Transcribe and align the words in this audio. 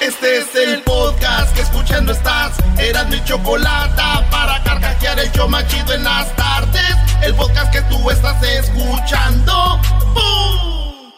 Este 0.00 0.38
es 0.38 0.54
el 0.54 0.82
podcast 0.82 1.54
que 1.54 1.62
escuchando 1.62 2.12
estás. 2.12 2.52
Eran 2.78 3.08
mi 3.08 3.22
chocolate 3.24 4.02
para 4.30 4.62
carcajear 4.62 5.18
el 5.18 5.32
yo 5.32 5.48
machido 5.48 5.94
en 5.94 6.04
las 6.04 6.34
tardes. 6.36 6.96
El 7.22 7.34
podcast 7.34 7.72
que 7.72 7.80
tú 7.82 8.10
estás 8.10 8.42
escuchando. 8.42 9.80
¡Bum! 10.12 11.12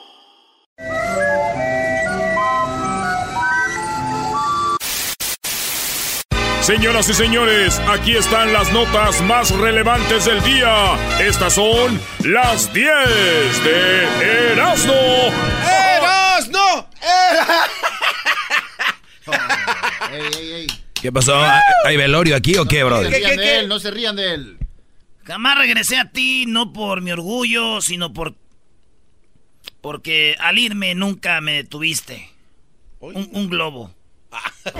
Señoras 6.60 7.08
y 7.08 7.14
señores, 7.14 7.80
aquí 7.88 8.16
están 8.16 8.52
las 8.52 8.70
notas 8.72 9.20
más 9.22 9.50
relevantes 9.50 10.24
del 10.26 10.40
día. 10.44 10.94
Estas 11.18 11.54
son 11.54 12.00
las 12.20 12.72
10 12.72 12.94
de 13.64 14.52
Erasmo. 14.52 15.32
¡Erasmo! 15.96 16.88
¿Qué 21.00 21.12
pasó? 21.12 21.40
¿Hay 21.84 21.96
velorio 21.96 22.36
aquí 22.36 22.56
o 22.56 22.66
qué, 22.66 22.82
brother? 22.84 23.10
No 23.10 23.16
se 23.16 23.20
rían 23.20 23.36
de 23.36 23.58
él, 23.58 23.68
no 23.68 23.78
se 23.78 23.90
rían 23.90 24.16
de 24.16 24.34
él. 24.34 24.58
Jamás 25.24 25.58
regresé 25.58 25.98
a 25.98 26.10
ti, 26.10 26.46
no 26.46 26.72
por 26.72 27.00
mi 27.02 27.12
orgullo, 27.12 27.80
sino 27.80 28.12
por. 28.12 28.34
Porque 29.80 30.36
al 30.40 30.58
irme 30.58 30.94
nunca 30.94 31.40
me 31.40 31.52
detuviste. 31.54 32.30
Un, 33.00 33.28
un 33.32 33.48
globo. 33.48 33.94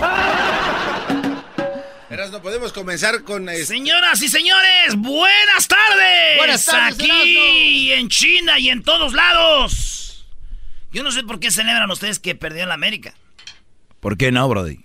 Erasmo, 2.09 2.41
podemos 2.41 2.73
comenzar 2.73 3.23
con. 3.23 3.47
este- 3.49 3.65
Señoras 3.67 4.21
y 4.21 4.27
señores, 4.29 4.95
buenas 4.97 5.67
tardes. 5.67 6.37
Buenas 6.37 6.65
tardes, 6.65 6.95
Aquí 6.99 7.91
en 7.93 8.09
China 8.09 8.59
y 8.59 8.69
en 8.69 8.83
todos 8.83 9.13
lados. 9.13 10.25
Yo 10.91 11.03
no 11.03 11.11
sé 11.11 11.21
por 11.23 11.39
qué 11.39 11.51
celebran 11.51 11.89
ustedes 11.91 12.17
que 12.19 12.33
perdió 12.33 12.65
la 12.65 12.73
América. 12.73 13.13
¿Por 13.99 14.17
qué 14.17 14.31
no, 14.31 14.47
brody? 14.47 14.79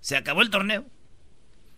Se 0.00 0.16
acabó 0.16 0.42
el 0.42 0.50
torneo. 0.50 0.84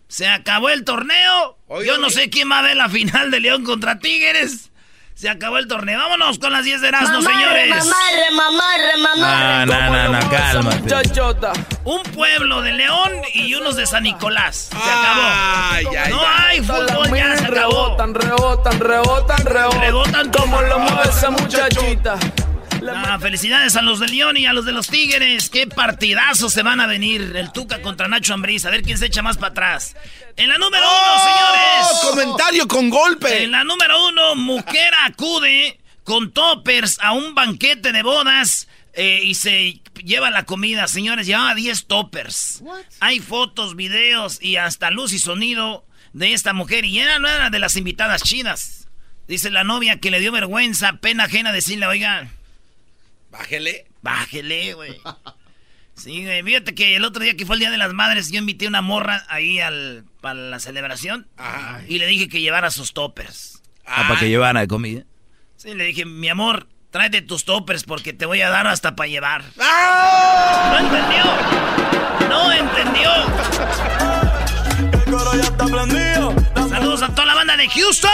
Se 0.07 0.27
acabó 0.27 0.69
el 0.69 0.83
torneo. 0.83 1.57
Oye, 1.67 1.87
Yo 1.87 1.97
no 1.97 2.07
oye. 2.07 2.15
sé 2.15 2.29
quién 2.29 2.49
va 2.51 2.59
a 2.59 2.61
ver 2.61 2.77
la 2.77 2.89
final 2.89 3.31
de 3.31 3.39
León 3.39 3.63
contra 3.63 3.99
Tigres. 3.99 4.71
Se 5.15 5.29
acabó 5.29 5.57
el 5.57 5.67
torneo. 5.67 5.97
Vámonos 5.97 6.37
con 6.37 6.51
las 6.53 6.63
10 6.63 6.79
de 6.81 6.89
Erasmo, 6.89 7.21
señores. 7.21 7.69
Mamarre, 7.69 8.31
mamarre, 8.35 8.97
mamarre. 8.99 9.43
Ah, 9.43 9.65
no, 9.65 10.09
no, 10.09 10.19
no, 10.19 10.29
cálmate. 10.29 10.95
Un 11.85 12.03
pueblo 12.03 12.61
de 12.61 12.73
León 12.73 13.11
y 13.33 13.55
unos 13.55 13.75
de 13.77 13.87
San 13.87 14.03
Nicolás. 14.03 14.69
Se 14.71 14.75
acabó. 14.77 15.21
ay, 15.23 15.85
no 16.11 16.21
ay. 16.21 16.57
hay 16.59 16.61
fútbol, 16.61 17.17
ya 17.17 17.35
se 17.35 17.45
acabó. 17.45 17.97
Rebotan, 17.97 18.13
rebotan, 18.13 18.79
rebotan, 18.79 19.45
rebotan. 19.45 19.81
Rebotan 19.81 20.31
como 20.31 20.61
lo 20.61 20.79
mueve 20.79 21.09
esa 21.09 21.31
muchachita. 21.31 22.19
Ah, 22.87 23.17
felicidades 23.19 23.75
a 23.75 23.81
los 23.81 23.99
de 23.99 24.07
León 24.07 24.37
y 24.37 24.45
a 24.45 24.53
los 24.53 24.65
de 24.65 24.71
los 24.71 24.87
Tigres. 24.87 25.49
Qué 25.49 25.67
partidazos 25.67 26.53
se 26.53 26.63
van 26.63 26.79
a 26.79 26.87
venir. 26.87 27.33
El 27.35 27.51
Tuca 27.51 27.81
contra 27.81 28.07
Nacho 28.07 28.33
Ambriz. 28.33 28.65
A 28.65 28.69
ver 28.69 28.83
quién 28.83 28.97
se 28.97 29.07
echa 29.07 29.21
más 29.21 29.37
para 29.37 29.51
atrás. 29.51 29.95
En 30.35 30.49
la 30.49 30.57
número 30.57 30.83
uno, 30.83 31.15
¡Oh! 31.15 31.23
señores. 31.23 32.11
Comentario 32.11 32.67
con 32.67 32.89
golpe. 32.89 33.43
En 33.43 33.51
la 33.51 33.63
número 33.63 34.07
uno, 34.07 34.35
mujer 34.35 34.93
acude 35.05 35.79
con 36.03 36.31
toppers 36.31 36.99
a 37.01 37.13
un 37.13 37.35
banquete 37.35 37.91
de 37.91 38.03
bodas 38.03 38.67
eh, 38.93 39.21
y 39.23 39.35
se 39.35 39.81
lleva 40.03 40.29
la 40.29 40.43
comida. 40.43 40.87
Señores, 40.87 41.27
llevaba 41.27 41.55
10 41.55 41.87
toppers. 41.87 42.63
Hay 42.99 43.19
fotos, 43.19 43.75
videos 43.75 44.41
y 44.41 44.57
hasta 44.57 44.91
luz 44.91 45.13
y 45.13 45.19
sonido 45.19 45.85
de 46.13 46.33
esta 46.33 46.53
mujer. 46.53 46.85
Y 46.85 46.99
era 46.99 47.19
no 47.19 47.27
era 47.27 47.49
de 47.49 47.59
las 47.59 47.75
invitadas 47.75 48.23
chinas. 48.23 48.87
Dice 49.27 49.51
la 49.51 49.65
novia 49.65 49.99
que 49.99 50.09
le 50.09 50.21
dio 50.21 50.31
vergüenza, 50.31 50.93
pena 50.93 51.25
ajena 51.25 51.51
decirle, 51.51 51.85
oiga, 51.85 52.29
Bájele. 53.37 53.85
bájele, 54.01 54.73
güey. 54.73 54.99
Sí, 55.95 56.23
güey. 56.23 56.43
Fíjate 56.43 56.75
que 56.75 56.95
el 56.95 57.03
otro 57.05 57.23
día 57.23 57.35
que 57.35 57.45
fue 57.45 57.55
el 57.55 57.59
Día 57.61 57.71
de 57.71 57.77
las 57.77 57.93
Madres, 57.93 58.31
yo 58.31 58.37
invité 58.39 58.67
una 58.67 58.81
morra 58.81 59.25
ahí 59.29 59.59
al, 59.59 60.05
para 60.21 60.35
la 60.35 60.59
celebración 60.59 61.27
Ay. 61.37 61.85
y 61.87 61.97
le 61.99 62.05
dije 62.07 62.29
que 62.29 62.39
llevara 62.41 62.69
sus 62.71 62.93
toppers. 62.93 63.61
Ah, 63.85 64.05
para 64.07 64.19
que 64.19 64.29
llevaran 64.29 64.61
de 64.61 64.67
comida. 64.67 65.03
Sí, 65.55 65.73
le 65.73 65.85
dije, 65.85 66.05
mi 66.05 66.29
amor, 66.29 66.67
tráete 66.91 67.21
tus 67.21 67.45
toppers 67.45 67.83
porque 67.83 68.13
te 68.13 68.25
voy 68.25 68.41
a 68.41 68.49
dar 68.49 68.67
hasta 68.67 68.95
para 68.95 69.07
llevar. 69.07 69.43
¡Ah! 69.59 70.69
No 70.71 70.79
entendió. 70.87 71.23
No 72.29 72.51
entendió. 72.51 73.09
Saludos 76.69 77.01
a 77.01 77.09
toda 77.09 77.25
la 77.25 77.33
banda 77.35 77.57
de 77.57 77.67
Houston. 77.69 78.11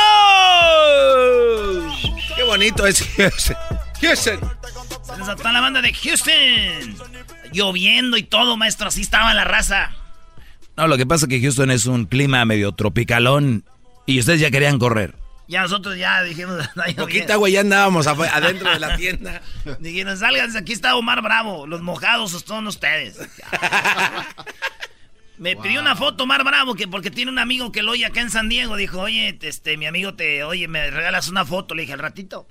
Qué 2.35 2.43
bonito 2.43 2.85
es 2.87 3.03
Houston. 3.17 3.57
Houston. 4.03 4.39
Saludos 5.03 5.29
a 5.29 5.35
toda 5.35 5.51
la 5.53 5.61
banda 5.61 5.81
de 5.81 5.93
Houston. 5.93 6.95
Lloviendo 7.51 8.17
y 8.17 8.23
todo, 8.23 8.57
maestro. 8.57 8.87
Así 8.87 9.01
estaba 9.01 9.33
la 9.33 9.43
raza. 9.43 9.91
No, 10.75 10.87
lo 10.87 10.97
que 10.97 11.05
pasa 11.05 11.25
es 11.25 11.29
que 11.29 11.41
Houston 11.41 11.71
es 11.71 11.85
un 11.85 12.05
clima 12.05 12.43
medio 12.45 12.71
tropicalón 12.73 13.63
y 14.05 14.19
ustedes 14.19 14.41
ya 14.41 14.51
querían 14.51 14.79
correr. 14.79 15.15
Ya 15.47 15.61
nosotros 15.61 15.97
ya 15.97 16.23
dijimos. 16.23 16.67
Poquita, 16.97 17.35
güey, 17.35 17.53
ya 17.53 17.61
andábamos 17.61 18.07
adentro 18.07 18.71
de 18.71 18.79
la 18.79 18.97
tienda. 18.97 19.41
Dijeron, 19.79 20.17
salgan, 20.17 20.55
aquí 20.57 20.73
está 20.73 20.95
Omar 20.95 21.21
Bravo. 21.21 21.67
Los 21.67 21.81
mojados 21.81 22.31
son 22.31 22.67
ustedes. 22.67 23.19
Me 25.37 25.55
pidió 25.55 25.81
una 25.81 25.95
foto 25.95 26.23
Omar 26.23 26.43
Bravo 26.43 26.75
que 26.75 26.87
porque 26.87 27.11
tiene 27.11 27.31
un 27.31 27.39
amigo 27.39 27.71
que 27.71 27.83
lo 27.83 27.91
oye 27.91 28.05
acá 28.05 28.21
en 28.21 28.31
San 28.31 28.49
Diego. 28.49 28.75
Dijo, 28.77 28.99
oye, 28.99 29.37
este, 29.41 29.77
mi 29.77 29.85
amigo 29.85 30.13
te, 30.13 30.43
oye, 30.43 30.67
me 30.67 30.89
regalas 30.89 31.27
una 31.27 31.45
foto. 31.45 31.75
Le 31.75 31.81
dije, 31.81 31.93
al 31.93 31.99
ratito. 31.99 32.47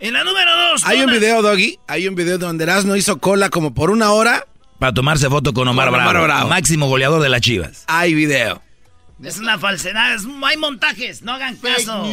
En 0.00 0.14
la 0.14 0.24
número 0.24 0.50
dos. 0.56 0.82
Hay 0.84 0.98
un 1.00 1.06
Donald- 1.06 1.20
video, 1.20 1.42
Doggy. 1.42 1.78
Hay 1.86 2.08
un 2.08 2.14
video 2.14 2.38
donde 2.38 2.64
Erasmo 2.64 2.96
hizo 2.96 3.18
cola 3.18 3.50
como 3.50 3.74
por 3.74 3.90
una 3.90 4.12
hora. 4.12 4.46
Para 4.78 4.94
tomarse 4.94 5.28
foto 5.28 5.52
con 5.52 5.68
Omar, 5.68 5.88
Con 5.90 5.94
Omar 6.00 6.10
Bravo, 6.10 6.24
Bravo. 6.26 6.48
máximo 6.48 6.88
goleador 6.88 7.20
de 7.22 7.28
las 7.28 7.42
Chivas. 7.42 7.84
Hay 7.86 8.14
video. 8.14 8.62
Es 9.22 9.36
una 9.36 9.58
falsedad, 9.58 10.14
es- 10.14 10.22
hay 10.42 10.56
montajes, 10.56 11.20
no 11.20 11.32
hagan 11.34 11.56
caso. 11.56 12.06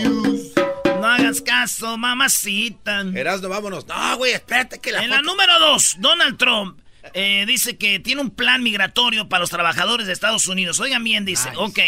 No 1.00 1.06
hagas 1.08 1.40
caso, 1.42 1.98
mamacita. 1.98 3.06
Erasmo, 3.16 3.48
vámonos. 3.48 3.88
No, 3.88 4.18
güey, 4.18 4.34
espérate 4.34 4.80
que 4.80 4.92
la 4.92 5.02
En 5.04 5.10
la 5.12 5.22
número 5.22 5.58
dos, 5.60 5.96
Donald 6.00 6.38
Trump 6.38 6.78
eh, 7.14 7.46
dice 7.48 7.78
que 7.78 8.00
tiene 8.00 8.20
un 8.20 8.32
plan 8.32 8.62
migratorio 8.64 9.30
para 9.30 9.40
los 9.40 9.50
trabajadores 9.50 10.08
de 10.08 10.12
Estados 10.14 10.48
Unidos. 10.48 10.82
Oigan 10.82 11.06
bien, 11.06 11.24
dice, 11.24 11.50
ok, 11.56 11.80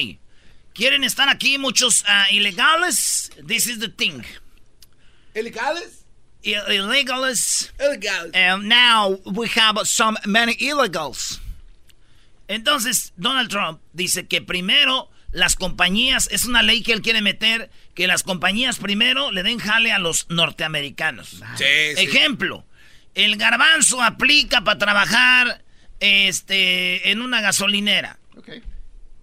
quieren 0.74 1.04
estar 1.04 1.28
aquí 1.28 1.58
muchos 1.58 2.06
ah, 2.08 2.28
ilegales, 2.32 3.32
this 3.46 3.68
is 3.68 3.80
the 3.80 3.90
thing. 3.90 4.22
¿Ilegales? 5.40 6.06
I- 6.44 6.56
Illegals, 6.74 7.72
Ilegales. 7.80 8.32
and 8.36 8.64
now 8.70 9.20
we 9.26 9.48
have 9.56 9.78
some 9.86 10.18
many 10.26 10.54
illegals. 10.60 11.40
Entonces, 12.48 13.14
Donald 13.18 13.50
Trump 13.50 13.82
dice 13.94 14.28
que 14.28 14.42
primero 14.42 15.10
las 15.32 15.56
compañías, 15.56 16.28
es 16.32 16.46
una 16.46 16.64
ley 16.64 16.82
que 16.82 16.94
él 16.94 17.02
quiere 17.02 17.22
meter, 17.22 17.70
que 17.94 18.08
las 18.08 18.24
compañías 18.24 18.80
primero 18.80 19.32
le 19.32 19.44
den 19.44 19.60
jale 19.60 19.92
a 19.92 20.00
los 20.00 20.26
norteamericanos. 20.30 21.42
Sí, 21.58 21.66
sí. 21.96 22.04
Ejemplo, 22.06 22.66
el 23.14 23.36
garbanzo 23.38 24.02
aplica 24.02 24.64
para 24.64 24.80
trabajar 24.80 25.64
este, 26.00 27.12
en 27.12 27.22
una 27.22 27.42
gasolinera. 27.42 28.18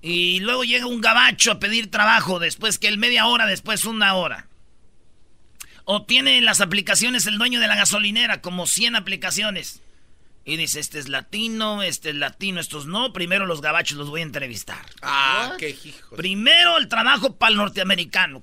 Y 0.03 0.39
luego 0.41 0.63
llega 0.63 0.87
un 0.87 1.01
gabacho 1.01 1.51
a 1.51 1.59
pedir 1.59 1.91
trabajo 1.91 2.39
después 2.39 2.79
que 2.79 2.87
él 2.87 2.99
media 2.99 3.27
hora, 3.27 3.47
después 3.47 3.85
una 3.85 4.15
hora. 4.15 4.47
O 5.87 6.05
tiene 6.05 6.37
en 6.37 6.45
las 6.45 6.61
aplicaciones 6.61 7.27
el 7.27 7.39
dueño 7.39 7.61
de 7.61 7.69
la 7.69 7.77
gasolinera, 7.77 8.43
como 8.43 8.67
100 8.67 8.97
aplicaciones. 8.97 9.81
Y 10.45 10.57
dice, 10.57 10.79
este 10.79 10.99
es 10.99 11.09
latino, 11.09 11.83
este 11.83 12.11
es 12.11 12.17
latino, 12.17 12.61
estos 12.61 12.87
no. 12.87 13.13
Primero 13.13 13.47
los 13.47 13.61
gabachos 13.61 13.97
los 13.97 14.11
voy 14.11 14.21
a 14.21 14.25
entrevistar. 14.25 14.85
Ah, 15.01 15.55
qué 15.59 15.71
hijo. 15.71 16.15
Primero 16.17 16.77
el 16.77 16.89
trabajo 16.89 17.37
para 17.37 17.51
el 17.51 17.57
norteamericano. 17.57 18.43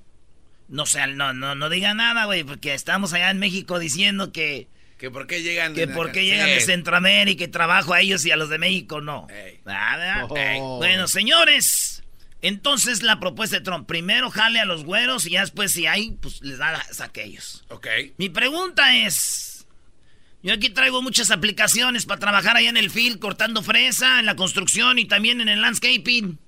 No 0.68 0.86
sé, 0.86 1.06
no, 1.08 1.32
no, 1.34 1.54
no 1.54 1.68
diga 1.68 1.94
nada, 1.94 2.24
güey, 2.24 2.44
porque 2.44 2.74
estamos 2.74 3.12
allá 3.12 3.30
en 3.30 3.38
México 3.38 3.78
diciendo 3.78 4.32
que 4.32 4.68
Que 4.98 5.10
por 5.10 5.26
qué 5.26 5.42
llegan... 5.42 5.74
Que 5.74 5.86
por 5.86 6.12
qué 6.12 6.24
llegan 6.24 6.46
de 6.46 6.60
Centroamérica 6.60 7.44
y 7.44 7.48
trabajo 7.48 7.92
a 7.92 8.00
ellos 8.00 8.24
y 8.24 8.30
a 8.30 8.36
los 8.36 8.48
de 8.48 8.58
México 8.58 9.02
no. 9.02 9.26
Ah, 9.66 10.26
oh. 10.30 10.78
Bueno, 10.78 11.08
señores, 11.08 11.93
entonces 12.44 13.02
la 13.02 13.18
propuesta 13.20 13.56
de 13.56 13.62
Trump, 13.62 13.88
primero 13.88 14.30
jale 14.30 14.60
a 14.60 14.66
los 14.66 14.84
güeros 14.84 15.24
y 15.24 15.30
ya 15.30 15.40
después 15.40 15.72
si 15.72 15.86
hay, 15.86 16.10
pues 16.20 16.42
les 16.42 16.58
da 16.58 16.74
a 16.74 17.04
aquellos. 17.04 17.64
Ok. 17.70 17.86
Mi 18.18 18.28
pregunta 18.28 18.94
es, 18.98 19.66
yo 20.42 20.52
aquí 20.52 20.68
traigo 20.68 21.00
muchas 21.00 21.30
aplicaciones 21.30 22.04
para 22.04 22.20
trabajar 22.20 22.58
allá 22.58 22.68
en 22.68 22.76
el 22.76 22.90
field, 22.90 23.18
cortando 23.18 23.62
fresa, 23.62 24.20
en 24.20 24.26
la 24.26 24.36
construcción 24.36 24.98
y 24.98 25.06
también 25.06 25.40
en 25.40 25.48
el 25.48 25.62
landscaping. 25.62 26.38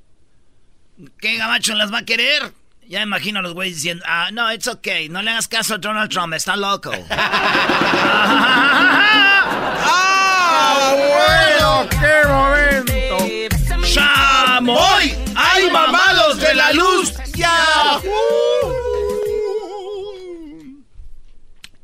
¿Qué 1.19 1.39
gabacho 1.39 1.75
las 1.75 1.91
va 1.91 2.01
a 2.01 2.05
querer? 2.05 2.53
Ya 2.87 3.01
imagino 3.01 3.39
a 3.39 3.43
los 3.43 3.55
güeyes 3.55 3.77
diciendo, 3.77 4.05
ah, 4.07 4.29
no, 4.35 4.53
it's 4.53 4.69
okay, 4.69 5.09
no 5.09 5.23
le 5.23 5.31
hagas 5.31 5.49
caso 5.49 5.77
a 5.77 5.79
Donald 5.79 6.11
Trump, 6.11 6.35
está 6.35 6.57
loco. 6.57 6.93
¡Ah, 9.89 10.95
bueno! 10.95 11.89
¡Qué 11.89 12.29
momento! 12.29 13.17
¡Chamoy! 13.87 15.26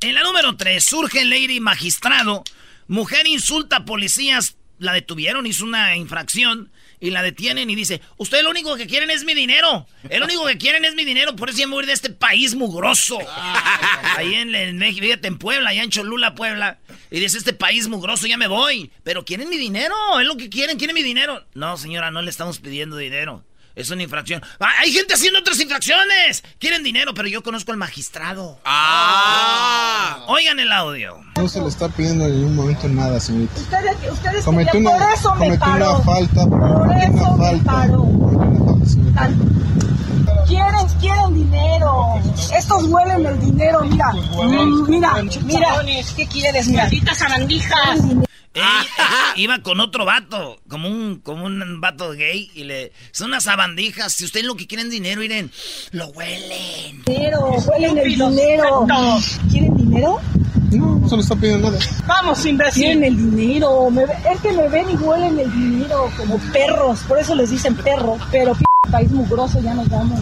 En 0.03 0.17
la 0.17 0.25
número 0.25 0.57
3, 0.57 0.85
surge 0.85 1.25
Lady 1.25 1.61
Magistrado. 1.61 2.43
Mujer 2.89 3.25
insulta 3.29 3.77
a 3.77 3.85
policías, 3.85 4.57
la 4.81 4.95
detuvieron, 4.95 5.47
hizo 5.47 5.65
una 5.65 5.95
infracción 5.95 6.73
y 6.99 7.11
la 7.11 7.23
detienen 7.23 7.71
y 7.71 7.77
dice, 7.77 8.01
usted 8.17 8.43
lo 8.43 8.51
único 8.51 8.75
que 8.75 8.89
quieren 8.89 9.11
es 9.11 9.25
mi 9.25 9.33
dinero. 9.33 9.87
El 10.11 10.25
único 10.25 10.45
que 10.45 10.59
quieren 10.59 10.85
es 10.85 10.97
mi 10.97 11.05
dinero, 11.05 11.37
por 11.37 11.51
eso 11.51 11.59
ya 11.61 11.69
me 11.69 11.75
voy 11.75 11.87
de 11.87 11.93
este 11.93 12.11
país 12.11 12.57
mugroso. 12.57 13.17
Ahí 14.17 14.35
en, 14.35 14.53
en 14.57 14.77
México, 14.77 15.07
fíjate, 15.07 15.29
en 15.29 15.39
Puebla, 15.39 15.71
allá 15.71 15.85
en 15.85 15.91
Cholula, 15.91 16.35
Puebla. 16.35 16.81
Y 17.13 17.21
dice, 17.21 17.39
este 17.39 17.53
país 17.53 17.87
mugroso, 17.87 18.27
ya 18.27 18.37
me 18.37 18.49
voy. 18.49 18.91
Pero 19.05 19.25
quieren 19.25 19.49
mi 19.49 19.57
dinero, 19.57 19.95
es 20.19 20.27
lo 20.27 20.37
que 20.37 20.49
quieren, 20.51 20.79
quieren 20.79 20.95
mi 20.95 21.05
dinero. 21.05 21.47
No, 21.55 21.77
señora, 21.77 22.11
no 22.11 22.23
le 22.23 22.31
estamos 22.31 22.59
pidiendo 22.59 22.97
dinero. 22.97 23.45
Es 23.75 23.91
una 23.91 24.03
infracción. 24.03 24.43
Ah, 24.61 24.69
hay 24.81 24.93
gente 24.93 25.15
haciendo 25.15 25.39
otras 25.41 25.59
infracciones. 25.61 26.45
Quieren 26.59 26.83
dinero, 26.83 27.15
pero 27.15 27.29
yo 27.29 27.43
conozco 27.43 27.73
al 27.73 27.79
magistrado. 27.79 28.59
Ah. 28.65 30.25
Oigan 30.29 30.61
el 30.61 30.71
audio. 30.73 31.19
No 31.37 31.49
se 31.49 31.61
le 31.61 31.69
está 31.69 31.89
pidiendo 31.89 32.27
en 32.27 32.37
ningún 32.37 32.57
momento 32.57 32.89
nada, 32.89 33.19
señorita. 33.19 33.61
Ustedes, 33.61 33.97
ustedes 34.13 34.45
cometió 34.45 34.79
una, 34.81 34.91
por 34.91 35.03
eso 35.13 35.35
me 35.35 35.39
cometió 35.39 35.61
paró. 35.67 35.95
una 35.97 36.05
falta. 36.05 36.47
Por 36.47 36.93
eso 36.93 37.31
una 37.31 37.37
me 37.37 37.45
falta. 37.63 37.73
paró. 37.73 38.03
Una 38.03 38.65
falta, 38.67 38.87
señorita. 38.87 39.31
Quieren, 40.47 40.87
quieren 41.01 41.35
dinero. 41.35 42.21
Estos 42.55 42.85
huelen 42.85 43.25
el 43.27 43.41
dinero, 43.41 43.81
mira. 43.85 44.13
Mira, 44.89 45.15
mira. 45.45 45.69
¿Qué 46.15 46.27
quieres? 46.27 46.67
Mira. 46.69 46.89
Eh, 48.55 48.61
iba 49.37 49.63
con 49.63 49.81
otro 49.81 50.05
vato, 50.05 50.61
como 50.69 50.89
un, 50.89 51.21
como 51.21 51.45
un 51.45 51.81
vato 51.81 52.11
gay, 52.13 52.51
y 52.55 52.65
le. 52.65 52.93
Son 53.13 53.29
unas 53.29 53.45
sabandijas. 53.45 54.13
Si 54.13 54.25
ustedes 54.25 54.47
lo 54.47 54.57
que 54.57 54.67
quieren 54.67 54.91
dinero, 54.91 55.21
miren, 55.21 55.51
lo 55.93 56.07
huelen. 56.09 57.03
Dinero, 57.05 57.57
huelen 57.67 57.99
el 57.99 58.09
dinero. 58.09 58.87
¿Quieren 59.51 59.77
dinero? 59.77 60.21
No, 60.71 60.97
no 60.97 61.09
se 61.09 61.17
le 61.17 61.23
está 61.23 61.37
pidiendo 61.37 61.71
nada. 61.71 61.85
Vamos, 62.07 62.45
imbécil. 62.47 62.83
Quieren 62.83 63.05
el 63.05 63.17
dinero. 63.17 63.91
Me 63.91 64.03
es 64.05 64.41
que 64.43 64.53
me 64.53 64.69
ven 64.69 64.91
y 64.91 64.97
huelen 64.97 65.39
el 65.39 65.53
dinero 65.53 66.11
como 66.17 66.39
perros. 66.53 67.01
Por 67.09 67.19
eso 67.19 67.35
les 67.35 67.51
dicen 67.51 67.75
perros. 67.77 68.21
Pero 68.31 68.55
p 68.55 68.65
país 68.91 69.11
mugroso 69.11 69.61
ya 69.61 69.75
nos 69.75 69.89
vamos. 69.89 70.21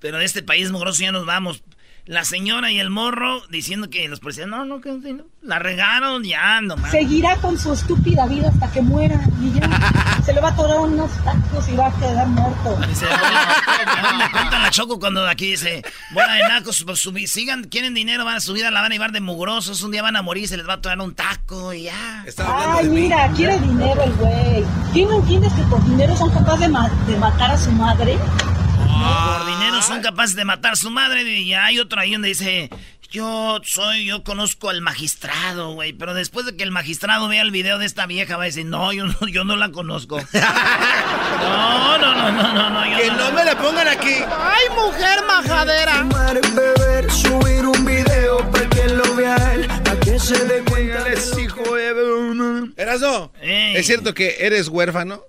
Pero 0.00 0.18
de 0.18 0.24
este 0.24 0.42
país 0.42 0.70
mugroso 0.70 1.02
ya 1.02 1.12
nos 1.12 1.26
vamos. 1.26 1.62
La 2.04 2.24
señora 2.24 2.72
y 2.72 2.80
el 2.80 2.90
morro 2.90 3.42
diciendo 3.48 3.88
que 3.88 4.08
los 4.08 4.18
policías, 4.18 4.48
no, 4.48 4.64
no, 4.64 4.80
que 4.80 4.90
no. 4.90 5.22
La 5.40 5.60
regaron, 5.60 6.24
ya, 6.24 6.60
nomás. 6.60 6.90
Seguirá 6.90 7.36
con 7.36 7.56
su 7.56 7.72
estúpida 7.72 8.26
vida 8.26 8.48
hasta 8.48 8.70
que 8.72 8.82
muera. 8.82 9.20
Y 9.40 9.52
ya. 9.52 10.20
Se 10.24 10.32
le 10.32 10.40
va 10.40 10.48
a 10.48 10.50
atorar 10.50 10.80
unos 10.80 11.10
tacos 11.24 11.68
y 11.68 11.76
va 11.76 11.86
a 11.86 11.92
quedar 11.92 12.26
muerto. 12.26 12.76
Dice, 12.88 13.06
bueno, 13.06 14.18
me 14.18 14.30
cuentan 14.32 14.62
la 14.62 14.70
choco 14.70 14.98
cuando 14.98 15.24
aquí 15.28 15.52
dice, 15.52 15.84
bola 16.10 16.32
de 16.34 16.42
nacos, 16.48 16.84
pues, 16.84 17.08
sigan, 17.30 17.64
quieren 17.64 17.94
dinero, 17.94 18.24
van 18.24 18.36
a 18.36 18.40
subir 18.40 18.66
a 18.66 18.72
la 18.72 18.80
van 18.80 18.90
a 18.90 18.94
llevar 18.96 19.12
de 19.12 19.20
mugrosos, 19.20 19.80
un 19.82 19.92
día 19.92 20.02
van 20.02 20.16
a 20.16 20.22
morir, 20.22 20.48
se 20.48 20.56
les 20.56 20.66
va 20.68 20.72
a 20.72 20.76
atorar 20.76 21.00
un 21.00 21.14
taco 21.14 21.72
y 21.72 21.84
ya. 21.84 22.24
Ay, 22.44 22.88
mira, 22.88 23.30
quiere 23.36 23.60
dinero 23.60 24.02
el 24.02 24.12
güey. 24.14 24.64
¿Quién 24.92 25.08
no 25.08 25.16
entiendes 25.20 25.52
que 25.52 25.62
por 25.62 25.84
dinero 25.84 26.16
son 26.16 26.30
capaces 26.32 26.60
de, 26.62 26.68
ma- 26.68 26.90
de 27.06 27.16
matar 27.16 27.52
a 27.52 27.58
su 27.58 27.70
madre? 27.70 28.18
Por 28.18 29.46
dinero 29.46 29.61
son 29.82 30.02
capaces 30.02 30.36
de 30.36 30.44
matar 30.44 30.72
a 30.72 30.76
su 30.76 30.90
madre 30.90 31.22
y 31.22 31.46
ya 31.48 31.66
hay 31.66 31.78
otro 31.78 32.00
ahí 32.00 32.12
donde 32.12 32.28
dice, 32.28 32.70
yo 33.10 33.60
soy, 33.62 34.06
yo 34.06 34.24
conozco 34.24 34.70
al 34.70 34.80
magistrado, 34.80 35.74
güey, 35.74 35.92
pero 35.92 36.14
después 36.14 36.46
de 36.46 36.56
que 36.56 36.62
el 36.62 36.70
magistrado 36.70 37.28
vea 37.28 37.42
el 37.42 37.50
video 37.50 37.78
de 37.78 37.84
esta 37.84 38.06
vieja 38.06 38.38
va 38.38 38.44
a 38.44 38.46
decir, 38.46 38.64
no, 38.64 38.92
yo 38.92 39.06
no, 39.06 39.28
yo 39.28 39.44
no 39.44 39.56
la 39.56 39.70
conozco. 39.70 40.18
No, 41.42 41.98
no, 41.98 42.14
no, 42.14 42.30
no, 42.30 42.52
no, 42.54 42.70
no. 42.70 42.90
yo 42.90 42.96
Que 42.96 43.10
no 43.10 43.32
me 43.32 43.44
la 43.44 43.58
pongan 43.58 43.88
aquí. 43.88 44.14
¡Ay, 44.14 44.68
mujer 44.76 45.24
majadera! 45.26 46.06
beber, 46.54 47.10
subir 47.10 47.66
un 47.66 47.84
video 47.84 48.48
para 48.50 48.68
que 48.68 48.88
lo 48.88 49.14
vea 49.16 49.54
él, 49.54 49.66
para 49.66 49.98
que 49.98 50.18
se 50.18 50.44
dé 50.44 50.62
cuenta. 50.62 51.04
hijo 51.40 51.74
de... 51.74 52.72
Erasno. 52.76 53.32
¿es 53.42 53.86
cierto 53.86 54.14
que 54.14 54.36
eres 54.40 54.68
huérfano? 54.68 55.22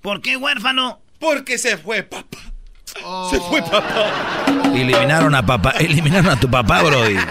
¿Por 0.00 0.22
qué 0.22 0.36
huérfano? 0.36 1.00
Porque 1.18 1.58
se 1.58 1.76
fue 1.76 2.02
papá. 2.02 2.38
Se 3.30 3.40
fue 3.40 3.60
papá. 3.62 4.10
Eliminaron 4.74 5.34
a 5.34 5.44
papá, 5.44 5.70
eliminaron 5.78 6.28
a 6.30 6.38
tu 6.40 6.50
papá, 6.50 6.82
Brody. 6.82 7.16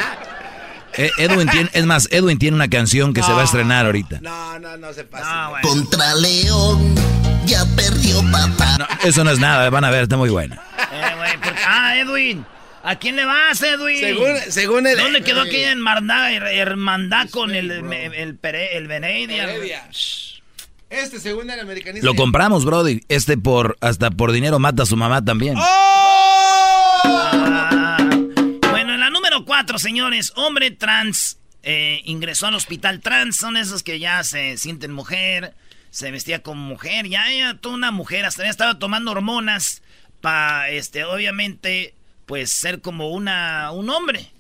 Eh, 1.00 1.12
Edwin 1.20 1.48
tiene, 1.50 1.70
es 1.74 1.86
más, 1.86 2.08
Edwin 2.10 2.40
tiene 2.40 2.56
una 2.56 2.70
canción 2.70 3.14
que 3.14 3.22
se 3.22 3.32
va 3.32 3.42
a 3.42 3.44
estrenar 3.44 3.86
ahorita. 3.86 4.18
No, 4.20 4.58
no, 4.58 4.78
no 4.78 4.92
se 4.94 5.04
pasa. 5.04 5.50
Bueno. 5.50 5.68
Contra 5.70 6.16
León, 6.16 6.96
ya 7.46 7.64
perdió 7.76 8.24
papá. 8.32 8.78
No, 8.80 8.88
eso 9.04 9.24
no 9.24 9.30
es 9.30 9.38
nada, 9.38 9.70
van 9.70 9.84
a 9.84 9.92
ver, 9.92 10.04
está 10.04 10.18
muy 10.18 10.30
buena. 10.32 10.56
Eh, 10.56 11.38
porque- 11.44 11.60
ah, 11.68 11.98
Edwin. 11.98 12.44
¿A 12.84 12.96
quién 12.96 13.16
le 13.16 13.26
vas, 13.26 13.62
Edwin? 13.62 14.00
Según, 14.00 14.36
según 14.50 14.88
el... 14.88 14.98
¿Dónde 14.98 15.22
quedó 15.22 15.42
aquella 15.42 15.72
hermandad, 15.74 16.32
her- 16.32 16.48
hermandad 16.58 17.30
con 17.30 17.54
el, 17.54 17.70
el, 17.70 17.94
el, 17.94 18.40
el. 18.42 18.88
Este, 20.90 21.20
según 21.20 21.50
el 21.50 21.60
americanista. 21.60 22.06
Lo 22.06 22.16
compramos, 22.16 22.64
Brody. 22.66 23.02
Este 23.10 23.38
por, 23.38 23.78
hasta 23.82 24.10
por 24.12 24.32
dinero 24.32 24.60
mata 24.60 24.84
a 24.84 24.86
su 24.86 24.96
mamá 24.96 25.24
también. 25.24 25.56
¡Oh! 25.58 25.64
Ah, 27.04 27.98
bueno, 28.70 28.94
en 28.94 29.00
la 29.00 29.10
número 29.10 29.44
cuatro, 29.46 29.80
señores, 29.80 30.32
hombre 30.36 30.72
trans 30.72 31.38
eh, 31.64 32.02
ingresó 32.06 32.48
al 32.48 32.56
hospital 32.56 33.02
trans. 33.02 33.36
Son 33.36 33.58
esos 33.58 33.84
que 33.84 34.00
ya 34.00 34.24
se 34.24 34.58
sienten 34.58 34.94
mujer, 34.94 35.54
se 35.90 36.12
vestía 36.12 36.42
como 36.42 36.62
mujer, 36.62 37.08
ya 37.08 37.32
era 37.32 37.58
toda 37.58 37.76
una 37.76 37.92
mujer, 37.92 38.26
hasta 38.26 38.44
ya 38.44 38.50
estaba 38.50 38.80
tomando 38.80 39.12
hormonas 39.12 39.82
para, 40.22 40.70
este, 40.70 41.04
obviamente, 41.04 41.94
pues 42.26 42.52
ser 42.52 42.82
como 42.82 43.10
una, 43.10 43.72
un 43.72 43.90
hombre. 43.90 44.32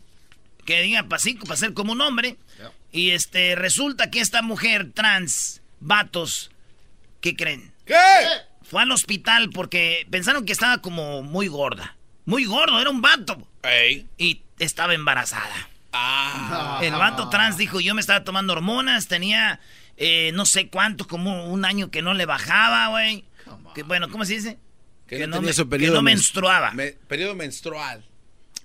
Que 0.65 0.81
diga 0.81 1.03
para 1.03 1.19
ser 1.19 1.73
como 1.73 1.91
un 1.93 2.01
hombre. 2.01 2.37
Y 2.91 3.11
este, 3.11 3.55
resulta 3.55 4.09
que 4.09 4.21
esta 4.21 4.41
mujer 4.41 4.91
trans, 4.93 5.61
vatos, 5.79 6.51
¿qué 7.21 7.35
creen? 7.35 7.71
¿Qué? 7.85 7.95
Fue 8.63 8.81
al 8.81 8.91
hospital 8.91 9.49
porque 9.53 10.05
pensaron 10.09 10.45
que 10.45 10.51
estaba 10.53 10.81
como 10.81 11.23
muy 11.23 11.47
gorda. 11.47 11.95
Muy 12.25 12.45
gordo, 12.45 12.79
era 12.81 12.89
un 12.89 13.01
vato. 13.01 13.47
Ey. 13.63 14.05
Y 14.17 14.41
estaba 14.59 14.93
embarazada. 14.93 15.69
Ah. 15.93 16.79
El 16.83 16.91
vato 16.93 17.29
trans 17.29 17.57
dijo, 17.57 17.79
yo 17.79 17.95
me 17.95 18.01
estaba 18.01 18.23
tomando 18.23 18.53
hormonas, 18.53 19.07
tenía 19.07 19.59
eh, 19.95 20.31
no 20.33 20.45
sé 20.45 20.67
cuánto, 20.67 21.07
como 21.07 21.45
un 21.47 21.63
año 21.65 21.89
que 21.89 22.01
no 22.01 22.13
le 22.13 22.25
bajaba, 22.25 22.89
güey. 22.89 23.23
Que, 23.73 23.83
bueno, 23.83 24.09
¿cómo 24.09 24.25
se 24.25 24.33
dice? 24.33 24.57
Que, 25.07 25.17
Que 25.19 25.21
no, 25.27 25.27
no 25.27 25.35
tenía 25.37 25.47
me- 25.49 25.53
su 25.53 25.63
que 25.63 25.69
periodo 25.69 25.95
no 25.95 26.01
men- 26.01 26.15
menstruaba. 26.15 26.71
me- 26.71 26.91
periodo 27.07 27.33
menstrual. 27.35 28.03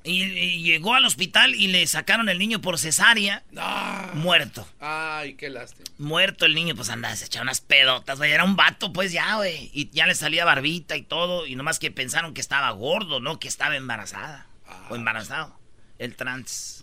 Y, 0.04 0.22
y 0.22 0.62
llegó 0.62 0.94
al 0.94 1.04
hospital 1.04 1.54
y 1.54 1.68
le 1.68 1.86
sacaron 1.86 2.28
el 2.28 2.38
niño 2.38 2.60
por 2.60 2.78
cesárea, 2.78 3.44
Ah. 3.56 4.10
muerto. 4.14 4.66
Ay, 4.80 5.34
qué 5.34 5.48
lástima. 5.50 5.84
Muerto 5.98 6.44
el 6.46 6.54
niño, 6.54 6.74
pues 6.74 6.88
andaba, 6.90 7.14
se 7.16 7.26
echaba 7.26 7.44
unas 7.44 7.60
pedotas, 7.60 8.18
güey. 8.18 8.32
Era 8.32 8.44
un 8.44 8.56
vato, 8.56 8.92
pues 8.92 9.12
ya, 9.12 9.36
güey. 9.36 9.70
Y 9.72 9.90
ya 9.90 10.06
le 10.06 10.14
salía 10.14 10.44
barbita 10.44 10.96
y 10.96 11.02
todo. 11.02 11.46
Y 11.46 11.54
nomás 11.56 11.78
que 11.78 11.90
pensaron 11.90 12.34
que 12.34 12.40
estaba 12.40 12.70
gordo, 12.72 13.20
¿no? 13.20 13.38
Que 13.38 13.48
estaba 13.48 13.76
embarazada. 13.76 14.46
O 14.88 14.96
embarazado. 14.96 15.58
El 15.98 16.16
trans. 16.16 16.82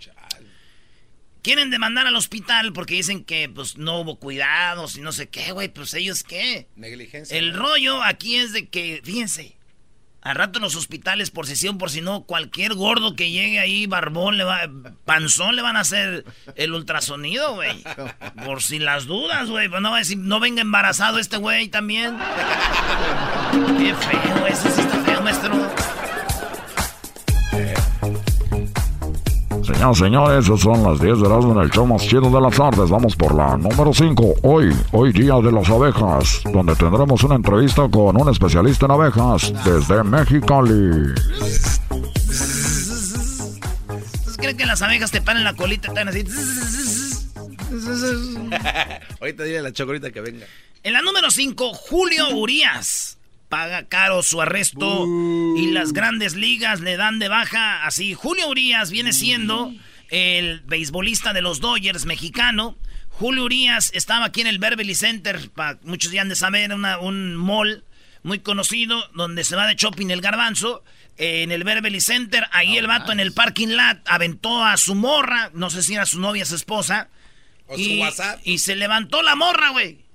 Quieren 1.41 1.69
demandar 1.71 2.05
al 2.05 2.15
hospital 2.17 2.73
porque 2.73 2.95
dicen 2.95 3.23
que, 3.23 3.47
pues, 3.47 3.77
no 3.77 3.99
hubo 4.01 4.19
cuidados 4.19 4.97
y 4.97 5.01
no 5.01 5.13
sé 5.13 5.29
qué, 5.29 5.53
güey. 5.53 5.69
Pues, 5.69 5.93
¿ellos 5.93 6.23
qué? 6.23 6.67
Negligencia. 6.75 7.37
El 7.37 7.53
¿no? 7.53 7.59
rollo 7.59 8.03
aquí 8.03 8.35
es 8.35 8.51
de 8.51 8.67
que, 8.67 9.01
fíjense, 9.05 9.55
al 10.21 10.35
rato 10.35 10.59
en 10.59 10.63
los 10.63 10.75
hospitales, 10.75 11.31
por 11.31 11.47
sesión, 11.47 11.77
por 11.77 11.89
si 11.89 12.01
no, 12.01 12.23
cualquier 12.23 12.73
gordo 12.73 13.15
que 13.15 13.31
llegue 13.31 13.59
ahí, 13.59 13.87
barbón, 13.87 14.37
le 14.37 14.43
va, 14.43 14.61
panzón, 15.05 15.55
le 15.55 15.61
van 15.61 15.77
a 15.77 15.81
hacer 15.81 16.25
el 16.55 16.73
ultrasonido, 16.73 17.55
güey. 17.55 17.83
Por 18.45 18.61
si 18.61 18.79
las 18.79 19.05
dudas, 19.05 19.49
güey. 19.49 19.69
Pues 19.69 19.81
no 19.81 19.95
no 20.17 20.39
venga 20.39 20.61
embarazado 20.61 21.19
este 21.19 21.37
güey 21.37 21.69
también. 21.69 22.17
Qué 23.77 23.95
feo, 23.95 24.47
eso 24.47 24.69
sí 24.69 24.81
está 24.81 24.99
feo, 25.03 25.21
maestro. 25.21 25.68
Señoras 29.69 29.97
y 29.97 29.99
señores, 29.99 30.45
esas 30.45 30.61
son 30.61 30.83
las 30.83 30.99
10 30.99 31.19
de 31.19 31.27
Erasmo 31.27 31.51
en 31.51 31.59
el 31.59 31.69
show 31.69 31.85
más 31.85 32.01
chido 32.01 32.21
de 32.21 32.41
las 32.41 32.55
tardes. 32.55 32.89
Vamos 32.89 33.15
por 33.15 33.35
la 33.35 33.55
número 33.55 33.93
5. 33.93 34.35
Hoy, 34.41 34.75
hoy 34.91 35.13
día 35.13 35.35
de 35.35 35.51
las 35.51 35.69
abejas, 35.69 36.41
donde 36.51 36.75
tendremos 36.75 37.23
una 37.23 37.35
entrevista 37.35 37.87
con 37.87 38.19
un 38.19 38.29
especialista 38.29 38.87
en 38.87 38.91
abejas 38.93 39.53
desde 39.63 40.03
Mexicali. 40.03 41.13
¿Ustedes 44.15 44.37
creen 44.37 44.57
que 44.57 44.65
las 44.65 44.81
abejas 44.81 45.11
te 45.11 45.21
paran 45.21 45.43
la 45.43 45.53
colita 45.53 45.87
y 45.87 45.89
están 45.89 46.07
así? 46.07 46.23
Ahorita 49.21 49.43
dile 49.43 49.59
a 49.59 49.61
la 49.61 49.71
chocorita 49.71 50.09
que 50.09 50.21
venga. 50.21 50.47
En 50.81 50.93
la 50.93 51.03
número 51.03 51.29
5, 51.29 51.73
Julio 51.75 52.29
Urias. 52.29 53.08
Paga 53.49 53.87
caro 53.87 54.21
su 54.21 54.41
arresto 54.41 55.05
y 55.57 55.71
las 55.71 55.91
grandes 55.91 56.35
ligas 56.35 56.81
le 56.81 56.97
dan 56.97 57.17
de 57.19 57.29
baja. 57.29 57.83
Así, 57.85 58.13
Julio 58.13 58.47
Urias 58.47 58.91
viene 58.91 59.11
siendo 59.11 59.73
el 60.09 60.61
beisbolista 60.61 61.33
de 61.33 61.41
los 61.41 61.59
Dodgers 61.59 62.05
mexicano. 62.05 62.77
Julio 63.09 63.43
Urias 63.45 63.89
estaba 63.95 64.25
aquí 64.25 64.41
en 64.41 64.47
el 64.47 64.59
Beverly 64.59 64.93
Center, 64.95 65.49
pa- 65.49 65.79
muchos 65.83 66.11
ya 66.11 66.21
han 66.21 66.29
de 66.29 66.35
saber, 66.35 66.71
una- 66.73 66.99
un 66.99 67.35
mall 67.35 67.83
muy 68.21 68.39
conocido 68.39 69.03
donde 69.15 69.43
se 69.43 69.55
va 69.55 69.65
de 69.67 69.75
shopping 69.75 70.09
el 70.11 70.21
garbanzo. 70.21 70.83
Eh, 71.17 71.41
en 71.43 71.51
el 71.51 71.63
Beverly 71.63 71.99
Center, 72.01 72.45
ahí 72.51 72.77
el 72.77 72.85
vato 72.87 73.11
en 73.11 73.19
el 73.19 73.33
parking 73.33 73.69
lot 73.69 73.97
aventó 74.05 74.63
a 74.63 74.77
su 74.77 74.93
morra, 74.95 75.49
no 75.53 75.69
sé 75.71 75.81
si 75.83 75.95
era 75.95 76.05
su 76.05 76.19
novia, 76.19 76.45
su 76.45 76.55
esposa. 76.55 77.09
O 77.67 77.75
su 77.75 77.81
y, 77.81 77.99
WhatsApp. 77.99 78.39
y 78.45 78.59
se 78.59 78.75
levantó 78.75 79.21
la 79.21 79.35
morra, 79.35 79.69
güey. 79.71 80.05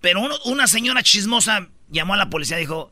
Pero 0.00 0.20
uno- 0.20 0.36
una 0.44 0.66
señora 0.66 1.02
chismosa 1.02 1.68
llamó 1.92 2.14
a 2.14 2.16
la 2.16 2.30
policía 2.30 2.58
y 2.58 2.60
dijo, 2.60 2.90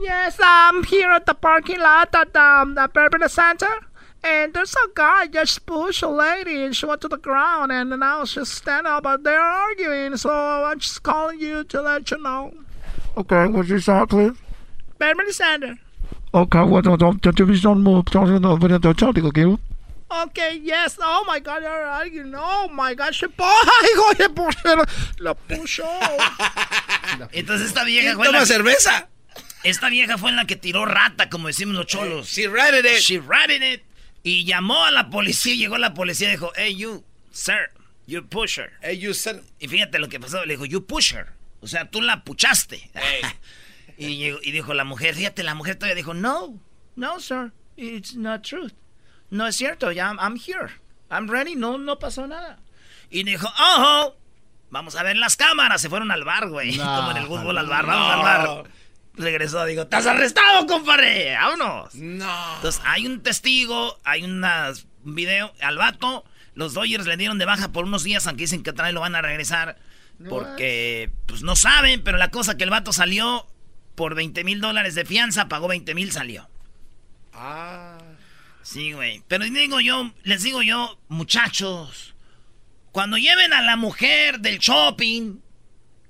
Yes, 0.00 0.38
I'm 0.40 0.84
here 0.84 1.10
at 1.10 1.26
the 1.26 1.34
parking 1.34 1.80
lot 1.80 2.14
at 2.14 2.36
um, 2.36 2.76
the 2.76 2.88
Beverly 2.92 3.28
Center. 3.28 3.80
And 4.22 4.52
there's 4.54 4.74
a 4.74 4.88
guy 4.94 5.26
just 5.26 5.66
pushed 5.66 6.02
a 6.02 6.08
lady 6.08 6.64
and 6.64 6.74
she 6.74 6.86
went 6.86 7.00
to 7.02 7.08
the 7.08 7.18
ground 7.18 7.72
and 7.72 7.90
now 7.90 8.24
she's 8.24 8.48
standing 8.48 8.90
up 8.90 9.04
but 9.04 9.24
they're 9.24 9.40
arguing. 9.40 10.16
So 10.16 10.30
I'm 10.30 10.78
just 10.78 11.02
calling 11.02 11.40
you 11.40 11.64
to 11.64 11.82
let 11.82 12.10
you 12.10 12.22
know. 12.22 12.52
Okay, 13.16 13.46
what's 13.46 13.68
your 13.68 13.80
shot, 13.80 14.10
please? 14.10 14.36
Beverly 14.98 15.32
Center. 15.32 15.78
Okay, 16.34 16.62
what 16.62 16.84
don't 16.84 16.98
don't 16.98 17.22
don't 17.22 17.36
don't 17.36 17.82
move. 17.82 18.04
Don't 18.06 18.42
don't 18.42 18.60
don't 18.60 18.80
don't 18.80 18.96
don't 18.96 19.34
don't 19.34 19.60
Okay, 20.10 20.60
yes. 20.62 20.98
Oh 21.02 21.24
my 21.26 21.38
God, 21.40 21.60
they're 21.62 21.86
arguing. 21.86 22.34
Oh 22.34 22.68
my 22.72 22.94
God, 22.94 23.14
she 23.14 23.26
Ay, 23.38 23.88
oye, 24.10 24.28
por 24.30 24.50
la 25.18 25.34
puso. 25.34 25.84
entonces 27.32 27.68
esta 27.68 27.84
vieja 27.84 28.14
fue 28.14 28.26
Toma 28.26 28.40
la 28.40 28.46
cerveza. 28.46 29.08
esta 29.64 29.88
vieja 29.90 30.16
fue 30.16 30.32
la 30.32 30.46
que 30.46 30.56
tiró 30.56 30.86
rata, 30.86 31.28
como 31.28 31.48
decimos 31.48 31.74
los 31.74 31.86
cholos. 31.86 32.26
She 32.28 32.46
ratted 32.48 32.86
it. 32.86 33.00
She 33.00 33.18
ratted 33.18 33.62
it. 33.62 33.82
Y 34.22 34.44
llamó 34.44 34.84
a 34.84 34.90
la 34.90 35.10
policía, 35.10 35.54
llegó 35.54 35.76
la 35.78 35.94
policía 35.94 36.28
y 36.28 36.32
dijo, 36.32 36.52
hey 36.56 36.74
you, 36.74 37.04
sir, 37.30 37.70
you 38.06 38.26
push 38.26 38.58
her. 38.58 38.72
Hey, 38.80 38.98
you 38.98 39.12
said... 39.14 39.42
Y 39.60 39.68
fíjate 39.68 39.98
lo 39.98 40.08
que 40.08 40.18
pasó, 40.18 40.44
le 40.44 40.54
dijo, 40.54 40.64
you 40.64 40.84
push 40.86 41.12
her. 41.14 41.26
O 41.60 41.66
sea, 41.66 41.88
tú 41.90 42.00
la 42.00 42.24
puchaste. 42.24 42.90
y, 43.98 44.16
llegó- 44.16 44.40
y 44.42 44.52
dijo 44.52 44.72
la 44.74 44.84
mujer, 44.84 45.14
fíjate, 45.14 45.42
la 45.42 45.54
mujer 45.54 45.76
todavía 45.76 45.94
dijo, 45.96 46.14
no, 46.14 46.58
no, 46.96 47.20
sir, 47.20 47.52
it's 47.76 48.14
not 48.14 48.42
true. 48.42 48.70
No 49.30 49.46
es 49.46 49.56
cierto, 49.56 49.92
ya 49.92 50.06
I'm, 50.08 50.18
I'm 50.20 50.36
here. 50.40 50.72
I'm 51.10 51.28
ready, 51.28 51.54
no, 51.54 51.78
no 51.78 51.98
pasó 51.98 52.26
nada. 52.26 52.58
Y 53.10 53.24
dijo, 53.24 53.46
ojo, 53.48 54.16
vamos 54.70 54.94
a 54.96 55.02
ver 55.02 55.16
las 55.16 55.36
cámaras. 55.36 55.80
Se 55.80 55.88
fueron 55.88 56.10
al 56.10 56.24
bar, 56.24 56.48
güey. 56.48 56.76
No, 56.76 56.84
Como 56.84 57.10
en 57.12 57.16
el 57.18 57.26
fútbol 57.26 57.58
al 57.58 57.66
bar, 57.66 57.86
no. 57.86 57.90
vamos 57.92 58.12
al 58.14 58.22
bar. 58.22 58.64
Regresó, 59.14 59.64
digo, 59.64 59.82
estás 59.82 60.06
arrestado, 60.06 60.66
compadre, 60.66 61.34
vámonos. 61.34 61.94
No. 61.94 62.54
Entonces, 62.56 62.80
hay 62.84 63.06
un 63.06 63.20
testigo, 63.22 63.98
hay 64.04 64.22
una- 64.24 64.72
un 65.04 65.14
video 65.14 65.52
al 65.60 65.76
vato. 65.76 66.24
Los 66.54 66.74
Dodgers 66.74 67.06
le 67.06 67.16
dieron 67.16 67.38
de 67.38 67.44
baja 67.44 67.68
por 67.72 67.84
unos 67.84 68.04
días, 68.04 68.26
aunque 68.26 68.42
dicen 68.44 68.62
que 68.62 68.70
otra 68.70 68.84
vez 68.84 68.94
lo 68.94 69.00
van 69.00 69.14
a 69.16 69.22
regresar. 69.22 69.76
Porque, 70.28 71.10
pues 71.26 71.42
no 71.42 71.54
saben, 71.56 72.02
pero 72.02 72.18
la 72.18 72.30
cosa 72.30 72.56
que 72.56 72.64
el 72.64 72.70
vato 72.70 72.92
salió 72.92 73.46
por 73.94 74.14
20 74.14 74.42
mil 74.44 74.60
dólares 74.60 74.94
de 74.96 75.04
fianza, 75.04 75.48
pagó 75.48 75.68
20 75.68 75.94
mil, 75.94 76.10
salió. 76.12 76.48
Ah. 77.32 77.87
Sí, 78.70 78.92
güey. 78.92 79.22
Pero 79.28 79.44
digo 79.44 79.80
yo, 79.80 80.12
les 80.24 80.42
digo 80.42 80.60
yo, 80.62 80.98
muchachos, 81.08 82.14
cuando 82.92 83.16
lleven 83.16 83.54
a 83.54 83.62
la 83.62 83.76
mujer 83.76 84.40
del 84.40 84.58
shopping, 84.58 85.36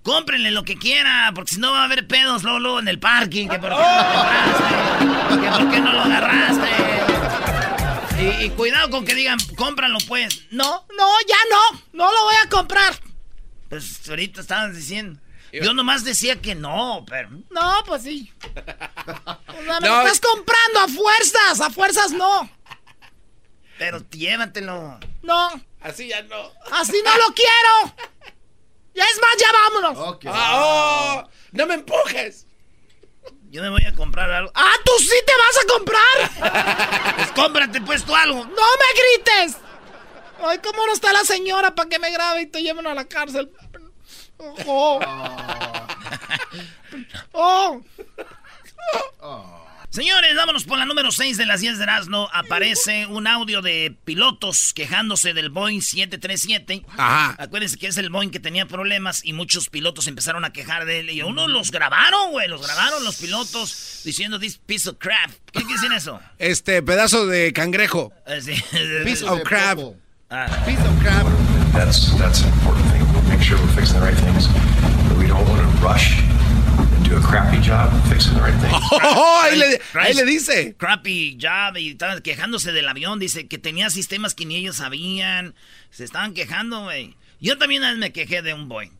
cómprenle 0.03 0.51
lo 0.51 0.65
que 0.65 0.77
quiera, 0.77 1.31
porque 1.37 1.55
si 1.55 1.61
no 1.61 1.71
va 1.71 1.83
a 1.83 1.85
haber 1.85 2.09
pedos 2.09 2.43
luego, 2.43 2.81
en 2.81 2.89
el 2.89 2.99
parking, 2.99 3.47
que 3.47 3.61
por 3.61 3.71
qué 3.71 3.77
no 3.77 3.79
lo 3.79 3.87
agarraste, 4.19 5.41
que 5.41 5.51
por 5.51 5.71
qué 5.71 5.81
no 5.81 5.93
lo 5.93 6.01
agarraste. 6.01 6.69
Y, 8.21 8.47
y 8.47 8.51
cuidado 8.51 8.91
con 8.91 9.05
que 9.05 9.15
digan, 9.15 9.39
cómpralo 9.55 9.99
pues. 10.09 10.47
No, 10.51 10.85
No, 10.99 11.09
ya 11.29 11.37
no. 11.51 11.81
No 11.93 12.13
lo 12.13 12.25
voy 12.25 12.35
a 12.45 12.49
comprar. 12.49 12.93
pues 13.69 14.01
ahorita 14.09 14.41
estaban 14.41 14.75
diciendo. 14.75 15.21
Yo 15.53 15.73
nomás 15.75 16.05
decía 16.05 16.41
que 16.41 16.55
no, 16.55 17.05
pero... 17.09 17.31
No, 17.51 17.83
pues 17.87 18.03
sí. 18.03 18.33
O 18.55 19.63
sea, 19.65 19.81
me 19.81 19.89
No. 19.89 20.03
lo 20.03 20.09
estás 20.09 20.21
comprando 20.21 20.81
a 20.81 20.89
fuerzas. 20.89 21.61
A 21.61 21.71
fuerzas 21.71 22.11
no. 22.13 22.51
Pero 23.79 24.01
llévatelo. 24.11 24.99
No. 25.23 25.49
Así 25.81 26.09
ya 26.09 26.23
no. 26.23 26.53
Así 26.73 27.01
no 27.05 27.17
lo 27.19 27.35
quiero. 27.35 27.95
Ya 28.95 29.05
es 29.05 29.21
más, 29.21 29.37
ya 29.39 29.47
vámonos. 29.53 30.19
Ah, 30.27 30.55
oh, 31.25 31.31
no 31.53 31.67
me 31.67 31.75
empujes. 31.75 32.47
Yo 33.51 33.63
me 33.63 33.71
voy 33.71 33.85
a 33.85 33.95
comprar 33.95 34.31
algo. 34.31 34.51
Ah, 34.55 34.75
tú 34.85 34.93
sí 34.99 35.15
te 35.25 35.33
vas 35.33 35.57
a 35.63 35.67
comprar. 35.73 37.15
Pues 37.17 37.31
cómprate 37.33 37.81
pues 37.81 38.05
tú 38.05 38.15
algo. 38.15 38.45
No 38.45 38.51
me 38.53 39.01
grites. 39.33 39.57
Ay, 40.45 40.59
¿cómo 40.59 40.85
no 40.87 40.93
está 40.93 41.13
la 41.13 41.25
señora 41.25 41.75
para 41.75 41.89
que 41.89 41.99
me 41.99 42.11
grabe 42.11 42.43
y 42.43 42.47
te 42.47 42.63
lleven 42.63 42.87
a 42.87 42.95
la 42.95 43.07
cárcel? 43.07 43.51
Oh. 44.39 45.01
Oh. 49.21 49.69
Señores, 49.91 50.37
vámonos 50.37 50.65
por 50.65 50.79
la 50.79 50.85
número 50.85 51.11
6 51.11 51.39
de 51.39 51.47
las 51.47 51.61
10 51.61 51.79
de 51.79 51.85
Erasmo. 51.85 52.29
Aparece 52.33 53.07
un 53.07 53.27
audio 53.27 53.63
de 53.63 53.97
pilotos 54.05 54.73
quejándose 54.75 55.33
del 55.33 55.49
Boeing 55.49 55.81
737. 55.81 56.85
Ajá. 56.97 57.35
Acuérdense 57.39 57.79
que 57.79 57.87
es 57.87 57.97
el 57.97 58.11
Boeing 58.11 58.31
que 58.31 58.39
tenía 58.39 58.67
problemas 58.67 59.25
y 59.25 59.33
muchos 59.33 59.71
pilotos 59.71 60.07
empezaron 60.07 60.45
a 60.45 60.53
quejar 60.53 60.85
de 60.85 61.01
él. 61.01 61.11
Y 61.11 61.23
uno 61.23 61.49
los 61.49 61.71
grabaron, 61.71 62.33
güey. 62.33 62.49
Los 62.49 62.67
grabaron 62.67 63.03
los 63.03 63.17
pilotos 63.17 64.03
diciendo 64.05 64.39
this 64.39 64.59
piece 64.59 64.89
of 64.89 64.97
crap. 64.99 65.31
¿Qué 65.53 65.61
quiere 65.61 65.75
decir 65.75 65.93
eso? 65.93 66.21
Este 66.39 66.83
pedazo 66.83 67.27
de 67.27 67.53
cangrejo. 67.53 68.13
Sí. 68.41 68.55
Piece 69.05 69.25
of 69.25 69.43
crab. 69.43 69.97
Ah. 70.31 70.47
Piece 70.67 70.83
of 70.83 71.01
crab. 71.01 71.27
That's 71.73 72.17
that's 72.19 72.43
an 72.43 72.53
important 72.53 72.88
make 73.39 73.47
sure 73.47 73.57
we're 73.59 73.73
fixing 73.73 74.01
the 74.01 74.05
right 74.05 74.17
things, 74.19 74.49
but 75.09 75.17
we 75.17 75.27
don't 75.29 75.47
want 75.49 75.61
to 75.63 75.85
rush 75.85 76.21
and 76.21 77.05
do 77.05 77.17
a 77.17 77.21
crappy 77.21 77.61
job 77.61 77.89
fixing 78.11 78.35
the 78.35 78.41
right 78.41 78.59
things. 78.61 78.75
Oh, 78.93 79.43
ahí, 79.45 79.57
le, 79.57 79.79
Christ. 79.79 79.95
ahí 79.95 80.15
le 80.15 80.25
dice. 80.25 80.75
Crappy 80.77 81.39
job 81.41 81.77
y 81.77 81.91
estaban 81.91 82.21
quejándose 82.21 82.73
del 82.73 82.89
avión. 82.89 83.21
Dice 83.21 83.47
que 83.47 83.59
tenía 83.59 83.91
sistemas 83.91 84.35
que 84.35 84.45
ni 84.45 84.57
ellos 84.57 84.77
sabían. 84.77 85.55
Se 85.91 86.05
estaban 86.05 86.35
quejando, 86.35 86.83
güey. 86.83 87.17
Yo 87.41 87.57
también 87.59 87.83
una 87.83 87.91
vez 87.91 87.99
me 87.99 88.13
quejé 88.13 88.43
de 88.43 88.55
un 88.55 88.69
Boeing. 88.69 88.98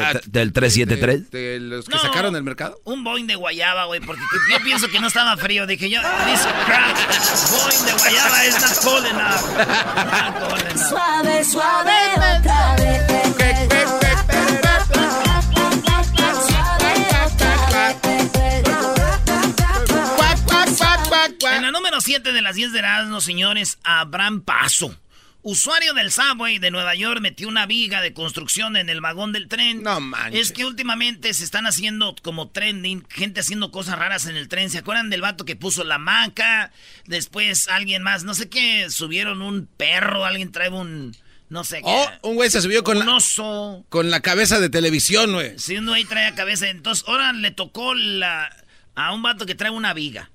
Ta- 0.00 0.12
¿Qué, 0.12 0.18
Ah, 0.18 0.20
¿Del 0.26 0.52
373? 0.52 1.30
De, 1.30 1.38
de 1.38 1.60
los 1.60 1.84
que 1.86 1.94
No, 1.94 2.00
sacaron 2.02 2.34
del 2.34 2.42
mercado. 2.42 2.80
Un 2.84 3.04
Boeing 3.04 3.26
de 3.26 3.36
guayaba, 3.36 3.84
güey, 3.86 4.00
porque 4.00 4.22
yo 4.50 4.58
pienso 4.64 4.88
que 4.88 5.00
no 5.00 5.06
estaba 5.06 5.36
frío. 5.36 5.66
Dije 5.66 5.88
yo, 5.88 6.00
this 6.00 6.40
crap, 6.66 6.96
Boeing 7.50 7.84
de 7.86 7.92
guayaba 7.92 8.46
is 8.46 8.60
not 8.60 8.76
cold 8.82 9.06
enough. 9.06 9.56
Not 9.56 10.48
cold 10.48 10.60
enough. 10.62 10.88
Suave, 10.88 11.44
suave, 11.44 11.92
otra 12.38 12.76
vez. 12.76 13.04
En 21.54 21.62
la 21.62 21.70
número 21.70 22.00
7 22.00 22.32
de 22.32 22.42
las 22.42 22.56
10 22.56 22.72
de 22.72 22.78
Erasmo, 22.80 23.20
señores, 23.20 23.78
Abraham 23.84 24.40
Paso. 24.42 24.94
Usuario 25.46 25.92
del 25.92 26.10
subway 26.10 26.58
de 26.58 26.70
Nueva 26.70 26.94
York 26.94 27.20
metió 27.20 27.48
una 27.48 27.66
viga 27.66 28.00
de 28.00 28.14
construcción 28.14 28.78
en 28.78 28.88
el 28.88 29.02
vagón 29.02 29.32
del 29.32 29.46
tren. 29.46 29.82
No 29.82 30.00
manches. 30.00 30.40
Es 30.40 30.52
que 30.52 30.64
últimamente 30.64 31.34
se 31.34 31.44
están 31.44 31.66
haciendo 31.66 32.16
como 32.22 32.48
trending, 32.48 33.04
gente 33.10 33.40
haciendo 33.40 33.70
cosas 33.70 33.98
raras 33.98 34.24
en 34.24 34.36
el 34.36 34.48
tren. 34.48 34.70
¿Se 34.70 34.78
acuerdan 34.78 35.10
del 35.10 35.20
vato 35.20 35.44
que 35.44 35.54
puso 35.54 35.84
la 35.84 35.98
maca? 35.98 36.72
Después 37.04 37.68
alguien 37.68 38.02
más, 38.02 38.24
no 38.24 38.32
sé 38.32 38.48
qué, 38.48 38.88
subieron 38.88 39.42
un 39.42 39.66
perro, 39.66 40.24
alguien 40.24 40.50
trae 40.50 40.70
un, 40.70 41.14
no 41.50 41.62
sé 41.62 41.82
qué. 41.82 41.84
Oh, 42.22 42.30
un 42.30 42.36
güey 42.36 42.48
se 42.48 42.62
subió 42.62 42.82
con 42.82 42.96
un 42.96 43.04
la, 43.04 43.14
oso. 43.16 43.84
con 43.90 44.10
la 44.10 44.20
cabeza 44.20 44.60
de 44.60 44.70
televisión, 44.70 45.34
güey. 45.34 45.58
Si 45.58 45.76
uno 45.76 45.92
ahí 45.92 46.06
trae 46.06 46.34
cabeza. 46.34 46.70
Entonces, 46.70 47.04
ahora 47.06 47.34
le 47.34 47.50
tocó 47.50 47.94
la, 47.94 48.48
a 48.94 49.12
un 49.12 49.20
vato 49.20 49.44
que 49.44 49.54
trae 49.54 49.70
una 49.70 49.92
viga. 49.92 50.30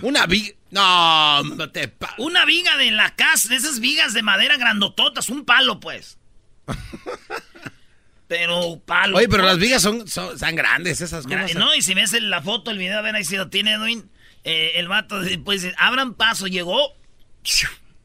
Una 0.00 0.26
viga. 0.26 0.54
No, 0.70 1.42
te 1.72 1.92
Una 2.18 2.44
viga 2.44 2.76
de 2.76 2.90
la 2.90 3.14
casa, 3.14 3.48
de 3.48 3.56
esas 3.56 3.80
vigas 3.80 4.12
de 4.12 4.22
madera 4.22 4.56
grandototas, 4.56 5.30
un 5.30 5.44
palo, 5.44 5.80
pues. 5.80 6.18
pero 8.28 8.80
palo. 8.84 9.16
Oye, 9.16 9.28
pero 9.28 9.44
¿no? 9.44 9.48
las 9.48 9.58
vigas 9.58 9.80
son, 9.80 10.06
son, 10.06 10.38
son 10.38 10.56
grandes 10.56 11.00
esas 11.00 11.26
cosas. 11.26 11.54
No, 11.54 11.74
y 11.74 11.82
si 11.82 11.94
ves 11.94 12.12
en 12.12 12.28
la 12.28 12.42
foto, 12.42 12.70
el 12.70 12.78
video, 12.78 12.98
a 12.98 13.02
ver 13.02 13.14
ahí 13.14 13.24
si 13.24 13.36
lo 13.36 13.48
tiene 13.48 13.72
Edwin. 13.72 14.10
Eh, 14.44 14.72
el 14.76 14.88
vato 14.88 15.20
después 15.20 15.62
dice, 15.62 15.74
abran 15.78 16.14
paso, 16.14 16.46
llegó. 16.46 16.96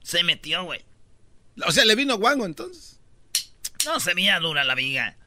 Se 0.01 0.23
metió, 0.23 0.63
güey. 0.63 0.81
O 1.65 1.71
sea, 1.71 1.85
le 1.85 1.95
vino 1.95 2.17
guango 2.17 2.45
entonces. 2.45 2.99
No, 3.85 3.99
se 3.99 4.13
veía 4.13 4.39
dura 4.39 4.63
la 4.63 4.75
viga. 4.75 5.17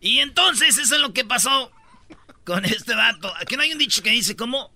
Y 0.00 0.18
entonces 0.18 0.78
eso 0.78 0.94
es 0.94 1.00
lo 1.00 1.12
que 1.12 1.24
pasó 1.24 1.72
con 2.44 2.64
este 2.64 2.94
vato. 2.94 3.32
Aquí 3.40 3.56
no 3.56 3.62
hay 3.62 3.72
un 3.72 3.78
dicho 3.78 4.02
que 4.02 4.10
dice 4.10 4.36
cómo 4.36 4.73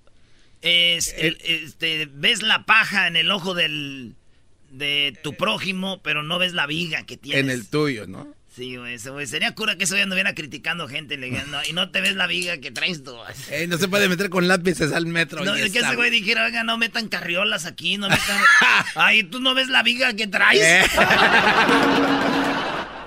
es, 0.62 1.14
el- 1.18 1.38
este, 1.42 2.08
ves 2.12 2.42
la 2.42 2.64
paja 2.64 3.06
en 3.06 3.16
el 3.16 3.30
ojo 3.30 3.54
del 3.54 4.14
de 4.70 5.18
tu 5.22 5.34
prójimo, 5.34 6.00
pero 6.02 6.22
no 6.22 6.38
ves 6.38 6.52
la 6.52 6.66
viga 6.66 7.04
que 7.04 7.16
tienes. 7.16 7.42
En 7.42 7.50
el 7.50 7.66
tuyo, 7.68 8.06
¿no? 8.06 8.34
Sí, 8.54 8.76
güey. 8.76 8.98
Sería 8.98 9.54
cura 9.54 9.76
que 9.76 9.84
eso 9.84 9.96
ya 9.96 10.02
anduviera 10.02 10.34
criticando 10.34 10.88
gente 10.88 11.16
le 11.16 11.26
digan, 11.30 11.48
no, 11.50 11.58
y 11.64 11.72
no 11.72 11.90
te 11.90 12.00
ves 12.00 12.16
la 12.16 12.26
viga 12.26 12.58
que 12.58 12.70
traes 12.72 13.04
tú. 13.04 13.14
Eh, 13.50 13.66
no 13.68 13.78
se 13.78 13.86
puede 13.88 14.08
meter 14.08 14.30
con 14.30 14.48
lápices 14.48 14.92
al 14.92 15.06
metro. 15.06 15.44
No, 15.44 15.54
es 15.54 15.72
que 15.72 15.78
ese 15.78 15.94
güey 15.94 16.10
dijera, 16.10 16.44
oiga, 16.44 16.64
no 16.64 16.76
metan 16.76 17.08
carriolas 17.08 17.66
aquí, 17.66 17.96
no 17.98 18.08
metan... 18.10 18.40
Ay, 18.96 19.22
tú 19.22 19.40
no 19.40 19.54
ves 19.54 19.68
la 19.68 19.82
viga 19.84 20.12
que 20.14 20.26
traes. 20.26 20.60
Eh. 20.60 20.84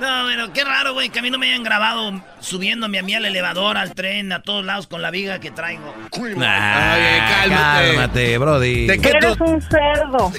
No, 0.01 0.25
pero 0.25 0.51
qué 0.51 0.63
raro, 0.63 0.93
güey, 0.93 1.09
que 1.09 1.19
a 1.19 1.21
mí 1.21 1.29
no 1.29 1.37
me 1.37 1.47
hayan 1.47 1.61
grabado 1.61 2.23
subiéndome 2.39 2.97
a 2.97 3.03
mí 3.03 3.13
al 3.13 3.23
elevador, 3.23 3.77
al 3.77 3.93
tren, 3.93 4.31
a 4.31 4.41
todos 4.41 4.65
lados 4.65 4.87
con 4.87 5.03
la 5.03 5.11
viga 5.11 5.39
que 5.39 5.51
traigo. 5.51 5.93
Ah, 6.39 6.95
Oye, 6.97 7.19
cálmate. 7.29 7.87
Cálmate, 7.87 8.37
Brody. 8.39 8.87
¿De 8.87 8.99
qué 8.99 9.13
tú? 9.21 9.43
un 9.43 9.61
cerdo. 9.61 10.33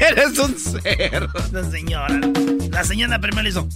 Eres 0.00 0.38
un 0.38 0.56
cerdo. 0.56 1.32
La 1.50 1.64
señora. 1.68 2.20
La 2.70 2.84
señora 2.84 3.18
primero 3.18 3.42
le 3.42 3.48
hizo... 3.48 3.68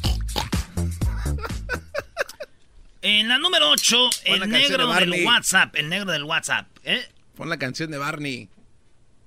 En 3.02 3.28
la 3.28 3.38
número 3.38 3.70
8, 3.70 3.96
Pon 4.24 4.38
la 4.38 4.44
el 4.46 4.52
de 4.52 4.58
negro 4.58 4.94
del. 4.94 5.26
WhatsApp, 5.26 5.74
el 5.74 5.88
negro 5.88 6.12
del 6.12 6.22
WhatsApp, 6.22 6.68
¿eh? 6.84 7.04
Pon 7.36 7.50
la 7.50 7.58
canción 7.58 7.90
de 7.90 7.98
Barney. 7.98 8.48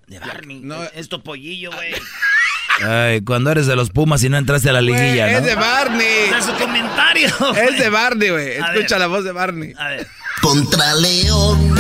De 0.08 0.20
Barney. 0.20 0.62
No. 0.62 0.82
Es 0.84 1.10
tu 1.10 1.22
pollillo, 1.22 1.70
güey. 1.74 1.94
Ay, 2.84 3.22
cuando 3.22 3.52
eres 3.52 3.66
de 3.68 3.76
los 3.76 3.90
Pumas 3.90 4.24
y 4.24 4.30
no 4.30 4.38
entraste 4.38 4.70
a 4.70 4.74
la 4.74 4.82
liguilla, 4.82 5.24
Güey, 5.26 5.32
¿no? 5.34 5.38
Es 5.40 5.46
de 5.46 5.56
Barney. 5.56 6.30
Da 6.32 6.42
su 6.42 6.54
comentario. 6.56 7.28
Es 7.70 7.80
de 7.80 7.90
Barney, 7.90 8.30
güey. 8.30 8.48
Escucha 8.58 8.96
ver. 8.96 9.00
la 9.00 9.08
voz 9.08 9.24
de 9.24 9.32
Barney. 9.32 9.74
A 9.78 9.88
ver. 9.90 10.08
Contra 10.42 10.94
León, 10.96 11.76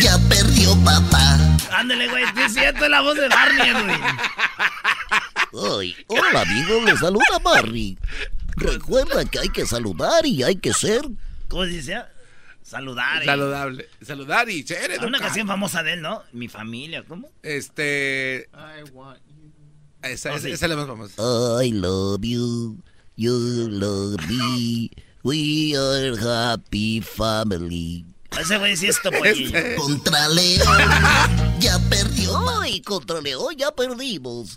ya 0.00 0.18
perdió 0.28 0.76
papá. 0.84 1.38
Ándale, 1.72 2.08
güey. 2.08 2.24
Sí, 2.48 2.60
es 2.60 2.80
la 2.80 3.00
voz 3.00 3.16
de 3.16 3.28
Barney, 3.28 3.72
güey. 3.72 3.96
Ay, 5.80 5.96
hola 6.06 6.42
amigo, 6.42 6.80
le 6.84 6.96
saluda 6.96 7.38
Barry. 7.42 7.98
Recuerda 8.56 9.24
que 9.24 9.38
hay 9.40 9.48
que 9.48 9.66
saludar 9.66 10.24
y 10.26 10.42
hay 10.42 10.56
que 10.56 10.72
ser. 10.72 11.02
¿Cómo 11.48 11.64
se 11.64 11.70
dice? 11.70 11.96
Saludar. 12.62 13.22
eh. 13.22 13.26
Saludable. 13.26 13.88
Saludar 14.06 14.48
y 14.48 14.62
ser 14.62 15.04
una 15.04 15.18
canción 15.18 15.46
famosa 15.48 15.82
de 15.82 15.94
él, 15.94 16.02
¿no? 16.02 16.22
Mi 16.32 16.48
familia, 16.48 17.02
¿cómo? 17.06 17.28
Este. 17.42 18.48
Esa, 20.02 20.30
Oh, 20.32 20.36
esa, 20.36 20.46
sí. 20.46 20.52
esa 20.52 20.66
es 20.66 20.70
la 20.70 20.76
más 20.76 20.86
famosa. 20.86 21.14
I 21.64 21.72
love 21.72 22.20
you, 22.22 22.78
you 23.16 23.68
love 23.70 24.16
me. 24.28 24.90
We 25.22 25.74
are 25.76 26.16
happy 26.18 27.02
family. 27.02 28.06
Ese 28.40 28.56
güey 28.58 28.76
sí 28.76 28.86
es 28.86 29.00
tu 29.02 29.10
pollillo. 29.10 29.56
Este. 29.56 29.74
Contra 29.76 30.28
León, 30.28 30.78
ya 31.60 31.78
perdió. 31.90 32.60
Ay, 32.60 32.80
contra 32.80 33.20
León 33.20 33.54
ya 33.58 33.70
perdimos. 33.72 34.56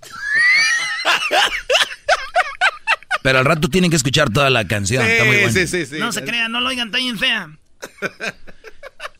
Pero 3.23 3.39
al 3.39 3.45
rato 3.45 3.67
tienen 3.69 3.89
que 3.89 3.95
escuchar 3.97 4.29
toda 4.29 4.49
la 4.49 4.67
canción. 4.67 5.05
Está 5.05 5.23
muy 5.25 5.35
Sí, 5.37 5.41
buena. 5.43 5.59
sí, 5.59 5.67
sí, 5.67 5.85
sí. 5.85 5.97
No 5.99 6.11
se 6.11 6.23
crean, 6.23 6.51
no 6.51 6.59
lo 6.61 6.69
oigan 6.69 6.91
tan 6.91 7.01
bien 7.01 7.17
fea. 7.17 7.49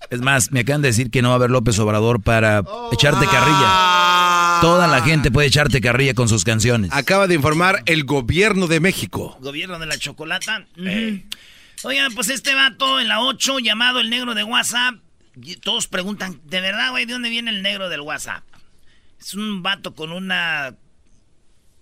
Es 0.10 0.22
más, 0.22 0.52
me 0.52 0.60
acaban 0.62 0.82
de 0.82 0.90
decir 0.90 1.10
que 1.10 1.22
no 1.22 1.30
va 1.30 1.36
a 1.36 1.38
haber 1.38 1.50
López 1.52 1.80
Obrador 1.80 2.22
para 2.22 2.64
echarte 2.92 3.26
carrilla. 3.26 3.66
Ah. 3.66 4.43
Toda 4.62 4.88
la 4.88 5.02
gente 5.02 5.32
puede 5.32 5.48
echarte 5.48 5.82
carrilla 5.82 6.14
con 6.14 6.30
sus 6.30 6.44
canciones. 6.44 6.92
Acaba 6.94 7.28
de 7.28 7.36
informar 7.36 7.84
el 7.86 8.04
gobierno 8.04 8.68
de 8.68 8.80
México. 8.80 9.38
Gobierno 9.42 9.80
de 9.80 9.86
la 9.86 9.98
chocolata. 9.98 10.66
Oigan, 11.84 12.14
pues 12.14 12.30
este 12.30 12.56
vato 12.56 13.00
en 13.00 13.08
la 13.08 13.22
8, 13.22 13.60
llamado 13.60 14.00
el 14.00 14.10
negro 14.10 14.34
de 14.36 14.44
WhatsApp. 14.44 14.96
y 15.42 15.56
Todos 15.58 15.88
preguntan, 15.88 16.40
¿de 16.46 16.62
verdad, 16.62 16.92
güey, 16.92 17.06
de 17.06 17.14
dónde 17.14 17.30
viene 17.30 17.52
el 17.52 17.62
negro 17.62 17.90
del 17.90 18.02
WhatsApp? 18.02 18.44
Es 19.20 19.34
un 19.34 19.64
vato 19.64 19.94
con 19.94 20.12
una. 20.12 20.76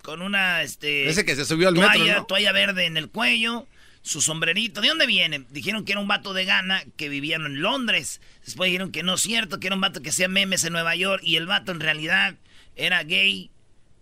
Con 0.01 0.21
una, 0.21 0.63
este. 0.63 1.07
Ese 1.07 1.25
que 1.25 1.35
se 1.35 1.45
subió 1.45 1.67
al 1.67 1.75
metro, 1.75 1.91
toalla, 1.91 2.15
¿no? 2.17 2.25
toalla 2.25 2.51
verde 2.51 2.85
en 2.85 2.97
el 2.97 3.09
cuello, 3.09 3.67
su 4.01 4.21
sombrerito. 4.21 4.81
¿De 4.81 4.87
dónde 4.87 5.05
viene? 5.05 5.45
Dijeron 5.51 5.85
que 5.85 5.91
era 5.91 6.01
un 6.01 6.07
vato 6.07 6.33
de 6.33 6.45
Ghana 6.45 6.83
que 6.97 7.09
vivía 7.09 7.35
en 7.35 7.61
Londres. 7.61 8.21
Después 8.43 8.67
dijeron 8.67 8.91
que 8.91 9.03
no 9.03 9.15
es 9.15 9.21
cierto, 9.21 9.59
que 9.59 9.67
era 9.67 9.75
un 9.75 9.81
vato 9.81 10.01
que 10.01 10.09
hacía 10.09 10.27
memes 10.27 10.63
en 10.63 10.73
Nueva 10.73 10.95
York. 10.95 11.21
Y 11.23 11.35
el 11.35 11.45
vato 11.45 11.71
en 11.71 11.79
realidad 11.79 12.35
era 12.75 13.03
gay. 13.03 13.49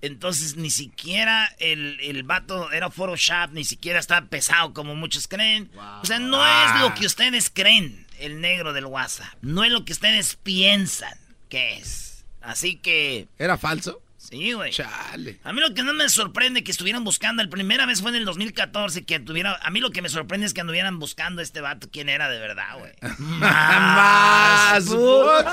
Entonces 0.02 0.56
ni 0.56 0.70
siquiera 0.70 1.54
el, 1.60 2.00
el 2.02 2.24
vato 2.24 2.72
era 2.72 2.90
Photoshop, 2.90 3.52
ni 3.52 3.66
siquiera 3.66 4.00
está 4.00 4.26
pesado 4.26 4.74
como 4.74 4.96
muchos 4.96 5.28
creen. 5.28 5.70
O 6.02 6.06
sea, 6.06 6.20
no 6.20 6.46
es 6.46 6.82
lo 6.82 6.96
que 6.96 7.06
ustedes 7.06 7.50
creen, 7.54 8.06
el 8.20 8.40
negro 8.40 8.72
del 8.72 8.86
WhatsApp. 8.86 9.34
No 9.42 9.66
es 9.66 9.72
lo 9.72 9.84
que 9.84 9.92
ustedes 9.92 10.38
piensan 10.42 11.14
que 11.50 11.78
es. 11.78 12.24
Así 12.42 12.78
que... 12.78 13.28
¿Era 13.38 13.58
falso? 13.58 14.02
Sí, 14.18 14.54
güey. 14.54 14.72
Chale. 14.72 15.40
A 15.44 15.52
mí 15.54 15.60
lo 15.60 15.74
que 15.74 15.82
no 15.82 15.94
me 15.94 16.08
sorprende 16.08 16.64
que 16.64 16.72
estuvieran 16.72 17.04
buscando, 17.04 17.44
la 17.44 17.50
primera 17.50 17.86
vez 17.86 18.02
fue 18.02 18.12
en 18.12 18.18
el 18.18 18.26
2014 18.26 19.04
que 19.04 19.20
tuviera, 19.20 19.60
a 19.62 19.72
mí 19.72 19.80
lo 19.80 19.92
que 19.92 20.02
me 20.02 20.10
sorprende 20.10 20.46
es 20.46 20.54
que 20.54 20.62
anduvieran 20.62 21.00
buscando 21.00 21.40
a 21.40 21.44
este 21.44 21.62
vato 21.62 21.90
quién 21.92 22.10
era 22.10 22.30
de 22.30 22.40
verdad, 22.40 22.78
güey. 22.78 22.92
Más. 23.18 24.88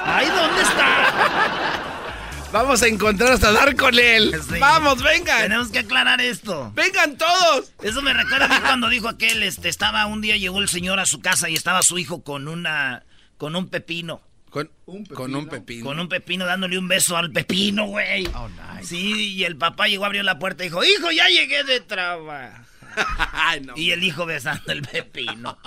Ay, 0.04 0.26
¿dónde 0.28 0.62
está? 0.62 2.05
Vamos 2.52 2.82
a 2.82 2.86
encontrar 2.86 3.32
hasta 3.32 3.52
dar 3.52 3.74
con 3.76 3.98
él. 3.98 4.34
Sí. 4.48 4.58
Vamos, 4.58 5.02
vengan. 5.02 5.42
Tenemos 5.42 5.68
que 5.68 5.80
aclarar 5.80 6.20
esto. 6.20 6.72
Vengan 6.74 7.18
todos. 7.18 7.72
Eso 7.82 8.02
me 8.02 8.14
recuerda 8.14 8.46
a 8.46 8.48
mí 8.48 8.54
cuando 8.60 8.88
dijo 8.88 9.08
aquel, 9.08 9.42
este, 9.42 9.68
estaba 9.68 10.06
un 10.06 10.20
día 10.20 10.36
llegó 10.36 10.60
el 10.60 10.68
señor 10.68 11.00
a 11.00 11.06
su 11.06 11.20
casa 11.20 11.50
y 11.50 11.54
estaba 11.54 11.82
su 11.82 11.98
hijo 11.98 12.22
con 12.22 12.48
una, 12.48 13.04
con 13.36 13.56
un 13.56 13.68
pepino. 13.68 14.22
Con 14.50 14.70
un 14.86 15.02
pepino. 15.02 15.16
Con 15.16 15.34
un 15.34 15.48
pepino. 15.48 15.84
Con 15.84 16.00
un 16.00 16.08
pepino 16.08 16.46
dándole 16.46 16.78
un 16.78 16.88
beso 16.88 17.16
al 17.16 17.30
pepino, 17.30 17.86
güey. 17.86 18.26
Oh, 18.34 18.48
nice. 18.48 18.86
Sí, 18.86 19.34
y 19.34 19.44
el 19.44 19.56
papá 19.56 19.88
llegó, 19.88 20.06
abrió 20.06 20.22
la 20.22 20.38
puerta 20.38 20.64
y 20.64 20.68
dijo, 20.68 20.82
hijo, 20.82 21.10
ya 21.10 21.28
llegué 21.28 21.64
de 21.64 21.80
trabajo. 21.80 22.62
No. 23.62 23.74
Y 23.76 23.90
el 23.90 24.02
hijo 24.02 24.24
besando 24.24 24.72
el 24.72 24.80
pepino. 24.80 25.58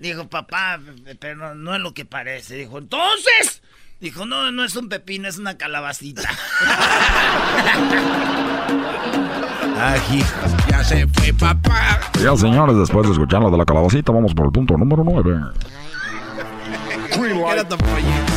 Dijo, 0.00 0.28
papá, 0.28 0.80
pero 1.20 1.36
no, 1.36 1.54
no 1.54 1.74
es 1.74 1.80
lo 1.80 1.94
que 1.94 2.04
parece. 2.04 2.56
Dijo, 2.56 2.78
entonces. 2.78 3.62
Dijo, 4.04 4.26
no, 4.26 4.52
no 4.52 4.64
es 4.64 4.76
un 4.76 4.90
pepino, 4.90 5.26
es 5.28 5.38
una 5.38 5.56
calabacita. 5.56 6.28
Ah, 9.76 9.96
hijo. 10.12 10.26
Ya 10.70 10.84
se 10.84 11.06
fue, 11.08 11.32
papá. 11.32 11.98
Ya, 12.22 12.36
señores, 12.36 12.76
después 12.76 13.06
de 13.06 13.12
escuchar 13.12 13.42
la 13.42 13.50
de 13.50 13.58
la 13.58 13.64
calabacita, 13.64 14.12
vamos 14.12 14.32
por 14.32 14.46
el 14.46 14.52
punto 14.52 14.78
número 14.78 15.02
9. 15.04 15.40
Era 17.52 17.68
tu 17.68 17.76
pollito. 17.76 18.32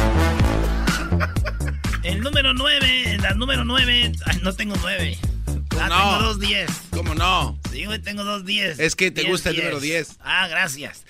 El 2.03 2.21
número 2.21 2.53
9, 2.53 3.17
la 3.21 3.33
número 3.35 3.63
9. 3.63 4.11
Ay, 4.25 4.39
no 4.41 4.51
tengo 4.53 4.73
9. 4.81 5.17
Ah, 5.79 5.89
No. 5.89 5.95
tengo 6.17 6.23
dos 6.23 6.39
10. 6.39 6.69
¿Cómo 6.91 7.15
no? 7.15 7.59
Sí, 7.71 7.85
güey, 7.85 7.99
tengo 7.99 8.23
dos 8.23 8.45
10. 8.45 8.79
Es 8.79 8.95
que 8.95 9.11
te 9.11 9.21
Diez, 9.21 9.31
gusta 9.31 9.49
el 9.49 9.55
diez. 9.55 9.65
número 9.65 9.79
10. 9.79 10.17
Ah, 10.21 10.47
gracias. 10.47 11.05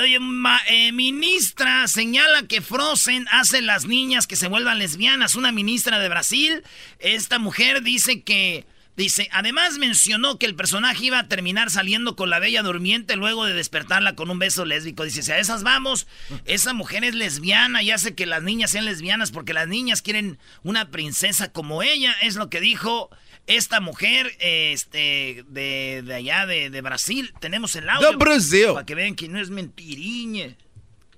Oye, 0.00 0.18
ma- 0.20 0.60
eh, 0.68 0.92
ministra 0.92 1.86
señala 1.88 2.44
que 2.44 2.62
Frozen 2.62 3.26
hace 3.30 3.60
las 3.60 3.84
niñas 3.84 4.26
que 4.26 4.36
se 4.36 4.48
vuelvan 4.48 4.78
lesbianas. 4.78 5.34
Una 5.34 5.52
ministra 5.52 5.98
de 5.98 6.08
Brasil. 6.08 6.62
Esta 6.98 7.38
mujer 7.38 7.82
dice 7.82 8.22
que. 8.22 8.64
Dice, 8.94 9.26
además 9.32 9.78
mencionó 9.78 10.38
que 10.38 10.44
el 10.44 10.54
personaje 10.54 11.06
iba 11.06 11.18
a 11.18 11.26
terminar 11.26 11.70
saliendo 11.70 12.14
con 12.14 12.28
la 12.28 12.38
bella 12.40 12.60
durmiente 12.62 13.16
luego 13.16 13.46
de 13.46 13.54
despertarla 13.54 14.14
con 14.16 14.28
un 14.30 14.38
beso 14.38 14.66
lésbico. 14.66 15.04
Dice, 15.04 15.22
si 15.22 15.32
a 15.32 15.38
esas 15.38 15.62
vamos, 15.62 16.06
esa 16.44 16.74
mujer 16.74 17.02
es 17.02 17.14
lesbiana 17.14 17.82
y 17.82 17.90
hace 17.90 18.14
que 18.14 18.26
las 18.26 18.42
niñas 18.42 18.70
sean 18.70 18.84
lesbianas 18.84 19.30
porque 19.30 19.54
las 19.54 19.66
niñas 19.66 20.02
quieren 20.02 20.38
una 20.62 20.90
princesa 20.90 21.50
como 21.52 21.82
ella. 21.82 22.14
Es 22.20 22.34
lo 22.36 22.50
que 22.50 22.60
dijo 22.60 23.08
esta 23.46 23.80
mujer 23.80 24.32
este, 24.38 25.44
de, 25.48 26.02
de 26.04 26.14
allá 26.14 26.46
de, 26.46 26.70
de 26.70 26.80
Brasil. 26.80 27.32
Tenemos 27.40 27.74
el 27.76 27.88
audio. 27.88 28.10
De 28.10 28.16
Brasil. 28.16 28.66
Para 28.74 28.86
que 28.86 28.94
vean 28.94 29.14
que 29.14 29.28
no 29.28 29.40
es 29.40 29.50
mentiriña. 29.50 30.56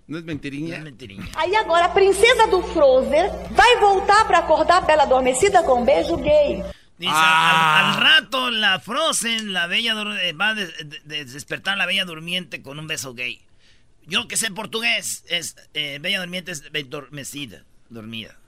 ¿No 0.06 0.18
es 0.18 0.24
No 0.24 0.26
mentiriña? 0.26 0.76
es 0.76 0.82
mentiriña. 0.82 1.26
Aí 1.36 1.54
agora 1.56 1.86
a 1.86 1.94
princesa 1.94 2.46
do 2.50 2.62
Frozen 2.62 3.26
vai 3.56 3.76
voltar 3.80 4.26
pra 4.26 4.38
acordar 4.40 4.82
a 4.82 4.86
Bela 4.86 5.04
Adormecida 5.04 5.62
com 5.62 5.80
um 5.80 5.84
beijo 5.84 6.16
gay. 6.18 6.62
Dice, 6.98 7.10
Ah. 7.12 7.80
al, 7.80 7.94
al 7.96 8.00
rato 8.02 8.50
la 8.50 8.78
Frozen, 8.80 9.52
la 9.52 9.66
bella 9.66 9.94
eh, 10.22 10.32
va 10.32 10.50
a 10.50 10.54
des- 10.54 10.76
de- 10.88 11.00
de- 11.04 11.24
despertar 11.24 11.76
la 11.76 11.86
bella 11.86 12.04
durmiente 12.04 12.62
con 12.62 12.78
un 12.78 12.86
beso 12.86 13.14
gay. 13.14 13.40
Yo 14.06 14.28
que 14.28 14.36
sé 14.36 14.50
portugués, 14.50 15.24
es 15.28 15.56
eh, 15.72 15.98
bella 16.00 16.20
durmiente 16.20 16.52
es 16.52 16.62
adormecida, 16.72 17.64
dormida. 17.88 18.38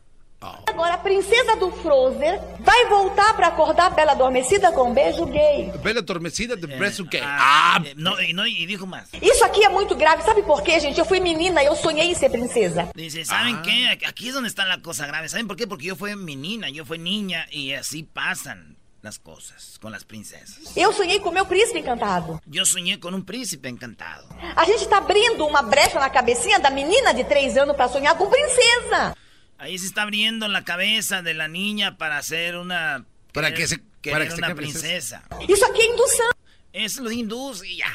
Agora, 0.66 0.94
a 0.94 0.98
princesa 0.98 1.56
do 1.56 1.70
Frozen 1.70 2.38
vai 2.60 2.86
voltar 2.86 3.34
para 3.34 3.48
acordar 3.48 3.86
a 3.86 3.90
Bela 3.90 4.12
Adormecida 4.12 4.72
com 4.72 4.90
um 4.90 4.94
beijo 4.94 5.24
gay. 5.26 5.72
Bela 5.82 6.00
Adormecida 6.00 6.56
de 6.56 6.66
Breast 6.66 7.00
Gay. 7.02 7.22
Ah, 7.24 7.80
eh, 7.84 7.94
no, 7.96 8.20
y, 8.20 8.32
no, 8.32 8.46
y 8.46 8.66
dijo 8.66 8.86
más. 8.86 9.08
Isso 9.20 9.44
aqui 9.44 9.64
é 9.64 9.68
muito 9.68 9.94
grave. 9.94 10.22
Sabe 10.22 10.42
por 10.42 10.62
quê, 10.62 10.78
gente? 10.80 10.98
Eu 10.98 11.04
fui 11.04 11.20
menina 11.20 11.62
e 11.62 11.66
eu 11.66 11.76
sonhei 11.76 12.10
em 12.10 12.14
ser 12.14 12.30
princesa. 12.30 12.90
Dice, 12.94 13.24
¿saben 13.24 13.62
qué? 13.62 13.98
Aquí 14.06 14.28
es 14.28 14.34
donde 14.34 14.48
está 14.48 14.64
la 14.64 14.80
cosa 14.82 15.06
grave. 15.06 15.28
¿Saben 15.28 15.46
por 15.46 15.56
qué? 15.56 15.66
Porque 15.66 15.86
yo 15.86 15.96
fui 15.96 16.14
menina, 16.16 16.68
yo 16.70 16.84
fui 16.84 16.98
niña 16.98 17.46
y 17.50 17.72
así 17.72 18.02
pasan 18.02 18.76
las 19.02 19.18
cosas 19.18 19.78
con 19.80 19.92
las 19.92 20.04
princesas. 20.04 20.76
Eu 20.76 20.92
sonhei 20.92 21.20
com 21.20 21.30
o 21.30 21.32
meu 21.32 21.46
príncipe 21.46 21.78
encantado. 21.78 22.40
Yo 22.46 22.64
soñé 22.66 22.98
con 22.98 23.14
un 23.14 23.24
príncipe 23.24 23.68
encantado. 23.68 24.26
A 24.54 24.64
gente 24.64 24.86
tá 24.88 24.98
abrindo 24.98 25.46
uma 25.46 25.62
brecha 25.62 26.00
na 26.00 26.10
cabecinha 26.10 26.58
da 26.58 26.70
menina 26.70 27.14
de 27.14 27.24
3 27.24 27.56
anos 27.56 27.76
para 27.76 27.88
sonhar 27.88 28.16
com 28.16 28.28
princesa. 28.28 29.14
Ahí 29.58 29.78
se 29.78 29.86
está 29.86 30.02
abriendo 30.02 30.48
la 30.48 30.64
cabeza 30.64 31.22
de 31.22 31.34
la 31.34 31.48
niña 31.48 31.96
para 31.96 32.18
hacer 32.18 32.56
una... 32.56 33.04
Para 33.32 33.54
que 33.54 33.66
se- 33.66 33.80
querer 34.02 34.12
para 34.18 34.24
que 34.26 34.30
se 34.32 34.36
una 34.38 34.54
princesa. 34.54 35.22
Isso 35.48 35.64
aqui 35.66 35.80
é 35.82 35.86
indução. 35.86 36.30
Es 36.72 36.98
lo 36.98 37.10
hindús 37.10 37.64
y 37.64 37.78
ya. 37.78 37.86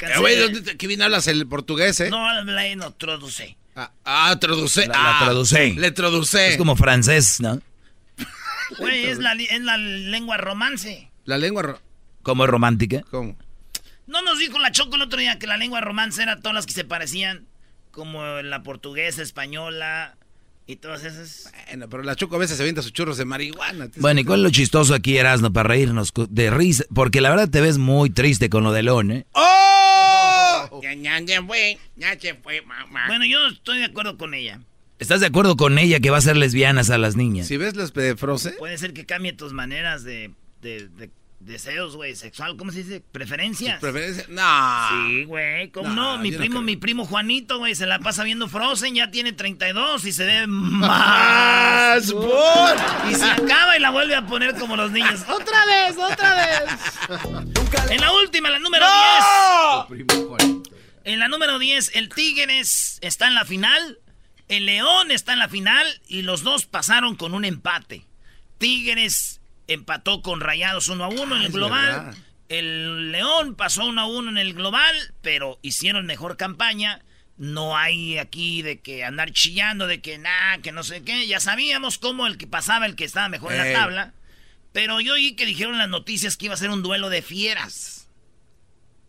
Eh, 0.00 0.18
güey, 0.18 0.36
¿dónde- 0.36 0.76
¿Qué 0.76 0.86
bien 0.88 1.00
hablas 1.02 1.28
el 1.28 1.46
portugués, 1.46 2.00
eh? 2.00 2.10
No 2.10 2.28
hablé, 2.28 2.74
no 2.76 2.92
traduce. 2.92 3.56
Ah, 3.76 3.90
ah, 4.04 4.36
traduce. 4.40 4.86
La, 4.86 4.94
la 4.94 5.20
ah, 5.20 5.24
traducé. 5.24 5.74
Le 5.74 5.90
traduce. 5.92 6.48
Es 6.48 6.56
como 6.56 6.74
francés, 6.76 7.40
¿no? 7.40 7.60
Güey, 8.78 9.06
es 9.06 9.18
la, 9.18 9.34
es 9.34 9.60
la 9.60 9.76
lengua 9.76 10.36
romance. 10.36 11.10
La 11.24 11.38
lengua... 11.38 11.62
ro- 11.62 11.80
Como 12.22 12.44
es 12.44 12.50
romántica. 12.50 13.02
¿Cómo? 13.10 13.36
No 14.06 14.22
nos 14.22 14.38
dijo 14.38 14.58
la 14.58 14.72
Choco 14.72 14.96
el 14.96 15.02
otro 15.02 15.18
día 15.20 15.38
que 15.38 15.46
la 15.46 15.56
lengua 15.56 15.80
romance 15.80 16.22
era 16.22 16.40
todas 16.40 16.54
las 16.54 16.66
que 16.66 16.72
se 16.74 16.84
parecían, 16.84 17.46
como 17.90 18.24
la 18.42 18.62
portuguesa, 18.62 19.22
española 19.22 20.16
y 20.66 20.76
todas 20.76 21.04
esas. 21.04 21.52
Bueno, 21.68 21.88
pero 21.88 22.02
la 22.02 22.16
Choco 22.16 22.36
a 22.36 22.38
veces 22.38 22.56
se 22.56 22.62
avienta 22.62 22.82
sus 22.82 22.92
churros 22.92 23.18
de 23.18 23.24
marihuana. 23.24 23.90
Bueno, 23.96 24.20
¿y 24.20 24.24
cuál 24.24 24.40
es 24.40 24.44
lo 24.44 24.50
chistoso 24.50 24.94
aquí, 24.94 25.16
Erasmo, 25.16 25.52
para 25.52 25.68
reírnos 25.68 26.12
de 26.30 26.50
risa? 26.50 26.84
Porque 26.94 27.20
la 27.20 27.30
verdad 27.30 27.48
te 27.50 27.60
ves 27.60 27.78
muy 27.78 28.10
triste 28.10 28.48
con 28.48 28.64
lo 28.64 28.72
de 28.72 28.82
León, 28.82 29.10
¿eh? 29.10 29.26
¡Oh! 29.32 29.50
Ya, 30.82 30.92
ya, 30.94 31.20
ya 31.20 31.42
fue, 31.42 31.78
ya 31.96 32.18
se 32.18 32.34
fue, 32.34 32.60
mamá. 32.62 33.06
Bueno, 33.06 33.24
yo 33.24 33.46
estoy 33.46 33.78
de 33.78 33.84
acuerdo 33.84 34.18
con 34.18 34.34
ella. 34.34 34.60
¿Estás 34.98 35.20
de 35.20 35.26
acuerdo 35.26 35.56
con 35.56 35.78
ella 35.78 36.00
que 36.00 36.10
va 36.10 36.18
a 36.18 36.20
ser 36.20 36.36
lesbianas 36.36 36.90
a 36.90 36.98
las 36.98 37.16
niñas? 37.16 37.46
Si 37.46 37.56
ves 37.56 37.76
las 37.76 37.92
de 37.94 38.16
Froze, 38.16 38.50
Puede 38.52 38.76
ser 38.76 38.92
que 38.92 39.06
cambie 39.06 39.32
tus 39.32 39.52
maneras 39.52 40.02
de, 40.04 40.32
de, 40.62 40.88
de 40.88 41.10
deseos, 41.44 41.96
güey, 41.96 42.16
sexual, 42.16 42.56
¿cómo 42.56 42.72
se 42.72 42.78
dice? 42.82 43.00
¿Preferencias? 43.12 43.78
preferencia. 43.80 44.24
No. 44.28 44.88
Sí, 45.08 45.24
güey, 45.24 45.70
¿cómo 45.70 45.88
No, 45.90 46.16
no? 46.16 46.18
Mi 46.22 46.30
no 46.30 46.38
primo, 46.38 46.62
mi 46.62 46.76
primo 46.76 47.04
Juanito, 47.04 47.58
güey, 47.58 47.74
se 47.74 47.86
la 47.86 47.98
pasa 47.98 48.24
viendo 48.24 48.48
Frozen, 48.48 48.94
ya 48.94 49.10
tiene 49.10 49.32
32 49.32 50.04
y 50.04 50.12
se 50.12 50.24
ve 50.24 50.46
Más, 50.48 52.12
más. 52.12 52.12
por. 52.12 53.10
Y 53.10 53.14
se 53.14 53.24
acaba 53.24 53.76
y 53.76 53.80
la 53.80 53.90
vuelve 53.90 54.14
a 54.14 54.26
poner 54.26 54.54
como 54.56 54.76
los 54.76 54.90
niños. 54.90 55.20
¡Otra 55.28 55.64
vez, 55.66 55.96
otra 55.96 56.34
vez! 56.34 57.90
En 57.90 58.00
la 58.00 58.12
última, 58.12 58.50
la 58.50 58.58
número 58.58 58.86
10. 59.88 60.06
En 61.04 61.18
la 61.18 61.28
número 61.28 61.58
10, 61.58 61.92
el 61.96 62.08
Tigres 62.08 62.98
está 63.02 63.28
en 63.28 63.34
la 63.34 63.44
final, 63.44 63.98
el 64.48 64.66
León 64.66 65.10
está 65.10 65.34
en 65.34 65.38
la 65.38 65.48
final 65.48 65.86
y 66.08 66.22
los 66.22 66.42
dos 66.42 66.64
pasaron 66.66 67.16
con 67.16 67.34
un 67.34 67.44
empate. 67.44 68.06
Tigres 68.58 69.40
empató 69.68 70.22
con 70.22 70.40
Rayados 70.40 70.88
1 70.88 71.04
a 71.04 71.08
1 71.08 71.36
en 71.36 71.42
el 71.42 71.46
Ah, 71.46 71.50
global. 71.50 72.16
El 72.48 73.10
León 73.12 73.54
pasó 73.54 73.84
1 73.86 74.00
a 74.00 74.06
1 74.06 74.30
en 74.30 74.38
el 74.38 74.54
global, 74.54 74.94
pero 75.22 75.58
hicieron 75.62 76.06
mejor 76.06 76.36
campaña. 76.36 77.00
No 77.36 77.76
hay 77.76 78.18
aquí 78.18 78.62
de 78.62 78.78
que 78.80 79.02
andar 79.04 79.32
chillando, 79.32 79.86
de 79.88 80.00
que 80.00 80.18
nada, 80.18 80.58
que 80.58 80.70
no 80.70 80.84
sé 80.84 81.02
qué. 81.02 81.26
Ya 81.26 81.40
sabíamos 81.40 81.98
cómo 81.98 82.26
el 82.26 82.36
que 82.38 82.46
pasaba, 82.46 82.86
el 82.86 82.94
que 82.94 83.04
estaba 83.04 83.28
mejor 83.28 83.52
en 83.52 83.58
la 83.58 83.72
tabla. 83.72 84.14
Pero 84.72 85.00
yo 85.00 85.14
oí 85.14 85.34
que 85.34 85.46
dijeron 85.46 85.78
las 85.78 85.88
noticias 85.88 86.36
que 86.36 86.46
iba 86.46 86.54
a 86.54 86.58
ser 86.58 86.70
un 86.70 86.82
duelo 86.82 87.08
de 87.08 87.22
fieras. 87.22 88.08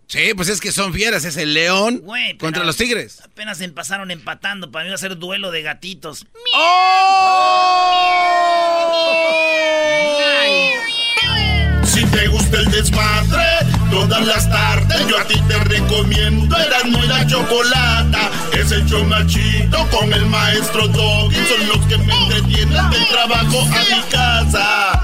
Sí, 0.08 0.34
pues 0.36 0.50
es 0.50 0.60
que 0.62 0.72
son 0.72 0.94
fieras. 0.94 1.26
Es 1.26 1.36
el 1.38 1.54
león 1.56 2.00
Güey, 2.04 2.38
contra 2.38 2.64
los 2.64 2.78
tigres. 2.78 3.22
Apenas 3.22 3.60
empezaron 3.62 4.12
empatando. 4.12 4.72
Para 4.72 4.86
mí 4.86 4.90
va 4.90 4.96
a 4.96 5.00
ser 5.00 5.18
duelo 5.18 5.50
de 5.52 5.64
gatitos. 5.64 6.20
Si 6.20 6.26
el 12.56 12.72
desmadre, 12.72 13.46
todas 13.92 14.26
las 14.26 14.50
tardes 14.50 15.08
yo 15.08 15.20
a 15.20 15.24
ti 15.26 15.40
te 15.48 15.58
recomiendo 15.66 16.58
Erasmo 16.58 17.04
y 17.04 17.08
la 17.08 17.26
Chocolata. 17.28 18.32
Es 18.54 18.72
el 18.72 18.86
chido 19.28 19.90
con 19.90 20.12
el 20.14 20.26
maestro 20.28 20.88
Doggy. 20.88 21.36
Son 21.36 21.68
los 21.68 21.86
que 21.88 21.98
me 21.98 22.14
entretienen 22.24 22.90
del 22.90 23.08
trabajo 23.08 23.62
a 23.62 23.96
mi 23.96 24.02
casa. 24.10 25.02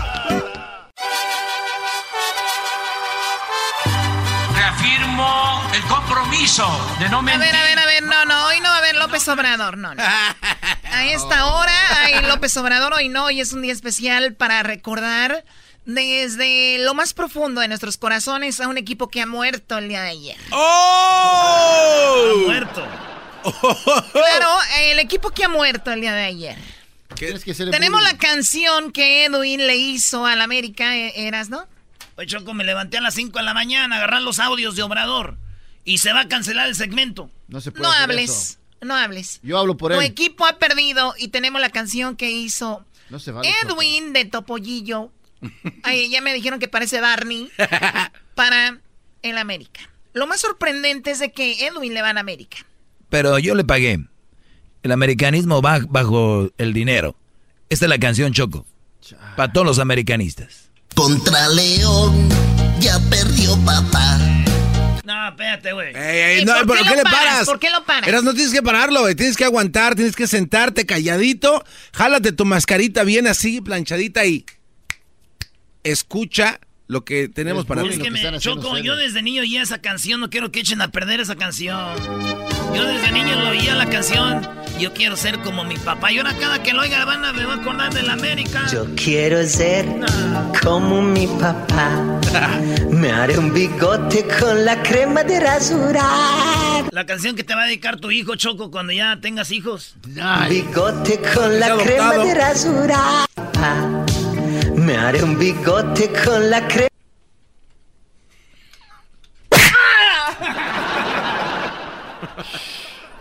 Reafirmo 4.55 5.61
el 5.73 5.81
compromiso 5.83 6.95
de 6.99 7.09
no 7.09 7.19
A 7.19 7.21
mentir. 7.21 7.41
ver, 7.41 7.55
a 7.55 7.63
ver, 7.63 7.79
a 7.79 7.85
ver, 7.85 8.03
no, 8.03 8.25
no, 8.25 8.45
hoy 8.47 8.59
no 8.59 8.69
va 8.69 8.75
a 8.75 8.77
haber 8.79 8.95
López 8.95 9.27
Obrador, 9.27 9.77
no, 9.77 9.93
no. 9.95 10.03
A 10.03 11.05
esta 11.05 11.45
hora 11.47 11.73
hay 12.03 12.21
López 12.25 12.55
Obrador, 12.57 12.93
hoy 12.93 13.09
no, 13.09 13.25
hoy 13.25 13.41
es 13.41 13.53
un 13.53 13.61
día 13.61 13.73
especial 13.73 14.33
para 14.33 14.61
recordar 14.63 15.43
desde 15.85 16.77
lo 16.79 16.93
más 16.93 17.13
profundo 17.13 17.61
de 17.61 17.67
nuestros 17.67 17.97
corazones 17.97 18.59
a 18.59 18.67
un 18.67 18.77
equipo 18.77 19.07
que 19.09 19.21
ha 19.21 19.25
muerto 19.25 19.77
el 19.77 19.89
día 19.89 20.01
de 20.03 20.09
ayer. 20.09 20.37
¡Oh! 20.51 22.33
Ha 22.33 22.45
muerto. 22.45 22.87
Claro, 24.13 24.47
el 24.81 24.99
equipo 24.99 25.31
que 25.31 25.43
ha 25.45 25.49
muerto 25.49 25.91
el 25.91 26.01
día 26.01 26.13
de 26.13 26.23
ayer. 26.23 26.57
Tienes 27.15 27.43
que 27.43 27.53
Tenemos 27.53 28.01
la 28.03 28.17
canción 28.17 28.91
que 28.91 29.25
Edwin 29.25 29.65
le 29.67 29.75
hizo 29.75 30.25
al 30.25 30.41
América, 30.41 30.95
¿eh, 30.95 31.27
¿eras, 31.27 31.49
no? 31.49 31.67
Oye, 32.17 32.27
Choco, 32.27 32.53
me 32.53 32.63
levanté 32.63 32.97
a 32.97 33.01
las 33.01 33.15
5 33.15 33.37
de 33.39 33.43
la 33.45 33.53
mañana 33.53 33.95
a 33.95 33.97
agarrar 33.99 34.21
los 34.21 34.39
audios 34.39 34.75
de 34.75 34.83
Obrador. 34.83 35.37
Y 35.83 35.97
se 35.97 36.13
va 36.13 36.21
a 36.21 36.27
cancelar 36.27 36.67
el 36.67 36.75
segmento. 36.75 37.29
No 37.47 37.59
se 37.61 37.71
puede 37.71 37.83
No 37.83 37.89
hacer 37.91 38.03
hables, 38.03 38.29
eso. 38.31 38.57
no 38.81 38.95
hables. 38.95 39.39
Yo 39.43 39.57
hablo 39.57 39.75
por 39.77 39.91
Tu 39.91 39.99
él. 39.99 40.05
equipo 40.05 40.45
ha 40.45 40.57
perdido 40.59 41.15
y 41.17 41.29
tenemos 41.29 41.59
la 41.61 41.69
canción 41.69 42.15
que 42.15 42.29
hizo 42.31 42.85
No 43.09 43.19
se 43.19 43.31
vale. 43.31 43.51
Edwin 43.63 44.13
de 44.13 44.25
Topollillo. 44.25 45.11
Ay, 45.83 46.09
ya 46.09 46.21
me 46.21 46.33
dijeron 46.33 46.59
que 46.59 46.67
parece 46.67 47.01
Barney. 47.01 47.49
para 48.35 48.77
el 49.21 49.37
América. 49.37 49.81
Lo 50.13 50.27
más 50.27 50.41
sorprendente 50.41 51.11
es 51.11 51.19
de 51.19 51.31
que 51.31 51.65
Edwin 51.65 51.93
le 51.93 52.01
va 52.01 52.09
a 52.09 52.19
América. 52.19 52.57
Pero 53.09 53.39
yo 53.39 53.55
le 53.55 53.63
pagué. 53.63 53.99
El 54.83 54.91
americanismo 54.91 55.61
va 55.61 55.79
bajo 55.87 56.49
el 56.57 56.73
dinero. 56.73 57.15
Esta 57.69 57.85
es 57.85 57.89
la 57.89 57.99
canción 57.99 58.33
Choco. 58.33 58.65
Para 59.35 59.51
todos 59.53 59.65
los 59.65 59.79
americanistas. 59.79 60.69
Contra 60.95 61.47
León, 61.49 62.29
ya 62.79 62.99
perdió 63.09 63.57
papá. 63.65 64.17
No, 65.03 65.29
espérate, 65.29 65.73
güey. 65.73 65.95
Ey, 65.95 66.41
¿Y 66.41 66.45
no, 66.45 66.53
por 66.65 66.67
¿pero 66.67 66.83
qué 66.83 66.83
qué, 66.83 66.89
lo 66.89 66.95
le 66.97 67.03
paras? 67.03 67.19
paras? 67.19 67.45
¿Por 67.47 67.59
qué 67.59 67.69
lo 67.69 67.83
paras? 67.85 68.07
Eras, 68.07 68.23
no 68.23 68.33
tienes 68.33 68.53
que 68.53 68.61
pararlo, 68.61 69.01
güey. 69.01 69.15
Tienes 69.15 69.37
que 69.37 69.45
aguantar, 69.45 69.95
tienes 69.95 70.15
que 70.15 70.27
sentarte 70.27 70.85
calladito. 70.85 71.63
Jálate 71.93 72.31
tu 72.31 72.45
mascarita 72.45 73.03
bien 73.03 73.27
así, 73.27 73.61
planchadita 73.61 74.25
y 74.25 74.45
escucha 75.83 76.59
lo 76.87 77.05
que 77.05 77.29
tenemos 77.29 77.65
para 77.65 77.83
Es 77.83 77.97
ti. 77.97 77.99
que 78.01 78.11
me, 78.11 78.39
Choco, 78.39 78.77
yo 78.77 78.95
desde 78.97 79.21
niño 79.21 79.41
oía 79.43 79.61
esa 79.61 79.77
canción, 79.79 80.19
no 80.19 80.29
quiero 80.29 80.51
que 80.51 80.59
echen 80.59 80.81
a 80.81 80.89
perder 80.89 81.21
esa 81.21 81.35
canción. 81.35 81.95
Yo 82.75 82.85
desde 82.85 83.11
niño 83.11 83.35
lo 83.39 83.49
oía 83.49 83.75
la 83.75 83.89
canción. 83.89 84.47
Yo 84.79 84.93
quiero 84.93 85.15
ser 85.15 85.39
como 85.39 85.63
mi 85.63 85.77
papá. 85.77 86.11
Y 86.11 86.17
ahora 86.17 86.33
cada 86.39 86.63
que 86.63 86.73
lo 86.73 86.81
oiga 86.81 87.05
van 87.05 87.23
a, 87.23 87.33
me 87.33 87.45
va 87.45 87.53
a 87.53 87.57
acordar 87.57 87.93
de 87.93 88.01
la 88.01 88.13
América. 88.13 88.65
Yo 88.73 88.87
quiero 88.95 89.45
ser 89.47 89.85
como 90.63 91.01
mi 91.01 91.27
papá. 91.27 92.19
Me 92.89 93.11
haré 93.11 93.37
un 93.37 93.53
bigote 93.53 94.25
con 94.39 94.65
la 94.65 94.81
crema 94.81 95.23
de 95.23 95.39
rasurar. 95.39 96.85
La 96.91 97.05
canción 97.05 97.35
que 97.35 97.43
te 97.43 97.53
va 97.53 97.63
a 97.63 97.65
dedicar 97.67 97.99
tu 97.99 98.09
hijo, 98.11 98.35
Choco, 98.35 98.71
cuando 98.71 98.91
ya 98.93 99.19
tengas 99.21 99.51
hijos. 99.51 99.95
Bigote 100.49 101.21
con 101.35 101.59
la 101.59 101.75
Es 101.75 101.83
crema 101.83 102.17
de 102.17 102.33
rasurar. 102.33 103.27
Me 104.81 104.97
haré 104.97 105.23
un 105.23 105.37
bigote 105.37 106.11
con 106.25 106.49
la 106.49 106.67
crema. 106.67 106.87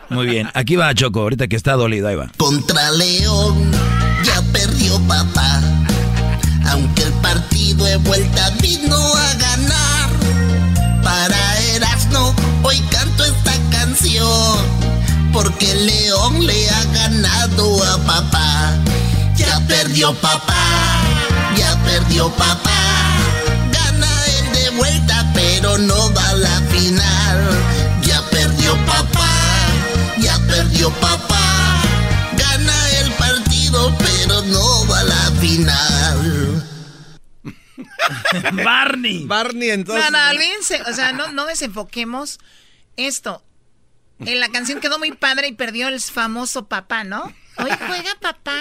Muy 0.08 0.26
bien. 0.26 0.48
Aquí 0.54 0.76
va 0.76 0.94
Choco, 0.94 1.20
ahorita 1.20 1.48
que 1.48 1.56
está 1.56 1.74
dolido, 1.74 2.08
ahí 2.08 2.16
va. 2.16 2.30
Contra 2.38 2.90
León, 2.92 3.70
ya 4.24 4.42
perdió 4.52 4.98
papá. 5.06 5.60
Aunque 6.70 7.02
el 7.02 7.12
partido 7.14 7.84
de 7.84 7.96
vuelta 7.98 8.50
vino 8.62 8.96
a 8.96 9.34
ganar. 9.34 10.10
Para 11.02 11.58
Erasmo, 11.74 12.34
hoy 12.62 12.80
canto 12.90 13.24
esta 13.24 13.52
canción. 13.70 14.58
Porque 15.32 15.74
León 15.74 16.46
le 16.46 16.70
ha 16.70 16.84
ganado 16.92 17.84
a 17.84 17.98
papá. 17.98 18.78
Ya 19.36 19.60
perdió 19.66 20.12
papá, 20.14 21.02
perdió 21.84 22.30
papá. 22.36 22.80
Gana 23.72 24.08
él 24.26 24.52
de 24.52 24.70
vuelta, 24.76 25.30
pero 25.34 25.78
no 25.78 26.12
va 26.14 26.28
a 26.28 26.34
la 26.34 26.60
final. 26.70 27.48
Ya 28.02 28.22
perdió 28.30 28.76
papá, 28.86 29.28
ya 30.18 30.38
perdió 30.46 30.90
papá. 31.00 31.82
Gana 32.36 32.90
el 33.00 33.12
partido, 33.12 33.94
pero 33.98 34.10
final. 35.40 36.66
Barney. 38.64 39.24
Barney 39.26 39.70
entonces. 39.70 40.10
No, 40.10 40.18
no, 40.18 40.30
olvídense, 40.30 40.82
o 40.82 40.92
sea, 40.92 41.12
no, 41.12 41.32
no 41.32 41.46
desenfoquemos 41.46 42.38
esto. 42.96 43.42
En 44.20 44.38
la 44.38 44.50
canción 44.50 44.80
quedó 44.80 44.98
muy 44.98 45.12
padre 45.12 45.48
y 45.48 45.52
perdió 45.52 45.88
el 45.88 45.98
famoso 45.98 46.68
papá, 46.68 47.04
¿no? 47.04 47.22
Hoy 47.56 47.70
juega 47.86 48.14
papá. 48.20 48.60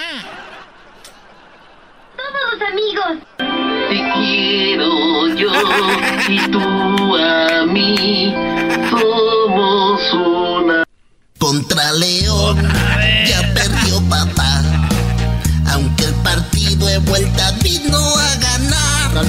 Todos 2.20 2.60
amigos. 2.70 3.12
Te 3.88 3.98
quiero 4.14 5.28
yo 5.34 5.52
y 6.28 6.38
tú 6.50 7.16
a 7.16 7.66
mí. 7.66 8.34
Somos 8.90 10.12
una. 10.12 10.84
Contra 11.38 11.92
León 11.92 12.56
ya 13.26 13.54
perdió 13.54 14.00
papá. 14.08 14.62
Aunque 15.72 16.04
el 16.04 16.14
partido 16.16 16.86
de 16.86 16.98
vuelta 16.98 17.52
vino 17.62 17.98
a 17.98 18.36
ganar. 18.36 19.24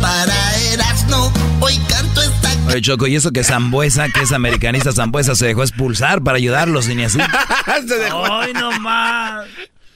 Para 0.00 0.56
Erasmo, 0.72 1.32
hoy 1.60 1.76
canto 1.88 2.22
esta 2.22 2.50
Oye, 2.68 2.80
Choco, 2.80 3.06
y 3.06 3.14
eso 3.16 3.30
que 3.30 3.44
Zambuesa, 3.44 4.08
que 4.08 4.22
es 4.22 4.32
americanista 4.32 4.92
Zambuesa, 4.92 5.34
se 5.34 5.46
dejó 5.46 5.62
expulsar 5.62 6.22
para 6.22 6.36
ayudarlos 6.38 6.88
y 6.88 6.94
ni 6.94 7.04
así. 7.04 7.18
Se 7.86 7.98
dejó. 7.98 8.24
Ay, 8.26 8.52
no 8.54 8.72
más. 8.80 9.46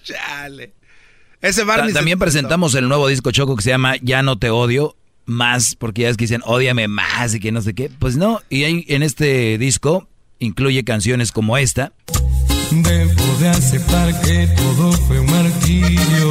Chale. 0.04 0.79
Ese 1.42 1.60
Ta- 1.62 1.66
Barney. 1.66 1.92
También 1.94 2.18
se- 2.18 2.24
presentamos 2.24 2.74
el 2.74 2.88
nuevo 2.88 3.08
disco 3.08 3.30
Choco 3.30 3.56
que 3.56 3.62
se 3.62 3.70
llama 3.70 3.96
Ya 4.02 4.22
no 4.22 4.38
te 4.38 4.50
odio 4.50 4.96
más, 5.26 5.74
porque 5.76 6.02
ya 6.02 6.08
es 6.08 6.16
que 6.16 6.24
dicen 6.24 6.42
ódiame 6.44 6.88
más 6.88 7.34
y 7.34 7.40
que 7.40 7.52
no 7.52 7.62
sé 7.62 7.74
qué. 7.74 7.90
Pues 7.98 8.16
no, 8.16 8.40
y 8.50 8.64
ahí 8.64 8.84
en 8.88 9.02
este 9.02 9.58
disco 9.58 10.08
incluye 10.38 10.84
canciones 10.84 11.32
como 11.32 11.56
esta. 11.56 11.92
Debo 12.70 13.36
de 13.40 13.48
aceptar 13.48 14.20
que 14.22 14.46
todo 14.56 14.92
fue 14.92 15.18
un 15.20 15.26
martirio. 15.30 16.30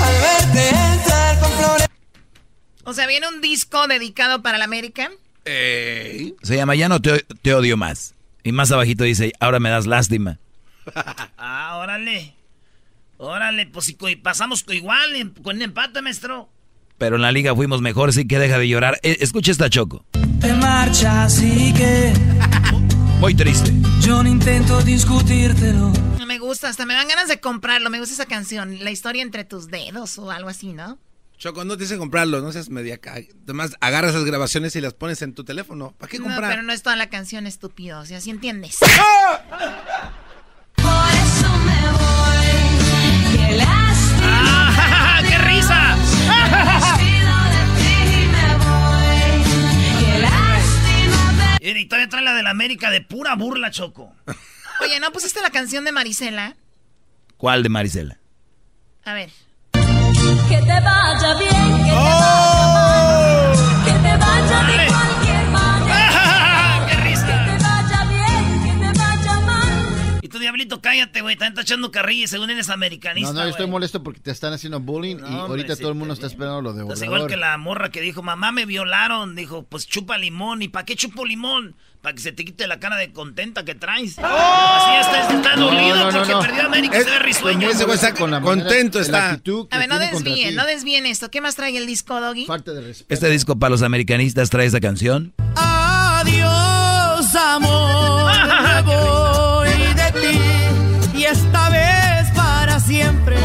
Al 0.00 0.14
verte 0.20 0.68
entrar 0.68 1.38
con 1.40 1.50
flores. 1.52 1.86
O 2.84 2.92
sea, 2.94 3.06
viene 3.06 3.28
un 3.28 3.40
disco 3.40 3.86
dedicado 3.88 4.42
para 4.42 4.58
la 4.58 4.64
América. 4.64 5.10
Se 5.44 6.56
llama 6.56 6.74
Ya 6.74 6.88
no 6.88 7.00
te, 7.00 7.24
te 7.42 7.54
odio 7.54 7.76
más. 7.76 8.14
Y 8.48 8.52
más 8.52 8.72
abajito 8.72 9.04
dice, 9.04 9.32
ahora 9.40 9.60
me 9.60 9.68
das 9.68 9.86
lástima. 9.86 10.38
Ah, 11.36 11.76
órale. 11.82 12.34
Órale, 13.18 13.66
pues 13.66 13.84
si 13.84 13.92
pasamos 14.16 14.64
igual 14.70 15.16
en- 15.16 15.30
con 15.30 15.56
un 15.56 15.62
empate, 15.62 16.00
maestro. 16.00 16.48
Pero 16.96 17.16
en 17.16 17.22
la 17.22 17.30
liga 17.30 17.54
fuimos 17.54 17.82
mejor, 17.82 18.10
sí 18.14 18.26
que 18.26 18.38
deja 18.38 18.58
de 18.58 18.66
llorar. 18.68 18.98
Eh, 19.02 19.18
escucha 19.20 19.50
esta 19.52 19.68
Choco. 19.68 20.06
Te 20.40 20.54
marchas 20.54 21.42
y 21.42 21.74
que 21.74 22.14
Muy 23.20 23.34
triste. 23.34 23.70
yo 24.00 24.22
no 24.22 24.30
intento 24.30 24.80
discutírtelo. 24.80 25.92
Me 26.26 26.38
gusta, 26.38 26.68
hasta 26.70 26.86
me 26.86 26.94
dan 26.94 27.06
ganas 27.08 27.28
de 27.28 27.38
comprarlo. 27.38 27.90
Me 27.90 27.98
gusta 28.00 28.14
esa 28.14 28.26
canción, 28.26 28.82
La 28.82 28.90
historia 28.90 29.22
entre 29.22 29.44
tus 29.44 29.68
dedos 29.68 30.16
o 30.18 30.30
algo 30.30 30.48
así, 30.48 30.72
¿no? 30.72 30.98
Choco, 31.38 31.64
no 31.64 31.76
te 31.76 31.84
dice 31.84 31.96
comprarlo, 31.98 32.40
no 32.40 32.50
seas 32.50 32.68
media 32.68 32.98
Además, 33.44 33.76
agarras 33.80 34.10
esas 34.10 34.24
grabaciones 34.24 34.74
y 34.74 34.80
las 34.80 34.94
pones 34.94 35.22
en 35.22 35.34
tu 35.34 35.44
teléfono. 35.44 35.94
¿Para 35.96 36.10
qué 36.10 36.18
No, 36.18 36.24
comprar? 36.24 36.50
pero 36.50 36.62
no 36.62 36.72
es 36.72 36.82
toda 36.82 36.96
la 36.96 37.08
canción, 37.10 37.46
estúpido. 37.46 38.00
O 38.00 38.06
sea, 38.06 38.20
¿sí 38.20 38.30
entiendes? 38.30 38.76
¡Ah, 44.20 45.22
qué 45.28 45.38
risa! 45.38 45.96
Y 51.60 51.84
todavía 51.86 52.08
trae 52.08 52.22
la 52.22 52.34
de 52.34 52.42
la 52.42 52.50
América 52.50 52.90
de 52.90 53.00
pura 53.02 53.34
burla, 53.34 53.70
Choco. 53.70 54.14
Oye, 54.80 55.00
¿no 55.00 55.12
pusiste 55.12 55.40
la 55.42 55.50
canción 55.50 55.84
de 55.84 55.92
Marisela? 55.92 56.56
¿Cuál 57.36 57.62
de 57.62 57.68
Marisela? 57.68 58.18
A 59.04 59.12
ver. 59.12 59.30
Que 60.48 60.56
te 60.62 60.80
vaya 60.80 61.34
bien, 61.34 61.84
que 61.84 61.90
te 61.90 62.17
cállate, 70.88 71.20
güey. 71.20 71.36
También 71.36 71.52
está 71.52 71.62
echando 71.62 71.90
carrilla 71.90 72.24
y 72.24 72.28
según 72.28 72.48
eres 72.50 72.70
americanista, 72.70 73.32
No, 73.32 73.40
no, 73.40 73.44
yo 73.44 73.50
estoy 73.50 73.66
molesto 73.66 74.02
porque 74.02 74.20
te 74.20 74.30
están 74.30 74.52
haciendo 74.54 74.80
bullying 74.80 75.16
y 75.16 75.20
hombre, 75.22 75.36
ahorita 75.40 75.74
sí, 75.76 75.82
todo 75.82 75.92
el 75.92 75.98
mundo 75.98 76.14
está 76.14 76.26
esperando 76.26 76.62
lo 76.62 76.72
de 76.72 76.82
Obrador. 76.82 77.04
igual 77.04 77.26
que 77.26 77.36
la 77.36 77.56
morra 77.58 77.90
que 77.90 78.00
dijo, 78.00 78.22
mamá, 78.22 78.52
me 78.52 78.64
violaron. 78.64 79.34
Dijo, 79.36 79.64
pues 79.64 79.86
chupa 79.86 80.16
limón. 80.18 80.62
¿Y 80.62 80.68
para 80.68 80.86
qué 80.86 80.96
chupo 80.96 81.24
limón? 81.26 81.76
Para 82.00 82.14
que 82.14 82.22
se 82.22 82.30
te 82.32 82.44
quite 82.44 82.66
la 82.68 82.78
cara 82.80 82.96
de 82.96 83.12
contenta 83.12 83.64
que 83.64 83.74
traes. 83.74 84.18
Así 84.18 84.96
estás, 85.00 85.34
está 85.34 85.56
No, 85.56 85.66
dolido 85.66 85.96
no, 85.96 86.10
no, 86.12 86.18
porque 86.18 86.32
no. 86.32 86.40
perdió 86.40 86.62
América 86.66 86.96
y 86.96 87.00
Es- 87.00 87.04
se 87.04 87.10
ve 87.10 87.18
risueño. 87.18 87.68
Ese 87.70 87.84
güey 87.84 87.96
está 87.96 88.14
con 88.14 88.30
la 88.30 88.40
contento, 88.40 88.98
la 88.98 89.04
está. 89.04 89.30
actitud 89.30 89.68
que 89.68 89.76
A 89.76 89.78
ver, 89.80 89.88
no 89.88 89.98
desvíen, 89.98 90.54
no 90.54 90.64
desvíen 90.64 91.06
esto. 91.06 91.30
¿Qué 91.30 91.40
más 91.40 91.56
trae 91.56 91.76
el 91.76 91.86
disco, 91.86 92.20
Doggy? 92.20 92.46
Falta 92.46 92.72
de 92.72 92.80
respeto. 92.82 93.12
Este 93.12 93.28
disco 93.28 93.58
para 93.58 93.70
los 93.70 93.82
americanistas 93.82 94.48
trae 94.48 94.66
esta 94.66 94.80
canción. 94.80 95.34
Adiós, 95.56 97.34
amor. 97.34 98.07
Esta 101.30 101.68
vez 101.70 102.30
para 102.34 102.80
siempre. 102.80 103.36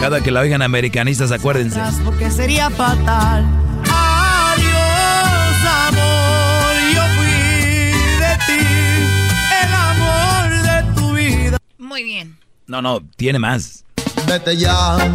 Cada 0.00 0.20
que 0.20 0.30
la 0.30 0.40
oigan 0.40 0.62
americanistas, 0.62 1.32
acuérdense. 1.32 1.80
Porque 2.04 2.30
sería 2.30 2.70
fatal. 2.70 3.44
Adiós, 3.90 5.56
amor. 5.88 6.74
Yo 6.94 7.02
fui 7.16 7.26
de 8.18 8.32
ti. 8.46 8.62
El 9.62 9.72
amor 9.74 10.50
de 10.62 10.76
tu 10.94 11.12
vida. 11.14 11.58
Muy 11.78 12.02
bien. 12.04 12.38
No, 12.66 12.80
no, 12.82 13.00
tiene 13.16 13.38
más. 13.38 13.84
Vete 14.26 14.56
ya. 14.56 14.98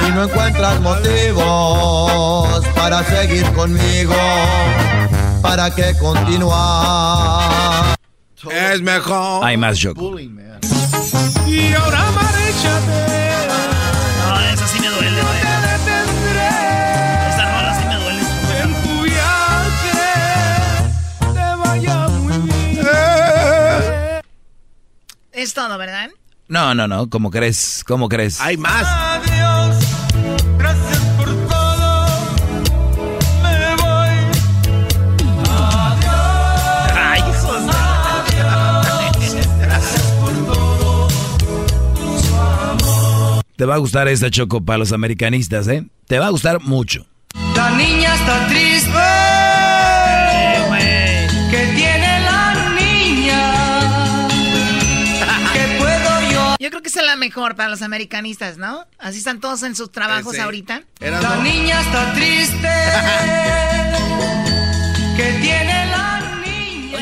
Si 0.00 0.10
no 0.12 0.24
encuentras 0.24 0.80
motivos 0.80 2.66
para 2.74 3.04
seguir 3.04 3.44
conmigo, 3.52 4.14
¿para 5.42 5.72
qué 5.72 5.94
continuar? 6.00 7.94
Es 8.50 8.80
mejor. 8.80 9.44
Hay 9.44 9.56
más, 9.58 9.78
Choco. 9.78 10.16
Y 11.50 11.74
ahora 11.74 12.10
márchate. 12.12 13.00
No, 14.24 14.40
esa 14.40 14.66
sí 14.68 14.78
me 14.80 14.88
duele, 14.88 15.20
güey. 15.20 15.40
Esa 17.28 17.44
rola 17.50 17.74
sí 17.78 17.84
me 17.86 17.96
duele. 17.96 18.22
En 18.62 18.82
tu 18.82 19.02
viaje 19.02 20.00
te 21.34 21.56
vaya 21.56 22.08
muy 22.08 22.38
bien. 22.38 22.86
Es 25.32 25.52
todo, 25.54 25.76
¿verdad? 25.76 26.10
No, 26.46 26.74
no, 26.74 26.86
no, 26.86 27.08
¿cómo 27.10 27.30
crees? 27.30 27.82
¿Cómo 27.86 28.08
crees? 28.08 28.40
Hay 28.40 28.56
más. 28.56 29.09
Te 43.60 43.66
va 43.66 43.74
a 43.74 43.78
gustar 43.78 44.08
esta 44.08 44.30
Choco 44.30 44.64
para 44.64 44.78
los 44.78 44.90
americanistas, 44.90 45.68
¿eh? 45.68 45.84
Te 46.06 46.18
va 46.18 46.28
a 46.28 46.30
gustar 46.30 46.62
mucho. 46.62 47.04
La 47.54 47.68
niña 47.72 48.14
está 48.14 48.46
triste. 48.46 48.88
¿Qué 51.50 51.66
tiene 51.76 52.20
la 52.24 52.70
niña? 52.80 54.28
¿Qué 55.52 55.76
puedo 55.78 56.30
yo? 56.32 56.56
Yo 56.58 56.70
creo 56.70 56.80
que 56.80 56.88
es 56.88 56.96
la 56.96 57.16
mejor 57.16 57.54
para 57.54 57.68
los 57.68 57.82
americanistas, 57.82 58.56
¿no? 58.56 58.86
Así 58.98 59.18
están 59.18 59.40
todos 59.40 59.62
en 59.62 59.76
sus 59.76 59.92
trabajos 59.92 60.36
Sí. 60.36 60.40
ahorita. 60.40 60.84
Era 60.98 61.20
La 61.20 61.36
no. 61.36 61.42
niña 61.42 61.82
está 61.82 62.14
triste. 62.14 62.66
¿Qué 65.18 65.38
tiene 65.42 65.86
la 65.90 65.96
niña? 65.98 66.09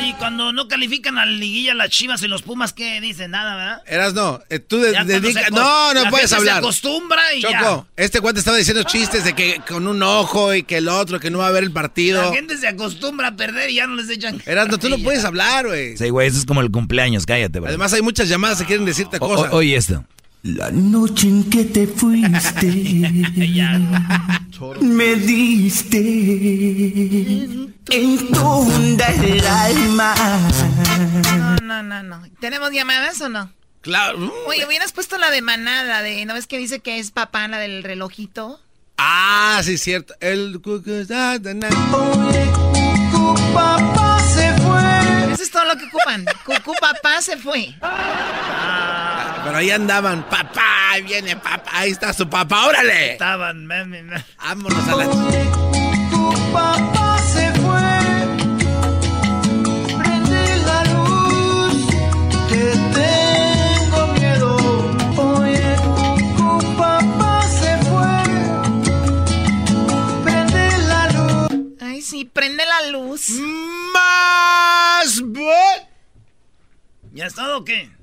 Oye, 0.09 0.17
cuando 0.17 0.51
no 0.53 0.67
califican 0.67 1.17
a 1.19 1.25
la 1.25 1.31
liguilla 1.31 1.73
las 1.75 1.89
chivas 1.89 2.23
y 2.23 2.27
los 2.27 2.41
pumas, 2.41 2.73
¿qué 2.73 2.99
dicen? 2.99 3.31
Nada, 3.31 3.55
¿verdad? 3.55 3.81
Eras 3.85 4.13
no. 4.15 4.39
Eh, 4.49 4.57
tú 4.59 4.79
de- 4.79 4.91
Ya 4.91 5.03
cuando 5.05 5.13
dedica- 5.13 5.39
se 5.41 5.45
acos- 5.47 5.59
No, 5.59 5.93
no 5.93 6.03
la 6.03 6.09
puedes 6.09 6.29
gente 6.29 6.35
hablar. 6.39 6.55
Se 6.55 6.59
acostumbra 6.59 7.33
y 7.35 7.41
Choco, 7.41 7.87
este 7.95 8.19
cuate 8.21 8.39
estaba 8.39 8.57
diciendo 8.57 8.81
chistes 8.83 9.23
de 9.23 9.33
que 9.35 9.61
con 9.67 9.85
un 9.87 10.01
ojo 10.01 10.53
y 10.55 10.63
que 10.63 10.77
el 10.77 10.87
otro, 10.89 11.19
que 11.19 11.29
no 11.29 11.39
va 11.39 11.47
a 11.47 11.51
ver 11.51 11.63
el 11.63 11.69
ya. 11.69 11.73
partido. 11.75 12.21
La 12.23 12.33
gente 12.35 12.57
se 12.57 12.67
acostumbra 12.67 13.27
a 13.29 13.35
perder 13.35 13.69
y 13.69 13.75
ya 13.75 13.85
no 13.87 13.95
les 13.95 14.09
echan. 14.09 14.41
Eras 14.45 14.67
no, 14.67 14.77
tú 14.79 14.89
no 14.89 14.97
puedes 14.97 15.23
hablar, 15.25 15.67
güey. 15.67 15.95
Sí, 15.97 16.09
güey, 16.09 16.27
eso 16.27 16.39
es 16.39 16.45
como 16.45 16.61
el 16.61 16.71
cumpleaños, 16.71 17.25
cállate, 17.25 17.59
bro. 17.59 17.69
Además, 17.69 17.93
hay 17.93 18.01
muchas 18.01 18.27
llamadas 18.29 18.57
que 18.57 18.65
quieren 18.65 18.85
decirte 18.85 19.17
O- 19.19 19.25
o- 19.25 19.35
cosas. 19.35 19.53
oye 19.53 19.75
esto. 19.75 20.03
La 20.43 20.71
noche 20.71 21.27
en 21.27 21.43
que 21.49 21.65
te 21.65 21.85
fuiste, 21.85 22.67
me 24.81 25.15
diste 25.15 25.99
en 27.91 28.31
toda 28.31 29.07
el 29.07 29.45
alma. 29.45 30.15
No, 31.37 31.55
no, 31.57 31.83
no, 31.83 32.03
no. 32.03 32.23
¿Tenemos 32.39 32.71
llamadas 32.71 33.19
o 33.19 33.27
no? 33.29 33.51
Claro. 33.81 34.33
Oye, 34.47 34.65
hubieras 34.65 34.93
puesto 34.93 35.17
la 35.17 35.29
de 35.29 35.41
manada, 35.41 36.01
de, 36.01 36.25
¿no 36.25 36.33
ves 36.33 36.47
que 36.47 36.57
dice 36.57 36.79
que 36.79 36.99
es 36.99 37.11
papá, 37.11 37.47
la 37.49 37.57
del 37.59 37.83
relojito? 37.83 38.61
Ah, 38.97 39.59
sí, 39.63 39.77
cierto. 39.77 40.13
El 40.21 40.61
cucu- 40.61 41.05
ah, 41.13 41.37
cucu, 43.11 43.35
papá 43.53 44.19
se 44.21 44.53
fue. 44.61 45.33
Eso 45.33 45.43
es 45.43 45.51
todo 45.51 45.65
lo 45.65 45.75
que 45.77 45.85
ocupan. 45.85 46.25
Cucú 46.45 46.73
papá 46.79 47.21
se 47.21 47.35
fue. 47.37 47.75
Pero 49.43 49.57
ahí 49.57 49.71
andaban, 49.71 50.23
papá, 50.29 50.91
ahí 50.91 51.01
viene 51.03 51.35
papá, 51.35 51.71
ahí 51.71 51.91
está 51.91 52.13
su 52.13 52.29
papá, 52.29 52.65
órale. 52.67 53.13
Estaban, 53.13 53.65
mami, 53.65 54.03
mami. 54.03 54.23
Vámonos 54.37 54.87
a 54.87 54.95
la... 54.95 55.05
papá 56.51 57.17
se 57.19 57.51
fue. 57.53 57.89
Prende 59.97 60.57
la 60.65 60.83
luz, 60.85 61.87
que 62.49 62.63
tengo 62.93 64.07
miedo. 64.13 64.57
Oye, 65.17 65.75
tu 66.37 66.49
papá 66.77 67.41
se 67.43 67.77
fue. 67.87 68.15
Prende 70.23 70.77
la 70.87 71.09
luz. 71.11 71.49
Ay, 71.81 72.01
sí, 72.01 72.25
prende 72.25 72.65
la 72.65 72.89
luz. 72.89 73.29
Más. 73.93 75.21
¿Ya 77.13 77.25
es 77.25 77.33
todo 77.33 77.59
o 77.59 77.63
qué? 77.63 77.98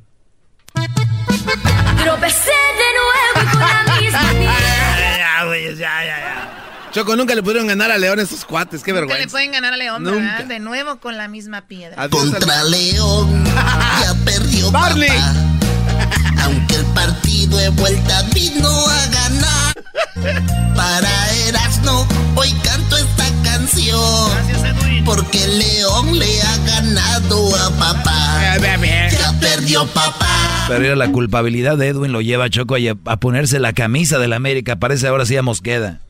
Tropecé 2.03 2.51
de 2.51 2.90
nuevo 2.95 3.42
y 3.42 3.57
con 3.57 3.61
la 3.61 3.97
misma 4.01 4.31
piedra. 4.38 5.16
Ya, 5.19 5.45
güey, 5.45 5.77
ya, 5.77 6.05
ya, 6.05 6.19
ya. 6.19 6.62
Choco, 6.92 7.14
nunca 7.16 7.35
le 7.35 7.42
pudieron 7.42 7.66
ganar 7.66 7.90
a 7.90 7.99
León 7.99 8.21
estos 8.21 8.45
cuates, 8.45 8.83
qué 8.83 8.92
Nunca 8.92 9.01
le 9.03 9.07
vergüenza. 9.09 9.33
pueden 9.33 9.53
ganar 9.53 9.73
a 9.75 9.77
León, 9.77 10.03
Nunca. 10.03 10.19
¿verdad? 10.21 10.45
De 10.45 10.59
nuevo 10.61 10.97
con 10.99 11.16
la 11.19 11.29
misma 11.29 11.62
piedra. 11.62 12.01
Adiós, 12.03 12.23
Contra 12.31 12.64
León 12.64 13.45
ya 14.03 14.14
perdió 14.25 14.71
Barney. 14.71 15.09
papá. 15.09 16.45
Aunque 16.45 16.77
el 16.77 16.85
partido 16.87 17.59
de 17.59 17.69
vuelta 17.71 18.23
vino 18.35 18.69
a 18.88 19.07
ganar. 19.09 19.75
Para 20.77 21.31
Erasmo 21.49 22.07
hoy 22.37 22.53
canto 22.62 22.97
esta 22.97 23.25
canción. 23.57 24.31
Gracias, 24.31 24.64
Edwin. 24.64 25.05
Porque 25.05 25.47
León 25.47 26.19
le 26.19 26.42
ha 26.42 26.57
ganado 26.59 27.49
a 27.57 27.71
papá. 27.79 28.57
Ya 28.61 29.35
perdió 29.40 29.87
papá. 29.88 30.64
Pero 30.69 30.85
era 30.85 30.97
la 30.97 31.11
culpabilidad 31.12 31.77
de 31.77 31.88
Edwin 31.88 32.12
lo 32.12 32.21
lleva 32.21 32.45
a 32.47 32.51
Choco 32.51 32.75
a, 32.75 32.79
a 33.12 33.16
ponerse 33.19 33.59
la 33.61 33.73
camisa 33.73 34.19
del 34.19 34.33
América. 34.33 34.77
Parece 34.77 35.07
ahora 35.07 35.25
sí 35.25 35.37
a 35.37 35.42
Mosqueda. 35.42 36.01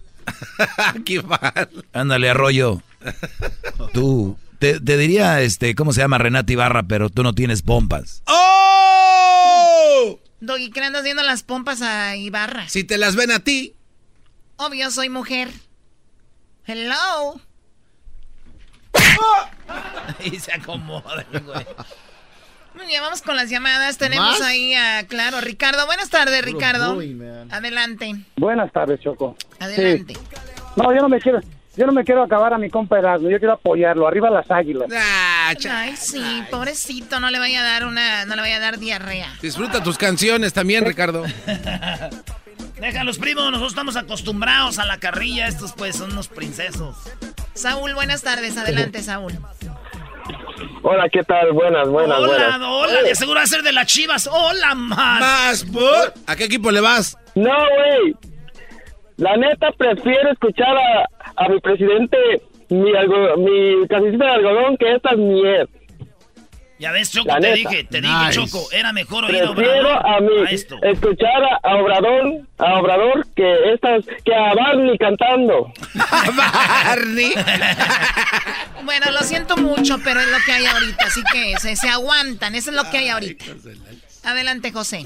Qué 1.05 1.23
mal. 1.23 1.69
Ándale, 1.93 2.31
Arroyo. 2.31 2.83
Tú, 3.93 4.37
te, 4.59 4.81
te 4.81 4.97
diría, 4.97 5.43
este, 5.43 5.75
¿cómo 5.75 5.93
se 5.93 6.01
llama? 6.01 6.19
Renata 6.19 6.53
Ibarra, 6.53 6.85
pero 6.85 7.11
tú 7.11 7.23
no 7.23 7.35
tienes 7.35 7.63
pompas. 7.63 8.23
¡Oh! 8.27 10.19
Doggy, 10.41 10.71
¿qué 10.71 10.81
le 10.81 10.87
andas 10.87 11.05
viendo 11.05 11.23
las 11.23 11.43
pompas 11.43 11.83
a 11.83 12.17
Ibarra? 12.17 12.69
Si 12.69 12.83
te 12.83 12.99
las 12.99 13.15
ven 13.15 13.31
a 13.31 13.41
ti. 13.41 13.75
Obvio, 14.57 14.91
soy 14.91 15.11
mujer. 15.11 15.51
Hello. 16.67 17.41
Y 20.25 20.39
se 20.39 20.53
acomoda, 20.53 21.25
güey. 21.31 21.67
Muy 22.75 22.87
bien, 22.87 23.03
vamos 23.03 23.23
con 23.23 23.37
las 23.37 23.51
llamadas. 23.51 23.99
Tenemos 23.99 24.39
¿Más? 24.39 24.41
ahí 24.43 24.75
a, 24.75 25.07
claro, 25.07 25.41
Ricardo. 25.41 25.87
Buenas 25.87 26.11
tardes, 26.11 26.45
Ricardo. 26.45 26.99
Adelante, 27.51 28.15
Buenas 28.37 28.71
tardes, 28.73 29.01
Choco. 29.01 29.37
adelante. 29.59 30.15
No, 30.77 30.95
yo 30.95 31.01
no 31.01 31.09
me 31.09 31.21
quiero, 31.21 31.41
yo 31.77 31.87
no 31.87 31.93
me 31.93 32.05
quiero 32.05 32.23
acabar 32.23 32.53
a 32.55 32.59
mi 32.59 32.69
compa 32.71 32.99
Erasmo, 32.99 33.31
yo 33.31 33.39
quiero 33.39 33.55
apoyarlo. 33.55 34.07
Arriba 34.07 34.31
las 34.31 34.51
águilas. 34.51 34.89
Ah, 34.95 35.53
Ay, 35.71 35.97
sí, 35.97 36.43
pobrecito, 36.51 37.19
no 37.21 37.31
le 37.31 37.39
vaya 37.39 37.61
a 37.61 37.65
dar 37.65 37.87
una, 37.87 38.25
no 38.27 38.37
le 38.37 38.43
vaya 38.43 38.57
a 38.57 38.61
dar 38.61 38.79
diarrea. 38.79 39.33
Disfruta 39.41 39.83
tus 39.83 39.97
canciones 39.99 40.53
también, 40.53 40.85
Ricardo. 40.85 41.25
Déjalos, 42.81 43.19
primo, 43.19 43.41
nosotros 43.51 43.73
estamos 43.73 43.97
acostumbrados 43.97 44.79
a 44.79 44.85
la 44.87 44.99
carrilla. 44.99 45.47
Estos, 45.49 45.73
pues, 45.73 45.97
son 45.97 46.13
unos 46.13 46.29
princesos. 46.29 46.97
Saúl, 47.55 47.95
buenas 47.95 48.23
tardes, 48.23 48.57
adelante, 48.59 49.03
Saúl. 49.03 49.33
Hola, 50.83 51.09
¿qué 51.11 51.23
tal? 51.23 51.53
Buenas, 51.53 51.89
buenas, 51.89 52.19
hola, 52.19 52.29
buenas. 52.29 52.61
hola, 52.63 53.03
de 53.03 53.15
seguro 53.15 53.39
va 53.39 53.45
a 53.45 53.47
ser 53.47 53.63
de 53.63 53.73
las 53.73 53.87
chivas. 53.87 54.29
Hola, 54.31 54.75
más. 54.75 55.21
Más, 55.21 55.65
por- 55.65 56.13
¿A 56.27 56.37
qué 56.37 56.45
equipo 56.45 56.71
le 56.71 56.81
vas? 56.81 57.17
No, 57.35 57.51
güey. 57.51 58.15
La 59.17 59.37
neta 59.37 59.69
prefiero 59.77 60.31
escuchar 60.33 60.77
a, 60.77 61.45
a 61.45 61.49
mi 61.49 61.59
presidente, 61.61 62.17
mi, 62.69 62.95
algo, 62.95 63.37
mi 63.39 63.87
casicita 63.89 64.25
de 64.27 64.31
algodón, 64.33 64.77
que 64.77 64.93
esta 64.95 65.17
mier. 65.17 65.69
Ya 66.79 66.93
ves, 66.93 67.11
Choco, 67.11 67.29
La 67.29 67.41
te 67.41 67.53
neta. 67.55 67.71
dije, 67.71 67.85
te 67.85 68.01
dije. 68.03 68.15
Choco, 68.33 68.71
era 68.71 68.93
mejor 68.93 69.25
oír 69.25 69.43
a 69.43 69.55
Prefiero 69.55 69.81
Obrador 69.89 70.07
a 70.07 70.21
mí 70.21 70.29
a 70.47 70.51
esto. 70.51 70.77
escuchar 70.83 71.43
a, 71.43 71.57
a 71.63 71.77
Obrador, 71.77 72.33
a 72.59 72.79
Obrador 72.79 73.27
que 73.35 73.73
estas, 73.73 74.05
que 74.25 74.35
a 74.35 74.53
Barney 74.55 74.99
cantando. 74.99 75.73
Barney. 76.37 77.33
Bueno, 78.85 79.07
lo 79.11 79.19
siento 79.25 79.57
mucho, 79.57 79.99
pero 80.05 80.21
es 80.21 80.29
lo 80.31 80.37
que 80.47 80.53
hay 80.53 80.65
ahorita, 80.67 81.07
así 81.07 81.21
que 81.33 81.59
se, 81.59 81.75
se 81.75 81.89
aguantan, 81.89 82.55
eso 82.55 82.71
es 82.71 82.77
lo 82.77 82.89
que 82.89 82.99
hay 82.99 83.09
ahorita. 83.09 83.45
Adelante, 84.23 84.71
José. 84.71 85.05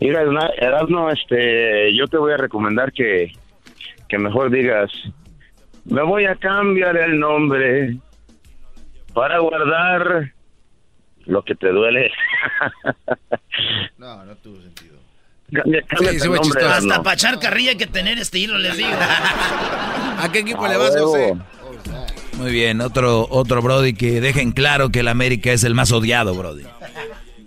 Mira, 0.00 0.22
Erasmo, 0.58 1.10
este, 1.10 1.94
yo 1.96 2.06
te 2.06 2.16
voy 2.16 2.32
a 2.32 2.36
recomendar 2.36 2.92
que, 2.92 3.32
que 4.08 4.18
mejor 4.18 4.50
digas, 4.50 4.90
me 5.84 6.02
voy 6.02 6.26
a 6.26 6.36
cambiar 6.36 6.96
el 6.96 7.18
nombre 7.18 7.96
para 9.14 9.38
guardar 9.38 10.32
lo 11.26 11.44
que 11.44 11.54
te 11.54 11.68
duele. 11.68 12.10
No, 13.98 14.24
no 14.24 14.34
tuvo 14.36 14.60
sentido. 14.60 14.96
Cambia, 15.52 15.82
cámbiate 15.82 16.18
sí 16.18 16.28
nombre. 16.28 16.64
Hasta 16.64 17.02
para 17.02 17.14
echar 17.14 17.38
carrilla 17.38 17.70
hay 17.70 17.76
que 17.76 17.86
tener 17.86 18.18
estilo, 18.18 18.58
les 18.58 18.76
digo. 18.76 18.90
¿A 20.18 20.28
qué 20.32 20.40
equipo 20.40 20.64
A 20.64 20.68
le 20.68 20.76
vas. 20.76 20.96
José? 20.98 21.36
Muy 22.38 22.50
bien, 22.50 22.80
otro, 22.80 23.28
otro 23.30 23.62
Brody 23.62 23.92
que 23.92 24.20
dejen 24.20 24.52
claro 24.52 24.90
que 24.90 25.00
el 25.00 25.08
América 25.08 25.52
es 25.52 25.62
el 25.62 25.74
más 25.74 25.92
odiado, 25.92 26.34
Brody. 26.34 26.64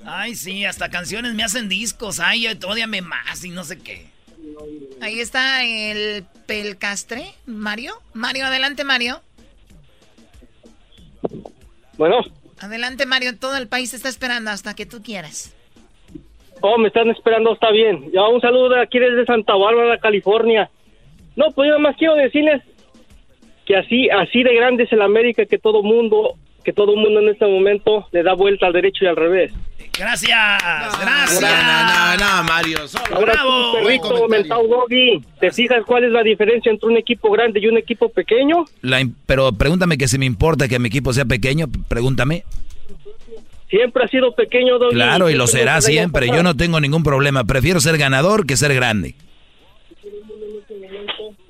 Ay, 0.06 0.36
sí, 0.36 0.64
hasta 0.64 0.90
canciones 0.90 1.34
me 1.34 1.44
hacen 1.44 1.68
discos. 1.68 2.20
Ay, 2.20 2.48
odiame 2.48 3.02
más 3.02 3.44
y 3.44 3.50
no 3.50 3.64
sé 3.64 3.80
qué. 3.80 4.08
Ahí 5.02 5.20
está 5.20 5.66
el 5.66 6.24
Pelcastre, 6.46 7.34
Mario. 7.46 8.02
Mario, 8.14 8.46
adelante, 8.46 8.84
Mario. 8.84 9.22
Bueno, 11.98 12.22
Adelante, 12.62 13.06
Mario, 13.06 13.38
todo 13.38 13.58
el 13.58 13.68
país 13.68 13.94
está 13.94 14.08
esperando 14.10 14.50
hasta 14.50 14.74
que 14.76 14.86
tú 14.86 15.02
quieras. 15.04 15.54
oh, 16.62 16.78
me 16.78 16.88
están 16.88 17.10
esperando, 17.10 17.54
está 17.54 17.72
bien. 17.72 18.12
Ya 18.12 18.24
un 18.28 18.42
saludo 18.42 18.70
de 18.70 18.82
aquí 18.82 18.98
desde 18.98 19.26
Santa 19.26 19.56
Bárbara, 19.56 19.98
California. 20.00 20.70
No, 21.36 21.52
pues 21.52 21.68
yo 21.68 21.78
nada 21.78 21.80
más 21.80 21.98
quiero 21.98 22.16
decirles 22.16 22.64
que 23.66 23.76
así, 23.76 24.10
así 24.10 24.44
de 24.44 24.56
grande 24.56 24.84
es 24.84 24.92
el 24.94 25.02
América 25.02 25.46
que 25.46 25.58
todo 25.58 25.84
mundo, 25.84 26.36
que 26.66 26.74
todo 26.74 26.96
mundo 26.96 27.20
en 27.22 27.30
este 27.30 27.46
momento 27.46 28.08
le 28.12 28.24
da 28.24 28.34
vuelta 28.34 28.66
al 28.66 28.74
derecho 28.74 29.06
y 29.06 29.08
al 29.08 29.16
revés. 29.16 29.54
Gracias, 29.98 30.36
gracias. 31.00 31.42
No, 31.42 32.18
no, 32.18 32.38
no, 32.42 32.44
Mario. 32.44 32.88
solo- 32.88 33.06
Ahora 33.16 33.34
Bravo. 33.34 33.72
tú, 33.72 33.78
perrito 33.84 34.28
mentado 34.28 34.68
doggy, 34.68 35.22
¿te 35.40 35.52
fijas 35.52 35.86
cuál 35.86 36.06
es 36.06 36.12
la 36.12 36.24
diferencia 36.24 36.72
entre 36.72 36.90
un 36.90 36.98
equipo 36.98 37.32
grande 37.32 37.60
y 37.62 37.68
un 37.68 37.78
equipo 37.78 38.10
pequeño? 38.10 38.66
La 38.82 39.08
pero 39.28 39.52
pregúntame 39.54 39.98
que 39.98 40.08
si 40.08 40.18
me 40.18 40.26
importa 40.26 40.68
que 40.68 40.80
mi 40.80 40.88
equipo 40.88 41.14
sea 41.14 41.26
pequeño, 41.26 41.68
pregúntame. 41.88 42.44
Siempre 43.70 44.04
ha 44.04 44.08
sido 44.08 44.34
pequeño, 44.34 44.80
doggy. 44.80 44.96
Claro, 44.96 45.30
y 45.30 45.36
lo 45.36 45.48
será 45.48 45.80
siempre. 45.82 46.28
Yo 46.28 46.42
no 46.44 46.56
tengo 46.58 46.80
ningún 46.80 47.04
problema. 47.04 47.44
Prefiero 47.44 47.80
ser 47.80 47.98
ganador 47.98 48.46
que 48.48 48.58
ser 48.58 48.74
grande. 48.74 49.14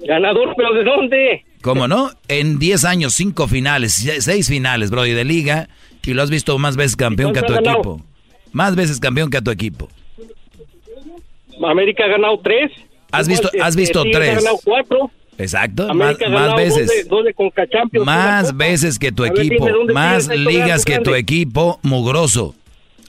Ganador, 0.05 0.53
pero 0.57 0.73
¿de 0.73 0.83
dónde? 0.83 1.44
¿Cómo 1.65 1.87
no? 1.87 2.11
En 2.27 2.59
10 2.59 2.85
años, 2.85 3.13
5 3.15 3.47
finales, 3.47 3.93
6 4.19 4.47
finales, 4.47 4.91
Brody, 4.91 5.13
de 5.13 5.25
liga. 5.25 5.67
Y 6.03 6.13
lo 6.13 6.21
has 6.21 6.29
visto 6.29 6.55
más 6.59 6.75
veces 6.75 6.95
campeón 6.95 7.33
que 7.33 7.39
a 7.39 7.41
tu 7.41 7.55
equipo. 7.55 7.99
Más 8.51 8.75
veces 8.75 8.99
campeón 8.99 9.31
que 9.31 9.37
a 9.37 9.41
tu 9.41 9.49
equipo. 9.49 9.89
América 11.67 12.03
ha 12.05 12.07
ganado 12.09 12.39
tres. 12.43 12.71
Has 13.11 13.27
visto- 13.27 13.49
has 13.63 13.75
visto 13.75 14.03
que 14.03 14.09
Tigres 14.09 14.27
tres. 14.27 14.37
Ha 14.37 14.41
ganado 14.41 14.59
cuatro. 14.63 15.11
Exacto, 15.39 15.83
más, 15.87 15.89
América 16.09 16.25
ha 16.27 16.29
más 16.29 16.41
ganado 16.41 16.59
dos 16.59 16.75
de- 16.75 16.81
veces. 16.81 17.07
dos 17.09 17.25
de 17.25 17.33
Conca 17.33 17.63
Más 18.05 18.55
veces 18.55 18.99
que 18.99 19.11
tu 19.11 19.23
ver, 19.23 19.31
equipo. 19.31 19.65
dime, 19.65 19.71
¿dónde 19.71 19.93
Más 19.93 20.27
ligas 20.27 20.85
que 20.85 20.91
grande? 20.93 21.09
tu 21.09 21.15
equipo, 21.15 21.79
mugroso. 21.81 22.53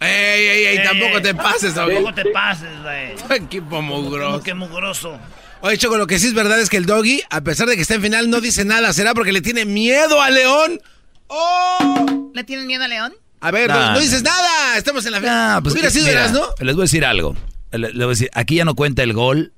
Ey, 0.01 0.09
ey, 0.47 0.64
ey, 0.79 0.83
tampoco 0.83 1.21
te 1.21 1.35
pases, 1.35 1.75
Tampoco 1.75 2.14
te 2.14 2.25
pases, 2.31 2.69
güey. 2.83 3.14
Tu 3.29 3.45
equipo 3.45 3.83
mugroso. 3.83 4.42
Que 4.42 4.55
mugroso. 4.55 5.19
Oye, 5.66 5.79
Choco, 5.79 5.96
lo 5.96 6.07
que 6.07 6.18
sí 6.18 6.29
es 6.29 6.35
verdad 6.35 6.61
es 6.61 6.68
que 6.70 6.76
el 6.76 6.87
Doggy, 6.87 7.22
a 7.29 7.40
pesar 7.42 7.68
de 7.68 7.74
que 7.76 7.83
está 7.83 7.94
en 7.94 8.02
final, 8.02 8.31
no 8.31 8.40
dice 8.40 8.64
nada. 8.64 8.92
¿Será 8.92 9.14
porque 9.14 9.33
le 9.33 9.40
tiene 9.40 9.64
miedo 9.64 10.21
a 10.21 10.31
León? 10.31 10.81
¡Oh! 11.27 12.31
¿Le 12.35 12.44
tienen 12.44 12.67
miedo 12.67 12.85
a 12.85 12.88
León? 12.88 13.12
A 13.40 13.50
ver, 13.50 13.69
No, 13.69 13.75
no, 13.75 13.87
no 13.87 13.92
no. 13.94 14.00
dices 14.00 14.23
nada. 14.23 14.79
Estamos 14.79 15.04
en 15.06 15.12
la 15.12 15.19
final. 15.21 15.35
Ah, 15.56 15.60
pues, 15.62 15.73
Hubiera 15.75 15.90
sido 15.90 16.06
mira, 16.06 16.21
Erasmo. 16.21 16.42
Les 16.60 16.75
voy 16.77 16.83
a 16.83 16.85
decir 16.85 17.04
algo. 17.04 17.35
Le- 17.73 17.92
le 17.92 17.96
voy 17.96 18.04
a 18.04 18.08
decir, 18.08 18.31
aquí 18.35 18.56
ya 18.56 18.64
no 18.64 18.75
cuenta 18.75 19.02
el 19.02 19.12
gol 19.12 19.52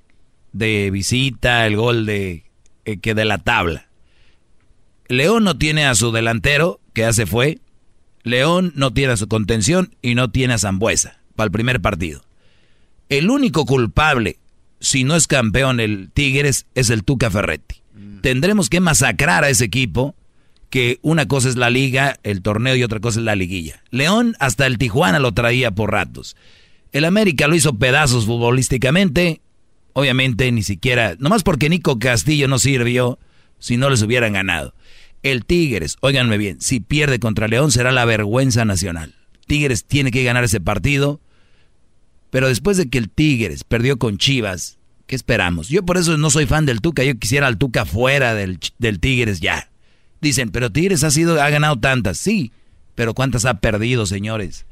de 0.53 0.91
visita, 0.91 1.67
el 1.67 1.77
gol 1.77 2.07
de 2.07 2.45
eh, 2.87 2.99
que 3.01 3.15
de 3.15 3.25
la 3.27 3.39
tabla. 3.39 3.89
León 5.09 5.45
no 5.45 5.59
tiene 5.59 5.87
a 5.87 5.95
su 5.95 6.11
delantero, 6.13 6.81
que 6.95 7.03
ya 7.03 7.13
se 7.13 7.27
fue. 7.27 7.59
León 8.23 8.73
no 8.77 8.93
tiene 8.93 9.13
a 9.13 9.17
su 9.17 9.29
contención 9.29 9.95
y 10.03 10.15
no 10.15 10.31
tiene 10.31 10.55
a 10.55 10.59
Zambuesa 10.59 11.21
para 11.37 11.47
el 11.47 11.53
primer 11.53 11.81
partido. 11.81 12.23
El 13.09 13.31
único 13.31 13.65
culpable, 13.65 14.39
si 14.81 15.05
no 15.05 15.17
es 15.17 15.27
campeón 15.27 15.81
el 15.81 16.11
Tigres, 16.13 16.67
es 16.75 16.91
el 16.91 17.05
Tuca 17.05 17.31
Ferretti. 17.31 17.83
Tendremos 18.23 18.69
que 18.69 18.81
masacrar 18.81 19.45
a 19.45 19.51
ese 19.51 19.65
equipo 19.65 20.15
que 20.71 20.99
una 21.03 21.27
cosa 21.27 21.49
es 21.49 21.57
la 21.57 21.71
liga, 21.71 22.19
el 22.23 22.43
torneo 22.43 22.77
y 22.77 22.83
otra 22.83 23.01
cosa 23.01 23.21
es 23.21 23.25
la 23.25 23.37
liguilla. 23.37 23.83
León 23.91 24.37
hasta 24.39 24.67
el 24.67 24.79
Tijuana 24.79 25.19
lo 25.19 25.33
traía 25.33 25.71
por 25.71 25.93
ratos. 25.93 26.37
El 26.93 27.05
América 27.05 27.49
lo 27.49 27.55
hizo 27.55 27.79
pedazos 27.79 28.27
futbolísticamente. 28.27 29.41
Obviamente 29.95 30.51
ni 30.53 30.63
siquiera, 30.63 31.17
nomás 31.19 31.43
porque 31.43 31.69
Nico 31.69 31.99
Castillo 31.99 32.47
no 32.47 32.59
sirvió, 32.59 33.19
si 33.59 33.77
no 33.77 33.91
les 33.91 34.03
hubieran 34.03 34.35
ganado. 34.35 34.75
El 35.23 35.45
Tigres, 35.45 35.97
óiganme 36.01 36.39
bien, 36.39 36.61
si 36.61 36.79
pierde 36.79 37.19
contra 37.19 37.49
León 37.49 37.73
será 37.73 37.91
la 37.91 38.05
vergüenza 38.05 38.65
nacional. 38.65 39.15
Tigres 39.47 39.85
tiene 39.85 40.11
que 40.11 40.23
ganar 40.23 40.45
ese 40.45 40.61
partido. 40.61 41.21
Pero 42.31 42.49
después 42.49 42.77
de 42.77 42.89
que 42.89 42.99
el 42.99 43.09
Tigres 43.09 43.65
perdió 43.65 43.99
con 43.99 44.19
Chivas, 44.19 44.79
¿qué 45.07 45.17
esperamos? 45.17 45.69
Yo 45.69 45.85
por 45.85 45.97
eso 45.97 46.17
no 46.19 46.31
soy 46.31 46.47
fan 46.47 46.67
del 46.67 46.81
Tuca, 46.81 47.03
yo 47.05 47.19
quisiera 47.19 47.47
al 47.47 47.59
Tuca 47.59 47.85
fuera 47.85 48.35
del, 48.35 48.59
del 48.79 49.01
Tigres 49.01 49.41
ya. 49.41 49.71
Dicen, 50.21 50.51
pero 50.51 50.71
Tigres 50.71 51.05
ha 51.05 51.11
sido, 51.11 51.41
ha 51.41 51.49
ganado 51.49 51.77
tantas, 51.77 52.19
sí, 52.19 52.53
pero 52.95 53.15
¿cuántas 53.15 53.45
ha 53.45 53.61
perdido, 53.61 54.07
señores? 54.07 54.67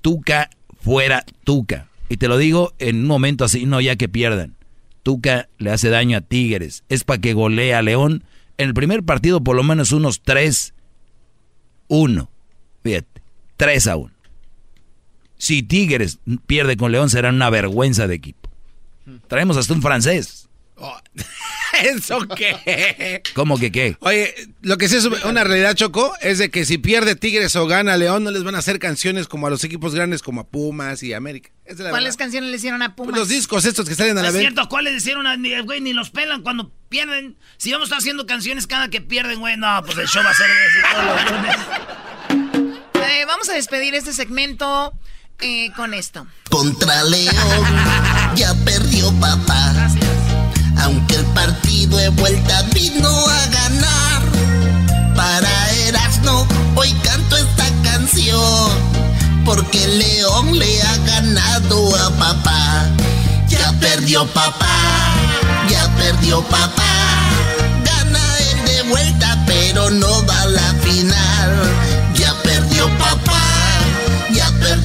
Tuca 0.00 0.48
fuera 0.80 1.24
Tuca. 1.44 1.88
Y 2.08 2.18
te 2.18 2.28
lo 2.28 2.38
digo 2.38 2.72
en 2.78 2.98
un 3.00 3.06
momento 3.06 3.44
así, 3.44 3.66
no 3.66 3.80
ya 3.80 3.96
que 3.96 4.08
pierdan. 4.08 4.54
Tuca 5.02 5.48
le 5.58 5.70
hace 5.70 5.88
daño 5.88 6.18
a 6.18 6.20
Tigres. 6.20 6.84
Es 6.88 7.04
para 7.04 7.20
que 7.20 7.32
golea 7.32 7.78
a 7.78 7.82
León. 7.82 8.22
En 8.58 8.68
el 8.68 8.74
primer 8.74 9.02
partido 9.02 9.42
por 9.42 9.56
lo 9.56 9.62
menos 9.62 9.92
unos 9.92 10.22
3-1. 10.22 10.72
Fíjate, 12.82 13.22
3 13.56 13.86
a 13.88 13.96
1. 13.96 14.13
Si 15.44 15.62
Tigres 15.62 16.20
pierde 16.46 16.78
con 16.78 16.90
León 16.90 17.10
será 17.10 17.28
una 17.28 17.50
vergüenza 17.50 18.06
de 18.08 18.14
equipo. 18.14 18.48
Traemos 19.28 19.58
hasta 19.58 19.74
un 19.74 19.82
francés. 19.82 20.48
Oh, 20.76 20.96
¿Eso 21.82 22.26
qué? 22.28 23.20
¿Cómo 23.34 23.58
que 23.58 23.70
qué? 23.70 23.98
Oye, 24.00 24.34
lo 24.62 24.78
que 24.78 24.88
sí 24.88 24.96
es 24.96 25.04
una 25.04 25.44
realidad, 25.44 25.74
Choco, 25.74 26.14
es 26.22 26.38
de 26.38 26.50
que 26.50 26.64
si 26.64 26.78
pierde 26.78 27.14
Tigres 27.14 27.54
o 27.56 27.66
gana 27.66 27.98
León, 27.98 28.24
no 28.24 28.30
les 28.30 28.42
van 28.42 28.54
a 28.54 28.58
hacer 28.60 28.78
canciones 28.78 29.28
como 29.28 29.46
a 29.46 29.50
los 29.50 29.62
equipos 29.64 29.94
grandes 29.94 30.22
como 30.22 30.40
a 30.40 30.46
Pumas 30.46 31.02
y 31.02 31.12
América. 31.12 31.50
Es 31.66 31.76
¿Cuáles 31.76 31.92
verdad. 31.92 32.14
canciones 32.16 32.50
le 32.50 32.56
hicieron 32.56 32.80
a 32.80 32.96
Pumas? 32.96 33.10
Pues 33.10 33.20
los 33.20 33.28
discos 33.28 33.66
estos 33.66 33.86
que 33.86 33.94
salen 33.94 34.16
a 34.16 34.22
la 34.22 34.28
es 34.28 34.32
vez. 34.34 34.40
cierto, 34.40 34.66
¿cuáles 34.70 34.94
le 34.94 34.98
hicieron 34.98 35.26
a 35.26 35.36
ni, 35.36 35.60
güey? 35.60 35.82
Ni 35.82 35.92
los 35.92 36.08
pelan 36.08 36.40
cuando 36.40 36.72
pierden. 36.88 37.36
Si 37.58 37.70
vamos 37.70 37.84
a 37.84 37.88
estar 37.88 37.98
haciendo 37.98 38.24
canciones 38.24 38.66
cada 38.66 38.88
que 38.88 39.02
pierden, 39.02 39.40
güey, 39.40 39.58
no, 39.58 39.82
pues 39.84 39.98
el 39.98 40.06
show 40.08 40.22
va 40.24 40.30
a 40.30 40.34
ser 40.34 40.46
todos 40.90 41.04
los 41.04 41.30
lunes. 41.32 41.56
Eh, 43.06 43.24
vamos 43.26 43.46
a 43.50 43.52
despedir 43.52 43.94
este 43.94 44.14
segmento 44.14 44.98
eh, 45.40 45.70
con 45.76 45.94
esto. 45.94 46.26
Contra 46.50 47.02
León 47.04 47.34
ya 48.34 48.54
perdió 48.64 49.12
papá. 49.20 49.72
Aunque 50.78 51.16
el 51.16 51.24
partido 51.26 51.96
de 51.96 52.08
vuelta 52.10 52.62
vino 52.74 53.08
a 53.08 53.46
ganar. 53.46 54.22
Para 55.14 55.70
Erasmo 55.86 56.46
hoy 56.74 56.92
canto 57.02 57.36
esta 57.36 57.66
canción. 57.82 58.70
Porque 59.44 59.86
León 59.86 60.58
le 60.58 60.82
ha 60.82 60.96
ganado 60.98 61.96
a 61.96 62.10
papá. 62.10 62.86
Ya 63.48 63.72
perdió 63.80 64.26
papá. 64.26 65.14
Ya 65.68 65.88
perdió 65.96 66.42
papá. 66.42 66.82
Gana 67.84 68.38
él 68.38 68.64
de 68.66 68.82
vuelta, 68.90 69.42
pero 69.46 69.90
no 69.90 70.26
va 70.26 70.42
a 70.42 70.46
la 70.46 70.74
final. 70.82 71.83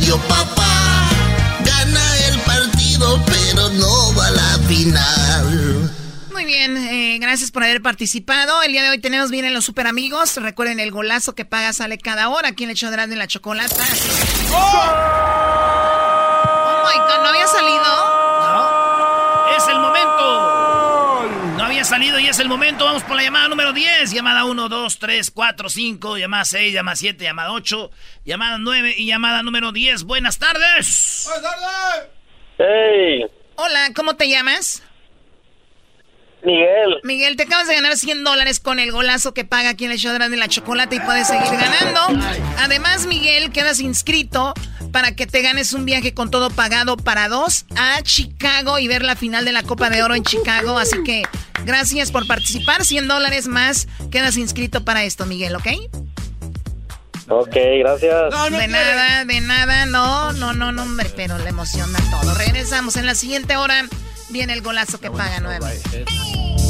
Perdió 0.09 0.17
papá. 0.27 1.09
Gana 1.63 2.17
el 2.27 2.39
partido, 2.39 3.21
pero 3.25 3.69
no 3.69 4.15
va 4.15 4.27
a 4.27 4.31
la 4.31 4.59
final. 4.67 5.91
Muy 6.31 6.45
bien, 6.45 6.77
eh, 6.77 7.17
gracias 7.19 7.51
por 7.51 7.63
haber 7.63 7.81
participado. 7.81 8.63
El 8.63 8.71
día 8.71 8.83
de 8.83 8.89
hoy 8.89 8.99
tenemos 8.99 9.29
bien 9.29 9.45
en 9.45 9.53
los 9.53 9.65
super 9.65 9.87
amigos. 9.87 10.35
Recuerden 10.37 10.79
el 10.79 10.91
golazo 10.91 11.35
que 11.35 11.45
paga 11.45 11.73
sale 11.73 11.97
cada 11.97 12.29
hora. 12.29 12.49
Aquí 12.49 12.63
en 12.63 12.71
el 12.71 12.75
show 12.75 12.89
de 12.89 12.95
Erasmo 12.95 13.13
y 13.13 13.17
la 13.17 13.27
chocolata. 13.27 13.85
Oh 14.53 14.85
my 16.85 16.97
God, 16.97 17.23
¿no 17.23 17.29
había 17.29 17.47
salido? 17.47 18.08
Había 21.79 21.89
salido 21.89 22.19
y 22.19 22.27
es 22.27 22.37
el 22.39 22.49
momento. 22.49 22.83
Vamos 22.83 23.03
por 23.03 23.15
la 23.15 23.23
llamada 23.23 23.47
número 23.47 23.71
10. 23.71 24.11
Llamada 24.11 24.43
1, 24.43 24.67
2, 24.67 24.99
3, 24.99 25.31
4, 25.31 25.69
5. 25.69 26.17
Llamada 26.17 26.43
6, 26.43 26.73
llamada 26.73 26.95
7, 26.97 27.23
llamada 27.23 27.53
8. 27.53 27.91
Llamada 28.25 28.57
9 28.57 28.95
y 28.97 29.05
llamada 29.05 29.43
número 29.43 29.71
10. 29.71 30.03
Buenas 30.03 30.37
tardes. 30.39 31.23
Buenas 31.25 31.41
tardes. 31.41 32.09
Hey, 32.57 33.25
Hola, 33.55 33.91
¿cómo 33.95 34.17
te 34.17 34.27
llamas? 34.27 34.83
Miguel. 36.43 36.99
Miguel, 37.03 37.37
te 37.37 37.43
acabas 37.43 37.69
de 37.69 37.75
ganar 37.75 37.95
100 37.95 38.25
dólares 38.25 38.59
con 38.59 38.79
el 38.79 38.91
golazo 38.91 39.33
que 39.33 39.45
paga 39.45 39.69
aquí 39.69 39.85
en 39.85 39.91
el 39.91 39.99
show 39.99 40.11
de 40.11 40.35
la 40.35 40.47
chocolate 40.49 40.97
y 40.97 40.99
puedes 40.99 41.27
seguir 41.27 41.49
ganando. 41.49 42.27
Además, 42.57 43.07
Miguel, 43.07 43.53
quedas 43.53 43.79
inscrito 43.79 44.53
para 44.91 45.15
que 45.15 45.27
te 45.27 45.41
ganes 45.41 45.71
un 45.71 45.85
viaje 45.85 46.13
con 46.13 46.29
todo 46.29 46.49
pagado 46.49 46.97
para 46.97 47.29
dos 47.29 47.65
a 47.77 48.01
Chicago 48.01 48.79
y 48.79 48.89
ver 48.89 49.03
la 49.03 49.15
final 49.15 49.45
de 49.45 49.53
la 49.53 49.63
Copa 49.63 49.89
de 49.89 50.03
Oro 50.03 50.15
en 50.15 50.23
Chicago. 50.23 50.77
Así 50.77 51.03
que 51.03 51.23
gracias 51.65 52.11
por 52.11 52.27
participar. 52.27 52.85
100 52.85 53.07
dólares 53.07 53.47
más. 53.47 53.87
Quedas 54.11 54.37
inscrito 54.37 54.83
para 54.83 55.03
esto, 55.03 55.25
Miguel, 55.25 55.55
¿ok? 55.55 55.67
Ok, 57.29 57.55
gracias. 57.79 58.51
de 58.51 58.67
nada, 58.67 59.25
de 59.25 59.41
nada. 59.41 59.85
No, 59.85 60.33
no, 60.33 60.53
no, 60.53 60.71
no, 60.71 60.81
hombre, 60.81 61.11
pero 61.15 61.37
le 61.37 61.49
emociona 61.49 61.99
todo. 62.09 62.33
Regresamos 62.33 62.95
en 62.95 63.05
la 63.05 63.15
siguiente 63.15 63.55
hora. 63.55 63.85
Viene 64.29 64.53
el 64.53 64.61
golazo 64.61 64.99
que 64.99 65.09
paga 65.11 65.39
nuevo. 65.39 65.67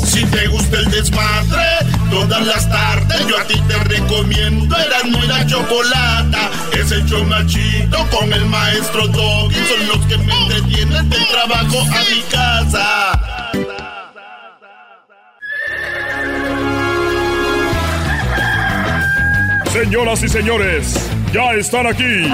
Si 0.06 0.26
te 0.26 0.48
gusta 0.48 0.78
el 0.78 0.92
desmadre, 0.92 1.66
todas 2.10 2.46
las 2.46 2.70
tardes 2.70 3.28
yo 3.28 3.38
a 3.38 3.44
ti 3.46 3.62
te 3.68 3.78
recomiendo 3.78 4.76
Erasmo 4.76 5.24
y 5.24 5.28
la 5.28 5.46
Chocolata. 5.46 6.50
Es 6.74 6.92
el 6.92 7.06
chido 7.06 8.10
con 8.10 8.34
el 8.34 8.46
maestro 8.46 9.08
Doggy. 9.08 9.56
Son 9.56 9.88
los 9.88 10.06
que 10.08 10.18
me 10.18 10.34
entretienen 10.34 11.10
del 11.10 11.28
trabajo 11.28 11.82
a 11.82 12.04
mi 12.10 12.22
casa. 12.32 13.50
Señoras 19.72 20.24
y 20.24 20.30
señores, 20.30 20.96
ya 21.32 21.52
están 21.54 21.86
aquí 21.86 22.28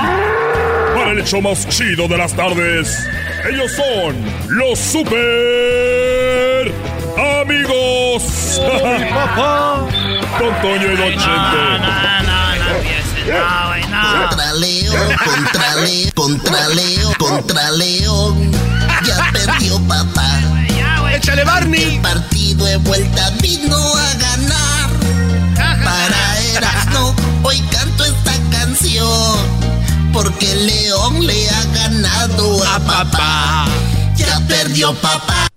para 0.95 1.11
el 1.11 1.19
hecho 1.19 1.41
más 1.41 1.67
chido 1.67 2.07
de 2.07 2.17
las 2.17 2.33
tardes. 2.33 3.05
Ellos 3.49 3.71
son 3.73 4.15
los 4.49 4.79
super 4.79 6.71
amigos. 7.41 8.61
Don 10.39 10.61
Toño 10.61 10.93
y 10.93 10.95
Don 10.95 11.11
Chente. 11.11 11.57
No, 13.27 13.67
güey, 13.67 13.83
no. 13.89 14.29
Contra 14.29 14.53
León, 14.53 15.07
contra 15.25 15.75
León, 15.75 16.11
contra 16.15 16.67
León, 16.69 17.13
contra 17.17 17.71
León. 17.71 18.51
Ya 19.05 19.31
perdió 19.33 19.79
papá. 19.87 20.39
Échale 21.13 21.43
Barney. 21.43 21.95
El 21.95 22.01
partido 22.01 22.65
de 22.65 22.77
vuelta 22.77 23.29
vino 23.41 23.77
a 23.77 24.13
ganar. 24.13 24.89
Para 25.83 26.34
Erasmo, 26.57 27.15
hoy 27.43 27.59
canto 27.71 28.05
esta 28.05 28.33
canción. 28.51 29.37
Porque 30.13 30.55
León 30.55 31.25
le 31.27 31.49
ha 31.49 31.63
ganado 31.73 32.63
a 32.65 32.79
papá. 32.79 33.65
Ya 34.15 34.39
perdió 34.47 34.93
papá. 34.95 35.47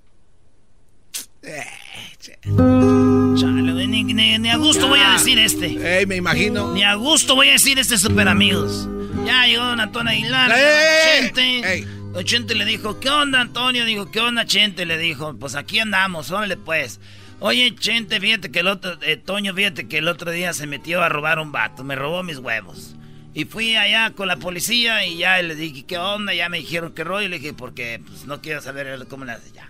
Chale, 3.37 3.87
ni, 3.87 4.03
ni- 4.05 4.39
ni 4.39 4.49
a 4.51 4.57
gusto 4.57 4.89
voy 4.89 5.01
a 5.01 5.13
decir 5.13 5.39
este. 5.39 5.99
Ey, 5.99 6.07
me 6.07 6.17
imagino. 6.17 6.73
Ni 6.73 6.83
a 6.83 6.95
gusto 6.95 7.35
voy 7.37 7.49
a 7.49 7.53
decir 7.53 7.79
este 7.79 7.99
super 7.99 8.27
amigos. 8.29 8.89
Ya 9.25 9.47
llegó 9.47 9.65
Don 9.65 9.81
Antonio 9.81 10.11
Aguilar. 10.13 10.51
¡Ey, 10.53 10.59
ey, 10.59 11.31
Chente. 11.33 11.87
Don 12.13 12.25
Chente 12.25 12.55
le 12.55 12.65
dijo, 12.65 12.99
¿qué 13.01 13.11
onda, 13.11 13.41
Antonio? 13.41 13.85
Dijo, 13.85 14.11
¿qué 14.11 14.21
onda, 14.21 14.45
Chente? 14.47 14.87
Le 14.87 14.99
dijo, 14.99 15.37
pues 15.39 15.55
aquí 15.55 15.79
andamos, 15.79 16.31
órale 16.31 16.57
pues. 16.57 17.01
Oye, 17.41 17.75
Chente, 17.77 18.21
fíjate 18.21 18.51
que 18.51 18.61
el 18.61 18.67
otro, 18.67 18.99
eh, 19.03 19.17
Toño, 19.17 19.55
fíjate 19.55 19.87
que 19.87 19.99
el 19.99 20.09
otro 20.09 20.31
día 20.33 20.53
se 20.53 20.67
metió 20.67 21.03
a 21.03 21.09
robar 21.09 21.39
un 21.39 21.53
vato, 21.53 21.85
me 21.85 21.95
robó 21.95 22.23
mis 22.23 22.39
huevos. 22.39 22.97
Y 23.33 23.45
fui 23.45 23.77
allá 23.77 24.13
con 24.15 24.27
la 24.27 24.37
policía 24.37 25.07
y 25.07 25.19
ya 25.19 25.41
le 25.43 25.55
dije, 25.55 25.85
¿qué 25.87 25.99
onda? 25.99 26.35
Ya 26.35 26.49
me 26.49 26.59
dijeron 26.59 26.93
que 26.93 27.05
rollo. 27.05 27.27
Y 27.27 27.29
le 27.29 27.39
dije, 27.39 27.53
porque 27.53 28.01
pues, 28.05 28.25
no 28.25 28.41
quiero 28.41 28.61
saber 28.61 29.07
cómo 29.07 29.25
le 29.25 29.33
hace 29.33 29.53
ya. 29.53 29.69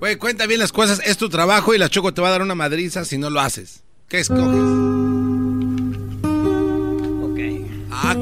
Güey, 0.00 0.16
cuenta 0.16 0.46
bien 0.46 0.58
las 0.58 0.72
cosas. 0.72 1.00
Es 1.04 1.16
tu 1.16 1.28
trabajo 1.28 1.74
y 1.74 1.78
la 1.78 1.88
Choco 1.88 2.12
te 2.12 2.20
va 2.20 2.28
a 2.28 2.32
dar 2.32 2.42
una 2.42 2.56
madriza 2.56 3.04
si 3.04 3.18
no 3.18 3.30
lo 3.30 3.40
haces. 3.40 3.84
¿Qué 4.08 4.20
escoges? 4.20 4.62
Ah, 7.92 8.14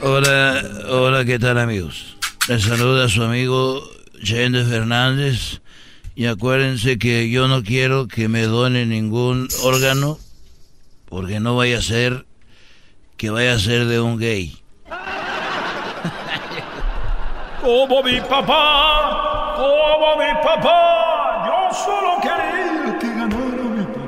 Hola, 0.00 0.62
hola, 0.88 1.24
¿qué 1.24 1.38
tal 1.38 1.58
amigos? 1.58 2.16
Les 2.48 2.62
saluda 2.62 3.08
su 3.08 3.22
amigo 3.22 3.82
Chente 4.22 4.64
Fernández 4.64 5.60
y 6.18 6.26
acuérdense 6.26 6.98
que 6.98 7.30
yo 7.30 7.46
no 7.46 7.62
quiero 7.62 8.08
que 8.08 8.26
me 8.26 8.42
done 8.42 8.86
ningún 8.86 9.46
órgano, 9.62 10.18
porque 11.08 11.38
no 11.38 11.54
vaya 11.54 11.78
a 11.78 11.80
ser 11.80 12.26
que 13.16 13.30
vaya 13.30 13.54
a 13.54 13.58
ser 13.60 13.84
de 13.84 14.00
un 14.00 14.18
gay. 14.18 14.60
Como 17.60 18.02
mi 18.02 18.20
papá, 18.20 19.54
como 19.58 20.16
mi 20.16 20.34
papá, 20.42 21.46
yo 21.46 21.68
solo 21.84 22.16
quería 22.20 22.98
que 22.98 23.06
ganara 23.06 23.62
mi 23.76 23.84
papá. 23.84 24.00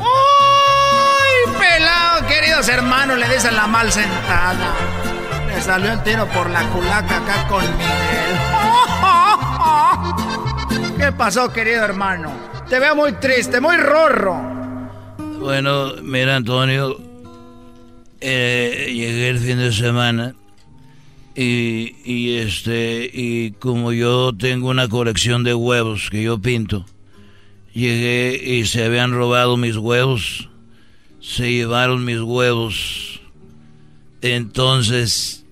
¡Uy, 0.00 1.36
pelado! 1.58 2.26
Queridos 2.26 2.66
hermanos, 2.70 3.18
le 3.18 3.28
dicen 3.28 3.54
la 3.54 3.66
mal 3.66 3.92
sentada. 3.92 4.72
Le 5.48 5.60
salió 5.62 5.92
el 5.92 6.02
tiro 6.02 6.26
por 6.28 6.48
la 6.50 6.62
culaca 6.68 7.16
acá 7.16 7.48
con 7.48 7.64
Miguel. 7.76 8.36
¿Qué 10.98 11.12
pasó, 11.12 11.52
querido 11.52 11.84
hermano? 11.84 12.30
Te 12.68 12.78
veo 12.78 12.94
muy 12.94 13.12
triste, 13.14 13.60
muy 13.60 13.76
rorro. 13.76 14.36
Bueno, 15.40 15.94
mira, 16.02 16.36
Antonio, 16.36 17.00
eh, 18.20 18.92
llegué 18.92 19.28
el 19.30 19.38
fin 19.38 19.58
de 19.58 19.72
semana 19.72 20.34
y, 21.34 21.94
y 22.04 22.38
este 22.38 23.08
y 23.12 23.52
como 23.52 23.92
yo 23.92 24.32
tengo 24.36 24.68
una 24.68 24.88
colección 24.88 25.44
de 25.44 25.54
huevos 25.54 26.10
que 26.10 26.22
yo 26.24 26.38
pinto, 26.38 26.84
llegué 27.72 28.40
y 28.44 28.66
se 28.66 28.84
habían 28.84 29.12
robado 29.12 29.56
mis 29.56 29.76
huevos, 29.76 30.48
se 31.20 31.52
llevaron 31.52 32.04
mis 32.04 32.20
huevos, 32.20 33.17
entonces 34.22 35.44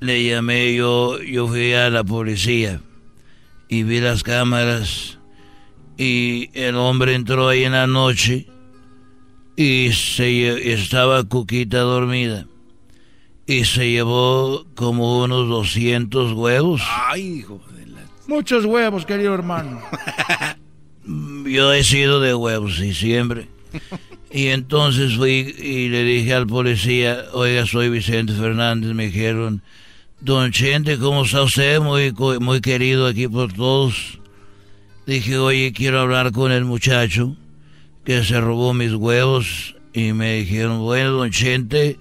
le 0.00 0.24
llamé 0.24 0.74
yo, 0.74 1.20
yo 1.22 1.48
fui 1.48 1.72
a 1.72 1.90
la 1.90 2.04
policía 2.04 2.80
y 3.68 3.82
vi 3.82 4.00
las 4.00 4.22
cámaras 4.22 5.18
y 5.96 6.50
el 6.52 6.76
hombre 6.76 7.14
entró 7.14 7.48
ahí 7.48 7.64
en 7.64 7.72
la 7.72 7.86
noche 7.86 8.46
y 9.56 9.90
se 9.92 10.72
estaba 10.72 11.24
Cuquita 11.24 11.80
dormida 11.80 12.46
y 13.46 13.64
se 13.64 13.90
llevó 13.90 14.66
como 14.74 15.22
unos 15.22 15.48
200 15.48 16.32
huevos. 16.32 16.82
Ay, 17.08 17.38
hijo 17.38 17.60
de 17.76 17.86
la... 17.86 18.00
Muchos 18.26 18.64
huevos, 18.64 19.06
querido 19.06 19.34
hermano. 19.34 19.80
Yo 21.06 21.72
he 21.72 21.84
sido 21.84 22.20
de 22.20 22.34
huevos 22.34 22.80
y 22.80 22.92
siempre. 22.92 23.48
Y 24.36 24.48
entonces 24.48 25.16
fui 25.16 25.56
y 25.58 25.88
le 25.88 26.04
dije 26.04 26.34
al 26.34 26.46
policía, 26.46 27.24
oiga, 27.32 27.64
soy 27.64 27.88
Vicente 27.88 28.34
Fernández, 28.34 28.92
me 28.92 29.06
dijeron, 29.06 29.62
don 30.20 30.52
Chente, 30.52 30.98
¿cómo 30.98 31.24
está 31.24 31.40
usted? 31.42 31.80
Muy, 31.80 32.12
muy 32.38 32.60
querido 32.60 33.06
aquí 33.06 33.28
por 33.28 33.54
todos. 33.54 34.18
Dije, 35.06 35.38
oye, 35.38 35.72
quiero 35.72 36.00
hablar 36.00 36.32
con 36.32 36.52
el 36.52 36.66
muchacho 36.66 37.34
que 38.04 38.22
se 38.24 38.38
robó 38.38 38.74
mis 38.74 38.92
huevos. 38.92 39.74
Y 39.94 40.12
me 40.12 40.34
dijeron, 40.40 40.80
bueno, 40.80 41.12
don 41.12 41.30
Chente, 41.30 41.98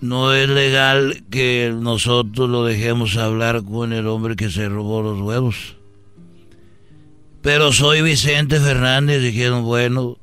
no 0.00 0.34
es 0.34 0.48
legal 0.48 1.24
que 1.32 1.74
nosotros 1.76 2.48
lo 2.48 2.64
dejemos 2.64 3.16
hablar 3.16 3.64
con 3.64 3.92
el 3.92 4.06
hombre 4.06 4.36
que 4.36 4.52
se 4.52 4.68
robó 4.68 5.02
los 5.02 5.20
huevos. 5.20 5.74
Pero 7.42 7.72
soy 7.72 8.02
Vicente 8.02 8.60
Fernández. 8.60 9.20
Dijeron, 9.20 9.64
bueno, 9.64 10.16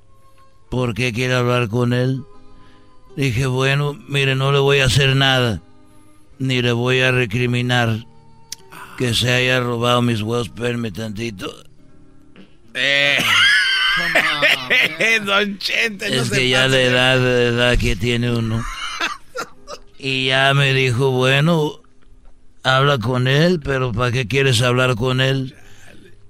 ¿por 0.74 0.96
qué 0.96 1.14
quiere 1.14 1.36
hablar 1.36 1.68
con 1.70 1.94
él? 1.94 2.24
Dije, 3.16 3.46
bueno, 3.46 3.94
mire, 4.08 4.34
no 4.34 4.52
le 4.52 4.58
voy 4.58 4.80
a 4.80 4.86
hacer 4.86 5.16
nada, 5.16 5.62
ni 6.40 6.64
le 6.64 6.72
voy 6.72 7.00
a 7.02 7.12
recriminar 7.12 8.08
que 8.98 9.14
se 9.14 9.32
haya 9.32 9.60
robado 9.60 10.02
mis 10.02 10.24
huevos. 10.24 10.48
Espérame 10.48 10.92
tantito. 10.92 11.54
Eh. 12.74 13.20
Don 15.26 15.60
Chente, 15.60 16.10
no 16.10 16.24
es 16.24 16.32
que 16.32 16.50
ya 16.50 16.68
la 16.68 16.82
edad, 16.82 17.20
la 17.20 17.42
edad 17.44 17.78
que 17.78 17.96
tiene 17.96 18.32
uno. 18.32 18.66
Y 20.00 20.26
ya 20.26 20.54
me 20.56 20.74
dijo, 20.74 21.12
bueno, 21.12 21.82
habla 22.64 22.98
con 22.98 23.28
él, 23.28 23.62
pero 23.64 23.92
¿para 23.94 24.12
qué 24.12 24.28
quieres 24.28 24.62
hablar 24.64 24.96
con 24.96 25.22
él? 25.22 25.56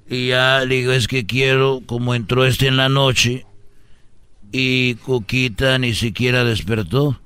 Y 0.10 0.28
ya 0.28 0.66
le 0.66 0.76
digo, 0.76 0.92
es 0.92 1.08
que 1.08 1.26
quiero, 1.26 1.82
como 1.86 2.14
entró 2.14 2.46
este 2.46 2.68
en 2.68 2.76
la 2.78 2.90
noche 2.90 3.46
y 4.54 4.96
Cuquita 4.96 5.80
ni 5.80 5.96
siquiera 5.96 6.44
despertó, 6.44 7.20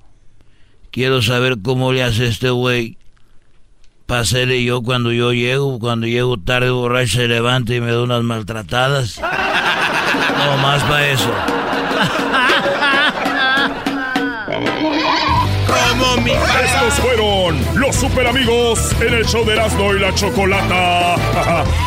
quiero 0.91 1.21
saber 1.21 1.57
cómo 1.61 1.91
le 1.91 2.01
hace 2.01 2.27
este 2.27 2.49
güey. 2.49 2.97
Pasele 4.05 4.63
yo 4.63 4.81
cuando 4.81 5.11
yo 5.11 5.33
llego, 5.33 5.77
cuando 5.77 6.07
llego 6.07 6.37
tarde 6.37 6.69
borracho 6.69 7.17
se 7.17 7.27
levanta 7.27 7.75
y 7.75 7.81
me 7.81 7.91
da 7.91 8.01
unas 8.01 8.23
maltratadas. 8.23 9.21
No 10.37 10.55
más 10.57 10.81
para 10.83 11.07
eso. 11.09 11.29
Como 15.67 16.21
mi 16.21 16.31
Estos 16.63 16.93
fueron 17.01 17.59
los 17.75 17.95
super 17.95 18.27
amigos 18.27 18.93
en 19.01 19.13
el 19.15 19.25
show 19.25 19.43
de 19.45 19.53
Erasmo 19.53 19.93
y 19.93 19.99
la 19.99 20.15
Chocolata. 20.15 21.15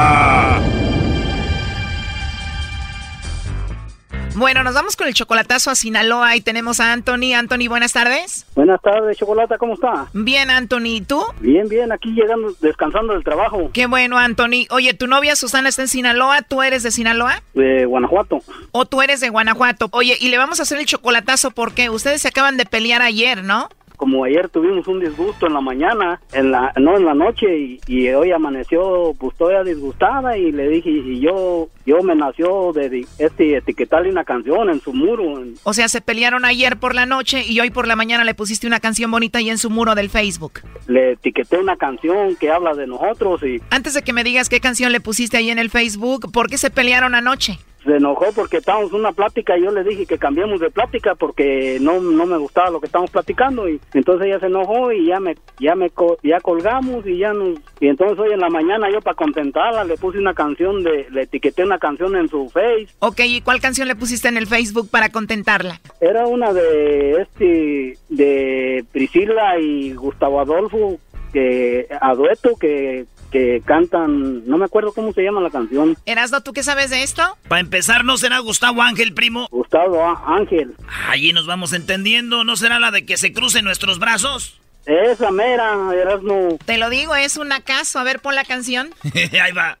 Bueno, 4.41 4.63
nos 4.63 4.73
vamos 4.73 4.95
con 4.95 5.07
el 5.07 5.13
chocolatazo 5.13 5.69
a 5.69 5.75
Sinaloa 5.75 6.35
y 6.35 6.41
tenemos 6.41 6.79
a 6.79 6.93
Anthony. 6.93 7.35
Anthony, 7.35 7.67
buenas 7.69 7.93
tardes. 7.93 8.47
Buenas 8.55 8.81
tardes, 8.81 9.15
Chocolata, 9.15 9.59
¿cómo 9.59 9.75
está? 9.75 10.07
Bien, 10.13 10.49
Anthony, 10.49 10.95
¿y 10.95 11.01
tú? 11.01 11.21
Bien, 11.41 11.69
bien, 11.69 11.91
aquí 11.91 12.09
llegando, 12.09 12.51
descansando 12.59 13.13
del 13.13 13.23
trabajo, 13.23 13.69
Qué 13.71 13.85
bueno, 13.85 14.17
Anthony. 14.17 14.65
Oye, 14.71 14.95
tu 14.95 15.05
novia 15.05 15.35
Susana 15.35 15.69
está 15.69 15.83
en 15.83 15.89
Sinaloa, 15.89 16.41
¿tú 16.41 16.63
eres 16.63 16.81
de 16.81 16.89
Sinaloa? 16.89 17.43
de 17.53 17.85
Guanajuato. 17.85 18.39
¿O 18.71 18.85
tú 18.85 19.03
eres 19.03 19.19
de 19.19 19.29
Guanajuato? 19.29 19.89
Oye, 19.91 20.17
y 20.19 20.29
le 20.29 20.39
vamos 20.39 20.59
a 20.59 20.63
hacer 20.63 20.79
el 20.79 20.87
chocolatazo 20.87 21.51
porque 21.51 21.91
ustedes 21.91 22.23
se 22.23 22.29
acaban 22.29 22.57
de 22.57 22.65
pelear 22.65 23.03
ayer, 23.03 23.43
¿no? 23.43 23.69
Como 23.95 24.23
ayer 24.23 24.49
tuvimos 24.49 24.87
un 24.87 24.99
disgusto 24.99 25.45
en 25.45 25.53
la 25.53 25.61
mañana, 25.61 26.19
en 26.33 26.49
la, 26.51 26.73
no 26.77 26.97
en 26.97 27.05
la 27.05 27.13
noche, 27.13 27.55
y, 27.55 27.79
y 27.85 28.09
hoy 28.09 28.31
amaneció 28.31 29.13
pues 29.19 29.37
todavía 29.37 29.63
disgustada 29.63 30.35
y 30.35 30.51
le 30.51 30.67
dije, 30.67 30.89
y 30.89 31.19
yo, 31.19 31.67
yo 31.85 32.01
me 32.03 32.15
nació 32.15 32.71
de 32.73 33.05
este 33.17 33.57
etiquetarle 33.57 34.09
una 34.09 34.23
canción 34.23 34.69
en 34.69 34.81
su 34.81 34.93
muro. 34.93 35.43
O 35.63 35.73
sea, 35.73 35.87
se 35.87 36.01
pelearon 36.01 36.45
ayer 36.45 36.77
por 36.77 36.95
la 36.95 37.05
noche 37.05 37.43
y 37.47 37.59
hoy 37.59 37.71
por 37.71 37.87
la 37.87 37.95
mañana 37.95 38.23
le 38.23 38.33
pusiste 38.33 38.67
una 38.67 38.79
canción 38.79 39.11
bonita 39.11 39.39
ahí 39.39 39.49
en 39.49 39.57
su 39.57 39.69
muro 39.69 39.95
del 39.95 40.09
Facebook. 40.09 40.61
le 40.87 41.11
etiqueté 41.13 41.57
una 41.57 41.77
canción 41.77 42.35
que 42.35 42.51
habla 42.51 42.73
de 42.73 42.87
nosotros 42.87 43.41
y 43.43 43.61
Antes 43.69 43.93
de 43.93 44.01
que 44.01 44.13
me 44.13 44.23
digas 44.23 44.49
qué 44.49 44.59
canción 44.59 44.91
le 44.91 44.99
pusiste 45.01 45.37
ahí 45.37 45.49
en 45.49 45.59
el 45.59 45.69
Facebook, 45.69 46.31
¿por 46.31 46.49
qué 46.49 46.57
se 46.57 46.69
pelearon 46.69 47.15
anoche? 47.15 47.59
se 47.83 47.95
enojó 47.95 48.25
porque 48.35 48.57
estábamos 48.57 48.91
en 48.93 48.99
una 48.99 49.11
plática 49.11 49.57
y 49.57 49.63
yo 49.63 49.71
le 49.71 49.83
dije 49.83 50.05
que 50.05 50.19
cambiemos 50.19 50.59
de 50.59 50.69
plática 50.69 51.15
porque 51.15 51.79
no, 51.81 51.99
no 51.99 52.27
me 52.27 52.37
gustaba 52.37 52.69
lo 52.69 52.79
que 52.79 52.85
estábamos 52.85 53.09
platicando 53.09 53.67
y 53.67 53.81
entonces 53.95 54.27
ella 54.27 54.39
se 54.39 54.45
enojó 54.45 54.91
y 54.91 55.07
ya 55.07 55.19
me 55.19 55.35
ya 55.59 55.73
me 55.73 55.91
ya 56.21 56.39
colgamos 56.41 57.07
y 57.07 57.17
ya 57.17 57.33
nos 57.33 57.57
y 57.81 57.87
entonces 57.87 58.17
hoy 58.19 58.31
en 58.31 58.39
la 58.39 58.49
mañana 58.49 58.89
yo 58.89 59.01
para 59.01 59.15
contentarla 59.15 59.83
le 59.83 59.97
puse 59.97 60.19
una 60.19 60.33
canción 60.33 60.83
de 60.83 61.07
le 61.09 61.23
etiqueté 61.23 61.63
una 61.65 61.79
canción 61.79 62.15
en 62.15 62.29
su 62.29 62.49
face 62.49 62.87
Ok, 62.99 63.19
¿y 63.25 63.41
cuál 63.41 63.59
canción 63.59 63.87
le 63.89 63.95
pusiste 63.95 64.29
en 64.29 64.37
el 64.37 64.47
Facebook 64.47 64.89
para 64.89 65.09
contentarla? 65.09 65.81
era 65.99 66.27
una 66.27 66.53
de 66.53 67.21
este 67.21 67.97
de 68.09 68.85
Priscila 68.91 69.59
y 69.59 69.93
Gustavo 69.93 70.39
Adolfo 70.39 70.99
que 71.33 71.87
a 71.99 72.13
dueto 72.13 72.55
que 72.59 73.05
que 73.31 73.61
cantan 73.65 74.45
no 74.45 74.57
me 74.57 74.65
acuerdo 74.65 74.91
cómo 74.91 75.13
se 75.13 75.23
llama 75.23 75.39
la 75.41 75.49
canción 75.49 75.95
Erasno, 76.05 76.41
¿tú 76.41 76.51
qué 76.53 76.63
sabes 76.63 76.89
de 76.89 77.01
esto? 77.01 77.23
Para 77.47 77.61
empezar, 77.61 78.03
¿no 78.03 78.17
será 78.17 78.39
Gustavo 78.39 78.81
Ángel, 78.81 79.13
primo? 79.13 79.47
Gustavo 79.49 80.03
Ángel 80.27 80.75
Allí 81.09 81.31
nos 81.33 81.47
vamos 81.47 81.71
entendiendo. 81.73 82.43
¿No 82.43 82.57
será 82.57 82.79
la 82.79 82.91
de 82.91 83.05
que 83.05 83.15
se 83.17 83.31
crucen 83.31 83.63
nuestros 83.65 83.99
brazos? 83.99 84.60
Esa 84.85 85.31
mera 85.31 85.73
Erasmo. 85.93 86.57
Te 86.65 86.77
lo 86.77 86.89
digo, 86.89 87.15
es 87.15 87.37
un 87.37 87.51
acaso. 87.51 87.99
A 87.99 88.03
ver, 88.03 88.19
pon 88.19 88.35
la 88.35 88.43
canción. 88.43 88.93
Ahí 89.13 89.51
va. 89.51 89.77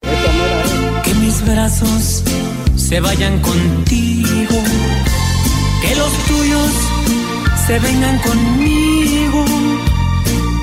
Que 1.03 1.13
mis 1.15 1.45
brazos 1.45 2.23
se 2.75 2.99
vayan 2.99 3.39
contigo, 3.41 4.55
que 5.81 5.95
los 5.95 6.13
tuyos 6.25 6.71
se 7.67 7.79
vengan 7.79 8.17
conmigo. 8.19 9.45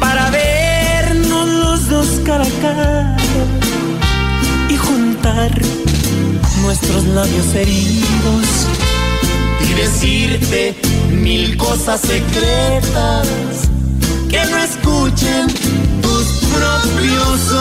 Para 0.01 0.30
vernos 0.30 1.49
los 1.49 1.89
dos 1.89 2.20
cara 2.24 2.45
a 2.45 2.61
cara. 2.62 3.16
Y 4.68 4.76
juntar 4.76 5.51
nuestros 6.62 7.05
labios 7.07 7.55
heridos. 7.55 8.66
Y 9.68 9.74
decirte 9.74 10.74
mil 11.11 11.57
cosas 11.57 12.01
secretas 12.01 13.68
que 14.31 14.39
no 14.51 14.57
escuchen 14.59 15.47
tus 16.03 16.45
propios 16.53 17.53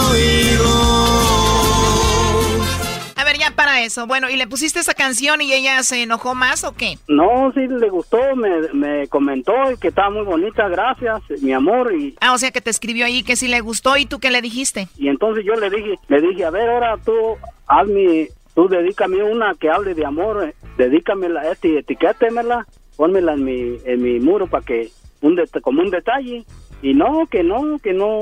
oídos. 1.17 2.83
A 3.15 3.23
ver, 3.23 3.37
ya 3.37 3.51
para 3.51 3.81
eso. 3.83 4.05
Bueno, 4.07 4.29
¿y 4.29 4.35
le 4.37 4.47
pusiste 4.47 4.79
esa 4.79 4.93
canción 4.93 5.41
y 5.41 5.53
ella 5.53 5.81
se 5.83 6.03
enojó 6.03 6.35
más 6.35 6.63
o 6.63 6.73
qué? 6.75 6.97
No, 7.07 7.51
sí 7.53 7.61
le 7.67 7.89
gustó, 7.89 8.17
me, 8.35 8.49
me 8.73 9.07
comentó 9.07 9.53
y 9.71 9.77
que 9.77 9.89
estaba 9.89 10.09
muy 10.09 10.23
bonita, 10.23 10.67
gracias, 10.67 11.21
mi 11.41 11.53
amor. 11.53 11.93
Y, 11.93 12.15
Ah, 12.21 12.33
o 12.33 12.37
sea 12.37 12.51
que 12.51 12.61
te 12.61 12.69
escribió 12.69 13.05
ahí 13.05 13.23
que 13.23 13.35
sí 13.35 13.47
le 13.47 13.59
gustó 13.61 13.97
y 13.97 14.05
tú 14.05 14.19
qué 14.19 14.31
le 14.31 14.41
dijiste. 14.41 14.87
y 14.97 15.07
entonces 15.09 15.43
yo 15.45 15.55
le 15.55 15.69
dije, 15.69 15.99
le 16.07 16.21
dije, 16.21 16.45
a 16.45 16.49
ver, 16.51 16.69
ahora 16.69 16.97
tú 17.03 17.13
hazme, 17.67 18.29
tú 18.55 18.67
dedícame 18.69 19.23
una 19.23 19.53
que 19.59 19.69
hable 19.69 19.93
de 19.93 20.05
amor, 20.05 20.43
eh, 20.49 20.53
dedícamela, 20.77 21.51
este, 21.51 21.79
etiquétemela, 21.79 22.65
pónmela 22.95 23.33
en 23.33 23.43
mi, 23.43 23.77
en 23.85 24.01
mi 24.01 24.19
muro 24.19 24.47
para 24.47 24.65
que, 24.65 24.89
un 25.21 25.35
det- 25.35 25.61
como 25.61 25.81
un 25.81 25.89
detalle. 25.89 26.43
Y 26.81 26.93
no, 26.93 27.25
que 27.29 27.43
no, 27.43 27.79
que 27.79 27.93
no, 27.93 28.19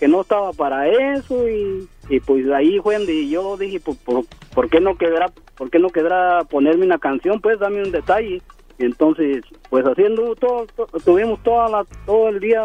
que 0.00 0.08
no 0.08 0.22
estaba 0.22 0.52
para 0.52 0.88
eso 0.88 1.48
y, 1.48 1.88
y 2.08 2.20
pues 2.20 2.44
ahí 2.50 2.78
fue 2.82 2.96
donde 2.98 3.28
yo 3.28 3.56
dije, 3.56 3.78
pues, 3.80 3.96
por, 3.98 4.24
¿por 4.54 4.68
qué 4.68 4.80
no 4.80 4.96
quedará, 4.96 5.30
por 5.56 5.70
qué 5.70 5.78
no 5.78 5.88
quedará 5.90 6.42
ponerme 6.44 6.84
una 6.84 6.98
canción? 6.98 7.40
Pues 7.40 7.58
dame 7.60 7.82
un 7.82 7.92
detalle. 7.92 8.42
Y 8.78 8.84
entonces, 8.84 9.44
pues 9.70 9.84
haciendo 9.84 10.34
todo, 10.34 10.66
to- 10.76 10.88
tuvimos 11.04 11.40
toda 11.44 11.68
la, 11.68 11.84
todo 12.06 12.30
el 12.30 12.40
día, 12.40 12.60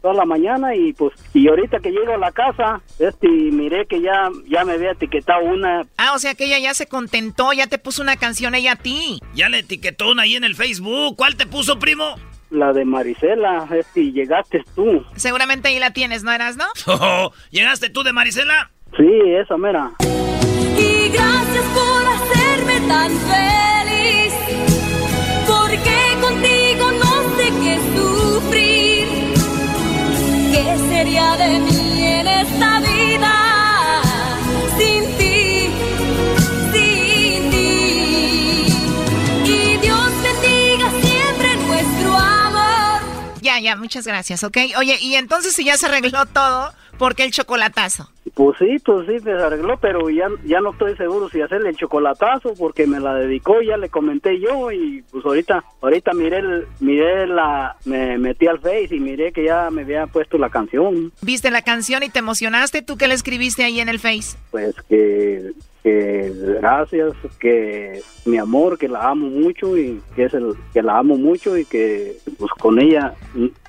toda 0.00 0.14
la 0.14 0.24
mañana 0.24 0.74
y 0.74 0.92
pues, 0.94 1.12
y 1.32 1.46
ahorita 1.46 1.78
que 1.78 1.92
llego 1.92 2.14
a 2.14 2.18
la 2.18 2.32
casa, 2.32 2.80
este, 2.98 3.28
miré 3.28 3.86
que 3.86 4.00
ya, 4.00 4.30
ya 4.48 4.64
me 4.64 4.72
había 4.72 4.90
etiquetado 4.92 5.44
una, 5.44 5.86
Ah, 5.98 6.14
o 6.16 6.18
sea 6.18 6.34
que 6.34 6.46
ella 6.46 6.58
ya 6.58 6.74
se 6.74 6.86
contentó, 6.88 7.52
ya 7.52 7.68
te 7.68 7.78
puso 7.78 8.02
una 8.02 8.16
canción 8.16 8.56
ella 8.56 8.72
a 8.72 8.76
ti. 8.76 9.20
Ya 9.36 9.48
le 9.48 9.60
etiquetó 9.60 10.10
una 10.10 10.22
ahí 10.22 10.34
en 10.34 10.42
el 10.42 10.56
Facebook. 10.56 11.14
¿Cuál 11.16 11.36
te 11.36 11.46
puso, 11.46 11.78
primo? 11.78 12.16
La 12.52 12.72
de 12.72 12.84
Marisela, 12.84 13.66
este, 13.72 14.00
y 14.00 14.12
llegaste 14.12 14.62
tú. 14.74 15.04
Seguramente 15.16 15.68
ahí 15.68 15.78
la 15.78 15.92
tienes, 15.92 16.22
¿no 16.22 16.32
eras, 16.32 16.56
no? 16.56 16.66
¿Llegaste 17.50 17.90
tú 17.90 18.02
de 18.02 18.12
Marisela? 18.12 18.70
Sí, 18.96 19.08
esa 19.40 19.56
mera. 19.56 19.90
Y 20.78 21.08
gracias 21.08 21.64
por 21.74 22.06
hacerme 22.06 22.88
tan 22.88 23.10
feliz, 23.10 24.34
porque 25.46 25.96
contigo 26.20 26.92
no 26.92 27.36
sé 27.36 27.52
qué 27.62 27.78
sufrir. 27.96 29.06
¿Qué 30.52 30.78
sería 30.90 31.36
de 31.36 31.58
mí 31.58 32.04
en 32.04 32.28
esta 32.28 32.80
vida 32.80 33.41
Ya, 43.72 43.76
muchas 43.76 44.06
gracias, 44.06 44.44
¿ok? 44.44 44.56
Oye, 44.78 44.98
y 45.00 45.14
entonces 45.14 45.54
si 45.54 45.64
ya 45.64 45.76
se 45.78 45.86
arregló 45.86 46.26
todo, 46.26 46.72
¿por 46.98 47.14
qué 47.14 47.24
el 47.24 47.30
chocolatazo? 47.32 48.08
Pues 48.34 48.56
sí, 48.58 48.76
pues 48.84 49.06
sí, 49.08 49.18
se 49.20 49.30
arregló, 49.32 49.78
pero 49.78 50.10
ya, 50.10 50.26
ya 50.44 50.60
no 50.60 50.72
estoy 50.72 50.94
seguro 50.96 51.28
si 51.30 51.40
hacerle 51.40 51.70
el 51.70 51.76
chocolatazo 51.76 52.54
porque 52.58 52.86
me 52.86 53.00
la 53.00 53.14
dedicó, 53.14 53.62
ya 53.62 53.76
le 53.78 53.88
comenté 53.88 54.38
yo 54.40 54.70
y 54.72 55.02
pues 55.10 55.24
ahorita, 55.24 55.64
ahorita 55.80 56.12
miré, 56.12 56.38
el- 56.38 56.66
miré 56.80 57.26
la, 57.26 57.76
me 57.86 58.18
metí 58.18 58.46
al 58.46 58.60
Face 58.60 58.88
y 58.94 59.00
miré 59.00 59.32
que 59.32 59.44
ya 59.44 59.70
me 59.70 59.82
había 59.82 60.06
puesto 60.06 60.36
la 60.38 60.50
canción, 60.50 61.12
¿Viste 61.22 61.50
la 61.50 61.62
canción 61.62 62.02
y 62.02 62.10
te 62.10 62.18
emocionaste? 62.18 62.82
¿Tú 62.82 62.96
qué 62.98 63.08
le 63.08 63.14
escribiste 63.14 63.64
ahí 63.64 63.80
en 63.80 63.88
el 63.88 63.98
Face? 63.98 64.36
pues 64.50 64.74
que, 64.88 65.52
que 65.82 66.32
gracias, 66.60 67.12
que 67.40 68.00
mi 68.24 68.38
amor, 68.38 68.78
que 68.78 68.88
la 68.88 69.08
amo 69.08 69.28
mucho 69.28 69.76
y 69.76 70.00
que 70.14 70.24
es 70.24 70.34
el, 70.34 70.54
que 70.72 70.82
la 70.82 70.98
amo 70.98 71.16
mucho 71.16 71.56
y 71.56 71.64
que 71.64 72.16
pues 72.38 72.52
con 72.52 72.80
ella, 72.80 73.14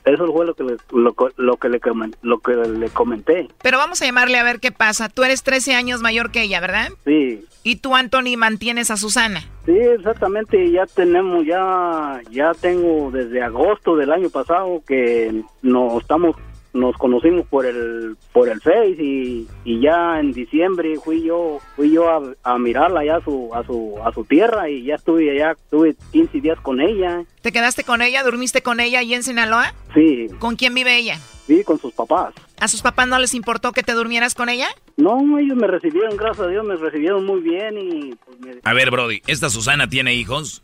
eso 0.06 0.32
fue 0.32 0.46
lo 0.46 0.54
que 0.54 0.64
le, 0.64 0.78
lo, 0.92 1.16
lo 1.38 1.58
que 1.58 1.70
le, 1.70 1.80
lo 2.22 2.40
que 2.40 2.56
le 2.56 2.90
comenté, 2.90 3.48
Pero 3.62 3.78
vamos 3.78 4.02
a 4.02 4.06
llamarle 4.06 4.38
a 4.38 4.44
ver 4.44 4.60
qué 4.60 4.72
pasa. 4.72 5.10
Tú 5.10 5.24
eres 5.24 5.44
13 5.44 5.74
años 5.76 6.02
mayor 6.02 6.32
que 6.32 6.44
ella, 6.44 6.60
¿verdad? 6.60 6.90
sí. 7.06 7.46
Y 7.66 7.78
tú, 7.78 7.96
Anthony, 7.96 8.36
mantienes 8.38 8.92
a 8.92 8.98
Susana. 8.98 9.40
Sí, 9.66 9.72
exactamente, 9.72 10.70
ya 10.70 10.86
tenemos, 10.86 11.46
ya, 11.46 12.20
ya 12.30 12.52
tengo 12.60 13.10
desde 13.10 13.42
agosto 13.42 13.96
del 13.96 14.12
año 14.12 14.30
pasado 14.30 14.84
que 14.86 15.44
nos 15.62 16.02
estamos, 16.02 16.36
nos 16.74 16.96
conocimos 16.98 17.46
por 17.48 17.66
el, 17.66 18.18
por 18.32 18.50
el 18.50 18.60
Face 18.62 18.98
y, 19.00 19.48
y 19.64 19.80
ya 19.82 20.20
en 20.20 20.32
diciembre 20.34 20.96
fui 21.04 21.24
yo, 21.24 21.60
fui 21.76 21.92
yo 21.92 22.10
a, 22.10 22.22
a 22.44 22.58
mirarla 22.58 23.02
allá 23.02 23.18
a 23.18 23.22
su, 23.24 23.52
a 23.54 23.64
su, 23.64 23.96
a 24.04 24.12
su 24.12 24.26
tierra 24.26 24.70
y 24.70 24.84
ya 24.86 24.96
estuve 24.96 25.30
allá, 25.32 25.52
estuve 25.52 25.96
15 26.12 26.42
días 26.42 26.60
con 26.62 26.82
ella, 26.82 27.24
¿Te 27.42 27.52
quedaste 27.52 27.84
con 27.84 28.02
ella? 28.02 28.24
¿Durmiste 28.24 28.62
con 28.62 28.80
ella 28.80 29.00
ahí 29.00 29.14
en 29.14 29.24
Sinaloa? 29.24 29.74
sí, 29.94 30.28
¿Con 30.40 30.56
quién 30.56 30.74
vive 30.74 30.98
ella? 30.98 31.20
sí, 31.46 31.62
con 31.64 31.78
sus 31.78 31.94
papás. 31.94 32.34
¿A 32.60 32.68
sus 32.70 32.82
papás 32.82 33.06
no 33.08 33.20
les 33.20 33.34
importó 33.34 33.74
que 33.74 33.84
te 33.84 33.92
durmieras 33.92 34.34
con 34.34 34.48
ella? 34.48 34.68
No, 34.96 35.38
ellos 35.38 35.58
me 35.58 35.68
recibieron, 35.68 36.16
gracias 36.16 36.48
a 36.48 36.50
Dios, 36.50 36.66
me 36.66 36.76
recibieron 36.78 37.26
muy 37.26 37.42
bien 37.42 37.78
y 37.78 38.16
pues 38.16 38.40
me 38.40 38.52
A 38.64 38.74
ver, 38.74 38.90
Brody, 38.92 39.22
¿esta 39.28 39.50
Susana 39.50 39.90
tiene 39.90 40.16
hijos? 40.16 40.64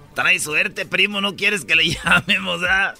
Trae 0.21 0.37
suerte, 0.37 0.85
primo. 0.85 1.19
No 1.19 1.35
quieres 1.35 1.65
que 1.65 1.75
le 1.75 1.89
llamemos, 1.89 2.61
¿ah? 2.69 2.93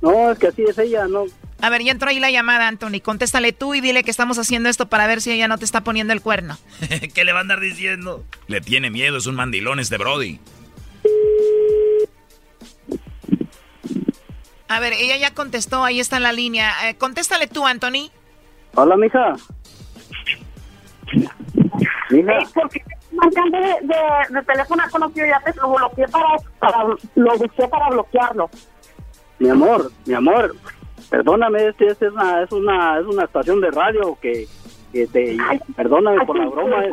No, 0.00 0.30
es 0.30 0.38
que 0.38 0.46
así 0.46 0.62
es 0.62 0.78
ella, 0.78 1.06
no, 1.08 1.24
A 1.60 1.68
ver, 1.68 1.82
ya 1.82 1.90
entró 1.92 2.08
ahí 2.08 2.20
la 2.20 2.30
llamada, 2.30 2.68
Anthony. 2.68 3.00
Contéstale 3.02 3.52
tú 3.52 3.74
y 3.74 3.80
dile 3.80 4.04
que 4.04 4.10
estamos 4.10 4.38
haciendo 4.38 4.68
esto 4.68 4.88
para 4.88 5.06
ver 5.06 5.20
si 5.20 5.32
ella 5.32 5.48
no 5.48 5.58
te 5.58 5.64
está 5.64 5.82
poniendo 5.82 6.12
el 6.12 6.22
cuerno. 6.22 6.56
¿Qué 7.14 7.24
le 7.24 7.32
va 7.32 7.38
a 7.38 7.42
andar 7.42 7.60
diciendo? 7.60 8.24
Le 8.46 8.60
tiene 8.60 8.88
miedo, 8.88 9.18
es 9.18 9.26
un 9.26 9.34
mandilón 9.34 9.80
este 9.80 9.98
Brody. 9.98 10.38
A 14.68 14.78
ver, 14.78 14.92
ella 14.92 15.16
ya 15.16 15.34
contestó, 15.34 15.84
ahí 15.84 15.98
está 15.98 16.18
en 16.18 16.22
la 16.22 16.32
línea. 16.32 16.88
Eh, 16.88 16.94
contéstale 16.94 17.48
tú, 17.48 17.66
Anthony. 17.66 18.10
Hola, 18.76 18.96
mija. 18.96 19.34
Mija. 22.10 22.40
Sí, 22.46 22.52
porque 22.54 22.82
marcando 23.12 23.58
de, 23.58 23.66
de, 23.82 24.34
de 24.34 24.42
teléfono 24.44 24.82
conocido 24.90 25.26
ya 25.26 25.40
te 25.40 25.54
lo 25.60 25.72
bloqueé 25.74 26.06
para, 26.08 26.26
para 26.58 26.84
lo 27.14 27.38
busqué 27.38 27.68
para 27.68 27.88
bloquearlo. 27.90 28.50
Mi 29.38 29.48
amor, 29.48 29.90
mi 30.06 30.14
amor, 30.14 30.54
perdóname, 31.08 31.68
este, 31.68 31.86
este 31.88 32.06
es 32.06 32.12
una, 32.12 32.42
es 32.42 32.52
una, 32.52 32.98
es 33.00 33.06
una 33.06 33.24
estación 33.24 33.60
de 33.60 33.70
radio 33.70 34.18
que, 34.20 34.46
que 34.92 35.06
te, 35.06 35.36
perdóname 35.76 36.24
por 36.26 36.38
la 36.38 36.46
broma. 36.48 36.84
eh. 36.84 36.90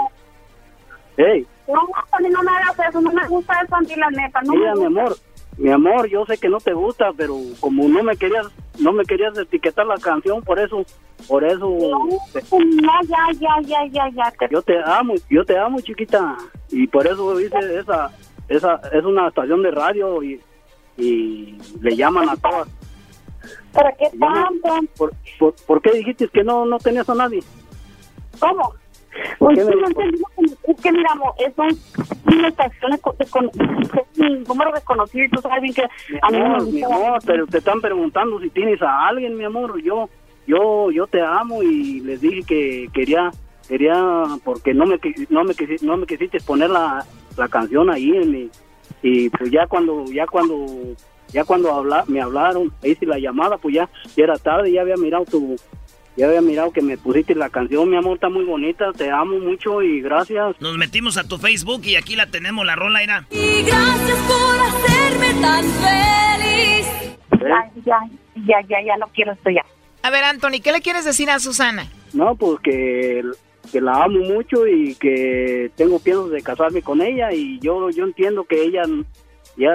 Hey, 1.17 1.47
No, 1.67 1.81
Anthony, 1.95 2.29
no 2.31 2.43
me 2.43 2.51
hagas 2.51 2.79
eso, 2.89 3.01
no 3.01 3.11
me 3.11 3.27
gusta 3.27 3.53
eso, 3.63 3.75
Andy, 3.75 3.95
la 3.95 4.09
neta. 4.11 4.41
No 4.43 4.53
mira, 4.53 4.75
me 4.75 4.79
mi 4.81 4.85
gusta. 4.85 5.01
amor, 5.01 5.17
mi 5.57 5.71
amor, 5.71 6.07
yo 6.07 6.25
sé 6.25 6.37
que 6.37 6.49
no 6.49 6.59
te 6.59 6.73
gusta, 6.73 7.11
pero 7.17 7.35
como 7.59 7.87
no 7.87 8.03
me 8.03 8.15
querías, 8.15 8.47
no 8.79 8.93
me 8.93 9.03
querías 9.05 9.37
etiquetar 9.37 9.87
la 9.87 9.97
canción, 9.97 10.43
por 10.43 10.59
eso, 10.59 10.85
por 11.27 11.43
eso, 11.43 11.67
No, 11.67 13.01
ya, 13.07 13.27
ya, 13.39 13.61
ya, 13.63 13.85
ya, 13.91 14.09
ya. 14.09 14.31
Te... 14.37 14.47
yo 14.51 14.61
te 14.61 14.77
amo, 14.83 15.15
yo 15.29 15.43
te 15.43 15.57
amo, 15.57 15.81
chiquita, 15.81 16.37
y 16.69 16.85
por 16.87 17.07
eso 17.07 17.39
hice 17.39 17.79
esa, 17.79 18.11
esa, 18.47 18.79
es 18.93 19.03
una 19.03 19.27
estación 19.29 19.63
de 19.63 19.71
radio 19.71 20.21
y, 20.21 20.39
y 20.97 21.57
le 21.81 21.95
llaman 21.95 22.29
a 22.29 22.35
todas. 22.35 22.67
¿Para 23.73 23.91
qué 23.93 24.09
tanto? 24.19 24.91
¿Por, 24.95 25.13
por, 25.39 25.55
por 25.65 25.81
qué 25.81 25.91
dijiste 25.97 26.27
que 26.27 26.43
no, 26.43 26.65
no 26.65 26.77
tenías 26.77 27.09
a 27.09 27.15
nadie? 27.15 27.41
¿Cómo? 28.39 28.73
¿Por 29.39 29.53
Pues 29.55 29.67
sí, 29.67 29.73
no 29.79 29.87
que- 29.89 30.71
es 30.71 30.81
que 30.81 30.91
mira, 30.91 31.09
una 32.85 32.97
con- 32.97 33.51
un 34.17 34.43
número 34.43 34.71
desconocido 34.73 35.25
y 35.25 35.29
tú 35.29 35.41
sabes 35.41 35.61
bien 35.61 35.73
que 35.73 35.83
a 36.21 36.29
mí 36.31 36.39
no 36.39 36.59
mi 36.65 36.83
amor, 36.83 37.19
pero 37.25 37.47
te 37.47 37.57
están 37.59 37.81
preguntando 37.81 38.39
si 38.39 38.49
tienes 38.49 38.81
a 38.81 39.07
alguien, 39.07 39.37
mi 39.37 39.43
amor. 39.45 39.81
Yo, 39.81 40.09
yo, 40.45 40.91
yo 40.91 41.07
te 41.07 41.21
amo 41.21 41.63
y 41.63 41.99
les 42.01 42.21
dije 42.21 42.43
que 42.47 42.89
quería, 42.93 43.31
quería, 43.67 44.23
porque 44.43 44.73
no 44.73 44.85
me, 44.85 44.99
no 45.29 45.43
me, 45.43 45.53
no 45.81 45.97
me 45.97 46.05
quisiste 46.05 46.39
poner 46.41 46.69
la, 46.69 47.05
la 47.37 47.47
canción 47.47 47.89
ahí 47.89 48.11
en 48.15 48.31
mi, 48.31 48.49
y 49.01 49.29
pues 49.29 49.51
ya 49.51 49.67
cuando, 49.67 50.05
ya 50.05 50.25
cuando 50.27 50.65
ya 51.33 51.43
cuando 51.43 51.73
habla, 51.73 52.05
me 52.07 52.21
hablaron, 52.21 52.71
hice 52.83 53.05
la 53.05 53.19
llamada, 53.19 53.57
pues 53.57 53.75
ya, 53.75 53.89
ya 54.15 54.23
era 54.23 54.37
tarde, 54.37 54.71
ya 54.71 54.81
había 54.81 54.95
mirado 54.95 55.25
tu, 55.25 55.57
ya 56.17 56.25
había 56.27 56.41
mirado 56.41 56.71
que 56.71 56.81
me 56.81 56.97
pusiste 56.97 57.35
la 57.35 57.49
canción, 57.49 57.89
mi 57.89 57.95
amor, 57.95 58.15
está 58.15 58.27
muy 58.27 58.43
bonita, 58.43 58.91
te 58.91 59.11
amo 59.11 59.37
mucho 59.39 59.83
y 59.83 60.01
gracias. 60.01 60.59
Nos 60.59 60.75
metimos 60.75 61.15
a 61.17 61.27
tu 61.27 61.37
Facebook 61.37 61.81
y 61.85 61.95
aquí 61.95 62.15
la 62.15 62.25
tenemos, 62.25 62.65
la 62.65 62.75
rola 62.75 63.03
era. 63.03 63.27
Y 63.29 63.61
gracias 63.61 64.19
por 64.27 64.59
hacerme 64.59 65.41
tan 65.41 65.63
feliz. 65.63 66.87
Ya, 67.31 67.71
ya, 67.85 67.99
ya, 68.47 68.61
ya, 68.67 68.77
ya 68.83 68.97
no 68.97 69.07
quiero 69.13 69.33
esto 69.33 69.51
ya. 69.51 69.63
A 70.01 70.09
ver, 70.09 70.23
Anthony, 70.23 70.59
¿qué 70.63 70.71
le 70.71 70.81
quieres 70.81 71.05
decir 71.05 71.29
a 71.29 71.39
Susana? 71.39 71.85
No, 72.13 72.33
pues 72.35 72.59
que, 72.61 73.21
que 73.71 73.79
la 73.79 74.03
amo 74.03 74.19
mucho 74.19 74.65
y 74.65 74.95
que 74.95 75.69
tengo 75.75 75.99
piensos 75.99 76.31
de 76.31 76.41
casarme 76.41 76.81
con 76.81 77.01
ella 77.01 77.31
y 77.31 77.59
yo 77.59 77.91
yo 77.91 78.05
entiendo 78.05 78.43
que 78.45 78.63
ella 78.63 78.83
ya 79.55 79.73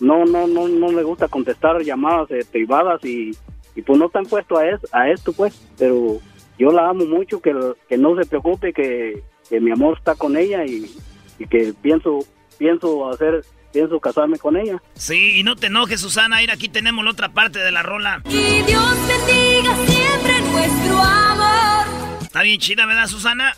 no 0.00 0.24
no 0.24 0.46
no 0.46 0.68
no 0.68 0.92
le 0.92 1.02
gusta 1.02 1.28
contestar 1.28 1.82
llamadas 1.82 2.30
eh, 2.30 2.46
privadas 2.50 3.04
y, 3.04 3.32
y 3.76 3.82
pues 3.82 3.98
no 3.98 4.06
están 4.06 4.24
puesto 4.26 4.56
a, 4.58 4.66
es- 4.66 4.80
a 4.92 5.08
esto 5.10 5.32
pues, 5.32 5.54
pero 5.78 6.18
yo 6.58 6.70
la 6.72 6.88
amo 6.88 7.04
mucho, 7.04 7.40
que, 7.40 7.54
que 7.88 7.96
no 7.98 8.16
se 8.16 8.26
preocupe 8.28 8.72
que, 8.72 9.22
que 9.48 9.60
mi 9.60 9.70
amor 9.70 9.96
está 9.98 10.14
con 10.16 10.36
ella 10.36 10.64
y, 10.64 10.90
y 11.38 11.46
que 11.46 11.72
pienso 11.80 12.20
pienso 12.58 13.08
hacer 13.10 13.44
pienso 13.72 14.00
casarme 14.00 14.38
con 14.38 14.56
ella. 14.56 14.82
Sí, 14.94 15.38
y 15.38 15.42
no 15.42 15.54
te 15.54 15.66
enojes, 15.66 16.00
Susana. 16.00 16.38
Mira, 16.38 16.54
aquí 16.54 16.68
tenemos 16.70 17.04
la 17.04 17.10
otra 17.10 17.28
parte 17.28 17.58
de 17.58 17.70
la 17.70 17.82
rola. 17.82 18.22
Y 18.24 18.62
Dios 18.62 18.96
bendiga 19.06 19.76
siempre 19.86 20.40
nuestro 20.50 20.96
amor. 20.98 21.86
Está 22.22 22.40
bien 22.40 22.58
chida, 22.58 22.86
¿verdad, 22.86 23.06
Susana? 23.06 23.54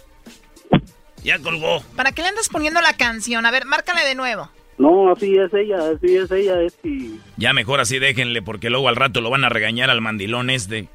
Ya 1.23 1.39
colgó. 1.39 1.83
¿Para 1.95 2.11
qué 2.11 2.23
le 2.23 2.29
andas 2.29 2.49
poniendo 2.49 2.81
la 2.81 2.95
canción? 2.95 3.47
A 3.47 3.51
ver, 3.53 3.65
márcale 3.65 4.05
de 4.05 4.15
nuevo. 4.17 4.51
No, 4.79 5.11
así 5.13 5.37
es 5.37 5.53
ella, 5.55 5.79
así 5.91 6.17
es 6.17 6.31
ella, 6.31 6.61
es 6.63 6.77
y 6.85 7.19
Ya 7.37 7.53
mejor 7.53 7.81
así 7.81 7.99
déjenle, 7.99 8.43
porque 8.43 8.71
luego 8.71 8.89
al 8.89 8.97
rato 8.97 9.21
lo 9.21 9.31
van 9.31 9.45
a 9.45 9.49
regañar 9.49 9.91
al 9.91 10.01
mandilón 10.01 10.51
este. 10.51 10.89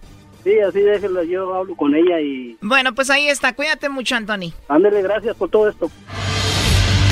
sí, 0.44 0.58
así 0.60 0.80
déjela, 0.82 1.24
yo 1.24 1.54
hablo 1.54 1.76
con 1.76 1.94
ella 1.96 2.20
y 2.22 2.58
Bueno, 2.62 2.94
pues 2.96 3.10
ahí 3.10 3.28
está. 3.28 3.54
Cuídate 3.56 3.90
mucho, 3.90 4.16
Anthony. 4.16 4.54
ándele, 4.70 5.02
gracias 5.02 5.36
por 5.36 5.50
todo 5.50 5.68
esto. 5.70 5.92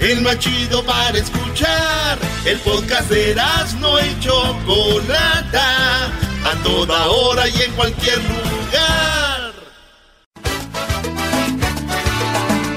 El 0.00 0.20
más 0.22 0.38
chido 0.38 0.84
para 0.84 1.18
escuchar. 1.18 2.18
El 2.44 2.58
podcast 2.60 3.10
de 3.10 3.34
no 3.80 3.98
y 3.98 4.20
Chocolata. 4.20 6.06
A 6.44 6.54
toda 6.62 7.08
hora 7.08 7.48
y 7.48 7.62
en 7.62 7.72
cualquier 7.72 8.18
lugar. 8.18 9.52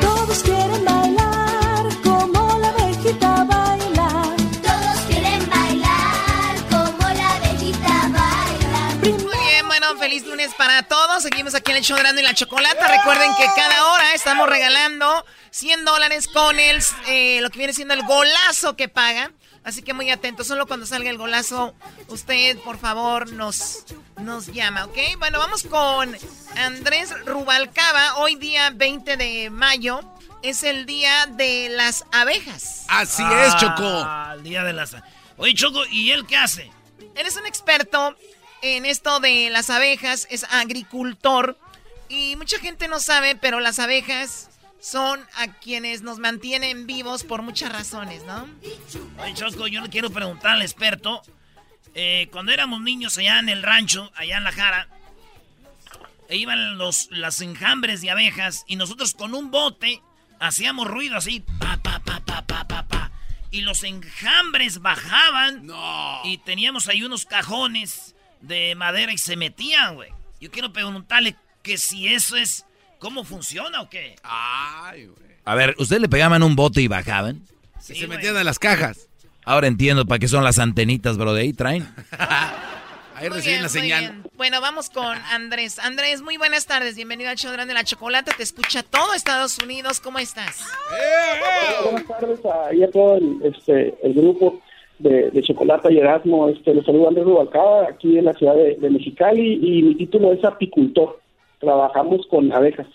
Todos 0.01 0.39
quieren 0.39 0.83
bailar 0.83 2.01
como 2.03 2.59
la 2.59 2.69
abejita 2.69 3.43
baila. 3.43 4.35
Todos 4.63 4.99
quieren 5.07 5.49
bailar 5.49 6.55
como 6.71 7.07
la 7.07 7.35
abejita 7.35 8.09
baila. 8.13 8.95
Muy 9.03 9.37
bien, 9.47 9.67
bueno, 9.67 9.95
feliz 9.99 10.25
lunes 10.25 10.51
para 10.57 10.87
todos. 10.87 11.21
Seguimos 11.21 11.53
aquí 11.53 11.69
en 11.69 11.77
el 11.77 11.83
show 11.83 11.95
de 11.95 12.01
Erasmo 12.01 12.19
y 12.19 12.23
la 12.23 12.33
Chocolata. 12.33 12.87
Recuerden 12.87 13.31
que 13.37 13.45
cada 13.55 13.85
hora 13.93 14.15
estamos 14.15 14.49
regalando 14.49 15.23
100 15.51 15.85
dólares 15.85 16.27
con 16.27 16.59
el, 16.59 16.81
eh, 17.07 17.39
lo 17.41 17.49
que 17.49 17.57
viene 17.59 17.73
siendo 17.73 17.93
el 17.93 18.03
golazo 18.03 18.75
que 18.75 18.87
paga. 18.87 19.31
Así 19.63 19.83
que 19.83 19.93
muy 19.93 20.09
atentos, 20.09 20.47
solo 20.47 20.65
cuando 20.65 20.87
salga 20.87 21.11
el 21.11 21.19
golazo, 21.19 21.75
usted 22.07 22.57
por 22.59 22.79
favor 22.79 23.31
nos, 23.31 23.85
nos 24.19 24.47
llama, 24.47 24.85
¿ok? 24.85 24.97
Bueno, 25.19 25.37
vamos 25.37 25.63
con 25.63 26.17
Andrés 26.57 27.13
Rubalcaba. 27.25 28.15
Hoy 28.15 28.35
día 28.37 28.71
20 28.71 29.17
de 29.17 29.51
mayo 29.51 30.01
es 30.41 30.63
el 30.63 30.87
día 30.87 31.27
de 31.27 31.69
las 31.69 32.05
abejas. 32.11 32.85
Así 32.87 33.21
es, 33.23 33.55
Choco. 33.57 33.83
Ah, 33.83 34.31
el 34.35 34.41
día 34.43 34.63
de 34.63 34.73
las... 34.73 34.95
Oye, 35.37 35.53
Choco, 35.53 35.85
¿y 35.91 36.09
él 36.09 36.25
qué 36.25 36.37
hace? 36.37 36.71
Eres 37.15 37.35
un 37.35 37.45
experto 37.45 38.17
en 38.63 38.87
esto 38.87 39.19
de 39.19 39.51
las 39.51 39.69
abejas, 39.69 40.27
es 40.31 40.43
agricultor 40.45 41.57
y 42.09 42.35
mucha 42.35 42.57
gente 42.57 42.87
no 42.87 42.99
sabe, 42.99 43.35
pero 43.35 43.59
las 43.59 43.77
abejas 43.77 44.50
son 44.81 45.19
a 45.35 45.53
quienes 45.59 46.01
nos 46.01 46.19
mantienen 46.19 46.87
vivos 46.87 47.23
por 47.23 47.41
muchas 47.43 47.71
razones, 47.71 48.23
¿no? 48.23 48.47
Oye, 49.21 49.33
Choco, 49.35 49.67
yo 49.67 49.81
le 49.81 49.89
quiero 49.89 50.09
preguntar 50.09 50.51
al 50.51 50.61
experto. 50.63 51.21
eh, 51.93 52.29
cuando 52.31 52.51
éramos 52.51 52.81
niños 52.81 53.17
allá 53.17 53.39
en 53.39 53.49
el 53.49 53.63
rancho, 53.63 54.11
allá 54.15 54.37
en 54.37 54.43
La 54.43 54.51
Jara, 54.51 54.87
e 56.29 56.37
iban 56.37 56.77
los, 56.77 57.09
las 57.11 57.41
enjambres 57.41 58.01
de 58.01 58.09
abejas 58.09 58.63
y 58.67 58.77
nosotros 58.77 59.13
con 59.13 59.33
un 59.35 59.51
bote 59.51 60.01
hacíamos 60.39 60.87
ruido 60.87 61.17
así, 61.17 61.41
pa, 61.59 61.77
pa, 61.83 61.99
pa, 61.99 62.21
pa, 62.21 62.41
pa, 62.43 62.65
pa, 62.67 62.83
pa. 62.87 63.11
Y 63.51 63.61
los 63.61 63.83
enjambres 63.83 64.79
bajaban 64.81 65.67
y 66.23 66.37
teníamos 66.39 66.87
ahí 66.87 67.03
unos 67.03 67.25
cajones 67.25 68.15
de 68.39 68.73
madera 68.75 69.11
y 69.11 69.17
se 69.17 69.35
metían, 69.35 69.95
güey. 69.95 70.09
Yo 70.39 70.49
quiero 70.49 70.71
preguntarle 70.71 71.35
que 71.61 71.77
si 71.77 72.07
eso 72.07 72.37
es, 72.37 72.65
¿cómo 73.01 73.23
funciona 73.23 73.81
o 73.81 73.89
qué? 73.89 74.15
Ay, 74.23 75.07
güey. 75.07 75.31
A 75.43 75.55
ver, 75.55 75.75
¿ustedes 75.79 76.01
le 76.01 76.07
pegaban 76.07 76.43
un 76.43 76.55
bote 76.55 76.81
y 76.81 76.87
bajaban? 76.87 77.41
Y 77.89 77.95
se 77.95 78.07
metían 78.07 78.37
a 78.37 78.43
las 78.43 78.59
cajas. 78.59 79.09
Ahora 79.43 79.67
entiendo 79.67 80.05
para 80.05 80.19
qué 80.19 80.27
son 80.27 80.43
las 80.43 80.59
antenitas, 80.59 81.17
bro, 81.17 81.33
de 81.33 81.41
ahí 81.41 81.51
traen. 81.53 81.87
Ahí 83.15 83.29
Muy 83.29 83.37
reciben 83.37 83.53
bien, 83.57 83.61
la 83.63 83.69
señal. 83.69 83.99
bien. 83.99 84.23
Bueno, 84.35 84.61
vamos 84.61 84.89
con 84.89 85.15
Andrés. 85.31 85.77
Andrés, 85.77 86.23
muy 86.23 86.37
buenas 86.37 86.65
tardes. 86.65 86.95
Bienvenido 86.95 87.29
al 87.29 87.35
show 87.37 87.51
grande 87.51 87.75
de 87.75 87.79
la 87.79 87.83
chocolate. 87.83 88.31
Te 88.35 88.41
escucha 88.41 88.81
todo 88.81 89.13
Estados 89.13 89.59
Unidos. 89.59 89.99
¿Cómo 89.99 90.17
estás? 90.17 90.65
Buenas 91.83 92.07
tardes 92.07 92.39
a, 92.45 92.73
y 92.73 92.81
a 92.81 92.89
todo 92.89 93.17
el, 93.17 93.37
este, 93.43 93.93
el 94.01 94.15
grupo 94.15 94.59
de, 94.97 95.29
de 95.29 95.43
Chocolata 95.43 95.91
y 95.91 95.99
Erasmo. 95.99 96.49
Este, 96.49 96.73
les 96.73 96.83
saludo 96.83 97.09
Andrés 97.09 97.25
Rubalcaba, 97.25 97.89
aquí 97.89 98.17
en 98.17 98.25
la 98.25 98.33
ciudad 98.33 98.55
de, 98.55 98.75
de 98.77 98.89
Mexicali, 98.89 99.53
y 99.61 99.83
mi 99.83 99.95
título 99.95 100.33
es 100.33 100.43
apicultor. 100.43 101.20
Trabajamos 101.61 102.27
con 102.27 102.51
abejas. 102.51 102.87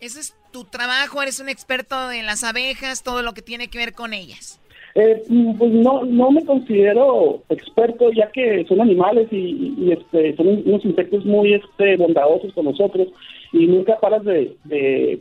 Ese 0.00 0.20
es 0.20 0.36
tu 0.52 0.64
trabajo. 0.64 1.20
Eres 1.20 1.40
un 1.40 1.48
experto 1.48 2.10
en 2.10 2.24
las 2.24 2.44
abejas, 2.44 3.02
todo 3.02 3.22
lo 3.22 3.34
que 3.34 3.42
tiene 3.42 3.68
que 3.68 3.78
ver 3.78 3.92
con 3.92 4.14
ellas. 4.14 4.60
Eh, 4.94 5.22
mm, 5.28 5.58
pues 5.58 5.72
no, 5.72 6.04
no 6.06 6.30
me 6.30 6.42
considero 6.46 7.42
experto, 7.50 8.10
ya 8.12 8.30
que 8.30 8.64
son 8.66 8.80
animales 8.80 9.28
y, 9.30 9.74
y, 9.76 9.92
este, 9.92 10.34
son 10.36 10.62
unos 10.64 10.82
insectos 10.86 11.22
muy 11.26 11.52
este, 11.52 11.98
bondadosos 11.98 12.54
con 12.54 12.64
nosotros, 12.64 13.08
y 13.52 13.66
nunca 13.66 14.00
paras 14.00 14.24
de, 14.24 14.56
de, 14.64 15.20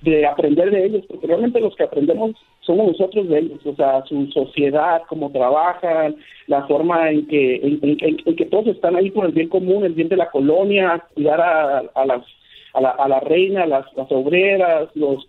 de 0.00 0.26
aprender 0.26 0.72
de 0.72 0.86
ellos, 0.86 1.04
porque 1.06 1.28
realmente 1.28 1.60
los 1.60 1.76
que 1.76 1.84
aprendemos 1.84 2.34
somos 2.62 2.86
nosotros 2.88 3.28
de 3.28 3.40
ellos, 3.40 3.60
o 3.64 3.74
sea, 3.74 4.04
su 4.06 4.26
sociedad, 4.28 5.02
cómo 5.08 5.30
trabajan, 5.30 6.16
la 6.46 6.66
forma 6.66 7.10
en 7.10 7.26
que, 7.26 7.56
en, 7.56 8.36
que 8.36 8.46
todos 8.46 8.68
están 8.68 8.96
ahí 8.96 9.10
por 9.10 9.26
el 9.26 9.32
bien 9.32 9.48
común, 9.48 9.84
el 9.84 9.94
bien 9.94 10.08
de 10.08 10.16
la 10.16 10.30
colonia, 10.30 11.04
cuidar 11.14 11.40
a, 11.40 11.78
a 11.94 12.06
las 12.06 12.24
a 12.74 12.80
la, 12.80 12.90
a 12.90 13.06
la 13.06 13.20
reina, 13.20 13.66
las, 13.66 13.84
las 13.94 14.10
obreras, 14.10 14.88
los 14.94 15.26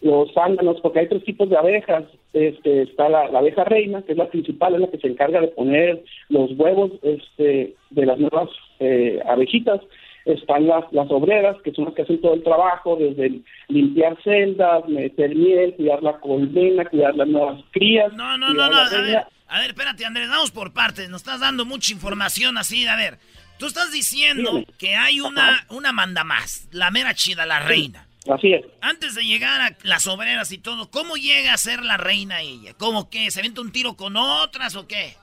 los 0.00 0.32
zánganos, 0.34 0.80
porque 0.80 1.00
hay 1.00 1.08
tres 1.08 1.24
tipos 1.24 1.48
de 1.48 1.56
abejas. 1.56 2.04
Este, 2.32 2.82
está 2.82 3.08
la, 3.08 3.28
la 3.28 3.38
abeja 3.38 3.64
reina, 3.64 4.02
que 4.02 4.12
es 4.12 4.18
la 4.18 4.28
principal, 4.28 4.74
es 4.74 4.80
la 4.80 4.88
que 4.88 4.98
se 4.98 5.08
encarga 5.08 5.40
de 5.40 5.48
poner 5.48 6.04
los 6.28 6.52
huevos 6.52 6.92
este, 7.02 7.74
de 7.90 8.06
las 8.06 8.18
nuevas 8.18 8.48
eh, 8.78 9.20
abejitas. 9.26 9.80
Están 10.26 10.66
las, 10.66 10.84
las 10.92 11.08
obreras, 11.10 11.56
que 11.62 11.72
son 11.72 11.86
las 11.86 11.94
que 11.94 12.02
hacen 12.02 12.20
todo 12.20 12.34
el 12.34 12.42
trabajo, 12.42 12.96
desde 12.96 13.40
limpiar 13.68 14.20
celdas, 14.22 14.86
meter 14.88 15.34
miel, 15.34 15.74
cuidar 15.76 16.02
la 16.02 16.18
colmena, 16.18 16.84
cuidar 16.84 17.14
las 17.14 17.28
nuevas 17.28 17.62
crías. 17.70 18.12
No, 18.12 18.36
no, 18.36 18.52
no, 18.52 18.68
no. 18.68 18.76
A 18.76 18.90
ver, 18.90 19.24
a 19.48 19.60
ver, 19.60 19.70
espérate, 19.70 20.04
Andrés, 20.04 20.28
vamos 20.28 20.50
por 20.50 20.72
partes. 20.72 21.08
Nos 21.08 21.20
estás 21.22 21.40
dando 21.40 21.64
mucha 21.64 21.92
información 21.92 22.58
así. 22.58 22.86
A 22.86 22.96
ver, 22.96 23.18
tú 23.58 23.66
estás 23.66 23.92
diciendo 23.92 24.64
que 24.78 24.96
hay 24.96 25.20
una, 25.20 25.64
una 25.70 25.92
manda 25.92 26.24
más, 26.24 26.68
la 26.72 26.90
mera 26.90 27.14
chida, 27.14 27.46
la 27.46 27.60
reina. 27.60 28.06
Así 28.28 28.52
es. 28.52 28.64
Antes 28.80 29.14
de 29.14 29.22
llegar 29.22 29.60
a 29.60 29.76
las 29.84 30.08
obreras 30.08 30.50
y 30.50 30.58
todo, 30.58 30.90
¿cómo 30.90 31.16
llega 31.16 31.52
a 31.52 31.58
ser 31.58 31.82
la 31.82 31.96
reina 31.96 32.40
ella? 32.40 32.74
¿Cómo 32.76 33.08
que? 33.08 33.30
¿Se 33.30 33.38
avienta 33.38 33.60
un 33.60 33.70
tiro 33.70 33.94
con 33.94 34.16
otras 34.16 34.74
o 34.74 34.88
qué? 34.88 35.14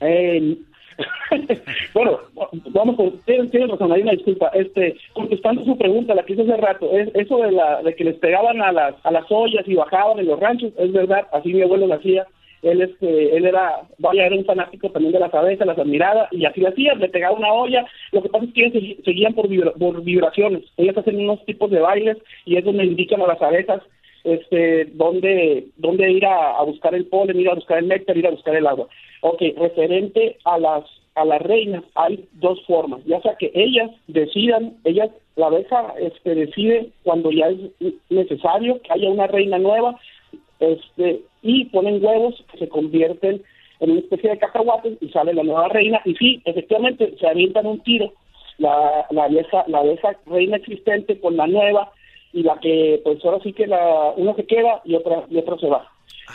Eh, 0.00 0.56
bueno, 1.94 2.18
vamos, 2.70 2.96
por- 2.96 3.12
tienen, 3.24 3.50
tienen 3.50 3.68
razón, 3.70 3.92
hay 3.92 4.02
una 4.02 4.12
disculpa. 4.12 4.48
Este, 4.54 4.96
contestando 5.12 5.64
su 5.64 5.76
pregunta, 5.76 6.14
la 6.14 6.22
que 6.24 6.32
hice 6.34 6.42
hace 6.42 6.56
rato, 6.56 6.90
es, 6.92 7.08
eso 7.14 7.38
de, 7.38 7.52
la, 7.52 7.82
de 7.82 7.94
que 7.94 8.04
les 8.04 8.16
pegaban 8.16 8.60
a 8.62 8.72
las, 8.72 8.94
a 9.04 9.10
las 9.10 9.24
ollas 9.30 9.66
y 9.66 9.74
bajaban 9.74 10.18
en 10.18 10.26
los 10.26 10.40
ranchos, 10.40 10.72
es 10.78 10.92
verdad, 10.92 11.26
así 11.32 11.52
mi 11.52 11.62
abuelo 11.62 11.86
lo 11.86 11.94
hacía. 11.94 12.26
él 12.62 12.82
este, 12.82 13.36
él 13.36 13.46
era, 13.46 13.82
vaya, 13.98 14.26
era 14.26 14.36
un 14.36 14.44
fanático 14.44 14.90
también 14.90 15.12
de 15.12 15.20
las 15.20 15.32
abejas, 15.32 15.66
las 15.66 15.78
admiraba 15.78 16.28
y 16.30 16.44
así 16.44 16.60
lo 16.60 16.68
hacía, 16.68 16.94
le 16.94 17.08
pegaba 17.08 17.36
una 17.36 17.52
olla, 17.52 17.86
lo 18.12 18.22
que 18.22 18.28
pasa 18.28 18.44
es 18.44 18.52
que 18.52 18.66
ellas 18.66 18.72
se- 18.98 19.02
seguían 19.02 19.34
por, 19.34 19.48
vibra- 19.48 19.72
por 19.78 20.02
vibraciones, 20.02 20.64
ellas 20.76 20.96
hacen 20.98 21.18
unos 21.20 21.44
tipos 21.46 21.70
de 21.70 21.80
bailes 21.80 22.18
y 22.44 22.56
es 22.56 22.64
donde 22.64 22.84
indican 22.84 23.22
a 23.22 23.26
las 23.28 23.40
abejas 23.40 23.80
este, 24.24 24.86
dónde, 24.94 25.66
dónde 25.76 26.10
ir 26.10 26.26
a, 26.26 26.62
buscar 26.62 26.94
el 26.94 27.06
polen, 27.06 27.40
ir 27.40 27.48
a 27.48 27.54
buscar 27.54 27.78
el 27.78 27.88
néctar, 27.88 28.16
ir 28.16 28.26
a 28.26 28.32
buscar 28.32 28.54
el 28.54 28.66
agua. 28.66 28.88
Ok, 29.22 29.42
referente 29.56 30.36
a 30.44 30.58
las 30.58 30.84
a 31.16 31.24
las 31.24 31.42
reinas 31.42 31.82
hay 31.96 32.24
dos 32.34 32.64
formas, 32.66 33.04
ya 33.04 33.20
sea 33.20 33.34
que 33.34 33.50
ellas 33.52 33.90
decidan, 34.06 34.74
ellas, 34.84 35.10
la 35.34 35.46
abeja 35.46 35.92
este, 35.98 36.36
decide 36.36 36.90
cuando 37.02 37.32
ya 37.32 37.48
es 37.48 37.58
necesario 38.08 38.80
que 38.80 38.92
haya 38.92 39.10
una 39.10 39.26
reina 39.26 39.58
nueva, 39.58 39.98
este, 40.60 41.22
y 41.42 41.64
ponen 41.66 42.04
huevos 42.04 42.42
que 42.52 42.58
se 42.58 42.68
convierten 42.68 43.42
en 43.80 43.90
una 43.90 44.00
especie 44.00 44.30
de 44.30 44.38
cacahuates 44.38 44.98
y 45.00 45.08
sale 45.08 45.34
la 45.34 45.42
nueva 45.42 45.68
reina. 45.68 46.00
Y 46.04 46.14
sí, 46.14 46.42
efectivamente 46.44 47.14
se 47.18 47.26
avientan 47.26 47.66
un 47.66 47.80
tiro. 47.80 48.12
La, 48.58 49.06
la 49.10 49.28
vieja 49.28 49.64
la 49.68 49.82
vieja 49.82 50.16
reina 50.26 50.56
existente 50.58 51.18
con 51.18 51.36
la 51.36 51.46
nueva 51.46 51.90
y 52.32 52.42
la 52.42 52.58
que 52.60 53.00
pues 53.04 53.24
ahora 53.24 53.40
sí 53.42 53.52
que 53.52 53.66
la 53.66 54.12
una 54.16 54.34
se 54.34 54.46
queda 54.46 54.80
y 54.84 54.94
otra 54.94 55.24
y 55.30 55.38
otra 55.38 55.58
se 55.58 55.68
va. 55.68 55.86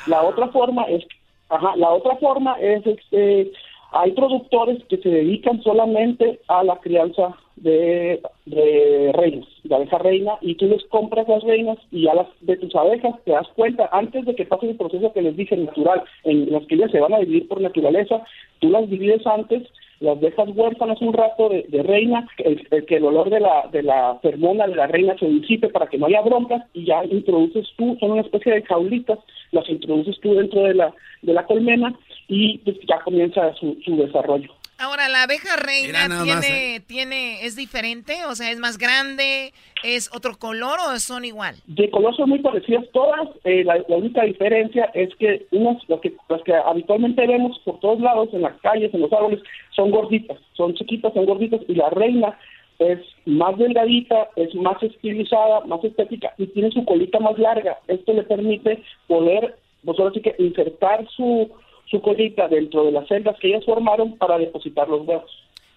La 0.07 0.23
otra 0.23 0.49
forma 0.49 0.83
es 0.83 1.05
ajá, 1.49 1.75
la 1.75 1.91
otra 1.91 2.15
forma 2.17 2.53
es 2.59 2.85
este 2.85 3.51
hay 3.91 4.11
productores 4.11 4.83
que 4.89 4.97
se 4.97 5.07
dedican 5.07 5.61
solamente 5.63 6.39
a 6.49 6.63
la 6.65 6.75
crianza 6.77 7.35
de, 7.55 8.21
de 8.45 9.11
reinas, 9.13 9.47
de 9.63 9.73
abeja 9.75 9.97
reina, 9.99 10.33
y 10.41 10.55
tú 10.55 10.67
les 10.67 10.83
compras 10.85 11.27
las 11.29 11.41
reinas 11.43 11.77
y 11.91 12.03
ya 12.03 12.13
las 12.13 12.27
de 12.41 12.57
tus 12.57 12.75
abejas 12.75 13.15
te 13.23 13.31
das 13.31 13.47
cuenta, 13.55 13.89
antes 13.93 14.25
de 14.25 14.35
que 14.35 14.45
pase 14.45 14.69
el 14.69 14.75
proceso 14.75 15.13
que 15.13 15.21
les 15.21 15.37
dije 15.37 15.55
natural, 15.55 16.03
en 16.25 16.51
los 16.51 16.65
que 16.67 16.75
ellas 16.75 16.91
se 16.91 16.99
van 16.99 17.13
a 17.13 17.19
dividir 17.19 17.47
por 17.47 17.61
naturaleza, 17.61 18.21
tú 18.59 18.69
las 18.69 18.89
divides 18.89 19.25
antes, 19.25 19.63
las 19.99 20.19
dejas 20.19 20.49
huérfanas 20.55 21.01
un 21.01 21.13
rato 21.13 21.49
de, 21.49 21.63
de 21.69 21.83
reina, 21.83 22.27
el, 22.37 22.67
el 22.71 22.85
que 22.85 22.97
el 22.97 23.05
olor 23.05 23.29
de 23.29 23.39
la, 23.39 23.67
de 23.71 23.83
la 23.83 24.19
fermona 24.21 24.67
de 24.67 24.75
la 24.75 24.87
reina 24.87 25.15
se 25.17 25.27
disipe 25.27 25.69
para 25.69 25.87
que 25.87 25.97
no 25.97 26.07
haya 26.07 26.21
broncas, 26.21 26.63
y 26.73 26.85
ya 26.85 27.03
introduces 27.05 27.67
tú, 27.77 27.97
son 27.99 28.11
una 28.11 28.21
especie 28.21 28.53
de 28.53 28.63
jaulitas, 28.63 29.19
las 29.51 29.69
introduces 29.69 30.19
tú 30.21 30.33
dentro 30.33 30.63
de 30.63 30.73
la, 30.73 30.93
de 31.21 31.33
la 31.33 31.45
colmena, 31.45 31.93
y 32.27 32.57
pues 32.59 32.77
ya 32.87 32.99
comienza 33.01 33.53
su, 33.55 33.77
su 33.83 33.95
desarrollo. 33.97 34.49
Ahora, 34.77 35.07
la 35.07 35.23
abeja 35.23 35.55
reina 35.55 36.07
tiene, 36.07 36.35
más, 36.35 36.49
¿eh? 36.49 36.81
tiene, 36.85 37.45
es 37.45 37.55
diferente, 37.55 38.25
o 38.25 38.35
sea, 38.35 38.51
es 38.51 38.59
más 38.59 38.77
grande, 38.77 39.53
es 39.83 40.09
otro 40.13 40.37
color 40.37 40.77
o 40.87 40.99
son 40.99 41.23
igual. 41.23 41.55
De 41.65 41.89
color 41.89 42.15
son 42.15 42.29
muy 42.29 42.39
parecidas 42.39 42.83
todas, 42.91 43.29
eh, 43.45 43.63
la, 43.63 43.77
la 43.87 43.95
única 43.95 44.23
diferencia 44.23 44.91
es 44.93 45.15
que 45.15 45.45
unas, 45.51 45.77
las 45.87 46.01
que, 46.01 46.13
las 46.27 46.41
que 46.43 46.53
habitualmente 46.53 47.25
vemos 47.25 47.57
por 47.63 47.79
todos 47.79 48.01
lados, 48.01 48.29
en 48.33 48.41
las 48.41 48.59
calles, 48.61 48.93
en 48.93 49.01
los 49.01 49.13
árboles, 49.13 49.39
son 49.75 49.91
gorditas, 49.91 50.37
son 50.53 50.73
chiquitas, 50.75 51.13
son 51.13 51.25
gorditas, 51.25 51.61
y 51.67 51.75
la 51.75 51.89
reina 51.91 52.37
es 52.79 52.99
más 53.25 53.57
delgadita, 53.57 54.29
es 54.35 54.53
más 54.55 54.81
estilizada, 54.83 55.61
más 55.61 55.83
estética, 55.83 56.33
y 56.37 56.47
tiene 56.47 56.71
su 56.71 56.83
colita 56.85 57.19
más 57.19 57.37
larga. 57.37 57.79
Esto 57.87 58.13
le 58.13 58.23
permite 58.23 58.83
poder, 59.07 59.55
pues 59.83 59.97
ahora 59.99 60.13
sí 60.13 60.21
que 60.21 60.35
insertar 60.39 61.07
su, 61.15 61.49
su 61.89 62.01
colita 62.01 62.47
dentro 62.47 62.83
de 62.85 62.91
las 62.91 63.07
celdas 63.07 63.35
que 63.39 63.49
ellas 63.49 63.65
formaron 63.65 64.17
para 64.17 64.37
depositar 64.37 64.87
los 64.87 65.05
huevos. 65.07 65.31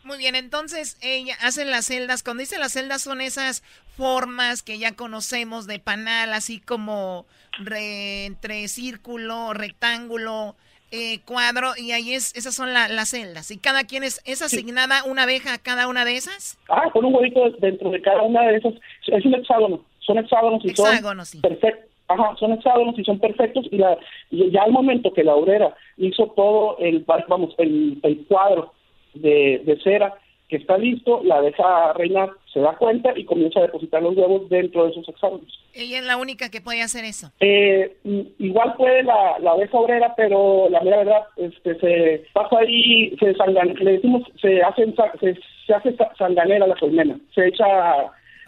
Muy 0.04 0.16
bien, 0.18 0.36
entonces 0.36 0.96
ella 1.02 1.34
hacen 1.42 1.70
las 1.70 1.86
celdas. 1.86 2.22
Cuando 2.22 2.40
dice 2.40 2.58
las 2.58 2.72
celdas 2.72 3.02
son 3.02 3.20
esas 3.20 3.62
formas 3.96 4.62
que 4.62 4.78
ya 4.78 4.94
conocemos 4.96 5.66
de 5.66 5.80
panal, 5.80 6.32
así 6.32 6.60
como 6.60 7.26
re- 7.58 8.24
entre 8.24 8.68
círculo, 8.68 9.52
rectángulo, 9.52 10.56
eh, 10.90 11.20
cuadro, 11.26 11.72
y 11.76 11.92
ahí 11.92 12.14
es, 12.14 12.34
esas 12.36 12.54
son 12.54 12.72
la- 12.72 12.88
las 12.88 13.10
celdas. 13.10 13.50
¿Y 13.50 13.58
cada 13.58 13.84
quien 13.84 14.02
es, 14.04 14.22
es 14.24 14.40
asignada 14.40 15.04
una 15.04 15.24
abeja 15.24 15.52
a 15.52 15.58
cada 15.58 15.86
una 15.88 16.06
de 16.06 16.16
esas? 16.16 16.56
Ah, 16.70 16.88
con 16.92 17.04
un 17.04 17.14
huevito 17.14 17.50
dentro 17.58 17.90
de 17.90 18.00
cada 18.00 18.22
una 18.22 18.42
de 18.46 18.56
esas. 18.56 18.72
Es 19.08 19.24
un 19.26 19.34
hexágono. 19.34 19.84
Son 20.00 20.16
hexágonos 20.16 20.64
y 20.64 20.70
Hexágonos, 20.70 21.28
sí. 21.28 21.40
son 21.40 21.50
perfectos. 21.50 21.84
Ajá, 22.08 22.34
son 22.38 22.52
hexágonos 22.52 22.98
y 22.98 23.04
son 23.04 23.18
perfectos. 23.18 23.66
Y, 23.70 23.78
la, 23.78 23.96
y 24.30 24.50
ya 24.50 24.62
al 24.62 24.72
momento 24.72 25.12
que 25.12 25.24
la 25.24 25.34
obrera 25.34 25.74
hizo 25.98 26.26
todo 26.36 26.76
el, 26.78 27.04
vamos, 27.28 27.54
el, 27.58 27.98
el 28.02 28.24
cuadro 28.26 28.72
de, 29.14 29.62
de 29.64 29.78
cera 29.82 30.14
que 30.48 30.56
está 30.56 30.78
listo, 30.78 31.20
la 31.24 31.42
deja 31.42 31.92
reinar, 31.92 32.30
se 32.50 32.60
da 32.60 32.74
cuenta 32.76 33.12
y 33.14 33.26
comienza 33.26 33.58
a 33.58 33.64
depositar 33.64 34.02
los 34.02 34.16
huevos 34.16 34.48
dentro 34.48 34.84
de 34.84 34.92
esos 34.92 35.06
hexágonos. 35.06 35.46
Ella 35.74 35.98
es 35.98 36.06
la 36.06 36.16
única 36.16 36.50
que 36.50 36.62
puede 36.62 36.80
hacer 36.80 37.04
eso. 37.04 37.30
Eh, 37.40 37.94
i- 38.04 38.32
igual 38.38 38.74
puede 38.78 39.02
la, 39.02 39.38
la 39.40 39.50
abeja 39.50 39.76
obrera, 39.76 40.14
pero 40.16 40.70
la 40.70 40.80
mera 40.80 40.96
verdad, 41.04 41.22
este, 41.36 41.78
se 41.78 42.24
pasa 42.32 42.60
ahí, 42.60 43.14
se 43.20 43.34
sangan, 43.34 43.74
le 43.74 43.92
decimos, 43.92 44.22
se 44.40 44.62
hace, 44.62 44.86
se, 45.20 45.36
se 45.66 45.74
hace 45.74 45.94
sa- 45.96 46.14
sanganera 46.16 46.66
la 46.66 46.76
colmena, 46.76 47.20
se 47.34 47.48
echa, 47.48 47.66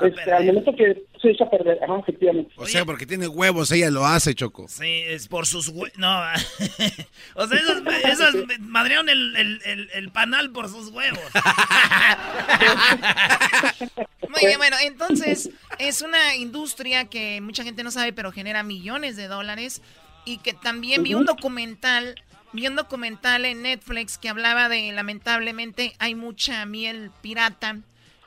este, 0.02 0.32
al 0.32 0.46
momento 0.46 0.74
que 0.74 1.02
se 1.20 1.30
echa 1.30 1.44
a 1.44 1.50
perder, 1.50 1.78
ajá, 1.82 1.98
efectivamente. 2.00 2.52
O 2.56 2.66
sea, 2.66 2.84
porque 2.84 3.06
tiene 3.06 3.28
huevos, 3.28 3.70
ella 3.70 3.90
lo 3.90 4.06
hace, 4.06 4.34
Choco. 4.34 4.66
Sí, 4.68 5.02
es 5.06 5.28
por 5.28 5.46
sus 5.46 5.68
huevos. 5.68 5.96
No, 5.98 6.18
o 7.34 7.46
sea, 7.46 7.58
esas, 7.58 7.82
esas 8.04 8.34
madrearon 8.60 9.08
el, 9.08 9.36
el, 9.36 9.60
el, 9.64 9.90
el 9.92 10.10
panal 10.10 10.50
por 10.50 10.68
sus 10.68 10.90
huevos. 10.90 11.20
Muy 14.28 14.46
bien, 14.46 14.58
bueno, 14.58 14.76
entonces 14.82 15.50
es 15.78 16.02
una 16.02 16.36
industria 16.36 17.06
que 17.06 17.40
mucha 17.40 17.64
gente 17.64 17.82
no 17.82 17.90
sabe, 17.90 18.12
pero 18.12 18.32
genera 18.32 18.62
millones 18.62 19.16
de 19.16 19.28
dólares. 19.28 19.82
Y 20.24 20.38
que 20.38 20.52
también 20.52 21.02
vi 21.02 21.14
un 21.14 21.24
documental, 21.24 22.14
vi 22.52 22.66
un 22.66 22.76
documental 22.76 23.44
en 23.44 23.62
Netflix 23.62 24.18
que 24.18 24.28
hablaba 24.28 24.68
de, 24.68 24.92
lamentablemente, 24.92 25.94
hay 25.98 26.14
mucha 26.14 26.64
miel 26.66 27.10
pirata. 27.22 27.78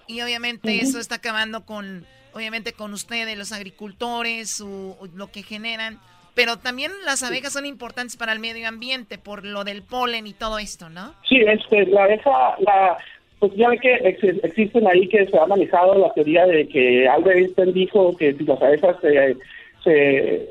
Y 0.08 0.22
obviamente 0.22 0.82
eso 0.82 1.00
está 1.00 1.16
acabando 1.16 1.66
con, 1.66 2.06
obviamente, 2.34 2.74
con 2.74 2.94
ustedes, 2.94 3.38
los 3.38 3.52
agricultores, 3.52 4.50
su, 4.58 4.96
lo 5.16 5.28
que 5.32 5.44
generan. 5.44 6.00
Pero 6.36 6.58
también 6.58 6.92
las 7.06 7.22
abejas 7.22 7.54
son 7.54 7.66
importantes 7.66 8.18
para 8.18 8.34
el 8.34 8.40
medio 8.40 8.68
ambiente 8.68 9.20
por 9.20 9.46
lo 9.46 9.64
del 9.64 9.84
polen 9.84 10.26
y 10.26 10.34
todo 10.34 10.58
esto, 10.58 10.90
¿no? 10.90 11.14
Sí, 11.30 11.38
este, 11.38 11.86
la 11.86 12.06
abeja, 12.06 12.56
la, 12.60 12.98
pues 13.38 13.52
ya 13.56 13.70
ve 13.70 13.78
que 13.78 13.94
ex- 13.94 14.44
existen 14.44 14.88
ahí 14.88 15.08
que 15.10 15.28
se 15.28 15.38
ha 15.38 15.46
manejado 15.46 15.94
la 15.94 16.12
teoría 16.14 16.48
de 16.48 16.68
que 16.68 17.08
Albert 17.08 17.38
Einstein 17.38 17.74
dijo 17.74 18.18
que 18.18 18.34
si 18.34 18.44
las 18.46 18.60
abejas 18.60 18.96
se, 19.02 19.38
se, 19.84 20.50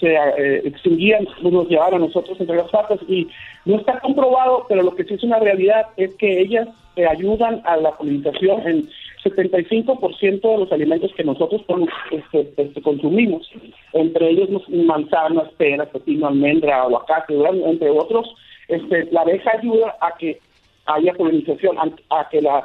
se 0.00 0.14
eh, 0.14 0.62
extinguían, 0.64 1.26
pues 1.42 1.52
nos 1.52 1.68
llevaban 1.68 1.94
a 1.96 2.06
nosotros 2.06 2.40
entre 2.40 2.56
las 2.56 2.70
patas 2.70 2.98
y 3.06 3.28
no 3.66 3.76
está 3.76 4.00
comprobado, 4.00 4.64
pero 4.66 4.82
lo 4.82 4.94
que 4.94 5.04
sí 5.04 5.12
es 5.12 5.22
una 5.24 5.40
realidad 5.40 5.88
es 5.98 6.14
que 6.14 6.40
ellas 6.40 6.68
eh, 6.96 7.06
ayudan 7.06 7.60
a 7.66 7.76
la 7.76 7.90
polinización 7.98 8.66
en 8.66 8.88
75% 9.34 10.40
de 10.40 10.58
los 10.58 10.72
alimentos 10.72 11.12
que 11.14 11.24
nosotros 11.24 11.62
este, 12.10 12.52
este, 12.56 12.82
consumimos, 12.82 13.50
entre 13.92 14.30
ellos 14.30 14.50
los 14.50 14.68
manzanas, 14.68 15.50
peras, 15.56 15.88
pepino, 15.88 16.28
almendra, 16.28 16.82
aguacate, 16.82 17.34
entre 17.64 17.90
otros, 17.90 18.34
este, 18.68 19.08
la 19.10 19.22
abeja 19.22 19.52
ayuda 19.58 19.96
a 20.00 20.16
que 20.16 20.38
haya 20.86 21.12
polinización, 21.14 21.78
a, 21.78 22.20
a 22.20 22.28
que 22.28 22.42
la 22.42 22.64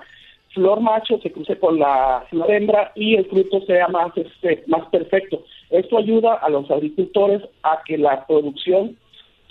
flor 0.53 0.81
macho 0.81 1.19
se 1.19 1.31
cruce 1.31 1.57
con 1.57 1.79
la 1.79 2.25
flor 2.29 2.51
hembra 2.51 2.91
y 2.95 3.15
el 3.15 3.25
fruto 3.25 3.61
sea 3.65 3.87
más 3.87 4.15
este 4.15 4.63
más 4.67 4.87
perfecto. 4.89 5.43
Esto 5.69 5.97
ayuda 5.97 6.35
a 6.35 6.49
los 6.49 6.69
agricultores 6.69 7.41
a 7.63 7.81
que 7.85 7.97
la 7.97 8.25
producción, 8.27 8.95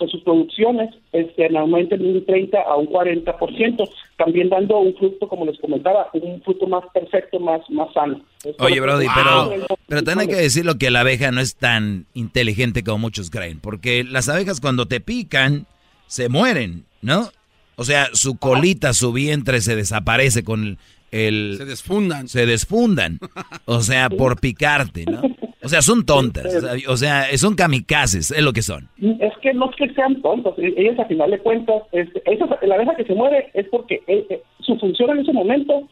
que 0.04 0.10
sus 0.10 0.22
producciones 0.22 0.94
este, 1.12 1.56
aumenten 1.56 2.00
de 2.00 2.12
un 2.12 2.24
30 2.26 2.58
a 2.60 2.76
un 2.76 2.86
40%, 2.86 3.90
también 4.16 4.48
dando 4.48 4.78
un 4.78 4.94
fruto, 4.96 5.28
como 5.28 5.44
les 5.46 5.58
comentaba, 5.58 6.08
un 6.14 6.42
fruto 6.42 6.66
más 6.66 6.84
perfecto, 6.92 7.38
más, 7.40 7.60
más 7.70 7.92
sano. 7.92 8.20
Oye, 8.58 8.80
Brody, 8.80 9.06
Wow. 9.06 9.14
pero, 9.50 9.66
pero 9.88 10.02
también 10.02 10.28
hay 10.28 10.34
que 10.36 10.42
decirlo 10.42 10.76
que 10.76 10.90
la 10.90 11.00
abeja 11.00 11.30
no 11.30 11.40
es 11.40 11.56
tan 11.56 12.06
inteligente 12.14 12.82
como 12.82 12.98
muchos 12.98 13.30
creen, 13.30 13.60
porque 13.60 14.04
las 14.04 14.28
abejas 14.28 14.60
cuando 14.60 14.86
te 14.86 15.00
pican 15.00 15.66
se 16.06 16.28
mueren, 16.28 16.84
¿no? 17.00 17.28
O 17.76 17.84
sea, 17.84 18.08
su 18.12 18.36
colita, 18.36 18.92
su 18.92 19.12
vientre 19.12 19.60
se 19.60 19.76
desaparece 19.76 20.44
con 20.44 20.78
el... 21.12 21.54
Se 21.58 21.64
desfundan. 21.64 22.26
Se 22.28 22.46
desfundan. 22.46 23.18
O 23.66 23.80
sea, 23.80 24.10
por 24.10 24.40
picarte, 24.40 25.04
¿no? 25.04 25.22
O 25.64 25.68
sea, 25.68 25.80
son 25.80 26.04
tontas. 26.04 26.46
O 26.88 26.96
sea, 26.96 27.26
son 27.38 27.54
kamikazes, 27.54 28.32
es 28.32 28.42
lo 28.42 28.52
que 28.52 28.62
son. 28.62 28.88
Es 28.98 29.32
que 29.40 29.54
no 29.54 29.70
es 29.70 29.76
que 29.76 29.94
sean 29.94 30.20
tontos, 30.20 30.58
e- 30.58 30.74
ellas 30.76 30.98
a 30.98 31.04
final 31.04 31.30
de 31.30 31.38
cuentas, 31.38 31.82
este, 31.92 32.20
esa- 32.26 32.58
la 32.66 32.74
abeja 32.74 32.96
que 32.96 33.04
se 33.04 33.14
muere 33.14 33.48
es 33.54 33.66
porque 33.70 34.02
eh, 34.08 34.26
eh, 34.28 34.42
su 34.60 34.76
función 34.78 35.10
en 35.10 35.18
ese 35.20 35.32
momento 35.32 35.88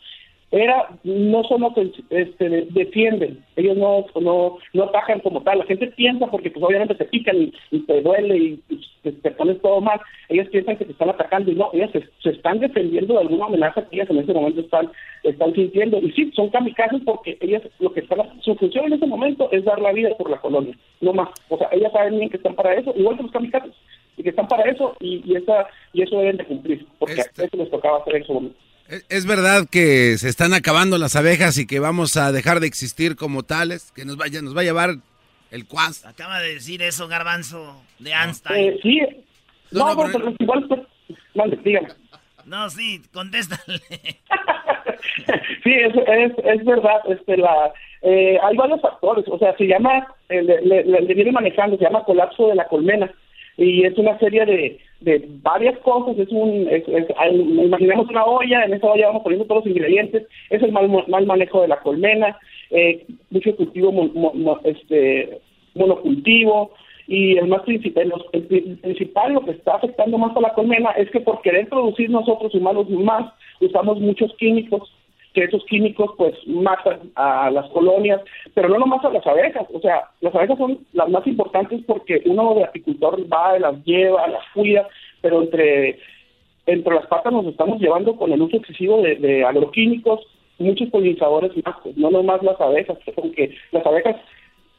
era 0.52 0.88
no 1.04 1.44
solo 1.44 1.72
que 1.74 1.92
este, 2.10 2.48
de- 2.48 2.66
defienden, 2.70 3.44
ellos 3.56 3.76
no, 3.76 4.04
no, 4.20 4.58
no 4.72 4.82
atacan 4.84 5.20
como 5.20 5.42
tal, 5.42 5.58
la 5.60 5.64
gente 5.66 5.86
piensa 5.88 6.26
porque 6.26 6.50
pues 6.50 6.64
obviamente 6.64 6.94
te 6.96 7.04
pican 7.04 7.36
y, 7.40 7.52
y 7.70 7.78
te 7.86 8.00
duele 8.02 8.36
y, 8.36 8.60
y 8.68 8.80
te, 9.02 9.12
te 9.12 9.30
pones 9.30 9.60
todo 9.62 9.80
mal, 9.80 10.00
ellas 10.28 10.48
piensan 10.48 10.76
que 10.76 10.84
te 10.84 10.92
están 10.92 11.08
atacando 11.10 11.52
y 11.52 11.54
no, 11.54 11.70
ellas 11.72 11.90
se, 11.92 12.04
se 12.22 12.30
están 12.30 12.58
defendiendo 12.58 13.14
de 13.14 13.20
alguna 13.20 13.46
amenaza 13.46 13.88
que 13.88 13.96
ellas 13.96 14.10
en 14.10 14.18
ese 14.18 14.32
momento 14.32 14.60
están, 14.60 14.90
están 15.22 15.54
sintiendo 15.54 15.98
y 15.98 16.10
sí, 16.12 16.32
son 16.34 16.50
kamikazes 16.50 17.00
porque 17.04 17.38
ellas 17.40 17.62
lo 17.78 17.92
que 17.92 18.00
están, 18.00 18.18
su 18.42 18.54
función 18.56 18.86
en 18.86 18.94
ese 18.94 19.06
momento 19.06 19.48
es 19.52 19.64
dar 19.64 19.80
la 19.80 19.92
vida 19.92 20.10
por 20.18 20.30
la 20.30 20.38
colonia, 20.40 20.76
no 21.00 21.12
más, 21.12 21.28
o 21.48 21.58
sea, 21.58 21.68
ellas 21.72 21.92
saben 21.92 22.18
bien 22.18 22.28
que 22.28 22.38
están 22.38 22.56
para 22.56 22.74
eso, 22.74 22.92
igual 22.96 23.16
que 23.16 23.22
los 23.22 23.32
kamikazes, 23.32 23.72
y 24.16 24.24
que 24.24 24.30
están 24.30 24.48
para 24.48 24.68
eso 24.68 24.96
y, 24.98 25.22
y, 25.24 25.36
esa, 25.36 25.68
y 25.92 26.02
eso 26.02 26.18
deben 26.18 26.38
de 26.38 26.44
cumplir, 26.44 26.84
porque 26.98 27.20
Este- 27.20 27.44
eso 27.44 27.56
les 27.56 27.70
tocaba 27.70 27.98
hacer 27.98 28.16
en 28.16 28.24
su 28.24 28.34
momento. 28.34 28.56
¿Es- 28.90 29.06
¿Es 29.08 29.26
verdad 29.26 29.66
que 29.70 30.16
se 30.18 30.28
están 30.28 30.52
acabando 30.52 30.98
las 30.98 31.16
abejas 31.16 31.56
y 31.58 31.66
que 31.66 31.78
vamos 31.78 32.16
a 32.16 32.32
dejar 32.32 32.60
de 32.60 32.66
existir 32.66 33.16
como 33.16 33.42
tales? 33.44 33.92
¿Que 33.94 34.04
nos, 34.04 34.16
vaya, 34.16 34.42
nos 34.42 34.56
va 34.56 34.60
a 34.62 34.64
llevar 34.64 34.96
el 35.50 35.66
cuas? 35.66 36.04
Acaba 36.04 36.40
de 36.40 36.54
decir 36.54 36.82
eso, 36.82 37.06
Garbanzo, 37.08 37.80
de 37.98 38.12
Einstein. 38.12 38.72
Eh, 38.74 38.78
sí, 38.82 39.00
no, 39.70 39.96
pero, 39.96 40.10
pero 40.12 40.34
igual, 40.38 40.66
pues. 40.68 40.80
No, 42.44 42.68
sí, 42.70 43.02
contéstale. 43.12 43.80
Sí, 45.64 45.72
es, 45.72 45.94
es, 45.94 46.32
es 46.44 46.64
verdad. 46.64 47.00
Este, 47.08 47.36
la, 47.38 47.72
eh, 48.02 48.38
hay 48.42 48.56
varios 48.56 48.80
factores. 48.82 49.24
O 49.28 49.38
sea, 49.38 49.56
se 49.56 49.64
llama, 49.66 50.06
eh, 50.28 50.42
le- 50.42 50.84
le 50.84 51.14
viene 51.14 51.32
manejando, 51.32 51.76
se 51.78 51.84
llama 51.84 52.04
colapso 52.04 52.48
de 52.48 52.54
la 52.54 52.66
colmena. 52.68 53.10
Y 53.60 53.84
es 53.84 53.96
una 53.98 54.18
serie 54.18 54.46
de, 54.46 54.78
de 55.02 55.28
varias 55.42 55.78
cosas. 55.80 56.18
Es 56.18 56.28
un, 56.30 56.66
es, 56.70 56.82
imaginemos 57.66 58.08
una 58.08 58.24
olla, 58.24 58.64
en 58.64 58.72
esa 58.72 58.86
olla 58.90 59.08
vamos 59.08 59.22
poniendo 59.22 59.44
todos 59.46 59.66
los 59.66 59.76
ingredientes. 59.76 60.26
Es 60.48 60.62
el 60.62 60.72
mal, 60.72 60.88
mal 61.08 61.26
manejo 61.26 61.60
de 61.60 61.68
la 61.68 61.80
colmena, 61.80 62.38
eh, 62.70 63.04
mucho 63.30 63.54
cultivo, 63.56 63.92
este, 64.64 65.40
monocultivo. 65.74 66.70
Y 67.06 67.36
el 67.36 67.48
más 67.48 67.62
principal, 67.62 68.08
los- 68.08 68.26
el 68.32 68.42
pri- 68.44 68.76
principal, 68.80 69.34
lo 69.34 69.44
que 69.44 69.50
está 69.50 69.74
afectando 69.74 70.16
más 70.16 70.34
a 70.36 70.40
la 70.40 70.54
colmena 70.54 70.90
es 70.92 71.10
que 71.10 71.20
por 71.20 71.42
querer 71.42 71.68
producir 71.68 72.08
nosotros 72.08 72.54
humanos 72.54 72.88
más, 72.88 73.30
usamos 73.60 74.00
muchos 74.00 74.32
químicos 74.36 74.90
que 75.34 75.44
esos 75.44 75.64
químicos 75.66 76.10
pues 76.16 76.34
matan 76.46 77.12
a 77.14 77.50
las 77.50 77.68
colonias, 77.70 78.20
pero 78.54 78.68
no 78.68 78.78
nomás 78.78 79.04
a 79.04 79.10
las 79.10 79.26
abejas, 79.26 79.66
o 79.72 79.80
sea, 79.80 80.08
las 80.20 80.34
abejas 80.34 80.58
son 80.58 80.78
las 80.92 81.08
más 81.08 81.26
importantes 81.26 81.82
porque 81.86 82.22
uno 82.24 82.54
de 82.54 82.64
apicultor 82.64 83.20
va, 83.32 83.58
las 83.58 83.84
lleva, 83.84 84.26
las 84.28 84.44
cuida, 84.54 84.88
pero 85.20 85.42
entre, 85.42 85.98
entre 86.66 86.94
las 86.94 87.06
patas 87.06 87.32
nos 87.32 87.46
estamos 87.46 87.80
llevando 87.80 88.16
con 88.16 88.32
el 88.32 88.42
uso 88.42 88.56
excesivo 88.56 89.02
de, 89.02 89.16
de 89.16 89.44
agroquímicos 89.44 90.20
muchos 90.60 90.88
polinizadores 90.90 91.52
más, 91.64 91.76
pues, 91.82 91.96
no 91.96 92.10
nomás 92.10 92.42
las 92.42 92.60
abejas, 92.60 92.98
porque 93.14 93.56
las 93.72 93.84
abejas 93.84 94.16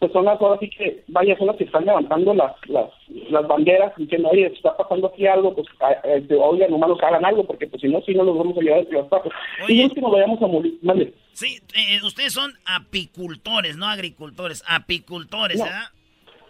pues 0.01 0.11
son 0.13 0.25
las 0.25 0.41
ahora 0.41 0.59
sí 0.59 0.67
que, 0.67 1.03
vaya, 1.09 1.37
son 1.37 1.45
las 1.45 1.57
que 1.57 1.65
están 1.65 1.85
levantando 1.85 2.33
las, 2.33 2.53
las, 2.67 2.89
las 3.29 3.47
banderas 3.47 3.93
diciendo, 3.97 4.29
oye, 4.29 4.47
está 4.47 4.75
pasando 4.75 5.05
aquí 5.07 5.27
algo, 5.27 5.53
pues, 5.53 5.67
a- 5.79 5.89
a- 5.89 6.35
oigan, 6.39 6.73
humanos 6.73 6.97
hagan 7.03 7.23
algo, 7.23 7.43
porque 7.45 7.67
pues 7.67 7.81
si 7.83 7.87
no, 7.87 8.01
si 8.01 8.15
no 8.15 8.23
los 8.23 8.35
vamos 8.35 8.57
a 8.57 8.61
llevar 8.61 8.79
entre 8.79 8.97
las 8.97 9.07
patas. 9.09 9.31
Y 9.67 9.83
es 9.83 9.93
que 9.93 10.01
nos 10.01 10.11
vayamos 10.11 10.41
a 10.41 10.47
morir, 10.47 10.73
mande. 10.81 11.13
Sí, 11.33 11.59
eh, 11.75 11.99
ustedes 12.03 12.33
son 12.33 12.51
apicultores, 12.65 13.77
no 13.77 13.85
agricultores, 13.87 14.63
apicultores, 14.67 15.59
No. 15.59 15.65
¿verdad? 15.65 15.83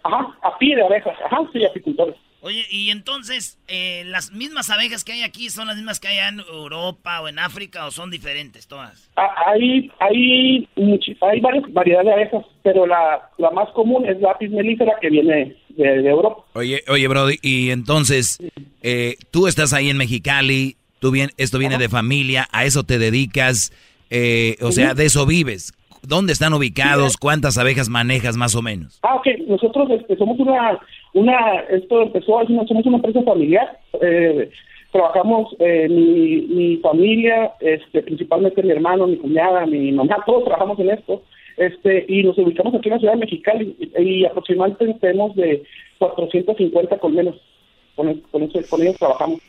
Ajá, 0.04 0.38
a 0.42 0.58
pie 0.58 0.74
de 0.74 0.82
abejas, 0.84 1.14
ajá, 1.22 1.38
sí, 1.52 1.62
apicultores. 1.64 2.16
Oye, 2.44 2.66
y 2.72 2.90
entonces, 2.90 3.56
eh, 3.68 4.02
¿las 4.06 4.32
mismas 4.32 4.68
abejas 4.68 5.04
que 5.04 5.12
hay 5.12 5.22
aquí 5.22 5.48
son 5.48 5.68
las 5.68 5.76
mismas 5.76 6.00
que 6.00 6.08
hay 6.08 6.18
en 6.28 6.40
Europa 6.40 7.20
o 7.20 7.28
en 7.28 7.38
África 7.38 7.86
o 7.86 7.92
son 7.92 8.10
diferentes 8.10 8.66
todas? 8.66 9.08
Ah, 9.14 9.28
Hay, 9.46 9.88
hay, 10.00 10.68
hay 11.20 11.40
varias 11.40 11.72
variedades 11.72 12.06
de 12.06 12.12
abejas, 12.12 12.44
pero 12.64 12.84
la, 12.84 13.30
la 13.38 13.50
más 13.52 13.68
común 13.70 14.04
es 14.06 14.20
la 14.20 14.32
apis 14.32 14.50
mellifera 14.50 14.94
que 15.00 15.08
viene 15.10 15.54
de, 15.68 16.02
de 16.02 16.08
Europa. 16.10 16.42
Oye, 16.54 16.82
oye, 16.88 17.06
Brody, 17.06 17.38
y 17.42 17.70
entonces, 17.70 18.38
eh, 18.82 19.18
tú 19.30 19.46
estás 19.46 19.72
ahí 19.72 19.88
en 19.88 19.96
Mexicali, 19.96 20.76
tú 20.98 21.12
bien, 21.12 21.30
esto 21.36 21.58
viene 21.58 21.78
de 21.78 21.88
familia, 21.88 22.48
a 22.50 22.64
eso 22.64 22.82
te 22.82 22.98
dedicas, 22.98 23.72
eh, 24.10 24.56
o 24.62 24.72
sea, 24.72 24.94
de 24.94 25.04
eso 25.04 25.26
vives. 25.26 25.72
¿Dónde 26.04 26.32
están 26.32 26.52
ubicados? 26.52 27.16
¿Cuántas 27.16 27.56
abejas 27.58 27.88
manejas 27.88 28.36
más 28.36 28.56
o 28.56 28.62
menos? 28.62 28.98
Ah, 29.04 29.14
ok. 29.14 29.26
Nosotros 29.46 29.88
este, 30.00 30.16
somos 30.16 30.36
una, 30.40 30.80
una, 31.14 31.60
esto 31.70 32.02
empezó, 32.02 32.40
es 32.42 32.48
una- 32.50 32.66
somos 32.66 32.86
una 32.86 32.96
empresa 32.96 33.22
familiar. 33.22 33.78
Eh, 34.00 34.50
trabajamos, 34.90 35.54
eh, 35.58 35.88
mi, 35.88 36.42
mi 36.54 36.76
familia, 36.78 37.52
este, 37.60 38.02
principalmente 38.02 38.62
mi 38.62 38.70
hermano, 38.70 39.06
mi 39.06 39.16
cuñada, 39.16 39.64
mi 39.66 39.90
mamá, 39.92 40.16
todos 40.26 40.44
trabajamos 40.44 40.78
en 40.80 40.90
esto. 40.90 41.22
Este, 41.56 42.06
y 42.08 42.22
nos 42.22 42.36
ubicamos 42.38 42.74
aquí 42.74 42.88
en 42.88 42.94
la 42.94 42.98
ciudad 42.98 43.12
de 43.14 43.20
Mexicali 43.20 43.76
y, 43.78 44.02
y 44.02 44.24
aproximadamente 44.24 44.94
tenemos 45.00 45.34
de 45.36 45.62
450 45.98 46.98
colmenas. 46.98 47.34
Con, 47.94 48.12
con, 48.30 48.42
eso- 48.42 48.60
con 48.70 48.80
ellos 48.82 48.96
trabajamos. 48.96 49.40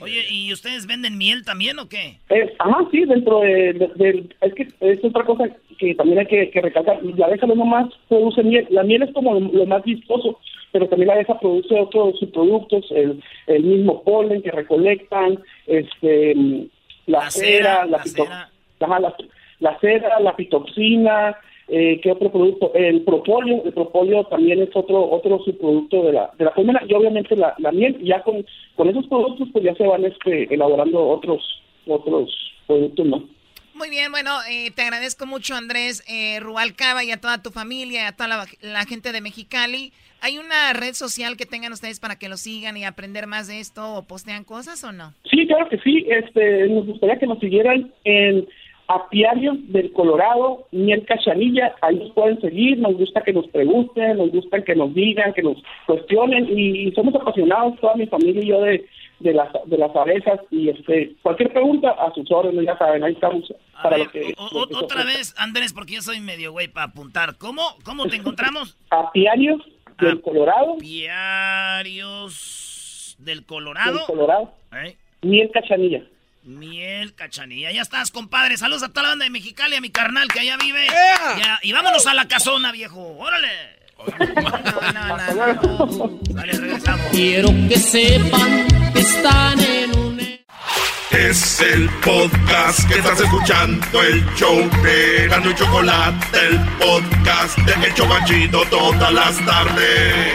Oye, 0.00 0.24
¿y 0.30 0.52
ustedes 0.52 0.86
venden 0.86 1.16
miel 1.18 1.44
también 1.44 1.78
o 1.78 1.88
qué? 1.88 2.18
Eh, 2.30 2.52
ajá, 2.58 2.78
sí, 2.90 3.04
dentro 3.04 3.40
de, 3.40 3.72
de- 3.74 3.90
de- 3.94 4.24
Es 4.40 4.54
que 4.54 4.66
es 4.80 5.04
otra 5.04 5.24
cosa 5.24 5.44
que 5.78 5.94
también 5.94 6.18
hay 6.18 6.26
que, 6.26 6.50
que 6.50 6.60
recalcar. 6.60 6.98
La 7.16 7.26
abeja 7.26 7.46
no 7.46 7.54
nomás 7.54 7.88
produce 8.08 8.42
miel. 8.42 8.66
La 8.70 8.82
miel 8.82 9.02
es 9.02 9.12
como 9.12 9.34
lo, 9.34 9.40
lo 9.52 9.66
más 9.66 9.84
vistoso, 9.84 10.40
pero 10.72 10.88
también 10.88 11.08
la 11.08 11.14
abeja 11.14 11.38
produce 11.38 11.78
otros 11.78 12.18
subproductos, 12.18 12.90
el, 12.90 13.22
el 13.46 13.62
mismo 13.62 14.02
polen 14.02 14.42
que 14.42 14.50
recolectan, 14.50 15.38
este, 15.66 16.34
mm, 16.34 16.62
la, 17.06 17.18
La 17.20 17.30
cera, 17.30 17.50
cera, 17.52 17.84
la, 17.84 17.90
la 17.98 17.98
pito- 18.04 18.24
cera. 18.24 18.50
ajá, 18.80 19.00
la, 19.00 19.14
la 19.60 19.78
cera, 19.80 20.20
la 20.20 20.34
pitoxina, 20.36 21.36
eh, 21.68 22.00
¿qué 22.02 22.10
otro 22.10 22.30
producto? 22.30 22.72
El 22.74 23.02
propóleo, 23.02 23.62
el 23.64 23.72
propóleo 23.72 24.24
también 24.24 24.60
es 24.62 24.70
otro 24.74 25.08
otro 25.10 25.38
subproducto 25.44 26.02
de 26.04 26.12
la, 26.12 26.30
de 26.38 26.44
la 26.46 26.52
colmena 26.52 26.82
y 26.88 26.92
obviamente 26.94 27.36
la, 27.36 27.54
la 27.58 27.70
miel, 27.72 27.96
y 28.00 28.08
ya 28.08 28.22
con, 28.22 28.44
con 28.76 28.88
esos 28.88 29.06
productos 29.06 29.48
pues 29.52 29.64
ya 29.64 29.74
se 29.76 29.86
van 29.86 30.04
este, 30.04 30.52
elaborando 30.52 31.06
otros 31.08 31.40
otros 31.86 32.30
productos, 32.66 33.06
¿no? 33.06 33.24
Muy 33.74 33.88
bien, 33.88 34.10
bueno, 34.12 34.32
eh, 34.50 34.70
te 34.74 34.82
agradezco 34.82 35.24
mucho 35.26 35.54
Andrés 35.54 36.04
eh, 36.06 36.38
Rubalcaba 36.40 37.04
y 37.04 37.10
a 37.10 37.20
toda 37.20 37.42
tu 37.42 37.50
familia, 37.50 38.08
a 38.08 38.12
toda 38.16 38.28
la, 38.28 38.44
la 38.60 38.84
gente 38.84 39.12
de 39.12 39.20
Mexicali. 39.22 39.92
¿Hay 40.22 40.38
una 40.38 40.72
red 40.72 40.94
social 40.94 41.36
que 41.36 41.46
tengan 41.46 41.72
ustedes 41.72 41.98
para 42.00 42.16
que 42.16 42.28
lo 42.28 42.36
sigan 42.36 42.76
y 42.76 42.84
aprender 42.84 43.26
más 43.26 43.48
de 43.48 43.58
esto 43.60 43.94
o 43.96 44.06
postean 44.06 44.44
cosas 44.44 44.82
o 44.84 44.92
no? 44.92 45.12
Sí, 45.30 45.46
claro 45.48 45.68
que 45.68 45.78
sí. 45.78 46.06
Este, 46.08 46.68
nos 46.68 46.86
gustaría 46.86 47.18
que 47.18 47.26
nos 47.26 47.40
siguieran 47.40 47.92
en 48.04 48.46
Apiario 48.88 49.54
del 49.68 49.92
Colorado, 49.92 50.66
Miel 50.70 51.04
Cachanilla. 51.06 51.74
Ahí 51.80 51.96
nos 51.96 52.12
pueden 52.12 52.40
seguir. 52.40 52.78
Nos 52.78 52.94
gusta 52.96 53.22
que 53.22 53.32
nos 53.32 53.46
pregunten, 53.48 54.18
nos 54.18 54.30
gusta 54.30 54.62
que 54.62 54.74
nos 54.74 54.94
digan, 54.94 55.32
que 55.34 55.42
nos 55.42 55.56
cuestionen. 55.86 56.46
Y 56.56 56.92
somos 56.92 57.14
apasionados, 57.14 57.78
toda 57.80 57.94
mi 57.96 58.06
familia 58.06 58.42
y 58.42 58.46
yo, 58.48 58.60
de, 58.60 58.86
de, 59.20 59.32
las, 59.34 59.48
de 59.66 59.78
las 59.78 59.94
abejas. 59.96 60.40
Y 60.50 60.68
este, 60.68 61.14
cualquier 61.22 61.52
pregunta 61.52 61.90
a 61.90 62.12
sus 62.14 62.30
órdenes, 62.30 62.64
ya 62.66 62.76
saben, 62.76 63.02
ahí 63.02 63.14
estamos. 63.14 63.52
Para 63.82 63.98
lo 63.98 64.10
que, 64.10 64.34
O- 64.36 64.60
lo 64.60 64.66
que 64.68 64.74
se 64.74 64.84
otra 64.84 65.04
vez, 65.04 65.34
Andrés, 65.38 65.72
porque 65.72 65.94
yo 65.94 66.02
soy 66.02 66.20
medio 66.20 66.52
güey 66.52 66.68
para 66.68 66.86
apuntar. 66.86 67.38
¿Cómo? 67.38 67.62
¿Cómo 67.84 68.06
te 68.06 68.16
encontramos? 68.16 68.76
Apiarios 68.90 69.60
del 69.98 70.20
Colorado. 70.20 70.76
Diarios 70.78 72.46
del 73.18 73.44
Colorado. 73.44 73.98
Del 73.98 74.06
Colorado. 74.06 74.54
¿Eh? 74.72 74.96
Miel 75.22 75.50
Cachanilla. 75.52 76.02
Miel, 76.44 77.14
cachanilla. 77.14 77.70
Ya 77.70 77.82
estás, 77.82 78.10
compadre. 78.10 78.56
Saludos 78.56 78.82
a 78.82 78.88
toda 78.88 79.02
la 79.02 79.08
banda 79.10 79.24
de 79.24 79.30
Mexicali, 79.30 79.76
a 79.76 79.80
mi 79.80 79.90
carnal 79.90 80.26
que 80.26 80.40
allá 80.40 80.56
vive. 80.56 80.84
Ya, 81.38 81.60
y 81.62 81.72
vámonos 81.72 82.04
a 82.08 82.14
la 82.14 82.26
casona, 82.26 82.72
viejo. 82.72 83.16
Órale. 83.16 83.48
Dale, 86.30 86.52
regresamos. 86.52 87.06
Quiero 87.12 87.48
que 87.68 87.76
sepan 87.76 88.66
que 88.92 89.00
están 89.00 89.60
en 89.60 89.96
un... 89.96 90.11
Es 91.12 91.60
el 91.60 91.90
podcast 92.00 92.88
que 92.88 92.94
estás 92.94 93.20
escuchando, 93.20 94.02
el 94.02 94.24
show 94.34 94.58
de 94.82 95.26
y 95.26 95.54
Chocolate, 95.54 96.46
el 96.48 96.58
podcast 96.78 97.58
de 97.58 97.86
El 97.86 97.94
Chobachito 97.94 98.64
todas 98.70 99.12
las 99.12 99.36
tardes. 99.44 100.34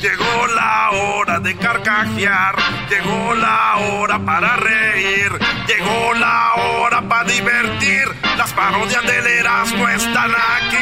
Llegó 0.00 0.46
la 0.54 0.90
hora 0.92 1.40
de 1.40 1.56
carcajear, 1.56 2.54
llegó 2.88 3.34
la 3.34 3.76
hora 3.76 4.18
para 4.24 4.56
reír, 4.56 5.32
llegó 5.66 6.14
la 6.14 6.52
hora 6.54 7.02
para 7.02 7.24
divertir. 7.24 8.04
Las 8.38 8.52
parodias 8.52 9.04
del 9.04 9.26
Erasmo 9.26 9.88
están 9.88 10.30
aquí. 10.30 10.78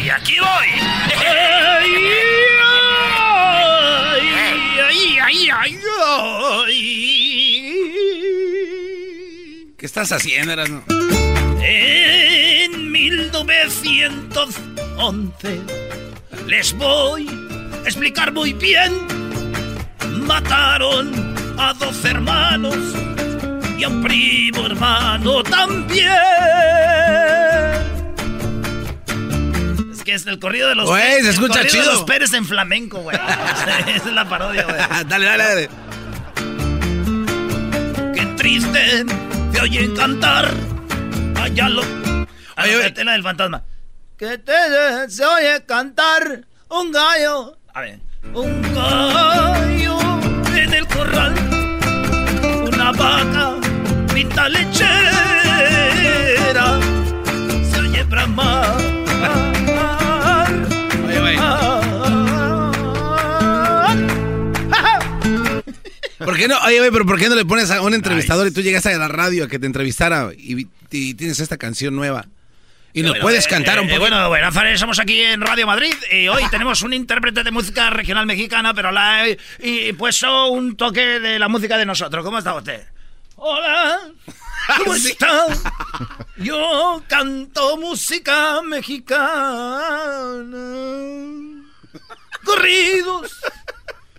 Y 0.00 0.10
aquí 0.10 0.38
voy. 0.38 0.97
Estás 9.88 10.12
haciendo, 10.12 10.52
Erasmo? 10.52 10.82
En 11.62 12.92
1911 12.92 15.60
les 16.46 16.72
voy 16.74 17.26
a 17.84 17.88
explicar 17.88 18.30
muy 18.32 18.52
bien. 18.52 18.92
Mataron 20.26 21.10
a 21.58 21.72
dos 21.74 22.04
hermanos 22.04 22.76
y 23.78 23.84
a 23.84 23.88
un 23.88 24.02
primo 24.02 24.66
hermano 24.66 25.42
también. 25.42 26.10
Es 29.90 30.02
que 30.04 30.12
es 30.14 30.26
el 30.26 30.38
corrido 30.38 30.68
de 30.68 30.74
los 30.74 30.86
Güey, 30.90 31.02
Pérez- 31.02 31.14
se 31.14 31.20
el 31.20 31.26
escucha 31.28 31.54
corrido 31.60 31.64
de 31.64 31.70
chido. 31.80 31.92
los 31.94 32.02
Pérez 32.04 32.32
en 32.34 32.44
flamenco, 32.44 32.98
güey. 32.98 33.16
Esa 33.96 34.08
es 34.08 34.12
la 34.14 34.28
parodia, 34.28 34.64
güey. 34.64 34.76
dale, 35.08 35.24
dale, 35.24 35.44
dale. 35.44 35.70
Qué 38.14 38.26
triste 38.36 39.06
te 39.52 39.60
oyen 39.60 39.94
cantar. 39.94 40.52
Allá 41.40 41.68
lo. 41.68 41.82
Ah, 42.56 42.64
no, 42.66 42.72
espérate, 42.72 43.04
la 43.04 43.12
del 43.12 43.22
fantasma. 43.22 43.62
que 44.16 44.38
te 44.38 45.08
se 45.08 45.24
oye 45.24 45.64
cantar 45.66 46.44
un 46.68 46.90
gallo. 46.92 47.56
A 47.72 47.80
ver. 47.82 48.00
Un 48.34 48.62
gallo 48.74 49.98
en 50.54 50.74
el 50.74 50.86
corral, 50.88 51.34
una 52.66 52.90
vaca 52.92 53.54
pinta 54.12 54.48
lechera, 54.48 54.88
se 57.70 57.80
oye 57.80 58.02
bramar. 58.04 58.87
¿Por 66.18 66.36
qué 66.36 66.48
no? 66.48 66.58
Oye, 66.60 66.78
güey, 66.78 66.90
pero 66.90 67.06
¿por 67.06 67.18
qué 67.18 67.28
no 67.28 67.34
le 67.36 67.44
pones 67.44 67.70
a 67.70 67.80
un 67.82 67.94
entrevistador 67.94 68.46
y 68.46 68.50
tú 68.50 68.60
llegas 68.60 68.84
a 68.86 68.92
la 68.92 69.08
radio 69.08 69.44
a 69.44 69.48
que 69.48 69.58
te 69.58 69.66
entrevistara 69.66 70.30
y, 70.36 70.66
y 70.90 71.14
tienes 71.14 71.38
esta 71.40 71.56
canción 71.56 71.94
nueva? 71.94 72.26
Y 72.92 73.02
nos 73.02 73.12
Bueno, 73.12 73.22
puedes 73.22 73.46
eh, 73.46 73.50
cantar 73.50 73.78
un 73.78 73.86
eh, 73.86 73.90
poco. 73.90 74.00
bueno, 74.00 74.28
bueno, 74.28 74.50
Fares, 74.50 74.74
estamos 74.74 74.98
aquí 74.98 75.20
en 75.20 75.40
Radio 75.40 75.66
Madrid 75.66 75.94
y 76.10 76.26
hoy 76.28 76.42
tenemos 76.50 76.82
un 76.82 76.92
intérprete 76.94 77.44
de 77.44 77.50
música 77.50 77.90
regional 77.90 78.26
mexicana, 78.26 78.74
pero 78.74 78.90
la 78.90 79.28
he 79.28 79.38
y 79.60 79.92
puesto 79.92 80.48
un 80.48 80.76
toque 80.76 81.20
de 81.20 81.38
la 81.38 81.48
música 81.48 81.76
de 81.76 81.86
nosotros. 81.86 82.24
¿Cómo 82.24 82.38
está 82.38 82.54
usted? 82.54 82.86
Hola, 83.36 84.00
¿cómo 84.78 84.94
está? 84.96 85.46
Yo 86.38 87.02
canto 87.06 87.76
música 87.76 88.60
mexicana. 88.62 90.56
Corridos 92.42 93.32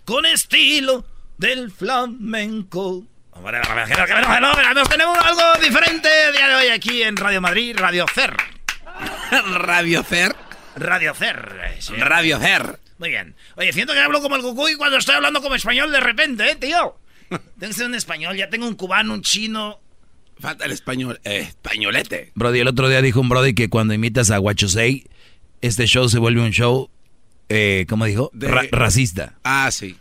con 0.05 0.25
estilo 0.25 1.05
del 1.39 1.71
flamenco. 1.71 3.05
Nos 4.75 4.89
tenemos 4.89 5.17
algo 5.19 5.41
diferente 5.63 6.09
el 6.27 6.33
día 6.33 6.47
de 6.49 6.55
hoy 6.55 6.67
aquí 6.67 7.01
en 7.03 7.15
Radio 7.15 7.39
Madrid, 7.41 7.75
Radio 7.77 8.05
Cer. 8.13 8.35
Radio 9.53 10.03
Cer. 10.03 10.35
Radio 10.75 11.13
Cer. 11.13 11.49
sí. 11.79 11.93
Radio 11.95 12.37
Cer. 12.39 12.79
Muy 12.97 13.09
bien. 13.09 13.33
Oye, 13.55 13.71
siento 13.71 13.93
que 13.93 13.99
hablo 13.99 14.21
como 14.21 14.35
el 14.35 14.41
Goku 14.41 14.67
y 14.67 14.75
cuando 14.75 14.97
estoy 14.97 15.15
hablando 15.15 15.41
como 15.41 15.55
español 15.55 15.91
de 15.91 16.01
repente, 16.01 16.51
¿eh, 16.51 16.55
tío? 16.57 16.97
Tengo 17.29 17.41
que 17.59 17.73
ser 17.73 17.85
un 17.85 17.95
español, 17.95 18.35
ya 18.35 18.49
tengo 18.49 18.67
un 18.67 18.75
cubano, 18.75 19.13
un 19.13 19.21
chino. 19.21 19.79
Falta 20.39 20.65
el 20.65 20.71
español. 20.71 21.19
eh, 21.23 21.39
españolete. 21.47 22.31
Brody, 22.35 22.59
el 22.59 22.67
otro 22.67 22.89
día 22.89 23.01
dijo 23.01 23.21
un 23.21 23.29
Brody 23.29 23.53
que 23.53 23.69
cuando 23.69 23.93
imitas 23.93 24.31
a 24.31 24.37
Guachosei, 24.37 25.05
este 25.61 25.85
show 25.85 26.09
se 26.09 26.19
vuelve 26.19 26.41
un 26.41 26.51
show, 26.51 26.89
eh, 27.49 27.85
¿cómo 27.87 28.03
dijo? 28.05 28.29
De- 28.33 28.47
Ra- 28.49 28.63
racista. 28.71 29.35
Ah, 29.43 29.69
sí. 29.71 29.97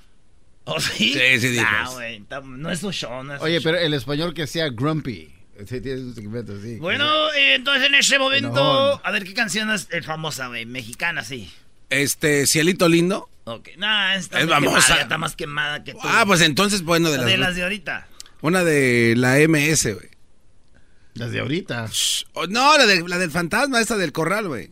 ¿Oh, 0.77 0.81
sí? 0.81 1.13
Sí, 1.15 1.41
sí, 1.41 1.49
dijo. 1.49 1.65
Ah, 1.67 1.89
güey, 1.93 2.21
tam- 2.29 2.57
no 2.59 2.71
es 2.71 2.83
un 2.83 2.93
show, 2.93 3.23
no 3.25 3.35
es 3.35 3.41
Oye, 3.43 3.57
un 3.59 3.63
show. 3.63 3.73
pero 3.73 3.85
el 3.85 3.95
español 3.95 4.35
que 4.35 4.47
sea 4.47 4.69
grumpy. 4.69 5.35
Sí, 5.67 5.81
tienes 5.81 6.03
un 6.03 6.15
segmento 6.15 6.53
así. 6.57 6.77
Bueno, 6.77 7.33
eh, 7.33 7.55
entonces 7.57 7.87
en 7.89 7.95
ese 7.97 8.19
momento, 8.19 8.49
Enojón. 8.51 9.01
a 9.03 9.11
ver 9.11 9.25
qué 9.25 9.35
canción 9.35 9.71
es 9.73 9.89
eh, 9.91 10.03
famosa, 10.03 10.47
güey, 10.49 10.67
mexicana, 10.67 11.25
sí. 11.25 11.53
Este, 11.91 12.47
Cielito 12.47 12.89
Lindo. 12.89 13.29
Ok, 13.45 13.71
nah, 13.79 14.15
está 14.15 14.39
Es 14.41 14.45
quemada, 14.45 14.61
famosa. 14.67 14.97
ya 14.97 15.03
está 15.03 15.19
más 15.19 15.35
quemada 15.35 15.83
que 15.83 15.93
tú. 15.95 16.01
Ah, 16.05 16.25
pues 16.27 16.43
entonces, 16.43 16.83
bueno, 16.83 17.11
de 17.11 17.17
La 17.17 17.23
las, 17.25 17.33
de 17.33 17.39
las 17.39 17.57
de 17.57 17.63
ahorita. 17.63 18.07
Una 18.43 18.63
de 18.63 19.15
la 19.17 19.37
MS, 19.49 19.95
güey. 19.95 20.11
Las 21.15 21.33
de 21.33 21.41
ahorita. 21.41 21.89
Oh, 22.35 22.47
no, 22.47 22.77
la, 22.79 22.87
de, 22.87 23.03
la 23.09 23.19
del 23.19 23.31
fantasma, 23.33 23.81
esta 23.81 23.97
del 23.97 24.13
corral, 24.13 24.47
güey. 24.47 24.71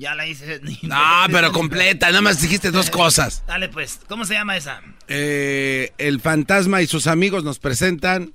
Ya 0.00 0.14
la 0.14 0.26
hice. 0.26 0.60
No, 0.82 0.96
pero 1.30 1.52
completa, 1.52 2.06
nada 2.06 2.22
más 2.22 2.40
dijiste 2.40 2.70
dos 2.70 2.88
cosas. 2.88 3.44
Dale, 3.46 3.68
pues, 3.68 4.00
¿cómo 4.08 4.24
se 4.24 4.32
llama 4.32 4.56
esa? 4.56 4.80
Eh, 5.08 5.92
el 5.98 6.20
fantasma 6.20 6.80
y 6.80 6.86
sus 6.86 7.06
amigos 7.06 7.44
nos 7.44 7.58
presentan 7.58 8.32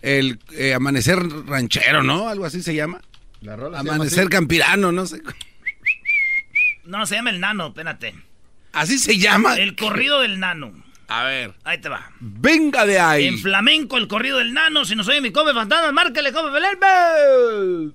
el 0.00 0.38
eh, 0.52 0.74
amanecer 0.74 1.18
ranchero, 1.46 2.04
¿no? 2.04 2.28
Algo 2.28 2.44
así 2.44 2.62
se 2.62 2.72
llama. 2.72 3.00
La 3.40 3.56
rola 3.56 3.78
se 3.78 3.84
llama 3.84 3.96
Amanecer 3.96 4.28
campirano, 4.28 4.92
no 4.92 5.06
sé. 5.06 5.20
No, 6.84 7.04
se 7.04 7.16
llama 7.16 7.30
El 7.30 7.40
Nano, 7.40 7.66
espérate. 7.68 8.14
Así 8.72 8.98
se 8.98 9.18
llama. 9.18 9.56
El 9.56 9.74
corrido 9.74 10.20
del 10.20 10.38
Nano. 10.38 10.72
A 11.08 11.24
ver. 11.24 11.52
Ahí 11.64 11.78
te 11.78 11.88
va. 11.88 12.12
Venga 12.20 12.86
de 12.86 13.00
ahí. 13.00 13.26
En 13.26 13.40
flamenco, 13.40 13.96
el 13.96 14.06
corrido 14.06 14.38
del 14.38 14.54
Nano. 14.54 14.84
Si 14.84 14.94
nos 14.94 15.08
oye 15.08 15.20
mi 15.20 15.32
come 15.32 15.52
fantasma, 15.52 15.90
márquele, 15.90 16.32
come 16.32 16.50
Belerbe. 16.50 17.92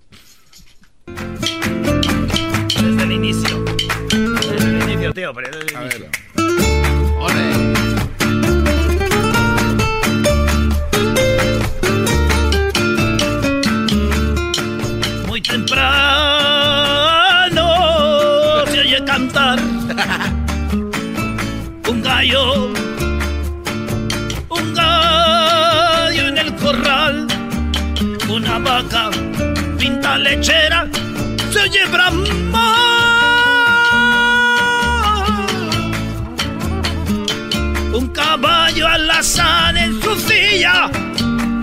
Inicio. 3.24 3.64
Desde 3.64 4.58
el 4.58 4.84
inicio, 4.84 5.14
tío. 5.14 5.34
Pero 5.34 5.48
desde 5.48 5.62
el 5.62 5.72
inicio. 5.82 6.10
Muy 15.26 15.42
temprano 15.42 15.86
se 18.70 18.80
oye 18.82 19.02
cantar 19.06 19.58
un 21.90 22.04
gallo, 22.04 22.74
un 24.50 24.74
gallo 24.74 26.28
en 26.28 26.38
el 26.40 26.54
corral, 26.56 27.26
una 28.28 28.60
vaca 28.60 29.10
pinta 29.78 30.18
lechera 30.18 30.90
alazán 39.24 39.78
en 39.78 40.02
su 40.02 40.20
silla 40.20 40.90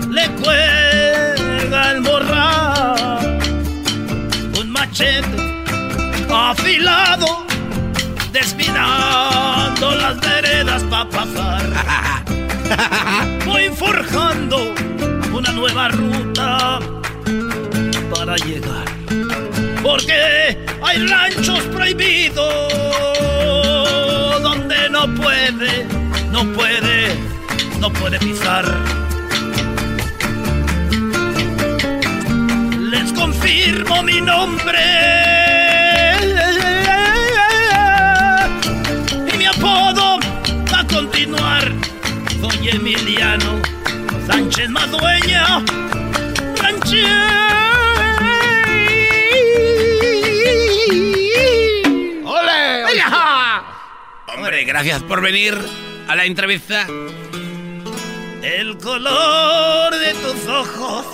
le 0.09 0.27
cuelga 0.41 1.91
el 1.91 2.01
morral. 2.01 3.39
Un 4.59 4.69
machete 4.71 5.63
afilado 6.27 7.45
desminando 8.31 9.95
las 9.95 10.19
veredas 10.21 10.81
para 10.89 11.09
pasar. 11.09 11.61
Voy 13.45 13.69
forjando 13.69 14.73
una 15.31 15.51
nueva 15.51 15.89
ruta 15.89 16.79
para 18.15 18.37
llegar. 18.37 18.85
Porque 19.83 20.57
hay 20.83 21.07
ranchos 21.07 21.59
prohibidos 21.65 22.73
donde 24.41 24.89
no 24.89 25.13
puede, 25.13 25.85
no 26.31 26.43
puede, 26.53 27.30
no 27.81 27.91
puede 27.91 28.19
pisar. 28.19 28.63
Les 32.79 33.11
confirmo 33.11 34.03
mi 34.03 34.21
nombre 34.21 34.79
y 39.33 39.37
mi 39.37 39.45
apodo 39.47 40.19
va 40.71 40.79
a 40.81 40.87
continuar. 40.87 41.71
Soy 42.39 42.69
Emiliano 42.69 43.59
Sánchez 44.27 44.69
Madueña. 44.69 45.63
Hombre, 54.27 54.63
gracias 54.65 55.01
por 55.03 55.21
venir 55.21 55.57
a 56.07 56.15
la 56.15 56.25
entrevista. 56.25 56.85
El 58.81 58.87
color 58.87 59.93
de 59.95 60.11
tus 60.15 60.47
ojos. 60.47 61.05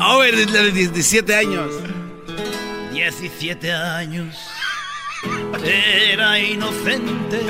Oh, 0.00 0.22
de, 0.22 0.46
de 0.46 0.70
17 0.70 1.34
años. 1.34 1.72
17 2.92 3.72
años. 3.72 4.36
Era 5.64 6.38
inocente. 6.38 7.40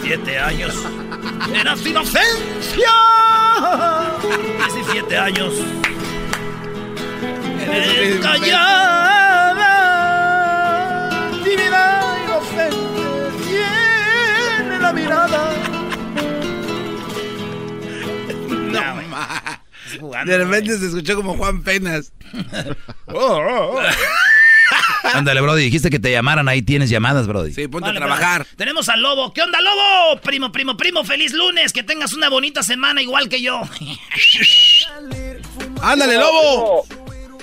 17 0.00 0.38
años. 0.38 0.74
Era 1.54 1.76
inocencia. 1.76 2.92
17 4.72 5.18
años. 5.18 5.52
Eres 7.60 8.20
callada. 8.20 9.21
De 20.26 20.38
repente 20.38 20.78
se 20.78 20.86
escuchó 20.86 21.16
como 21.16 21.36
Juan 21.36 21.62
Penas. 21.62 22.12
Ándale, 25.14 25.40
Brody, 25.40 25.64
dijiste 25.64 25.90
que 25.90 25.98
te 25.98 26.10
llamaran, 26.10 26.48
ahí 26.48 26.62
tienes 26.62 26.90
llamadas, 26.90 27.26
Brody. 27.26 27.52
Sí, 27.52 27.68
ponte 27.68 27.88
Vale, 27.88 27.98
a 27.98 28.00
trabajar. 28.00 28.44
pero 28.44 28.56
Tenemos 28.56 28.88
al 28.88 29.02
lobo. 29.02 29.32
¿Qué 29.32 29.42
onda, 29.42 29.60
lobo? 29.60 30.20
Primo, 30.22 30.52
primo, 30.52 30.76
primo, 30.76 31.04
feliz 31.04 31.32
lunes. 31.32 31.72
Que 31.72 31.82
tengas 31.82 32.12
una 32.12 32.28
bonita 32.28 32.62
semana 32.62 33.02
igual 33.02 33.28
que 33.28 33.42
yo. 33.42 33.62
¡Ándale, 35.82 36.16
lobo! 36.16 36.86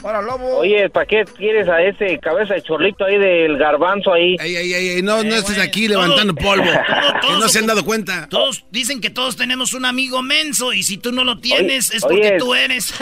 Hola, 0.01 0.21
lobo. 0.21 0.57
Oye, 0.59 0.89
¿para 0.89 1.05
qué 1.05 1.25
quieres 1.25 1.67
a 1.67 1.81
ese 1.81 2.17
cabeza 2.19 2.53
de 2.53 2.61
chorlito 2.61 3.03
ahí 3.03 3.17
del 3.17 3.57
garbanzo 3.57 4.13
ahí? 4.13 4.37
Ey, 4.39 4.55
ey, 4.55 4.73
ey, 4.73 4.87
ey, 4.91 5.01
no, 5.01 5.21
no 5.23 5.35
estés 5.35 5.59
aquí 5.59 5.89
levantando 5.89 6.33
polvo. 6.41 6.63
que 6.63 7.31
no 7.33 7.49
se 7.49 7.59
han 7.59 7.67
dado 7.67 7.83
cuenta. 7.83 8.27
Todos 8.29 8.65
dicen 8.71 9.01
que 9.01 9.09
todos 9.09 9.35
tenemos 9.35 9.73
un 9.73 9.83
amigo 9.85 10.21
menso 10.21 10.71
y 10.71 10.83
si 10.83 10.97
tú 10.97 11.11
no 11.11 11.25
lo 11.25 11.39
tienes 11.39 11.89
Oye, 11.89 11.97
es 11.97 12.03
porque 12.03 12.27
oye. 12.29 12.37
tú 12.37 12.55
eres. 12.55 12.93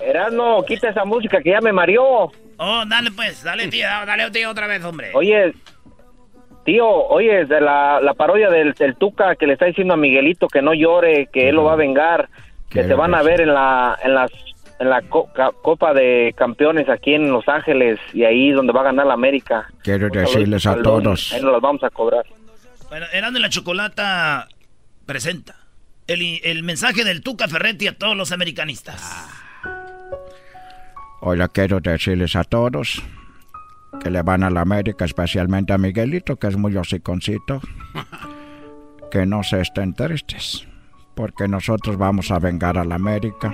Erasmo, 0.00 0.64
quita 0.64 0.88
esa 0.90 1.04
música 1.04 1.40
que 1.40 1.50
ya 1.50 1.60
me 1.60 1.72
mareó. 1.72 2.32
Oh, 2.56 2.82
dale 2.88 3.10
pues, 3.12 3.42
dale 3.44 3.68
tío, 3.68 3.86
dale 4.06 4.30
tío 4.32 4.50
otra 4.50 4.66
vez, 4.66 4.82
hombre. 4.84 5.10
Oye, 5.14 5.52
tío, 6.64 6.88
oye, 6.88 7.44
de 7.44 7.60
la, 7.60 8.00
la 8.00 8.14
parodia 8.14 8.48
del, 8.50 8.72
del 8.74 8.96
Tuca 8.96 9.36
que 9.36 9.46
le 9.46 9.52
está 9.52 9.66
diciendo 9.66 9.94
a 9.94 9.96
Miguelito 9.96 10.48
que 10.48 10.60
no 10.62 10.74
llore, 10.74 11.28
que 11.32 11.48
él 11.48 11.54
lo 11.56 11.64
va 11.64 11.74
a 11.74 11.76
vengar, 11.76 12.28
que 12.68 12.84
se 12.84 12.94
van 12.94 13.14
a 13.14 13.22
ver 13.22 13.40
en 13.40 13.54
la 13.54 13.98
en 14.02 14.14
las 14.14 14.30
en 14.78 14.90
la 14.90 15.02
Copa 15.02 15.92
de 15.92 16.34
Campeones 16.36 16.88
aquí 16.88 17.14
en 17.14 17.30
Los 17.30 17.48
Ángeles 17.48 17.98
y 18.12 18.24
ahí 18.24 18.52
donde 18.52 18.72
va 18.72 18.82
a 18.82 18.84
ganar 18.84 19.06
la 19.06 19.14
América. 19.14 19.66
Quiero 19.82 20.08
decirles 20.08 20.66
a 20.66 20.74
Ahí 20.74 20.82
todos, 20.82 21.32
nos 21.42 21.52
las 21.52 21.60
vamos 21.60 21.82
a 21.82 21.90
cobrar. 21.90 22.24
Bueno, 22.88 23.06
Erasmo 23.12 23.38
y 23.38 23.40
la 23.42 23.48
Chocolata 23.48 24.48
presenta 25.04 25.56
el, 26.06 26.40
el 26.44 26.62
mensaje 26.62 27.04
del 27.04 27.22
Tuca 27.22 27.48
Ferretti 27.48 27.88
a 27.88 27.98
todos 27.98 28.16
los 28.16 28.30
americanistas. 28.30 29.28
hoy 31.20 31.38
quiero 31.52 31.80
decirles 31.80 32.36
a 32.36 32.44
todos 32.44 33.02
que 33.98 34.10
le 34.10 34.22
van 34.22 34.44
a 34.44 34.50
la 34.50 34.60
América, 34.60 35.04
especialmente 35.04 35.72
a 35.72 35.78
Miguelito, 35.78 36.36
que 36.36 36.46
es 36.46 36.56
muy 36.56 36.76
hociconcito, 36.76 37.60
que 39.10 39.26
no 39.26 39.42
se 39.42 39.60
estén 39.60 39.94
tristes, 39.94 40.67
porque 41.18 41.48
nosotros 41.48 41.96
vamos 41.96 42.30
a 42.30 42.38
vengar 42.38 42.78
a 42.78 42.84
la 42.84 42.94
América. 42.94 43.52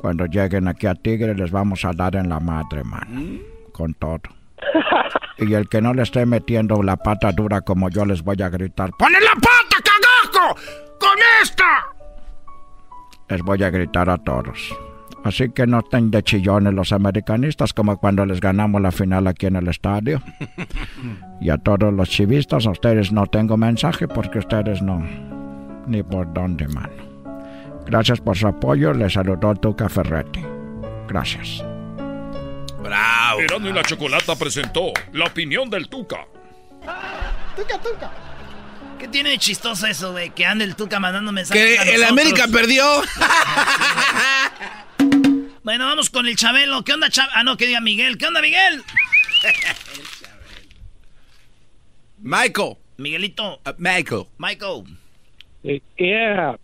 Cuando 0.00 0.26
lleguen 0.26 0.66
aquí 0.66 0.88
a 0.88 0.96
Tigre 0.96 1.32
les 1.32 1.52
vamos 1.52 1.84
a 1.84 1.92
dar 1.92 2.16
en 2.16 2.28
la 2.28 2.40
madre, 2.40 2.82
mano, 2.82 3.38
con 3.72 3.94
todo. 3.94 4.22
Y 5.38 5.54
el 5.54 5.70
que 5.70 5.80
no 5.80 5.94
le 5.94 6.02
esté 6.02 6.26
metiendo 6.26 6.82
la 6.82 6.96
pata 6.96 7.32
dura 7.32 7.62
como 7.62 7.88
yo 7.88 8.04
les 8.04 8.22
voy 8.22 8.42
a 8.42 8.50
gritar, 8.50 8.90
¡Pone 8.98 9.18
la 9.20 9.32
pata, 9.34 9.76
cagajo! 9.82 10.54
¡Con 10.98 11.18
esta! 11.40 11.86
Les 13.30 13.40
voy 13.42 13.62
a 13.62 13.70
gritar 13.70 14.10
a 14.10 14.18
todos. 14.18 14.76
Así 15.24 15.50
que 15.50 15.66
no 15.66 15.78
estén 15.78 16.10
de 16.10 16.22
chillones 16.22 16.74
los 16.74 16.92
americanistas 16.92 17.72
como 17.72 17.96
cuando 17.96 18.26
les 18.26 18.40
ganamos 18.40 18.82
la 18.82 18.90
final 18.90 19.28
aquí 19.28 19.46
en 19.46 19.56
el 19.56 19.68
estadio. 19.68 20.20
Y 21.40 21.48
a 21.48 21.56
todos 21.56 21.90
los 21.94 22.10
chivistas, 22.10 22.66
a 22.66 22.70
ustedes 22.70 23.12
no 23.12 23.26
tengo 23.26 23.56
mensaje 23.56 24.06
porque 24.06 24.40
ustedes 24.40 24.82
no. 24.82 25.39
Ni 25.86 26.02
por 26.02 26.32
dónde, 26.32 26.68
mano. 26.68 27.10
Gracias 27.86 28.20
por 28.20 28.36
su 28.36 28.46
apoyo. 28.46 28.92
Les 28.92 29.12
saludó 29.12 29.54
Tuca 29.54 29.88
Ferretti. 29.88 30.40
Gracias. 31.08 31.62
¡Bravo! 32.82 33.40
Erasmo 33.40 33.68
y 33.68 33.72
la 33.72 33.82
Chocolata 33.82 34.36
presentó 34.36 34.92
la 35.12 35.26
opinión 35.26 35.68
del 35.70 35.88
Tuca. 35.88 36.26
Tuca, 37.56 37.78
Tuca. 37.80 38.10
¿Qué 38.98 39.08
tiene 39.08 39.30
de 39.30 39.38
chistoso 39.38 39.86
eso, 39.86 40.12
güey? 40.12 40.30
Que 40.30 40.46
ande 40.46 40.64
el 40.64 40.76
Tuca 40.76 41.00
mandando 41.00 41.32
mensajes. 41.32 41.80
a 41.80 41.84
Que 41.84 41.94
el 41.94 42.00
nosotros? 42.02 42.10
América 42.10 42.46
perdió. 42.52 42.84
Bueno, 45.62 45.84
vamos 45.86 46.08
con 46.08 46.26
el 46.26 46.36
Chabelo. 46.36 46.82
¿Qué 46.84 46.94
onda, 46.94 47.10
Chabelo? 47.10 47.32
Ah, 47.36 47.44
no, 47.44 47.56
que 47.58 47.66
diga 47.66 47.82
Miguel. 47.82 48.16
¿Qué 48.16 48.26
onda, 48.26 48.40
Miguel? 48.40 48.82
Michael. 52.18 52.76
Miguelito. 52.96 53.60
Michael. 53.78 54.24
Michael. 54.38 54.84
Yeah. 55.62 56.56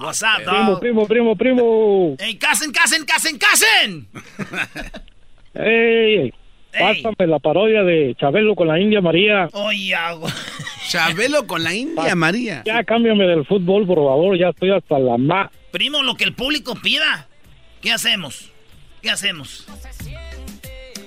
What's 0.00 0.22
up, 0.22 0.42
Primo, 0.44 0.70
dog? 0.72 0.80
primo, 0.80 1.06
primo, 1.06 1.36
primo. 1.36 2.16
¡Ey, 2.18 2.34
casen, 2.36 2.72
casen, 2.72 3.04
casen, 3.06 3.38
casen! 3.38 4.06
Ey, 5.54 6.32
pásame 6.72 7.26
la 7.26 7.38
parodia 7.38 7.82
de 7.82 8.14
Chabelo 8.18 8.54
con 8.54 8.68
la 8.68 8.78
India 8.78 9.00
María. 9.00 9.48
Oye, 9.52 9.94
agua. 9.94 10.30
Chabelo 10.88 11.46
con 11.46 11.62
la 11.62 11.72
India 11.74 12.14
María. 12.14 12.62
Ya 12.66 12.84
cámbiame 12.84 13.24
del 13.26 13.46
fútbol, 13.46 13.86
por 13.86 13.98
favor. 13.98 14.36
Ya 14.36 14.48
estoy 14.48 14.72
hasta 14.72 14.98
la 14.98 15.16
ma. 15.16 15.50
Primo, 15.70 16.02
lo 16.02 16.16
que 16.16 16.24
el 16.24 16.34
público 16.34 16.74
pida. 16.74 17.28
¿Qué 17.80 17.92
hacemos? 17.92 18.50
¿Qué 19.00 19.10
hacemos? 19.10 19.66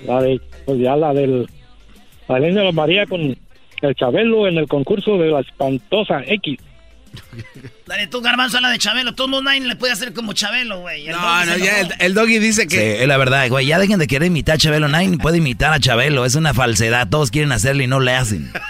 La 0.05 0.21
de, 0.21 0.41
pues 0.65 0.79
ya 0.79 0.95
la 0.95 1.13
del. 1.13 1.47
La 2.27 2.39
de 2.39 2.49
India 2.49 2.71
María 2.71 3.05
con 3.05 3.21
el 3.21 3.95
Chabelo 3.95 4.47
en 4.47 4.57
el 4.57 4.67
concurso 4.67 5.17
de 5.17 5.29
la 5.29 5.41
espantosa 5.41 6.23
X. 6.25 6.59
Dale 7.87 8.07
tú, 8.07 8.21
Garbanzo, 8.21 8.57
a 8.57 8.61
la 8.61 8.69
de 8.69 8.77
Chabelo. 8.77 9.13
Todo 9.15 9.27
el 9.27 9.31
mundo 9.31 9.49
nadie 9.49 9.61
le 9.61 9.75
puede 9.75 9.93
hacer 9.93 10.13
como 10.13 10.33
Chabelo, 10.33 10.79
güey. 10.81 11.07
No, 11.07 11.17
Doggy 11.19 11.49
no, 11.49 11.57
ya 11.57 11.79
el, 11.81 11.93
el 11.99 12.13
doggy 12.13 12.39
dice 12.39 12.63
Sí, 12.63 12.67
que. 12.67 13.01
es 13.01 13.07
la 13.07 13.17
verdad, 13.17 13.47
güey. 13.49 13.65
Ya 13.67 13.79
dejen 13.79 13.99
de 13.99 14.07
querer 14.07 14.27
imitar 14.27 14.55
a 14.55 14.57
Chabelo. 14.57 14.87
Nadie 14.87 15.17
puede 15.17 15.37
imitar 15.37 15.73
a 15.73 15.79
Chabelo. 15.79 16.25
Es 16.25 16.35
una 16.35 16.53
falsedad. 16.53 17.07
Todos 17.09 17.31
quieren 17.31 17.51
hacerle 17.51 17.83
y 17.83 17.87
no 17.87 17.99
le 17.99 18.13
hacen. 18.15 18.51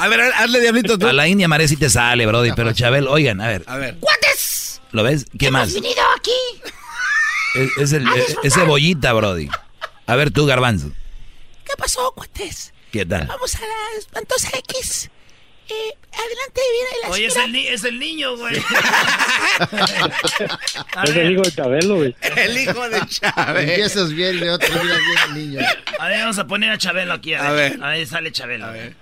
A 0.00 0.06
ver, 0.06 0.20
hazle 0.20 0.60
diablito 0.60 0.96
tú. 0.96 1.08
A 1.08 1.12
la 1.12 1.26
India 1.26 1.48
María 1.48 1.66
sí 1.66 1.76
te 1.76 1.90
sale, 1.90 2.24
Brody. 2.24 2.52
Pero 2.54 2.72
Chabelo, 2.72 3.10
oigan, 3.10 3.40
a 3.40 3.48
ver. 3.48 3.64
A 3.66 3.78
ver. 3.78 3.96
¡Cuates! 3.98 4.80
¿Lo 4.92 5.02
ves? 5.02 5.26
¿Qué 5.36 5.50
más? 5.50 5.74
Venido 5.74 6.00
aquí 6.16 6.30
Es, 7.56 7.76
es 7.78 7.92
el, 7.94 8.06
es, 8.06 8.36
es 8.44 8.54
cebollita, 8.54 9.12
Brody. 9.12 9.48
A 10.06 10.14
ver 10.14 10.30
tú, 10.30 10.46
Garbanzo. 10.46 10.92
¿Qué 11.64 11.72
pasó, 11.76 12.12
cuates? 12.14 12.72
¿Qué 12.92 13.04
tal? 13.04 13.26
Vamos 13.26 13.54
a 13.56 13.60
la 13.60 13.98
espantosa 13.98 14.48
X. 14.68 15.10
Eh, 15.70 15.92
adelante 16.12 16.60
viene 16.72 16.90
la 17.02 17.08
Oye, 17.10 17.26
es 17.26 17.36
el, 17.36 17.54
es 17.56 17.84
el 17.84 17.98
niño, 17.98 18.36
güey. 18.36 18.56
Es 21.04 21.10
el 21.10 21.32
hijo 21.32 21.42
de 21.42 21.52
Chabelo, 21.52 21.96
güey. 21.96 22.16
El 22.22 22.56
hijo 22.58 22.88
de 22.88 23.00
Chávez. 23.06 23.68
Empiezas 23.68 24.12
bien 24.12 24.38
y 24.42 24.48
otro 24.48 24.68
mira 24.82 24.96
bien 24.96 25.18
el 25.26 25.34
niño. 25.34 25.60
a 25.98 26.06
ver, 26.08 26.20
vamos 26.20 26.38
a 26.38 26.46
poner 26.46 26.70
a 26.70 26.78
Chabelo 26.78 27.12
aquí. 27.14 27.34
A, 27.34 27.48
A 27.48 27.52
ver. 27.52 27.72
ver. 27.72 27.84
A 27.84 27.88
ver, 27.90 28.06
sale 28.06 28.32
Chabelo. 28.32 28.66
A 28.66 28.70
ver. 28.70 28.96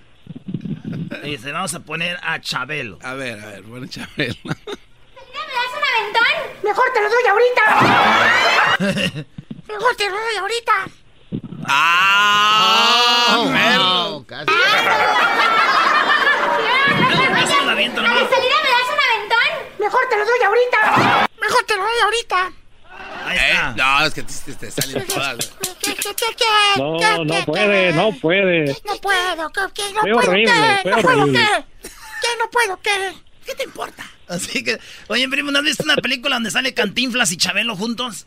Dice, 1.24 1.52
vamos 1.52 1.74
a 1.74 1.80
poner 1.80 2.18
a 2.22 2.40
Chabelo. 2.40 2.98
A 3.02 3.14
ver, 3.14 3.38
a 3.40 3.46
ver, 3.46 3.62
bueno, 3.62 3.86
Chabelo. 3.86 4.34
¿Me 4.44 4.50
das 4.54 5.72
un 5.72 5.82
aventón? 5.92 6.34
Mejor 6.64 6.84
te 6.92 7.00
lo 7.00 7.08
doy 7.10 7.24
ahorita. 7.30 7.64
Mejor 9.68 9.96
te 9.96 10.08
lo 10.10 10.16
doy 10.16 10.36
ahorita. 10.40 10.72
¡Ah! 11.68 13.36
Oh, 13.38 14.24
casi. 14.26 14.46
Eso 17.86 18.00
lo 18.00 18.00
aviento 18.00 18.00
¿A 18.00 18.02
la 18.02 18.08
nomás. 18.14 18.30
salida 18.30 18.54
me 18.62 18.70
das 18.70 18.88
un 18.92 19.00
aventón? 19.06 19.78
Mejor 19.78 20.00
te 20.08 20.16
lo 20.16 20.24
doy 20.24 20.40
ahorita. 20.46 21.28
Mejor 21.40 21.64
te 21.64 21.76
lo 21.76 21.82
doy 21.82 21.98
ahorita. 22.02 22.52
Ahí 23.26 23.38
Eh, 23.38 23.72
no, 23.76 24.06
es 24.06 24.14
que 24.14 24.22
te, 24.22 24.52
te 24.54 24.70
salen 24.70 25.06
todas. 25.08 25.36
No, 26.76 26.96
¿Qué, 26.98 27.24
no 27.24 27.44
puede, 27.44 27.92
no 27.92 28.12
puede. 28.12 28.76
No 28.84 28.96
puedo, 29.00 29.52
¿qué, 29.52 29.60
qué? 29.74 29.92
No 29.92 30.00
Fue 30.00 30.10
puedo, 30.12 30.18
horrible, 30.30 30.52
No 30.84 30.96
puedo, 31.02 31.20
horrible. 31.22 31.38
¿qué? 31.82 31.88
¿Qué? 31.88 32.28
No 32.38 32.50
puedo, 32.50 32.80
¿qué? 32.82 33.12
¿Qué 33.44 33.54
te 33.54 33.62
importa? 33.64 34.04
Así 34.28 34.64
que, 34.64 34.78
oye, 35.08 35.28
primo, 35.28 35.50
¿no 35.52 35.58
has 35.60 35.64
visto 35.64 35.84
una 35.84 35.96
película 35.96 36.36
donde 36.36 36.50
sale 36.50 36.74
Cantinflas 36.74 37.30
y 37.32 37.36
Chabelo 37.36 37.76
juntos? 37.76 38.26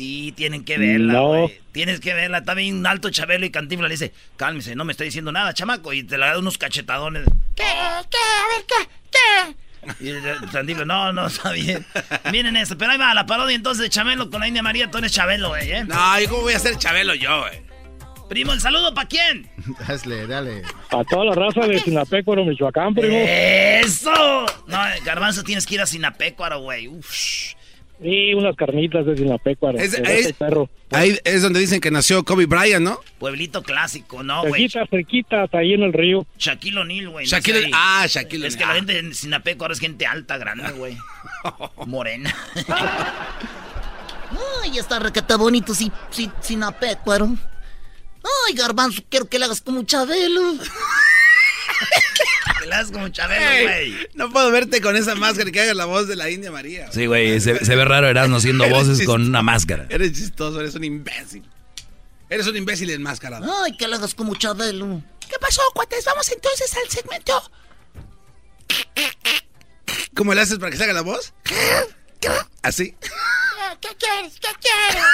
Y 0.00 0.30
tienen 0.32 0.64
que 0.64 0.78
verla, 0.78 1.12
No. 1.14 1.26
güey. 1.26 1.60
Tienes 1.72 1.98
que 1.98 2.14
verla. 2.14 2.38
Está 2.38 2.54
bien 2.54 2.86
alto 2.86 3.10
Chabelo 3.10 3.44
y 3.44 3.50
Cantinflas 3.50 3.88
le 3.88 3.94
dice, 3.94 4.12
cálmese, 4.36 4.76
no 4.76 4.84
me 4.84 4.92
está 4.92 5.02
diciendo 5.02 5.32
nada, 5.32 5.52
chamaco. 5.52 5.92
Y 5.92 6.04
te 6.04 6.16
la 6.16 6.28
da 6.28 6.38
unos 6.38 6.56
cachetadones. 6.56 7.24
¿Qué? 7.56 7.64
¿Qué? 7.64 8.18
A 8.18 8.46
ver, 8.54 8.66
¿qué? 8.68 8.88
¿Qué? 9.10 9.56
Y 10.00 10.46
Cantinflas, 10.52 10.86
no, 10.86 11.12
no, 11.12 11.26
está 11.26 11.50
bien. 11.50 11.84
Miren 12.30 12.56
eso. 12.56 12.78
Pero 12.78 12.92
ahí 12.92 12.98
va, 12.98 13.12
la 13.12 13.26
parodia 13.26 13.56
entonces 13.56 13.82
de 13.82 13.90
Chabelo 13.90 14.30
con 14.30 14.40
la 14.40 14.46
India 14.46 14.62
María. 14.62 14.88
Tú 14.88 14.98
eres 14.98 15.10
Chabelo, 15.12 15.48
güey, 15.48 15.68
¿eh? 15.72 15.84
No, 15.84 16.20
¿y 16.20 16.26
cómo 16.28 16.42
voy 16.42 16.52
a 16.54 16.58
ser 16.60 16.76
Chabelo 16.78 17.14
yo, 17.16 17.40
güey? 17.40 17.66
Primo, 18.28 18.52
¿el 18.52 18.60
saludo 18.60 18.94
para 18.94 19.08
quién? 19.08 19.50
Hazle, 19.88 20.26
dale. 20.28 20.62
A 20.90 21.02
toda 21.02 21.24
la 21.24 21.34
raza 21.34 21.66
de 21.66 21.80
Sinapecuaro, 21.80 22.44
Michoacán, 22.44 22.94
primo. 22.94 23.16
¡Eso! 23.18 24.46
No, 24.66 24.78
Garbanzo, 25.04 25.42
tienes 25.42 25.66
que 25.66 25.74
ir 25.76 25.80
a 25.80 25.86
Sinapecuaro, 25.86 26.60
güey. 26.60 26.86
Uf. 26.88 27.54
Y 28.00 28.32
unas 28.34 28.54
carnitas 28.54 29.04
de 29.06 29.16
Sinapecuaro. 29.16 29.76
Es- 29.78 29.92
de 29.92 30.20
es- 30.20 30.32
perro. 30.34 30.70
Ahí 30.92 31.18
es 31.24 31.42
donde 31.42 31.58
dicen 31.60 31.80
que 31.80 31.90
nació 31.90 32.24
Kobe 32.24 32.46
Bryant, 32.46 32.84
¿no? 32.84 33.00
Pueblito 33.18 33.62
clásico, 33.62 34.22
¿no, 34.22 34.40
güey? 34.42 34.68
Cerquitas, 34.70 34.88
cerquitas, 34.90 35.54
ahí 35.54 35.74
en 35.74 35.82
el 35.82 35.92
río. 35.92 36.26
Shaquille 36.38 36.78
O'Neal, 36.78 37.08
güey. 37.10 37.26
no 37.26 37.30
Shaquille- 37.36 37.70
ah, 37.74 38.06
Shaquille 38.08 38.46
Es 38.46 38.56
que 38.56 38.64
la 38.64 38.74
gente 38.74 38.98
en 38.98 39.14
Sinapecuaro 39.14 39.72
es 39.74 39.80
gente 39.80 40.06
alta, 40.06 40.38
grande, 40.38 40.70
güey. 40.72 40.96
Morena. 41.86 42.34
Ay, 44.62 44.78
está 44.78 44.98
requete 44.98 45.34
bonito 45.36 45.74
sin, 45.74 45.90
sin, 46.10 46.30
sin 46.40 46.62
apecuaro. 46.62 47.28
Ay, 48.46 48.54
garbanzo, 48.54 49.02
quiero 49.08 49.26
que 49.28 49.38
le 49.38 49.46
hagas 49.46 49.60
como 49.60 49.82
Chabelo. 49.84 50.52
Das 52.68 52.90
como 52.90 53.08
Chabelo, 53.08 53.50
Ey, 53.50 53.92
güey. 53.92 54.08
no 54.14 54.30
puedo 54.30 54.50
verte 54.50 54.80
con 54.80 54.96
esa 54.96 55.14
máscara 55.14 55.48
y 55.48 55.52
que 55.52 55.60
hagas 55.60 55.76
la 55.76 55.84
voz 55.86 56.06
de 56.08 56.16
la 56.16 56.30
India 56.30 56.50
María. 56.50 56.90
Sí, 56.92 57.06
güey. 57.06 57.40
Se, 57.40 57.64
se 57.64 57.76
ve 57.76 57.84
raro 57.84 58.08
Erasmo 58.08 58.36
haciendo 58.36 58.68
voces 58.68 59.04
con 59.06 59.22
una 59.22 59.42
máscara. 59.42 59.86
Eres 59.88 60.12
chistoso, 60.12 60.60
eres 60.60 60.74
un 60.74 60.84
imbécil. 60.84 61.42
Eres 62.30 62.46
un 62.46 62.56
imbécil 62.56 62.90
enmascarado. 62.90 63.50
Ay, 63.64 63.76
que 63.76 63.88
le 63.88 63.96
hagas 63.96 64.14
como 64.14 64.34
Chabelo. 64.34 65.02
¿Qué 65.20 65.36
pasó, 65.40 65.62
cuates? 65.74 66.04
Vamos 66.04 66.30
entonces 66.30 66.70
al 66.82 66.88
segmento. 66.90 67.50
¿Cómo 70.14 70.34
le 70.34 70.40
haces 70.40 70.58
para 70.58 70.70
que 70.70 70.76
se 70.76 70.84
haga 70.84 70.92
la 70.92 71.02
voz? 71.02 71.32
¿Así? 72.62 72.94
¿Qué 73.80 73.88
quieres? 73.98 74.34
¿Qué 74.40 74.48
quieres? 74.60 75.04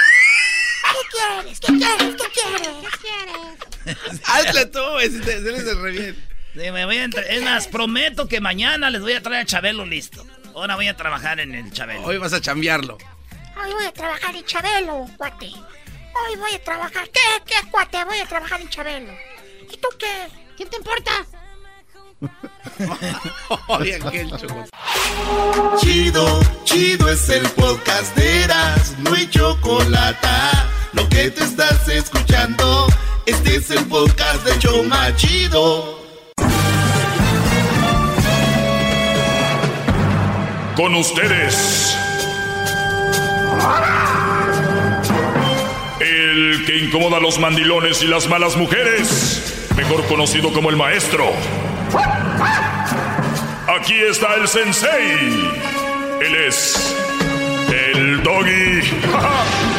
¿Qué 0.91 1.07
quieres? 1.11 1.59
¿Qué 1.59 1.67
quieres? 1.77 2.15
¿Qué 2.15 2.29
quieres? 2.33 2.75
¿Qué 2.81 2.97
quieres? 3.01 4.21
Hazle 4.25 4.65
tú, 4.67 4.79
güey, 4.91 5.09
de 5.09 5.73
re 5.75 5.91
bien. 5.91 6.24
Sí, 6.55 6.71
me 6.71 6.85
voy 6.85 6.97
a 6.97 7.03
entre- 7.03 7.35
Es 7.35 7.43
más, 7.43 7.67
prometo 7.67 8.27
que 8.27 8.39
mañana 8.39 8.89
les 8.89 9.01
voy 9.01 9.11
a 9.13 9.21
traer 9.21 9.41
a 9.41 9.45
Chabelo 9.45 9.85
listo. 9.85 10.25
Ahora 10.55 10.75
voy 10.75 10.87
a 10.87 10.95
trabajar 10.95 11.39
en 11.41 11.53
el 11.53 11.71
Chabelo. 11.73 12.03
Hoy 12.03 12.17
vas 12.17 12.31
a 12.31 12.39
chambearlo. 12.39 12.97
Hoy 13.61 13.73
voy 13.73 13.85
a 13.85 13.91
trabajar 13.91 14.33
en 14.35 14.45
Chabelo, 14.45 15.05
cuate. 15.17 15.47
Hoy 15.47 16.37
voy 16.37 16.53
a 16.53 16.63
trabajar. 16.63 17.09
¿Qué? 17.09 17.19
¿Qué, 17.45 17.55
cuate? 17.69 18.03
Voy 18.05 18.19
a 18.19 18.25
trabajar 18.25 18.61
en 18.61 18.69
Chabelo. 18.69 19.13
¿Y 19.69 19.77
tú 19.77 19.89
qué? 19.99 20.27
¿Quién 20.55 20.69
te 20.69 20.77
importa? 20.77 21.11
Oye, 23.67 23.95
aquel 23.95 24.29
choco. 24.37 24.65
Chido, 25.81 26.39
chido 26.63 27.09
es 27.09 27.27
el 27.29 27.45
podcast 27.49 28.15
de 28.15 28.43
Eras, 28.43 28.97
no 28.99 29.13
hay 29.13 29.29
chocolate. 29.29 30.27
Lo 30.93 31.07
que 31.09 31.29
te 31.31 31.43
estás 31.43 31.87
escuchando, 31.89 32.87
este 33.25 33.57
es 33.57 33.69
el 33.71 33.85
podcast 33.87 34.45
de 34.45 34.57
Choma 34.59 35.13
Chido. 35.17 36.04
Con 40.75 40.93
ustedes. 40.95 41.97
El 46.01 46.65
que 46.65 46.77
incomoda 46.79 47.17
a 47.17 47.19
los 47.21 47.39
mandilones 47.39 48.03
y 48.03 48.07
las 48.07 48.27
malas 48.27 48.57
mujeres. 48.57 49.69
Mejor 49.77 50.05
conocido 50.07 50.51
como 50.51 50.69
el 50.69 50.75
maestro. 50.75 51.31
Aquí 53.79 53.93
está 53.93 54.35
el 54.35 54.49
sensei. 54.49 55.11
Él 56.21 56.35
es 56.47 56.93
el 57.69 58.21
doggy. 58.21 58.81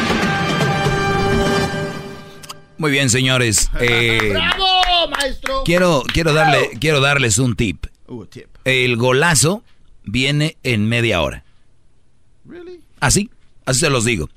Muy 2.77 2.91
bien, 2.91 3.09
señores. 3.09 3.69
Eh, 3.79 4.29
¡Bravo, 4.31 5.07
maestro! 5.09 5.61
quiero, 5.63 6.03
quiero, 6.11 6.33
darle, 6.33 6.71
quiero 6.79 7.01
darles 7.01 7.37
un 7.37 7.55
tip. 7.55 7.85
Uh, 8.07 8.25
tip. 8.25 8.47
El 8.65 8.97
golazo 8.97 9.61
viene 10.07 10.57
en 10.63 10.87
media 10.87 11.21
hora. 11.21 11.43
Así, 12.99 13.29
así 13.65 13.81
se 13.81 13.89
los 13.89 14.05
digo. 14.05 14.29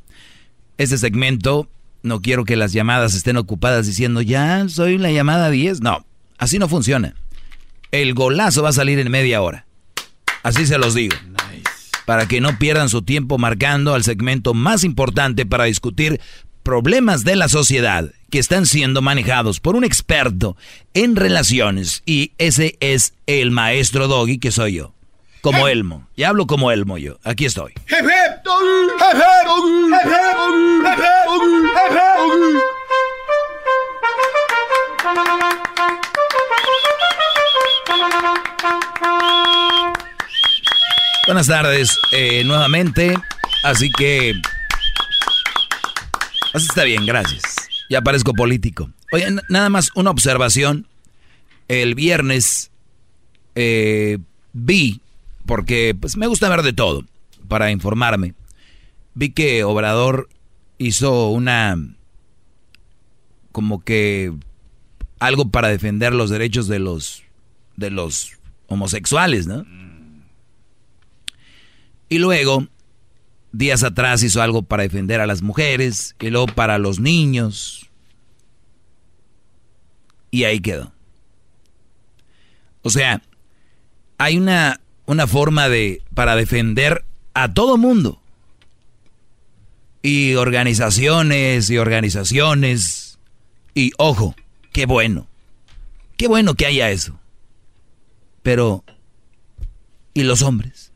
Este 0.78 0.98
segmento, 0.98 1.68
no 2.02 2.20
quiero 2.20 2.44
que 2.44 2.56
las 2.56 2.72
llamadas 2.72 3.14
estén 3.14 3.36
ocupadas 3.36 3.86
diciendo, 3.86 4.22
ya 4.22 4.68
soy 4.68 4.98
la 4.98 5.10
llamada 5.10 5.51
10. 5.51 5.80
No, 5.80 6.05
así 6.38 6.59
no 6.59 6.68
funciona. 6.68 7.14
El 7.90 8.14
golazo 8.14 8.62
va 8.62 8.70
a 8.70 8.74
salir 8.74 8.98
en 8.98 9.10
media 9.10 9.42
hora. 9.42 9.66
Así 10.42 10.66
se 10.66 10.78
los 10.78 10.94
digo. 10.94 11.16
Para 12.06 12.26
que 12.26 12.40
no 12.40 12.59
pierdan 12.59 12.88
su 12.88 13.02
tiempo 13.02 13.38
marcando 13.38 13.94
al 13.94 14.05
segmento 14.05 14.55
más 14.55 14.84
importante 14.84 15.47
para 15.47 15.64
discutir 15.64 16.20
problemas 16.62 17.24
de 17.24 17.36
la 17.36 17.48
sociedad 17.48 18.10
que 18.30 18.38
están 18.38 18.66
siendo 18.66 19.02
manejados 19.02 19.60
por 19.60 19.76
un 19.76 19.84
experto 19.84 20.56
en 20.94 21.16
relaciones. 21.16 22.02
Y 22.06 22.32
ese 22.38 22.76
es 22.80 23.14
el 23.26 23.51
maestro 23.51 24.09
Doggy 24.09 24.38
que 24.38 24.51
soy 24.51 24.74
yo. 24.74 24.94
Como 25.42 25.68
Elmo. 25.68 26.06
Y 26.16 26.24
hablo 26.24 26.46
como 26.46 26.70
Elmo 26.70 26.98
yo. 26.98 27.18
Aquí 27.24 27.46
estoy. 27.46 27.72
Buenas 41.26 41.46
tardes 41.46 41.98
eh, 42.12 42.42
nuevamente. 42.44 43.14
Así 43.64 43.90
que... 43.90 44.34
Así 46.52 46.66
está 46.68 46.84
bien, 46.84 47.06
gracias. 47.06 47.42
Ya 47.88 48.02
parezco 48.02 48.34
político. 48.34 48.90
Oye, 49.12 49.26
nada 49.48 49.68
más 49.68 49.90
una 49.94 50.10
observación. 50.10 50.86
El 51.68 51.94
viernes 51.94 52.70
eh, 53.54 54.18
vi, 54.52 55.00
porque 55.46 55.96
pues 55.98 56.16
me 56.16 56.26
gusta 56.26 56.48
ver 56.48 56.62
de 56.62 56.72
todo, 56.72 57.04
para 57.48 57.70
informarme. 57.70 58.34
Vi 59.14 59.30
que 59.30 59.64
Obrador 59.64 60.28
hizo 60.78 61.30
una... 61.30 61.76
como 63.52 63.84
que... 63.84 64.32
algo 65.18 65.50
para 65.50 65.68
defender 65.68 66.14
los 66.14 66.30
derechos 66.30 66.68
de 66.68 66.78
los... 66.78 67.22
de 67.76 67.90
los 67.90 68.38
homosexuales, 68.66 69.46
¿no? 69.46 69.66
Y 72.08 72.18
luego, 72.18 72.66
días 73.52 73.82
atrás 73.82 74.22
hizo 74.22 74.42
algo 74.42 74.62
para 74.62 74.82
defender 74.82 75.20
a 75.20 75.26
las 75.26 75.42
mujeres, 75.42 76.16
y 76.20 76.30
luego 76.30 76.46
para 76.46 76.78
los 76.78 77.00
niños. 77.00 77.88
Y 80.30 80.44
ahí 80.44 80.60
quedó. 80.60 80.92
O 82.82 82.90
sea, 82.90 83.22
hay 84.18 84.38
una, 84.38 84.80
una 85.11 85.27
forma 85.27 85.69
de, 85.69 86.03
para 86.15 86.37
defender 86.37 87.05
a 87.35 87.53
todo 87.53 87.77
mundo. 87.77 88.23
Y 90.03 90.35
organizaciones 90.35 91.69
y 91.69 91.78
organizaciones. 91.78 93.19
Y 93.74 93.91
ojo, 93.99 94.37
qué 94.73 94.87
bueno. 94.87 95.27
Qué 96.16 96.28
bueno 96.28 96.55
que 96.55 96.66
haya 96.66 96.91
eso. 96.91 97.19
Pero, 98.45 98.85
¿y 100.15 100.23
los 100.23 100.43
hombres? 100.43 100.93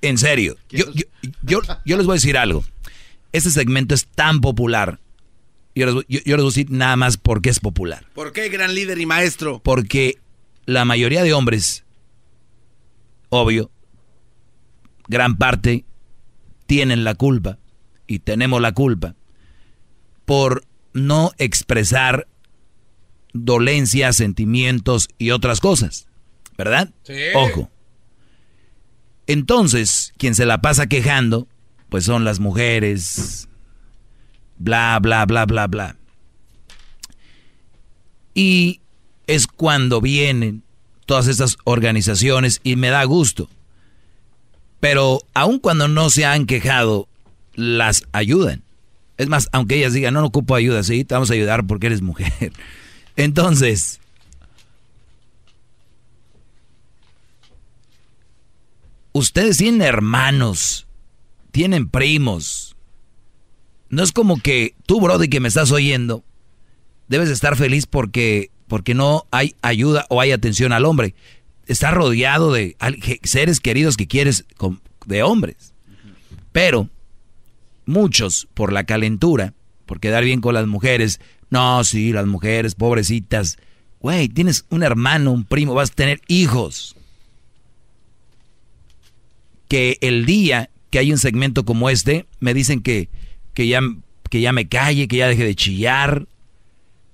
En 0.00 0.16
serio, 0.16 0.56
yo, 0.70 0.86
yo, 0.92 1.04
yo, 1.42 1.60
yo 1.84 1.96
les 1.98 2.06
voy 2.06 2.14
a 2.14 2.20
decir 2.20 2.38
algo. 2.38 2.64
Este 3.32 3.50
segmento 3.50 3.94
es 3.94 4.06
tan 4.06 4.40
popular. 4.40 4.98
Yo 5.74 5.86
les, 5.86 5.94
voy- 5.94 6.06
yo- 6.08 6.20
yo 6.24 6.36
les 6.36 6.42
voy 6.44 6.48
a 6.50 6.54
decir 6.54 6.70
nada 6.70 6.96
más 6.96 7.16
porque 7.16 7.50
es 7.50 7.60
popular. 7.60 8.06
¿Por 8.14 8.32
qué 8.32 8.48
gran 8.48 8.74
líder 8.74 8.98
y 9.00 9.06
maestro? 9.06 9.60
Porque 9.62 10.18
la 10.66 10.84
mayoría 10.84 11.22
de 11.22 11.32
hombres, 11.32 11.84
obvio, 13.28 13.70
gran 15.08 15.36
parte, 15.36 15.84
tienen 16.66 17.04
la 17.04 17.14
culpa 17.14 17.58
y 18.06 18.20
tenemos 18.20 18.60
la 18.60 18.72
culpa 18.72 19.14
por 20.24 20.64
no 20.92 21.32
expresar 21.38 22.28
dolencias, 23.32 24.16
sentimientos 24.16 25.08
y 25.18 25.32
otras 25.32 25.60
cosas. 25.60 26.06
¿Verdad? 26.56 26.92
Sí. 27.02 27.14
Ojo. 27.34 27.68
Entonces, 29.26 30.12
quien 30.18 30.34
se 30.34 30.46
la 30.46 30.60
pasa 30.60 30.86
quejando, 30.86 31.48
pues 31.88 32.04
son 32.04 32.24
las 32.24 32.40
mujeres, 32.40 33.48
bla, 34.58 34.98
bla, 35.00 35.24
bla, 35.26 35.46
bla, 35.46 35.66
bla. 35.66 35.96
Y 38.34 38.80
es 39.26 39.46
cuando 39.46 40.00
vienen 40.00 40.62
todas 41.06 41.28
estas 41.28 41.56
organizaciones 41.64 42.60
y 42.64 42.76
me 42.76 42.88
da 42.88 43.04
gusto. 43.04 43.48
Pero 44.80 45.20
aun 45.32 45.58
cuando 45.58 45.88
no 45.88 46.10
se 46.10 46.24
han 46.24 46.46
quejado, 46.46 47.08
las 47.54 48.04
ayudan. 48.12 48.62
Es 49.16 49.28
más, 49.28 49.48
aunque 49.52 49.76
ellas 49.76 49.92
digan, 49.92 50.14
no, 50.14 50.20
no 50.20 50.26
ocupo 50.26 50.54
ayuda, 50.54 50.82
sí, 50.82 51.04
te 51.04 51.14
vamos 51.14 51.30
a 51.30 51.34
ayudar 51.34 51.66
porque 51.66 51.86
eres 51.86 52.02
mujer. 52.02 52.52
Entonces, 53.16 54.00
ustedes 59.12 59.56
tienen 59.56 59.82
hermanos, 59.82 60.86
tienen 61.52 61.88
primos. 61.88 62.73
No 63.88 64.02
es 64.02 64.12
como 64.12 64.40
que 64.40 64.74
tú, 64.86 65.00
Brody, 65.00 65.28
que 65.28 65.40
me 65.40 65.48
estás 65.48 65.70
oyendo, 65.70 66.24
debes 67.08 67.30
estar 67.30 67.56
feliz 67.56 67.86
porque, 67.86 68.50
porque 68.66 68.94
no 68.94 69.26
hay 69.30 69.54
ayuda 69.62 70.06
o 70.08 70.20
hay 70.20 70.32
atención 70.32 70.72
al 70.72 70.84
hombre. 70.84 71.14
Estás 71.66 71.94
rodeado 71.94 72.52
de 72.52 72.76
seres 73.22 73.60
queridos 73.60 73.96
que 73.96 74.06
quieres 74.06 74.44
de 75.06 75.22
hombres. 75.22 75.74
Pero 76.52 76.88
muchos, 77.86 78.48
por 78.54 78.72
la 78.72 78.84
calentura, 78.84 79.54
por 79.86 80.00
quedar 80.00 80.24
bien 80.24 80.40
con 80.40 80.54
las 80.54 80.66
mujeres, 80.66 81.20
no, 81.50 81.84
sí, 81.84 82.12
las 82.12 82.26
mujeres, 82.26 82.74
pobrecitas. 82.74 83.58
Güey, 84.00 84.28
tienes 84.28 84.64
un 84.70 84.82
hermano, 84.82 85.32
un 85.32 85.44
primo, 85.44 85.74
vas 85.74 85.90
a 85.90 85.94
tener 85.94 86.20
hijos. 86.28 86.96
Que 89.68 89.98
el 90.00 90.26
día 90.26 90.70
que 90.90 90.98
hay 90.98 91.10
un 91.10 91.18
segmento 91.18 91.64
como 91.64 91.90
este, 91.90 92.26
me 92.40 92.54
dicen 92.54 92.80
que, 92.80 93.08
que, 93.54 93.66
ya, 93.68 93.80
que 94.30 94.40
ya 94.40 94.52
me 94.52 94.68
calle, 94.68 95.08
que 95.08 95.18
ya 95.18 95.28
deje 95.28 95.44
de 95.44 95.54
chillar, 95.54 96.26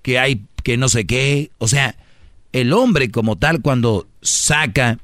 que 0.02 0.18
hay 0.18 0.42
que 0.62 0.76
no 0.76 0.88
sé 0.88 1.06
qué. 1.06 1.50
O 1.58 1.68
sea, 1.68 1.96
el 2.52 2.72
hombre 2.72 3.10
como 3.10 3.36
tal 3.36 3.60
cuando 3.62 4.08
saca 4.22 4.98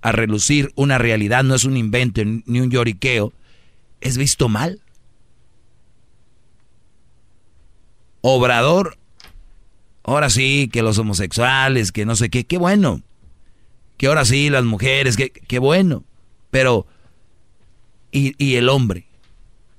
a 0.00 0.12
relucir 0.12 0.72
una 0.74 0.98
realidad, 0.98 1.44
no 1.44 1.54
es 1.54 1.64
un 1.64 1.76
invento 1.76 2.22
ni 2.24 2.60
un 2.60 2.70
lloriqueo, 2.70 3.32
es 4.00 4.18
visto 4.18 4.48
mal. 4.48 4.80
Obrador, 8.20 8.98
ahora 10.04 10.30
sí, 10.30 10.68
que 10.72 10.82
los 10.82 10.98
homosexuales, 10.98 11.92
que 11.92 12.04
no 12.04 12.16
sé 12.16 12.30
qué, 12.30 12.44
qué 12.44 12.58
bueno. 12.58 13.02
Que 13.96 14.08
ahora 14.08 14.24
sí, 14.24 14.50
las 14.50 14.64
mujeres, 14.64 15.16
qué, 15.16 15.30
qué 15.30 15.58
bueno. 15.58 16.04
Pero, 16.50 16.86
y, 18.10 18.34
y 18.44 18.56
el 18.56 18.68
hombre 18.68 19.06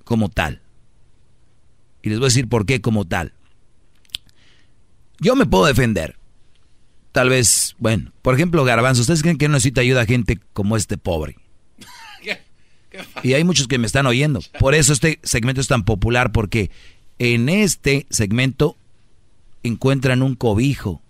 como 0.03 0.29
tal. 0.29 0.62
Y 2.03 2.09
les 2.09 2.19
voy 2.19 2.25
a 2.25 2.27
decir 2.27 2.47
por 2.47 2.65
qué 2.67 2.81
como 2.81 3.05
tal. 3.05 3.33
Yo 5.19 5.35
me 5.35 5.45
puedo 5.45 5.65
defender. 5.65 6.17
Tal 7.13 7.29
vez, 7.29 7.75
bueno, 7.79 8.11
por 8.21 8.35
ejemplo, 8.35 8.63
Garbanzo, 8.65 9.01
¿ustedes 9.01 9.21
creen 9.21 9.37
que 9.37 9.47
no 9.47 9.53
necesita 9.53 9.81
ayuda 9.81 10.01
a 10.01 10.05
gente 10.05 10.39
como 10.53 10.77
este 10.77 10.97
pobre? 10.97 11.37
Y 13.23 13.33
hay 13.33 13.43
muchos 13.43 13.67
que 13.67 13.79
me 13.79 13.87
están 13.87 14.05
oyendo. 14.05 14.39
Por 14.59 14.75
eso 14.75 14.93
este 14.93 15.19
segmento 15.23 15.59
es 15.61 15.67
tan 15.67 15.83
popular, 15.83 16.31
porque 16.31 16.69
en 17.17 17.49
este 17.49 18.05
segmento 18.11 18.77
encuentran 19.63 20.21
un 20.21 20.35
cobijo, 20.35 21.01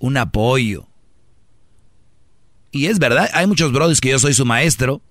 un 0.00 0.16
apoyo. 0.16 0.88
Y 2.72 2.86
es 2.86 2.98
verdad, 2.98 3.30
hay 3.32 3.46
muchos 3.46 3.70
brothers 3.70 4.00
que 4.00 4.10
yo 4.10 4.18
soy 4.18 4.34
su 4.34 4.44
maestro, 4.44 5.02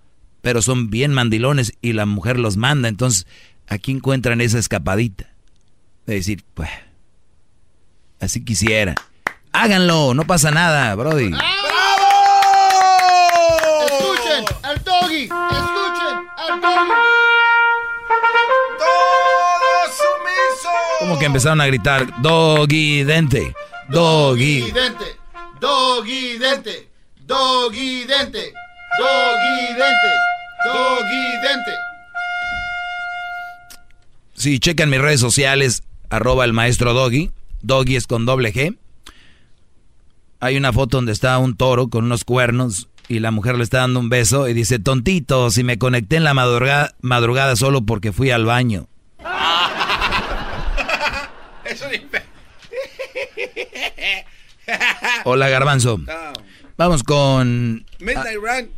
pero 0.41 0.61
son 0.61 0.89
bien 0.89 1.13
mandilones 1.13 1.73
y 1.81 1.93
la 1.93 2.05
mujer 2.05 2.37
los 2.37 2.57
manda. 2.57 2.89
Entonces, 2.89 3.25
aquí 3.69 3.91
encuentran 3.91 4.41
esa 4.41 4.59
escapadita. 4.59 5.25
De 6.05 6.15
decir, 6.15 6.43
pues, 6.53 6.69
así 8.19 8.43
quisiera. 8.43 8.95
Háganlo, 9.53 10.13
no 10.13 10.25
pasa 10.25 10.51
nada, 10.51 10.93
Brody. 10.95 11.31
Escuchen 13.85 14.45
al 14.63 14.83
doggy. 14.83 15.23
Escuchen 15.23 16.27
al 16.37 16.61
doggy. 16.61 16.93
Como 20.99 21.17
que 21.17 21.25
empezaron 21.25 21.61
a 21.61 21.65
gritar, 21.67 22.21
doggy 22.21 23.03
dente, 23.03 23.53
doggy. 23.89 24.71
Dente. 24.71 25.19
Doggy 25.59 26.37
dente. 26.37 26.87
Doggy 27.25 28.05
dente. 28.05 28.53
Doggy 28.97 29.73
dente. 29.73 30.13
Doggy 30.65 31.31
dente. 31.43 31.88
Si 34.39 34.59
checan 34.59 34.89
mis 34.89 35.01
redes 35.01 35.19
sociales, 35.19 35.83
arroba 36.09 36.45
el 36.45 36.53
maestro 36.53 36.93
doggy, 36.93 37.29
doggy 37.61 37.97
es 37.97 38.07
con 38.07 38.25
doble 38.25 38.53
G. 38.53 38.77
Hay 40.39 40.55
una 40.55 40.71
foto 40.71 40.95
donde 40.95 41.11
está 41.11 41.37
un 41.39 41.57
toro 41.57 41.89
con 41.89 42.05
unos 42.05 42.23
cuernos 42.23 42.87
y 43.09 43.19
la 43.19 43.31
mujer 43.31 43.57
le 43.57 43.65
está 43.65 43.79
dando 43.79 43.99
un 43.99 44.07
beso 44.07 44.47
y 44.47 44.53
dice, 44.53 44.79
tontito, 44.79 45.51
si 45.51 45.65
me 45.65 45.77
conecté 45.77 46.15
en 46.15 46.23
la 46.23 46.33
madrugada, 46.33 46.95
madrugada 47.01 47.57
solo 47.57 47.81
porque 47.81 48.13
fui 48.13 48.31
al 48.31 48.45
baño. 48.45 48.87
Hola, 55.25 55.49
Garbanzo. 55.49 55.99
Vamos 56.77 57.03
con... 57.03 57.85
Midnight 57.99 58.37
Run. 58.37 58.71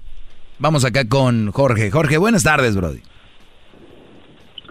Vamos 0.57 0.85
acá 0.85 1.07
con 1.07 1.51
Jorge. 1.51 1.91
Jorge, 1.91 2.17
buenas 2.17 2.41
tardes, 2.41 2.75
Brody. 2.75 3.03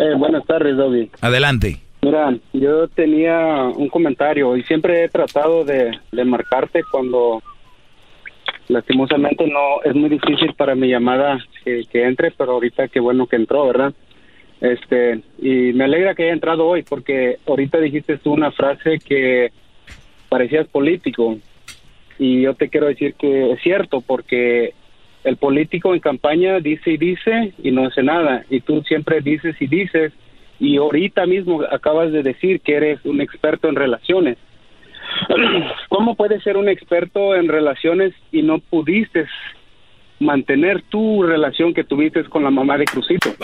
Eh, 0.01 0.15
buenas 0.17 0.47
tardes, 0.47 0.79
Doggy. 0.79 1.11
Adelante. 1.21 1.77
Mira, 2.01 2.35
yo 2.55 2.89
tenía 2.89 3.65
un 3.65 3.91
comentario 3.91 4.57
y 4.57 4.63
siempre 4.63 5.05
he 5.05 5.09
tratado 5.11 5.63
de, 5.63 5.91
de 6.11 6.25
marcarte 6.25 6.83
cuando 6.91 7.43
lastimosamente 8.69 9.47
no 9.47 9.83
es 9.85 9.95
muy 9.95 10.09
difícil 10.09 10.55
para 10.55 10.75
mi 10.75 10.89
llamada 10.89 11.39
que, 11.63 11.83
que 11.93 12.05
entre, 12.05 12.31
pero 12.31 12.53
ahorita 12.53 12.89
qué 12.89 12.99
bueno 12.99 13.27
que 13.27 13.37
entró, 13.37 13.67
¿verdad? 13.67 13.93
Este, 14.63 15.21
y 15.39 15.75
me 15.75 15.85
alegra 15.85 16.15
que 16.15 16.23
haya 16.23 16.33
entrado 16.33 16.67
hoy 16.67 16.83
porque 16.83 17.37
ahorita 17.47 17.77
dijiste 17.79 18.17
tú 18.17 18.33
una 18.33 18.53
frase 18.53 19.01
que 19.01 19.51
parecías 20.31 20.67
político 20.69 21.37
y 22.19 22.41
yo 22.41 22.55
te 22.55 22.71
quiero 22.71 22.87
decir 22.87 23.13
que 23.19 23.53
es 23.53 23.61
cierto 23.61 24.01
porque 24.01 24.73
el 25.25 25.37
político 25.37 25.95
en 25.95 26.01
campaña 26.01 26.61
dice 26.61 26.93
y 26.93 26.97
dice 26.97 27.53
y 27.63 27.71
no 27.71 27.87
hace 27.87 28.03
nada 28.03 28.45
y 28.49 28.61
tú 28.61 28.83
siempre 28.83 29.21
dices 29.21 29.55
y 29.61 29.67
dices 29.67 30.13
y 30.59 30.77
ahorita 30.77 31.27
mismo 31.27 31.63
acabas 31.71 32.13
de 32.13 32.23
decir 32.23 32.61
que 32.61 32.75
eres 32.75 33.05
un 33.05 33.21
experto 33.21 33.69
en 33.69 33.77
relaciones. 33.77 34.37
¿Cómo 35.89 36.15
puedes 36.15 36.43
ser 36.43 36.57
un 36.57 36.69
experto 36.69 37.35
en 37.35 37.49
relaciones 37.49 38.13
y 38.31 38.43
no 38.43 38.59
pudiste 38.59 39.27
mantener 40.19 40.83
tu 40.83 41.23
relación 41.23 41.73
que 41.73 41.83
tuviste 41.83 42.25
con 42.25 42.45
la 42.45 42.51
mamá 42.51 42.77
de 42.77 42.85
Crucito? 42.85 43.35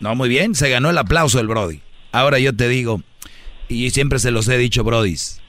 No, 0.00 0.14
muy 0.14 0.30
bien, 0.30 0.54
se 0.54 0.70
ganó 0.70 0.88
el 0.88 0.96
aplauso 0.96 1.40
el 1.40 1.46
Brody. 1.46 1.82
Ahora 2.10 2.38
yo 2.38 2.56
te 2.56 2.68
digo, 2.68 3.02
y 3.68 3.90
siempre 3.90 4.18
se 4.18 4.30
los 4.30 4.48
he 4.48 4.56
dicho, 4.56 4.82
Brodis, 4.82 5.39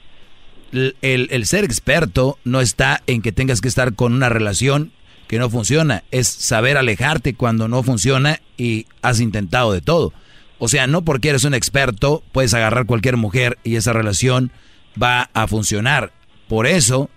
el, 0.72 1.46
ser 1.46 1.64
experto 1.64 2.38
no 2.44 2.60
está 2.60 3.02
en 3.06 3.22
que 3.22 3.32
tengas 3.32 3.60
que 3.60 3.68
estar 3.68 3.94
con 3.94 4.12
una 4.12 4.28
relación 4.28 4.92
que 5.28 5.38
no 5.38 5.48
funciona, 5.50 6.02
es 6.10 6.28
saber 6.28 6.76
alejarte 6.76 7.34
cuando 7.34 7.68
no 7.68 7.82
funciona 7.82 8.40
y 8.56 8.86
has 9.00 9.20
intentado 9.20 9.72
de 9.72 9.80
todo. 9.80 10.12
O 10.58 10.68
sea, 10.68 10.86
no 10.86 11.02
porque 11.04 11.30
eres 11.30 11.44
un 11.44 11.54
experto 11.54 12.22
puedes 12.32 12.54
agarrar 12.54 12.86
cualquier 12.86 13.16
mujer 13.16 13.58
y 13.64 13.76
esa 13.76 13.92
relación 13.92 14.52
va 15.00 15.30
a 15.32 15.46
funcionar. 15.46 16.12
Por 16.48 16.66
eso, 16.66 17.08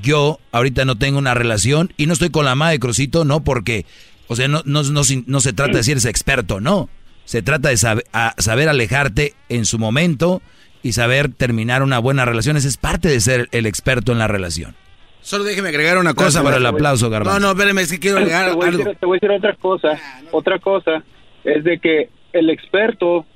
yo 0.00 0.40
ahorita 0.52 0.84
no 0.84 0.96
tengo 0.96 1.18
una 1.18 1.34
relación 1.34 1.92
y 1.96 2.06
no 2.06 2.12
estoy 2.12 2.30
con 2.30 2.44
la 2.44 2.54
madre 2.54 2.74
de 2.74 2.80
Crucito, 2.80 3.24
no 3.24 3.44
porque, 3.44 3.84
o 4.28 4.36
sea, 4.36 4.48
no, 4.48 4.62
no, 4.64 4.82
no, 4.82 5.40
se 5.40 5.52
trata 5.52 5.76
de 5.76 5.84
ser 5.84 5.98
ese 5.98 6.10
experto, 6.10 6.60
no. 6.60 6.88
Se 7.24 7.42
trata 7.42 7.68
de 7.68 7.76
saber, 7.76 8.04
a- 8.12 8.34
saber 8.38 8.68
alejarte 8.68 9.34
en 9.48 9.66
su 9.66 9.78
momento 9.78 10.42
y 10.82 10.92
saber 10.92 11.32
terminar 11.32 11.82
una 11.82 11.98
buena 11.98 12.24
relación. 12.24 12.56
Esa 12.56 12.68
es 12.68 12.76
parte 12.76 13.08
de 13.08 13.20
ser 13.20 13.48
el 13.52 13.66
experto 13.66 14.12
en 14.12 14.18
la 14.18 14.28
relación. 14.28 14.74
Solo 15.22 15.44
déjeme 15.44 15.68
agregar 15.68 15.98
una 15.98 16.12
Gracias 16.12 16.36
cosa. 16.36 16.42
por 16.42 16.54
el 16.54 16.64
aplauso, 16.64 17.10
Garbanzo. 17.10 17.38
No, 17.40 17.46
no, 17.46 17.52
espérame, 17.52 17.78
es 17.80 17.92
que 17.92 17.98
quiero 17.98 18.18
agregar 18.18 18.50
te, 18.50 18.54
voy 18.56 18.64
a 18.64 18.68
algo. 18.68 18.78
decir, 18.84 18.96
te 18.98 19.06
voy 19.06 19.16
a 19.16 19.18
decir 19.20 19.30
otra 19.36 19.54
cosa. 19.56 19.98
Otra 20.30 20.58
cosa 20.58 21.02
es 21.44 21.62
de 21.64 21.78
que 21.78 22.08
el 22.32 22.48
experto 22.48 23.26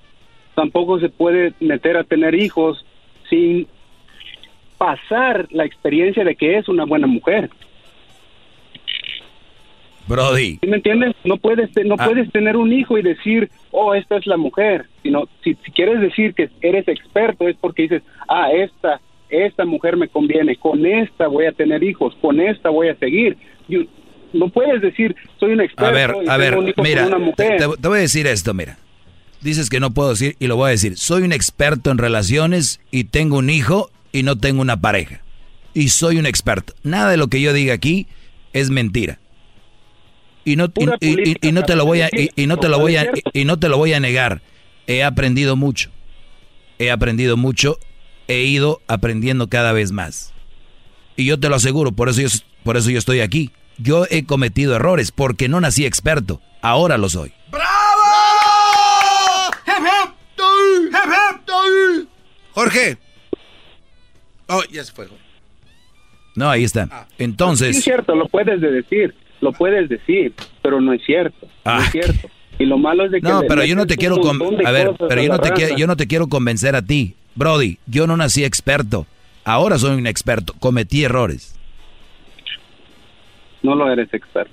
tampoco 0.54 0.98
se 1.00 1.08
puede 1.10 1.52
meter 1.60 1.96
a 1.98 2.04
tener 2.04 2.34
hijos 2.34 2.84
sin 3.28 3.66
pasar 4.78 5.46
la 5.50 5.64
experiencia 5.64 6.24
de 6.24 6.36
que 6.36 6.56
es 6.58 6.68
una 6.68 6.84
buena 6.84 7.06
mujer. 7.06 7.50
Brody. 10.06 10.58
¿Sí 10.60 10.66
me 10.66 10.76
entiendes? 10.76 11.14
No 11.24 11.36
puedes 11.38 11.70
no 11.84 11.96
Ah. 11.98 12.04
puedes 12.06 12.30
tener 12.32 12.56
un 12.56 12.72
hijo 12.72 12.98
y 12.98 13.02
decir, 13.02 13.50
"Oh, 13.70 13.94
esta 13.94 14.16
es 14.16 14.26
la 14.26 14.36
mujer", 14.36 14.86
sino 15.02 15.28
si, 15.42 15.56
si 15.64 15.70
quieres 15.72 16.00
decir 16.00 16.34
que 16.34 16.50
eres 16.60 16.86
experto 16.88 17.48
es 17.48 17.56
porque 17.60 17.82
dices, 17.82 18.02
"Ah, 18.28 18.48
esta 18.52 19.00
esta 19.30 19.64
mujer 19.64 19.96
me 19.96 20.06
conviene, 20.08 20.54
con 20.56 20.84
esta 20.86 21.26
voy 21.26 21.46
a 21.46 21.52
tener 21.52 21.82
hijos, 21.82 22.14
con 22.20 22.38
esta 22.40 22.68
voy 22.70 22.88
a 22.88 22.96
seguir." 22.96 23.36
No 24.32 24.48
puedes 24.48 24.82
decir, 24.82 25.14
"Soy 25.38 25.52
un 25.52 25.60
experto 25.60 25.86
A 25.86 25.90
ver, 25.92 26.14
y 26.24 26.28
a 26.28 26.36
ver, 26.36 26.58
un 26.58 26.64
hijo 26.68 26.74
con 26.76 26.84
mira, 26.84 27.06
una 27.06 27.18
mujer." 27.18 27.56
te- 27.58 27.76
te 27.80 27.88
voy 27.88 27.98
a 27.98 28.02
decir 28.02 28.26
esto, 28.26 28.52
mira. 28.52 28.78
Dices 29.40 29.70
que 29.70 29.78
no 29.80 29.92
puedo 29.92 30.10
decir 30.10 30.36
y 30.38 30.46
lo 30.46 30.56
voy 30.56 30.68
a 30.68 30.70
decir. 30.70 30.96
Soy 30.96 31.22
un 31.22 31.32
experto 31.32 31.90
en 31.90 31.98
relaciones 31.98 32.80
y 32.90 33.04
tengo 33.04 33.38
un 33.38 33.50
hijo 33.50 33.90
y 34.12 34.22
no 34.22 34.36
tengo 34.36 34.60
una 34.62 34.80
pareja. 34.80 35.20
Y 35.74 35.88
soy 35.88 36.18
un 36.18 36.26
experto. 36.26 36.72
Nada 36.82 37.10
de 37.10 37.16
lo 37.16 37.28
que 37.28 37.40
yo 37.40 37.52
diga 37.52 37.74
aquí 37.74 38.06
es 38.52 38.70
mentira. 38.70 39.18
Y 40.44 40.56
no, 40.56 40.64
y, 40.66 40.68
Pura 40.68 40.96
y- 41.00 41.06
y- 41.08 41.14
política, 41.14 41.48
y 41.48 41.52
no 41.52 41.62
te 41.64 41.74
lo 41.76 41.84
voy 41.86 42.00
a 42.02 42.08
y, 42.12 42.30
y 42.36 42.46
no 42.46 42.56
te 42.58 42.68
lo 42.68 42.78
voy 42.78 42.96
a 42.96 43.06
y 43.32 43.44
no 43.44 43.58
te 43.58 43.68
lo 43.68 43.78
voy 43.78 43.92
a 43.94 44.00
negar. 44.00 44.42
He 44.86 45.02
aprendido 45.02 45.56
mucho. 45.56 45.90
He 46.78 46.90
aprendido 46.90 47.36
mucho. 47.36 47.78
He 48.28 48.42
ido 48.44 48.80
aprendiendo 48.86 49.48
cada 49.48 49.72
vez 49.72 49.92
más. 49.92 50.32
Y 51.16 51.24
yo 51.26 51.38
te 51.38 51.48
lo 51.48 51.54
aseguro, 51.56 51.92
por 51.92 52.08
eso 52.08 52.20
yo, 52.22 52.28
por 52.64 52.76
eso 52.76 52.90
yo 52.90 52.98
estoy 52.98 53.20
aquí. 53.20 53.50
Yo 53.78 54.06
he 54.10 54.24
cometido 54.24 54.74
errores 54.76 55.10
porque 55.12 55.48
no 55.48 55.60
nací 55.60 55.84
experto. 55.86 56.40
Ahora 56.62 56.96
lo 56.98 57.08
soy. 57.08 57.32
Jorge. 62.52 62.98
Oh, 64.48 64.62
ya 64.70 64.84
se 64.84 64.92
fue. 64.92 65.06
Jorge. 65.06 65.22
No, 66.36 66.50
ahí 66.50 66.64
está. 66.64 67.06
Sí, 67.16 67.24
Entonces, 67.24 67.76
es 67.76 67.84
cierto, 67.84 68.14
lo 68.14 68.28
puedes 68.28 68.60
de 68.60 68.70
decir, 68.70 69.14
lo 69.44 69.52
puedes 69.52 69.88
decir, 69.88 70.32
pero 70.62 70.80
no 70.80 70.92
es 70.92 71.02
cierto, 71.04 71.46
no 71.46 71.50
Ah. 71.64 71.80
es 71.84 71.92
cierto. 71.92 72.28
Y 72.58 72.66
lo 72.66 72.78
malo 72.78 73.04
es 73.04 73.10
de 73.10 73.20
que 73.20 73.28
no, 73.28 73.42
pero 73.48 73.64
yo 73.64 73.74
no 73.76 73.86
te 73.86 73.96
quiero 73.96 74.16
a 74.64 74.70
ver, 74.70 74.92
pero 75.08 75.22
yo 75.22 75.28
no 75.28 75.38
te 75.38 75.50
quiero 75.52 75.76
yo 75.76 75.86
no 75.86 75.96
te 75.96 76.06
quiero 76.06 76.28
convencer 76.28 76.76
a 76.76 76.82
ti, 76.82 77.14
Brody. 77.34 77.78
Yo 77.86 78.06
no 78.06 78.16
nací 78.16 78.44
experto. 78.44 79.06
Ahora 79.44 79.76
soy 79.78 79.96
un 79.98 80.06
experto. 80.06 80.54
Cometí 80.58 81.04
errores. 81.04 81.54
No 83.62 83.74
lo 83.74 83.90
eres 83.90 84.12
experto. 84.12 84.52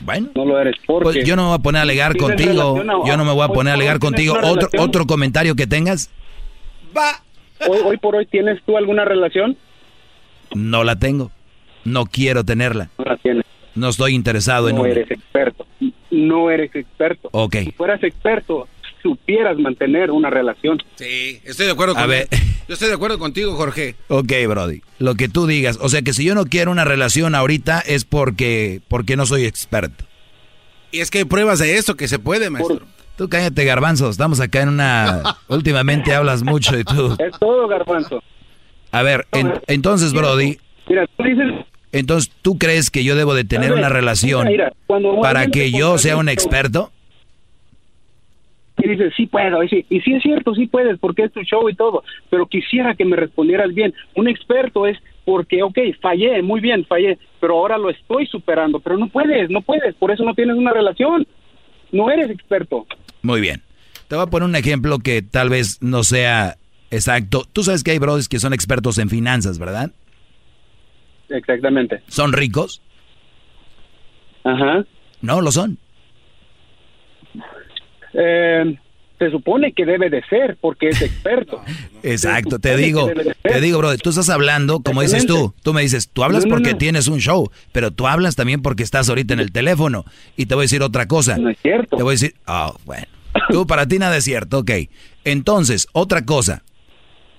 Bueno. 0.00 0.30
No 0.34 0.44
lo 0.44 0.58
eres 0.58 0.74
porque 0.86 1.04
Pues 1.04 1.24
yo 1.26 1.36
no 1.36 1.42
me 1.42 1.48
voy 1.48 1.58
a 1.58 1.62
poner 1.62 1.78
a 1.80 1.82
alegar 1.82 2.16
contigo. 2.16 2.76
a- 2.80 3.06
Yo 3.08 3.16
no 3.16 3.24
me 3.24 3.32
voy 3.32 3.44
a 3.44 3.48
poner 3.48 3.72
a 3.72 3.74
alegar 3.74 3.98
contigo. 3.98 4.34
Otro 4.34 4.54
relación. 4.54 4.82
otro 4.82 5.06
comentario 5.06 5.54
que 5.54 5.66
tengas, 5.66 6.10
hoy, 7.68 7.78
hoy 7.84 7.96
por 7.98 8.16
hoy 8.16 8.26
tienes 8.26 8.60
tú 8.64 8.76
alguna 8.76 9.04
relación? 9.04 9.56
no 10.54 10.84
la 10.84 10.96
tengo. 10.96 11.30
No 11.84 12.04
quiero 12.06 12.44
tenerla. 12.44 12.90
No 12.98 13.04
la 13.04 13.16
tienes. 13.16 13.44
No 13.74 13.88
estoy 13.88 14.14
interesado 14.14 14.68
en 14.68 14.76
No 14.76 14.82
una. 14.82 14.90
eres 14.90 15.10
experto. 15.10 15.66
No 16.10 16.50
eres 16.50 16.74
experto. 16.74 17.28
Ok. 17.32 17.56
Si 17.64 17.72
fueras 17.72 18.02
experto, 18.02 18.68
supieras 19.02 19.58
mantener 19.58 20.10
una 20.10 20.30
relación. 20.30 20.78
Sí, 20.96 21.40
estoy 21.44 21.66
de 21.66 21.72
acuerdo 21.72 21.96
A 21.96 22.00
con 22.02 22.10
ver. 22.10 22.28
Yo 22.68 22.74
estoy 22.74 22.88
de 22.88 22.94
acuerdo 22.94 23.18
contigo, 23.18 23.54
Jorge. 23.56 23.96
Ok, 24.08 24.32
Brody. 24.48 24.82
Lo 24.98 25.14
que 25.14 25.28
tú 25.28 25.46
digas. 25.46 25.78
O 25.80 25.88
sea 25.88 26.02
que 26.02 26.12
si 26.12 26.24
yo 26.24 26.34
no 26.34 26.44
quiero 26.44 26.70
una 26.70 26.84
relación 26.84 27.34
ahorita 27.34 27.80
es 27.80 28.04
porque 28.04 28.80
porque 28.88 29.16
no 29.16 29.26
soy 29.26 29.44
experto. 29.46 30.04
Y 30.90 31.00
es 31.00 31.10
que 31.10 31.18
hay 31.18 31.24
pruebas 31.24 31.58
de 31.58 31.76
esto 31.76 31.96
que 31.96 32.06
se 32.08 32.18
puede, 32.18 32.50
maestro. 32.50 32.80
Tú 33.16 33.28
cállate, 33.28 33.64
garbanzo. 33.64 34.08
Estamos 34.10 34.40
acá 34.40 34.62
en 34.62 34.68
una... 34.70 35.22
Últimamente 35.48 36.14
hablas 36.14 36.42
mucho 36.42 36.78
y 36.78 36.84
tú... 36.84 37.16
Es 37.18 37.38
todo, 37.38 37.66
garbanzo. 37.68 38.22
A 38.90 39.02
ver, 39.02 39.26
en- 39.32 39.54
entonces, 39.68 40.12
Brody... 40.12 40.58
Mira, 40.88 41.06
tú 41.16 41.22
dices... 41.24 41.64
Entonces, 41.92 42.32
¿tú 42.42 42.58
crees 42.58 42.90
que 42.90 43.04
yo 43.04 43.14
debo 43.14 43.34
de 43.34 43.44
tener 43.44 43.70
ver, 43.70 43.78
una 43.78 43.90
relación 43.90 44.48
mira, 44.48 44.64
mira, 44.64 44.72
cuando 44.86 45.20
para 45.20 45.46
que 45.48 45.70
yo 45.70 45.98
sea 45.98 46.16
un 46.16 46.28
experto? 46.28 46.90
Y 48.78 48.88
dices, 48.88 49.12
sí 49.16 49.26
puedo, 49.26 49.62
y 49.62 49.68
sí, 49.68 49.86
y 49.90 50.00
sí 50.00 50.14
es 50.14 50.22
cierto, 50.22 50.54
sí 50.54 50.66
puedes, 50.66 50.98
porque 50.98 51.24
es 51.24 51.32
tu 51.32 51.42
show 51.42 51.68
y 51.68 51.74
todo, 51.74 52.02
pero 52.30 52.46
quisiera 52.46 52.94
que 52.94 53.04
me 53.04 53.14
respondieras 53.14 53.72
bien. 53.74 53.94
Un 54.16 54.26
experto 54.26 54.86
es 54.86 54.98
porque, 55.24 55.62
ok, 55.62 55.78
fallé, 56.00 56.42
muy 56.42 56.60
bien, 56.60 56.84
fallé, 56.86 57.18
pero 57.40 57.58
ahora 57.58 57.78
lo 57.78 57.90
estoy 57.90 58.26
superando, 58.26 58.80
pero 58.80 58.96
no 58.96 59.08
puedes, 59.08 59.50
no 59.50 59.60
puedes, 59.60 59.94
por 59.94 60.10
eso 60.10 60.24
no 60.24 60.34
tienes 60.34 60.56
una 60.56 60.72
relación, 60.72 61.26
no 61.92 62.10
eres 62.10 62.30
experto. 62.30 62.86
Muy 63.22 63.40
bien. 63.40 63.62
Te 64.08 64.16
voy 64.16 64.24
a 64.24 64.30
poner 64.30 64.48
un 64.48 64.56
ejemplo 64.56 64.98
que 64.98 65.22
tal 65.22 65.48
vez 65.48 65.80
no 65.80 66.02
sea 66.02 66.56
exacto. 66.90 67.44
Tú 67.52 67.62
sabes 67.62 67.84
que 67.84 67.92
hay 67.92 67.98
brothers 67.98 68.28
que 68.28 68.40
son 68.40 68.52
expertos 68.52 68.98
en 68.98 69.08
finanzas, 69.10 69.58
¿verdad? 69.58 69.92
Exactamente. 71.32 72.02
¿Son 72.08 72.32
ricos? 72.32 72.82
Ajá. 74.44 74.84
No, 75.20 75.40
lo 75.40 75.52
son. 75.52 75.78
Eh, 78.14 78.76
se 79.18 79.30
supone 79.30 79.72
que 79.72 79.86
debe 79.86 80.10
de 80.10 80.22
ser, 80.24 80.58
porque 80.60 80.88
es 80.88 81.00
experto. 81.00 81.62
Exacto, 82.02 82.58
te 82.58 82.76
digo, 82.76 83.06
de 83.06 83.36
te 83.40 83.60
digo, 83.60 83.78
brother, 83.78 84.00
tú 84.00 84.10
estás 84.10 84.28
hablando, 84.28 84.80
como 84.80 85.00
dices 85.02 85.26
tú, 85.26 85.54
tú 85.62 85.72
me 85.72 85.82
dices, 85.82 86.08
tú 86.12 86.24
hablas 86.24 86.44
No, 86.44 86.50
no, 86.50 86.56
porque 86.56 86.72
no. 86.72 86.78
tienes 86.78 87.06
un 87.06 87.20
show, 87.20 87.50
pero 87.70 87.92
tú 87.92 88.08
hablas 88.08 88.34
también 88.34 88.62
porque 88.62 88.82
estás 88.82 89.08
ahorita 89.08 89.34
en 89.34 89.40
el 89.40 89.52
teléfono. 89.52 90.04
Y 90.36 90.46
te 90.46 90.54
voy 90.56 90.62
a 90.62 90.64
decir 90.64 90.82
otra 90.82 91.06
cosa. 91.06 91.38
No 91.38 91.50
es 91.50 91.58
cierto. 91.62 91.96
Te 91.96 92.02
voy 92.02 92.12
a 92.12 92.14
decir, 92.14 92.34
ah, 92.46 92.74
bueno, 92.84 93.06
tú 93.50 93.66
para 93.66 93.86
ti 93.86 93.98
nada 93.98 94.16
es 94.16 94.24
cierto, 94.24 94.58
ok. 94.58 94.70
Entonces, 95.24 95.86
otra 95.92 96.24
cosa, 96.24 96.64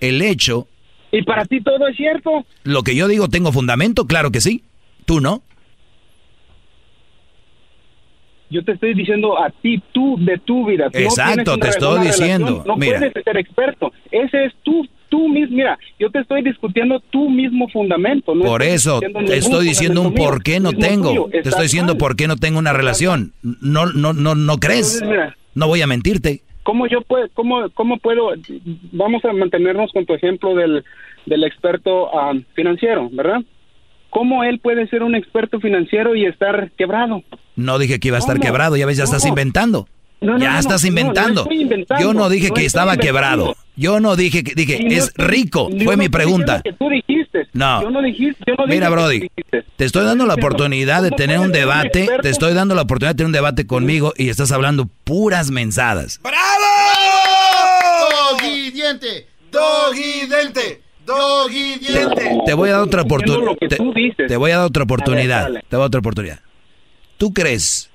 el 0.00 0.22
hecho, 0.22 0.66
¿Y 1.16 1.22
para 1.22 1.44
ti 1.44 1.60
todo 1.60 1.86
es 1.88 1.96
cierto? 1.96 2.44
lo 2.64 2.82
que 2.82 2.96
yo 2.96 3.06
digo, 3.08 3.28
¿tengo 3.28 3.52
fundamento? 3.52 4.06
Claro 4.06 4.30
que 4.32 4.40
sí, 4.40 4.62
tú 5.06 5.20
no. 5.20 5.42
Yo 8.50 8.64
te 8.64 8.72
estoy 8.72 8.94
diciendo 8.94 9.38
a 9.42 9.50
ti, 9.50 9.82
tú, 9.92 10.16
de 10.20 10.38
tu 10.38 10.66
vida. 10.66 10.88
Tú 10.90 10.98
no 10.98 11.04
Exacto, 11.06 11.54
una 11.54 11.62
te 11.64 11.68
estoy 11.70 12.06
diciendo, 12.06 12.46
relación, 12.46 12.66
No 12.66 12.76
mira. 12.76 12.98
puedes 12.98 13.24
ser 13.24 13.36
experto. 13.36 13.92
Ese 14.10 14.44
es 14.44 14.52
tú, 14.62 14.86
tú 15.08 15.28
mismo. 15.28 15.56
Mira, 15.56 15.78
yo 15.98 16.10
te 16.10 16.20
estoy 16.20 16.42
discutiendo 16.42 17.00
tu 17.10 17.28
mismo 17.30 17.68
fundamento. 17.68 18.34
no 18.34 18.44
Por 18.44 18.62
eso 18.62 19.00
te 19.00 19.36
estoy 19.38 19.66
diciendo 19.68 20.02
un 20.02 20.14
por 20.14 20.42
qué 20.42 20.60
no 20.60 20.72
tengo. 20.72 21.08
tuyo. 21.08 21.28
Te 21.42 21.48
estoy 21.48 21.62
diciendo 21.64 21.94
mal. 21.94 21.98
por 21.98 22.16
qué 22.16 22.28
no 22.28 22.36
tengo 22.36 22.58
una 22.58 22.72
relación. 22.72 23.32
No, 23.42 23.86
no, 23.86 24.12
no, 24.12 24.34
no 24.34 24.58
crees. 24.58 24.94
Entonces, 24.94 25.08
mira. 25.08 25.36
No 25.54 25.66
voy 25.68 25.82
a 25.82 25.86
mentirte. 25.86 26.42
¿Cómo 26.64 26.86
yo 26.86 27.02
puedo, 27.02 27.28
cómo, 27.34 27.68
cómo 27.74 27.98
puedo, 27.98 28.32
vamos 28.92 29.24
a 29.24 29.32
mantenernos 29.32 29.92
con 29.92 30.06
tu 30.06 30.14
ejemplo 30.14 30.54
del, 30.54 30.84
del 31.26 31.44
experto 31.44 32.10
ah, 32.18 32.32
financiero, 32.54 33.08
¿verdad? 33.12 33.42
¿Cómo 34.10 34.44
él 34.44 34.60
puede 34.60 34.86
ser 34.88 35.02
un 35.02 35.14
experto 35.14 35.60
financiero 35.60 36.14
y 36.14 36.24
estar 36.24 36.70
quebrado? 36.72 37.22
No 37.56 37.78
dije 37.78 38.00
que 38.00 38.08
iba 38.08 38.16
a 38.16 38.20
estar 38.20 38.36
¿Cómo? 38.36 38.44
quebrado, 38.44 38.76
ya 38.76 38.86
ves, 38.86 38.96
ya 38.96 39.04
estás 39.04 39.26
inventando. 39.26 39.86
No, 40.20 40.32
no, 40.32 40.38
ya 40.38 40.54
no, 40.54 40.58
estás 40.58 40.84
inventando. 40.84 41.46
Yo 42.00 42.14
no 42.14 42.28
dije 42.28 42.50
que 42.50 42.64
estaba 42.64 42.94
inventando. 42.94 43.02
quebrado. 43.02 43.54
Yo 43.76 43.98
no 43.98 44.14
dije 44.14 44.44
que 44.44 44.54
dije, 44.54 44.86
es 44.88 45.12
rico, 45.16 45.68
fue 45.68 45.96
no 45.96 46.02
mi 46.02 46.08
pregunta. 46.08 46.62
que 46.62 46.72
tú 46.72 46.88
dijiste. 46.88 47.48
No. 47.52 47.82
Yo 47.82 47.90
no 47.90 48.02
dijiste, 48.02 48.44
yo 48.46 48.54
no 48.56 48.66
Mira, 48.66 48.88
Brody, 48.88 49.28
te 49.76 49.84
estoy 49.84 50.04
dando 50.04 50.26
la 50.26 50.34
oportunidad 50.34 51.02
de 51.02 51.08
¿cómo 51.10 51.16
tener 51.16 51.40
un 51.40 51.50
debate, 51.50 52.08
te 52.22 52.28
estoy 52.28 52.54
dando 52.54 52.76
la 52.76 52.82
oportunidad 52.82 53.14
de 53.14 53.16
tener 53.16 53.26
un 53.26 53.32
debate 53.32 53.66
conmigo 53.66 54.12
y 54.16 54.28
estás 54.28 54.52
hablando 54.52 54.88
puras 55.02 55.50
mensadas. 55.50 56.20
Doggy 58.30 58.70
diente, 58.70 59.26
doggy 59.50 60.26
diente, 60.28 60.80
doggy 61.04 61.78
diente. 61.80 62.38
Te 62.46 62.54
voy 62.54 62.68
a 62.68 62.72
dar 62.74 62.82
otra 62.82 63.02
oportunidad. 63.02 63.56
Te, 64.28 64.36
voy 64.36 64.52
a 64.52 64.58
dar 64.58 64.66
otra 64.66 64.84
oportunidad. 64.84 65.48
Te 65.48 65.76
voy 65.76 65.76
a 65.76 65.78
dar 65.78 65.86
otra 65.86 65.98
oportunidad. 65.98 66.40
¿Tú 67.18 67.32
crees 67.32 67.90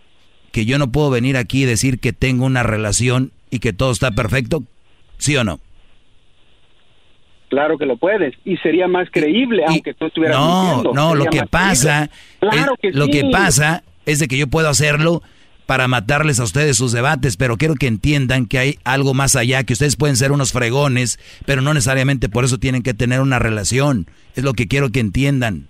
que 0.52 0.66
yo 0.66 0.78
no 0.78 0.92
puedo 0.92 1.10
venir 1.10 1.38
aquí 1.38 1.64
y 1.64 1.66
decir 1.66 2.00
que 2.00 2.12
tengo 2.12 2.46
una 2.46 2.64
relación 2.64 3.32
y 3.50 3.60
que 3.60 3.72
todo 3.72 3.92
está 3.92 4.12
perfecto? 4.12 4.64
¿Sí 5.18 5.38
o 5.38 5.44
no? 5.44 5.60
Claro 7.50 7.78
que 7.78 7.86
lo 7.86 7.98
puedes 7.98 8.34
y 8.46 8.58
sería 8.58 8.88
más 8.88 9.08
creíble 9.12 9.64
aunque 9.68 9.94
tú 9.94 10.06
estuvieras 10.06 10.38
No, 10.38 10.64
mintiendo. 10.76 10.94
no, 10.94 11.16
lo 11.16 11.26
que 11.26 11.44
pasa. 11.46 12.10
Claro 12.40 12.74
es- 12.82 12.92
que 12.94 12.98
lo 12.98 13.06
sí. 13.06 13.12
que 13.12 13.26
pasa 13.32 13.84
es 14.06 14.20
de 14.20 14.28
que 14.28 14.38
yo 14.38 14.48
puedo 14.48 14.70
hacerlo 14.70 15.22
para 15.66 15.88
matarles 15.88 16.40
a 16.40 16.44
ustedes 16.44 16.78
sus 16.78 16.92
debates, 16.92 17.38
pero 17.38 17.58
quiero 17.58 17.76
que 17.76 17.86
entiendan 17.88 18.48
que 18.48 18.58
hay 18.58 18.80
algo 18.84 19.14
más 19.14 19.36
allá, 19.36 19.64
que 19.64 19.74
ustedes 19.74 19.96
pueden 19.98 20.16
ser 20.16 20.32
unos 20.32 20.52
fregones, 20.52 21.20
pero 21.46 21.62
no 21.62 21.74
necesariamente 21.76 22.28
por 22.30 22.44
eso 22.44 22.58
tienen 22.58 22.82
que 22.82 22.96
tener 22.96 23.22
una 23.22 23.38
relación. 23.38 24.08
Es 24.36 24.44
lo 24.44 24.54
que 24.54 24.68
quiero 24.68 24.90
que 24.90 25.00
entiendan. 25.00 25.68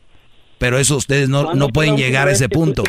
Pero 0.57 0.77
eso 0.77 0.97
ustedes 0.97 1.29
no, 1.29 1.43
¿Cuándo 1.45 1.67
no 1.67 1.71
pueden 1.71 1.95
llegar 1.95 2.27
a 2.27 2.31
ese 2.31 2.49
punto. 2.49 2.83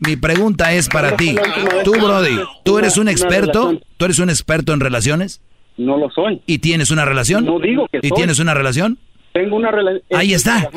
Mi 0.00 0.16
pregunta 0.16 0.72
es 0.72 0.88
para 0.88 1.16
¿Cuándo 1.16 1.42
ti. 1.42 1.84
Tú, 1.84 1.92
Brody, 1.92 2.40
¿tú 2.64 2.78
eres 2.78 2.98
un 2.98 3.08
experto? 3.08 3.80
¿Tú 3.96 4.04
eres 4.04 4.18
un 4.18 4.30
experto 4.30 4.72
en 4.72 4.80
relaciones? 4.80 5.40
No 5.76 5.96
lo 5.96 6.10
soy. 6.10 6.40
¿Y 6.46 6.58
tienes 6.58 6.90
una 6.90 7.04
relación? 7.04 7.44
No 7.44 7.58
digo 7.58 7.86
que 7.90 7.98
¿Y 8.02 8.08
soy. 8.08 8.16
tienes 8.16 8.38
una 8.38 8.54
relación? 8.54 8.98
Tengo 9.32 9.56
una 9.56 9.70
relación. 9.70 10.02
Ahí 10.12 10.32
está. 10.32 10.70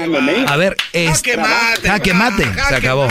A 0.48 0.58
ver, 0.58 0.76
es 0.94 1.22
Jaque 1.22 1.38
mate, 1.38 1.88
jaque 1.88 2.14
mate. 2.14 2.44
Se 2.70 2.76
acabó. 2.76 3.08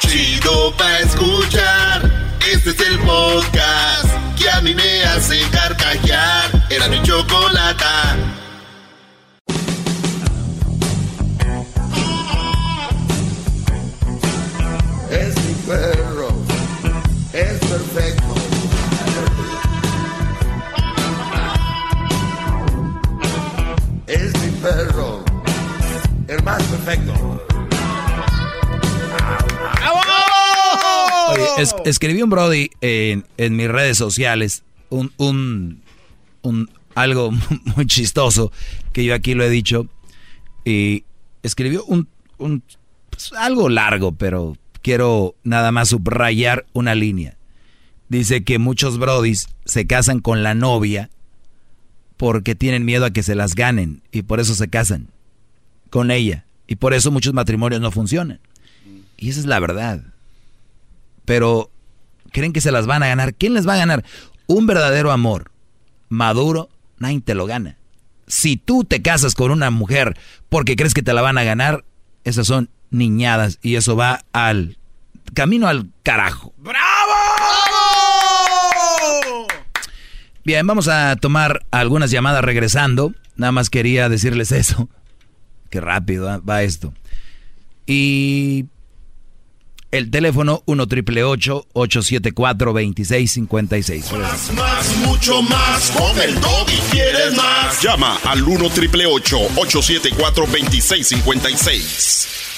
Chido 0.00 0.74
pa' 0.76 0.98
escuchar. 0.98 2.10
Este 2.52 2.70
es 2.70 2.80
el 2.80 2.98
podcast 3.00 4.08
que 4.38 4.50
a 4.50 4.60
mí 4.60 4.74
me 4.74 5.02
hace 5.04 5.38
carcajear. 5.50 6.50
Era 6.70 6.88
mi 6.88 7.00
chocolata. 7.02 8.16
Es 15.10 15.34
mi 15.44 15.54
perro, 15.66 16.28
es 17.32 17.58
perfecto. 17.58 18.19
Es 24.10 24.32
mi 24.42 24.50
perro, 24.60 25.24
el 26.26 26.42
más 26.42 26.62
perfecto. 26.64 27.12
Oye, 31.32 31.46
es- 31.58 31.74
escribí 31.84 32.22
un 32.22 32.30
Brody 32.30 32.70
en, 32.80 33.24
en 33.36 33.56
mis 33.56 33.68
redes 33.68 33.96
sociales, 33.96 34.64
un, 34.88 35.12
un, 35.16 35.80
un- 36.42 36.68
algo 36.96 37.30
muy 37.76 37.86
chistoso 37.86 38.50
que 38.92 39.04
yo 39.04 39.14
aquí 39.14 39.34
lo 39.34 39.44
he 39.44 39.50
dicho, 39.50 39.86
y 40.64 41.04
escribió 41.44 41.84
un, 41.84 42.08
un 42.38 42.62
pues, 43.10 43.32
algo 43.34 43.68
largo, 43.68 44.12
pero 44.12 44.56
quiero 44.82 45.36
nada 45.44 45.70
más 45.70 45.90
subrayar 45.90 46.66
una 46.72 46.94
línea. 46.96 47.36
Dice 48.08 48.42
que 48.42 48.58
muchos 48.58 48.98
Brodis 48.98 49.46
se 49.64 49.86
casan 49.86 50.18
con 50.18 50.42
la 50.42 50.54
novia 50.54 51.10
porque 52.20 52.54
tienen 52.54 52.84
miedo 52.84 53.06
a 53.06 53.10
que 53.10 53.22
se 53.22 53.34
las 53.34 53.54
ganen 53.54 54.02
y 54.12 54.20
por 54.20 54.40
eso 54.40 54.54
se 54.54 54.68
casan 54.68 55.08
con 55.88 56.10
ella 56.10 56.44
y 56.66 56.76
por 56.76 56.92
eso 56.92 57.10
muchos 57.10 57.32
matrimonios 57.32 57.80
no 57.80 57.90
funcionan. 57.90 58.40
Y 59.16 59.30
esa 59.30 59.40
es 59.40 59.46
la 59.46 59.58
verdad 59.58 60.02
pero 61.30 61.70
creen 62.32 62.52
que 62.52 62.60
se 62.60 62.72
las 62.72 62.88
van 62.88 63.04
a 63.04 63.06
ganar. 63.06 63.34
¿Quién 63.34 63.54
les 63.54 63.64
va 63.64 63.74
a 63.74 63.78
ganar? 63.78 64.04
Un 64.48 64.66
verdadero 64.66 65.12
amor 65.12 65.52
maduro, 66.08 66.68
nadie 66.98 67.20
te 67.20 67.34
lo 67.34 67.46
gana. 67.46 67.76
Si 68.26 68.56
tú 68.56 68.82
te 68.82 69.00
casas 69.00 69.36
con 69.36 69.52
una 69.52 69.70
mujer 69.70 70.18
porque 70.48 70.74
crees 70.74 70.92
que 70.92 71.04
te 71.04 71.12
la 71.12 71.22
van 71.22 71.38
a 71.38 71.44
ganar, 71.44 71.84
esas 72.24 72.48
son 72.48 72.68
niñadas 72.90 73.60
y 73.62 73.76
eso 73.76 73.94
va 73.94 74.24
al 74.32 74.76
camino 75.32 75.68
al 75.68 75.88
carajo. 76.02 76.52
Bien, 80.50 80.66
vamos 80.66 80.88
a 80.88 81.14
tomar 81.14 81.64
algunas 81.70 82.10
llamadas 82.10 82.42
regresando. 82.42 83.14
Nada 83.36 83.52
más 83.52 83.70
quería 83.70 84.08
decirles 84.08 84.50
eso. 84.50 84.88
Qué 85.70 85.80
rápido 85.80 86.28
¿eh? 86.28 86.38
va 86.38 86.64
esto. 86.64 86.92
Y 87.86 88.64
el 89.92 90.10
teléfono 90.10 90.64
1 90.66 90.88
triple 90.88 91.22
874 91.22 92.72
2656. 92.72 94.10
Más, 94.10 94.52
más, 94.54 94.96
quieres 96.90 97.36
más. 97.36 97.80
Llama 97.80 98.18
al 98.24 98.42
1 98.42 98.70
triple 98.70 99.06
874 99.06 100.46
2656. 100.46 102.49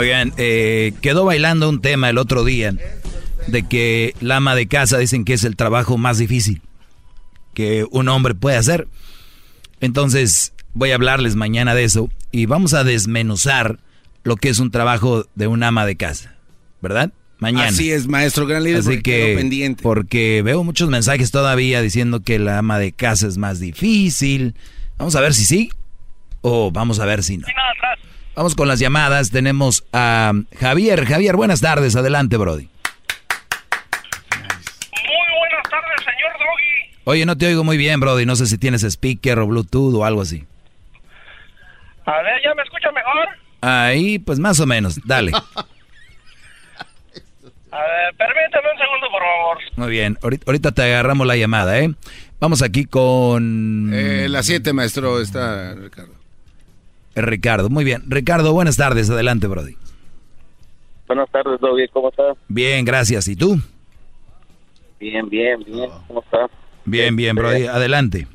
Oigan, 0.00 0.32
eh, 0.38 0.94
quedó 1.02 1.26
bailando 1.26 1.68
un 1.68 1.82
tema 1.82 2.08
el 2.08 2.16
otro 2.16 2.42
día 2.42 2.74
de 3.46 3.68
que 3.68 4.14
la 4.20 4.36
ama 4.36 4.54
de 4.54 4.66
casa 4.66 4.96
dicen 4.96 5.26
que 5.26 5.34
es 5.34 5.44
el 5.44 5.56
trabajo 5.56 5.98
más 5.98 6.16
difícil 6.16 6.62
que 7.52 7.86
un 7.90 8.08
hombre 8.08 8.34
puede 8.34 8.56
hacer. 8.56 8.88
Entonces, 9.80 10.54
voy 10.72 10.92
a 10.92 10.94
hablarles 10.94 11.36
mañana 11.36 11.74
de 11.74 11.84
eso 11.84 12.08
y 12.32 12.46
vamos 12.46 12.72
a 12.72 12.82
desmenuzar 12.82 13.78
lo 14.24 14.36
que 14.36 14.48
es 14.48 14.58
un 14.58 14.70
trabajo 14.70 15.26
de 15.34 15.48
un 15.48 15.62
ama 15.62 15.84
de 15.84 15.96
casa, 15.96 16.34
¿verdad? 16.80 17.12
Mañana. 17.38 17.68
Así 17.68 17.92
es, 17.92 18.06
maestro, 18.06 18.46
gran 18.46 18.64
líder, 18.64 18.80
Así 18.80 18.88
porque 18.88 19.02
que, 19.02 19.26
quedó 19.26 19.36
pendiente. 19.36 19.82
porque 19.82 20.40
veo 20.42 20.64
muchos 20.64 20.88
mensajes 20.88 21.30
todavía 21.30 21.82
diciendo 21.82 22.20
que 22.20 22.38
la 22.38 22.56
ama 22.56 22.78
de 22.78 22.92
casa 22.92 23.26
es 23.26 23.36
más 23.36 23.60
difícil. 23.60 24.54
Vamos 24.96 25.14
a 25.14 25.20
ver 25.20 25.34
si 25.34 25.44
sí 25.44 25.70
o 26.40 26.70
vamos 26.70 27.00
a 27.00 27.04
ver 27.04 27.22
si 27.22 27.36
no. 27.36 27.46
Vamos 28.34 28.54
con 28.54 28.68
las 28.68 28.78
llamadas. 28.78 29.30
Tenemos 29.30 29.84
a 29.92 30.32
Javier. 30.58 31.04
Javier, 31.06 31.36
buenas 31.36 31.60
tardes. 31.60 31.96
Adelante, 31.96 32.36
Brody. 32.36 32.68
Muy 34.92 35.38
buenas 35.38 35.68
tardes, 35.68 36.04
señor 36.04 36.32
Doggy. 36.38 37.00
Oye, 37.04 37.26
no 37.26 37.36
te 37.36 37.46
oigo 37.46 37.64
muy 37.64 37.76
bien, 37.76 38.00
Brody. 38.00 38.24
No 38.26 38.36
sé 38.36 38.46
si 38.46 38.56
tienes 38.58 38.82
speaker 38.82 39.38
o 39.40 39.46
Bluetooth 39.46 39.94
o 39.94 40.04
algo 40.04 40.22
así. 40.22 40.44
A 42.06 42.22
ver, 42.22 42.40
¿ya 42.42 42.54
me 42.54 42.62
escucha 42.62 42.90
mejor? 42.92 43.28
Ahí, 43.60 44.18
pues 44.18 44.38
más 44.38 44.58
o 44.60 44.66
menos. 44.66 44.98
Dale. 45.04 45.32
A 47.72 47.78
ver, 47.78 48.14
permítame 48.16 48.66
un 48.72 48.78
segundo, 48.78 49.06
por 49.12 49.22
favor. 49.22 49.58
Muy 49.76 49.90
bien. 49.90 50.18
Ahorita, 50.22 50.44
ahorita 50.46 50.72
te 50.72 50.82
agarramos 50.82 51.24
la 51.24 51.36
llamada, 51.36 51.78
¿eh? 51.78 51.94
Vamos 52.40 52.62
aquí 52.62 52.84
con... 52.84 53.92
Eh, 53.94 54.26
la 54.28 54.42
7, 54.42 54.72
maestro, 54.72 55.20
está 55.20 55.74
Ricardo. 55.74 56.19
Eh, 57.14 57.22
Ricardo, 57.22 57.70
muy 57.70 57.84
bien. 57.84 58.02
Ricardo, 58.08 58.52
buenas 58.52 58.76
tardes. 58.76 59.10
Adelante, 59.10 59.46
Brody. 59.46 59.76
Buenas 61.06 61.28
tardes, 61.30 61.60
Doggy. 61.60 61.88
¿Cómo 61.88 62.10
estás? 62.10 62.36
Bien, 62.48 62.84
gracias. 62.84 63.26
¿Y 63.28 63.36
tú? 63.36 63.56
Bien, 65.00 65.28
bien, 65.28 65.62
bien. 65.64 65.90
¿Cómo 66.06 66.20
estás? 66.20 66.50
Bien, 66.84 67.16
bien, 67.16 67.34
Brody. 67.34 67.66
Adelante. 67.66 68.26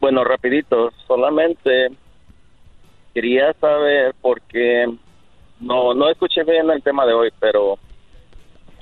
Bueno, 0.00 0.24
rapidito. 0.24 0.90
Solamente 1.06 1.88
quería 3.12 3.52
saber 3.60 4.14
porque 4.20 4.86
no 5.60 5.94
no 5.94 6.08
escuché 6.08 6.44
bien 6.44 6.70
el 6.70 6.82
tema 6.82 7.04
de 7.04 7.12
hoy, 7.12 7.30
pero 7.38 7.78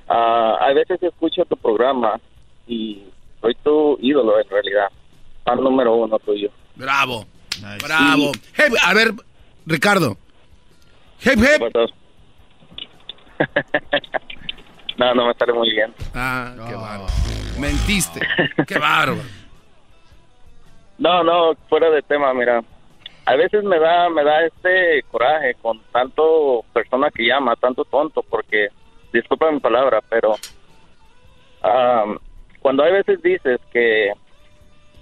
ah, 0.09 0.57
a 0.61 0.73
veces 0.73 1.03
escucho 1.03 1.45
tu 1.47 1.57
programa 1.57 2.21
y 2.67 3.03
soy 3.41 3.55
tu 3.65 3.99
ídolo 4.01 4.39
en 4.41 4.49
realidad. 4.49 4.89
Fan 5.45 5.63
número 5.63 5.97
uno 5.97 6.19
tuyo. 6.19 6.51
Bravo, 6.77 7.25
bravo. 7.83 8.33
Hey, 8.55 8.73
a 8.85 8.95
ver, 8.95 9.13
Ricardo. 9.67 10.17
Hip, 11.21 11.39
hip. 11.39 11.63
No, 14.99 15.15
no 15.15 15.29
me 15.29 15.35
sale 15.35 15.53
muy 15.53 15.71
bien. 15.71 15.95
Ah, 16.13 16.53
qué 16.69 16.75
bárbaro. 16.75 17.07
Mentiste. 17.57 18.21
Qué 18.67 18.79
bárbaro. 18.79 19.23
No, 20.99 21.23
no, 21.23 21.55
fuera 21.69 21.89
de 21.91 22.03
tema, 22.03 22.35
mira. 22.35 22.65
A 23.25 23.37
veces 23.37 23.63
me 23.63 23.79
da 23.79 24.09
me 24.09 24.25
da 24.25 24.45
este 24.45 25.05
coraje 25.11 25.55
con 25.63 25.81
tanto 25.93 26.65
persona 26.73 27.11
que 27.15 27.27
llama, 27.27 27.55
tanto 27.57 27.85
tonto, 27.85 28.25
porque, 28.25 28.69
disculpa 29.13 29.53
mi 29.53 29.61
palabra, 29.61 30.01
pero 30.09 30.35
am, 31.63 32.19
cuando 32.61 32.83
hay 32.83 32.93
veces 32.93 33.23
dices 33.23 33.61
que, 33.73 34.11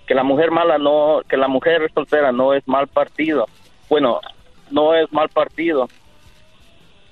que 0.06 0.14
la 0.14 0.22
mujer 0.22 0.50
mala 0.50 0.78
no, 0.78 1.22
que 1.28 1.36
la 1.36 1.48
mujer 1.48 1.90
soltera 1.92 2.32
no 2.32 2.54
es 2.54 2.66
mal 2.68 2.86
partido, 2.86 3.46
bueno, 3.88 4.20
no 4.70 4.94
es 4.94 5.12
mal 5.12 5.28
partido, 5.28 5.88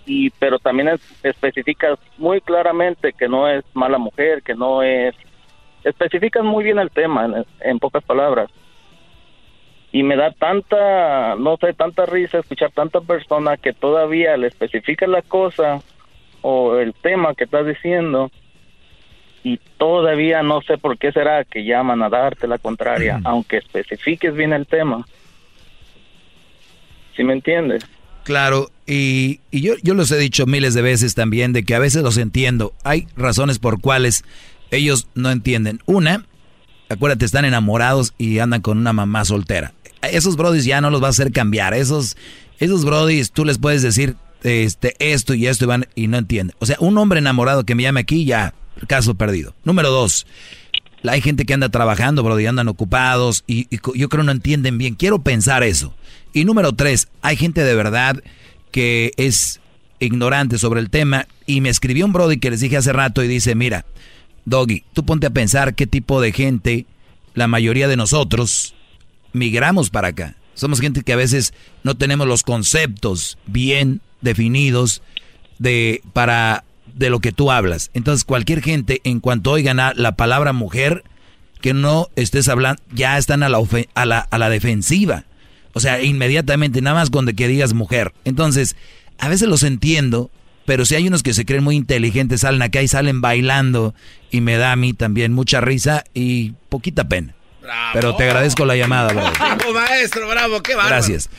y 0.07 0.31
pero 0.31 0.59
también 0.59 0.89
es- 0.89 1.25
especificas 1.25 1.99
muy 2.19 2.41
claramente 2.41 3.13
que 3.13 3.29
no 3.29 3.49
es 3.49 3.65
mala 3.75 3.99
mujer, 3.99 4.43
que 4.43 4.55
no 4.55 4.83
es, 4.83 5.15
especificas 5.83 6.45
muy 6.45 6.63
bien 6.65 6.79
el 6.79 6.91
tema 6.91 7.25
en, 7.25 7.45
en 7.61 7.79
pocas 7.79 8.05
palabras. 8.05 8.51
Y 9.93 10.03
me 10.03 10.17
da 10.17 10.33
tanta, 10.33 11.37
no 11.37 11.57
sé, 11.57 11.73
tanta 11.73 12.05
risa 12.05 12.39
escuchar 12.39 12.73
tanta 12.73 13.01
persona 13.01 13.57
que 13.57 13.73
todavía 13.73 14.37
le 14.37 14.49
especifica 14.49 15.07
la 15.07 15.23
cosa 15.23 15.81
o 16.43 16.77
el 16.77 16.93
tema 16.95 17.35
que 17.35 17.45
estás 17.45 17.65
diciendo 17.65 18.31
y 19.45 19.61
todavía 19.79 20.43
no 20.43 20.63
sé 20.63 20.79
por 20.79 20.99
qué 20.99 21.13
será 21.13 21.45
que 21.45 21.65
llaman 21.65 22.03
a 22.03 22.09
darte 22.09 22.49
la 22.49 22.59
contraria, 22.59 23.21
aunque 23.25 23.59
especifiques 23.59 24.35
bien 24.35 24.55
el 24.55 24.67
tema. 24.67 25.07
¿Sí 27.15 27.23
me 27.23 27.35
entiendes? 27.35 27.85
Claro, 28.25 28.71
y, 28.87 29.41
y 29.51 29.61
yo, 29.61 29.75
yo 29.83 29.93
los 29.93 30.11
he 30.11 30.17
dicho 30.17 30.47
miles 30.47 30.73
de 30.73 30.81
veces 30.81 31.15
también 31.15 31.53
de 31.53 31.63
que 31.63 31.75
a 31.75 31.79
veces 31.79 32.03
los 32.03 32.17
entiendo. 32.17 32.73
Hay 32.85 33.07
razones 33.17 33.59
por 33.59 33.83
cuales 33.83 34.25
ellos 34.71 35.09
no 35.15 35.31
entienden. 35.31 35.81
Una, 35.85 36.25
acuérdate, 36.89 37.27
están 37.27 37.45
enamorados 37.45 38.15
y 38.17 38.39
andan 38.39 38.63
con 38.63 38.79
una 38.79 38.95
mamá 38.95 39.27
soltera. 39.27 39.75
Esos 40.01 40.37
brodis 40.37 40.65
ya 40.65 40.81
no 40.81 40.89
los 40.89 41.03
va 41.03 41.09
a 41.09 41.11
hacer 41.11 41.33
cambiar. 41.33 41.75
Esos, 41.75 42.17
esos 42.59 42.87
brodis 42.87 43.31
tú 43.31 43.45
les 43.45 43.59
puedes 43.59 43.83
decir 43.83 44.17
este, 44.43 44.97
esto 44.99 45.35
y 45.35 45.47
esto 45.49 45.65
y, 45.65 45.69
van, 45.69 45.87
y 45.95 46.07
no 46.07 46.17
entienden. 46.17 46.57
O 46.61 46.67
sea, 46.67 46.77
un 46.81 46.97
hombre 46.97 47.19
enamorado 47.19 47.65
que 47.65 47.75
me 47.75 47.83
llame 47.83 48.01
aquí, 48.01 48.25
ya, 48.25 48.55
caso 48.87 49.15
perdido. 49.15 49.55
Número 49.65 49.91
dos, 49.91 50.27
hay 51.07 51.21
gente 51.21 51.45
que 51.45 51.55
anda 51.55 51.69
trabajando, 51.69 52.23
brody, 52.23 52.47
andan 52.47 52.69
ocupados 52.69 53.45
y, 53.47 53.67
y 53.75 53.79
yo 53.95 54.09
creo 54.09 54.25
no 54.25 54.33
entienden 54.33 54.79
bien. 54.79 54.95
Quiero 54.95 55.21
pensar 55.21 55.63
eso. 55.63 55.95
Y 56.33 56.45
número 56.45 56.73
tres, 56.73 57.09
hay 57.23 57.37
gente 57.37 57.63
de 57.63 57.75
verdad 57.75 58.23
que 58.71 59.13
es 59.17 59.61
ignorante 60.01 60.59
sobre 60.59 60.81
el 60.81 60.91
tema 60.91 61.27
y 61.47 61.61
me 61.61 61.69
escribió 61.69 62.07
un 62.07 62.13
brody 62.13 62.39
que 62.39 62.51
les 62.51 62.61
dije 62.61 62.77
hace 62.77 62.93
rato 62.93 63.23
y 63.23 63.29
dice, 63.29 63.55
mira, 63.55 63.85
Doggy, 64.45 64.85
tú 64.93 65.05
ponte 65.05 65.27
a 65.27 65.31
pensar 65.31 65.75
qué 65.75 65.87
tipo 65.87 66.21
de 66.21 66.33
gente, 66.33 66.87
la 67.35 67.49
mayoría 67.49 67.89
de 67.89 67.97
nosotros, 67.97 68.75
migramos 69.33 69.91
para 69.91 70.09
acá. 70.09 70.37
Somos 70.55 70.81
gente 70.81 71.03
que 71.03 71.13
a 71.13 71.17
veces 71.17 71.53
no 71.83 71.97
tenemos 71.97 72.27
los 72.27 72.43
conceptos 72.43 73.39
bien 73.47 74.01
definidos 74.21 75.03
de 75.59 76.03
para 76.13 76.65
de 76.95 77.11
lo 77.11 77.21
que 77.21 77.33
tú 77.33 77.51
hablas. 77.51 77.91
Entonces, 77.95 78.25
cualquier 78.25 78.63
gente 78.63 79.01
en 79.05 79.21
cuanto 79.21 79.53
oigan 79.53 79.81
a 79.81 79.93
la 79.95 80.17
palabra 80.17 80.53
mujer 80.53 81.05
que 81.61 81.75
no 81.75 82.09
estés 82.17 82.49
hablando, 82.49 82.83
ya 82.93 83.19
están 83.19 83.43
a 83.43 83.49
la, 83.49 83.59
a 83.95 84.07
la, 84.07 84.19
a 84.19 84.39
la 84.39 84.51
defensiva. 84.51 85.25
O 85.73 85.81
sea, 85.81 86.03
inmediatamente, 86.03 86.81
nada 86.83 86.97
más 87.01 87.11
cuando 87.11 87.33
que 87.33 87.49
digas 87.49 87.75
mujer. 87.75 88.13
Entonces, 88.25 88.77
a 89.19 89.29
veces 89.29 89.49
los 89.49 89.63
entiendo, 89.63 90.31
pero 90.67 90.85
si 90.85 90.95
hay 90.95 91.09
unos 91.09 91.23
que 91.23 91.35
se 91.35 91.45
creen 91.45 91.65
muy 91.65 91.77
inteligentes, 91.77 92.43
salen 92.43 92.63
acá 92.63 92.83
y 92.83 92.89
salen 92.89 93.21
bailando, 93.21 93.95
y 94.31 94.41
me 94.41 94.57
da 94.57 94.73
a 94.73 94.77
mí 94.77 94.93
también 94.93 95.33
mucha 95.33 95.61
risa 95.61 96.05
y 96.15 96.53
poquita 96.69 97.09
pena. 97.09 97.35
Pero 97.93 98.15
te 98.15 98.25
agradezco 98.25 98.65
la 98.65 98.77
llamada, 98.77 99.13
brother. 99.13 99.33
Bravo, 99.39 99.73
maestro, 99.73 100.29
bravo, 100.29 100.63
qué 100.63 100.75
bárbaro. 100.75 100.97
Gracias. 100.97 101.31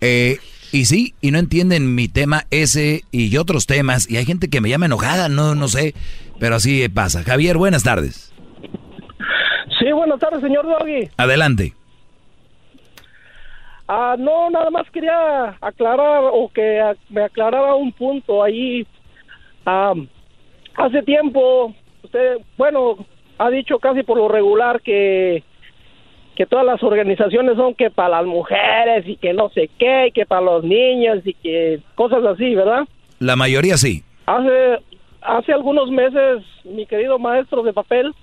Eh, 0.00 0.38
y 0.72 0.84
sí, 0.84 1.14
y 1.20 1.30
no 1.30 1.38
entienden 1.38 1.94
mi 1.94 2.08
tema 2.08 2.44
ese 2.50 3.02
y 3.10 3.36
otros 3.36 3.66
temas, 3.66 4.10
y 4.10 4.16
hay 4.16 4.24
gente 4.24 4.48
que 4.48 4.60
me 4.60 4.68
llama 4.68 4.86
enojada, 4.86 5.28
no, 5.28 5.54
no 5.54 5.68
sé, 5.68 5.94
pero 6.38 6.56
así 6.56 6.88
pasa. 6.88 7.22
Javier, 7.22 7.56
buenas 7.56 7.82
tardes. 7.82 8.32
Sí, 9.78 9.90
buenas 9.92 10.20
tardes, 10.20 10.40
señor 10.40 10.66
Doggy. 10.66 11.08
Adelante. 11.16 11.74
Ah, 13.88 14.14
no, 14.18 14.50
nada 14.50 14.70
más 14.70 14.88
quería 14.90 15.56
aclarar 15.60 16.22
o 16.32 16.48
que 16.54 16.80
me 17.08 17.24
aclarara 17.24 17.74
un 17.74 17.90
punto 17.92 18.42
ahí. 18.42 18.86
Ah, 19.66 19.94
hace 20.76 21.02
tiempo, 21.02 21.74
usted, 22.04 22.38
bueno, 22.56 23.04
ha 23.38 23.50
dicho 23.50 23.78
casi 23.78 24.02
por 24.02 24.18
lo 24.18 24.28
regular 24.28 24.80
que 24.82 25.42
que 26.40 26.46
todas 26.46 26.64
las 26.64 26.82
organizaciones 26.82 27.54
son 27.56 27.74
que 27.74 27.90
para 27.90 28.22
las 28.22 28.24
mujeres 28.24 29.06
y 29.06 29.16
que 29.16 29.34
no 29.34 29.50
sé 29.50 29.68
qué, 29.78 30.06
y 30.06 30.10
que 30.10 30.24
para 30.24 30.40
los 30.40 30.64
niños 30.64 31.18
y 31.22 31.34
que 31.34 31.80
cosas 31.94 32.24
así, 32.24 32.54
¿verdad? 32.54 32.88
La 33.18 33.36
mayoría 33.36 33.76
sí. 33.76 34.02
Hace 34.24 34.78
hace 35.20 35.52
algunos 35.52 35.90
meses, 35.90 36.42
mi 36.64 36.86
querido 36.86 37.18
maestro 37.18 37.62
de 37.62 37.74
papel, 37.74 38.14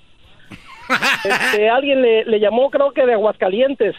este, 1.23 1.69
alguien 1.69 2.02
le, 2.02 2.26
le 2.26 2.39
llamó, 2.39 2.72
creo 2.72 2.89
que 2.91 3.06
de 3.06 3.14
Aguascalientes, 3.14 3.94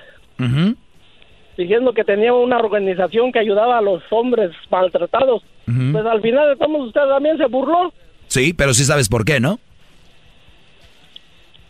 diciendo 1.57 1.93
que 1.93 2.03
tenía 2.03 2.33
una 2.35 2.59
organización 2.59 3.31
que 3.31 3.39
ayudaba 3.39 3.79
a 3.79 3.83
los 3.83 4.03
hombres 4.11 4.51
maltratados. 4.69 5.45
Pues 5.93 6.05
al 6.05 6.21
final 6.23 6.49
de 6.49 6.57
todo, 6.57 6.77
usted 6.79 7.03
también 7.03 7.39
se 7.39 7.47
burló. 7.47 7.93
Sí, 8.27 8.53
pero 8.53 8.75
sí 8.75 8.83
sabes 8.83 9.09
por 9.09 9.25
qué, 9.25 9.39
¿no? 9.39 9.61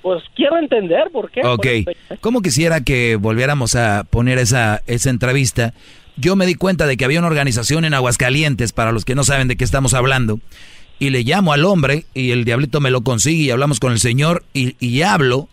Pues 0.09 0.25
quiero 0.35 0.57
entender 0.57 1.11
por 1.13 1.31
qué. 1.31 1.43
Ok. 1.45 1.67
¿Cómo 2.23 2.41
quisiera 2.41 2.81
que 2.81 3.17
volviéramos 3.17 3.75
a 3.75 4.05
poner 4.09 4.39
esa, 4.39 4.83
esa 4.87 5.11
entrevista? 5.11 5.75
Yo 6.17 6.35
me 6.35 6.47
di 6.47 6.55
cuenta 6.55 6.87
de 6.87 6.97
que 6.97 7.05
había 7.05 7.19
una 7.19 7.29
organización 7.29 7.85
en 7.85 7.93
Aguascalientes, 7.93 8.73
para 8.73 8.91
los 8.91 9.05
que 9.05 9.15
no 9.15 9.23
saben 9.23 9.49
de 9.49 9.57
qué 9.57 9.65
estamos 9.65 9.93
hablando, 9.93 10.41
y 10.99 11.11
le 11.11 11.25
llamo 11.25 11.53
al 11.53 11.67
hombre 11.67 12.07
y 12.15 12.31
el 12.31 12.47
diablito 12.47 12.81
me 12.81 12.91
lo 12.91 13.03
consigue 13.03 13.43
y 13.43 13.51
hablamos 13.51 13.81
con 13.81 13.93
el 13.93 13.99
señor 13.99 14.45
y, 14.55 14.77
y 14.81 15.03
hablo 15.03 15.51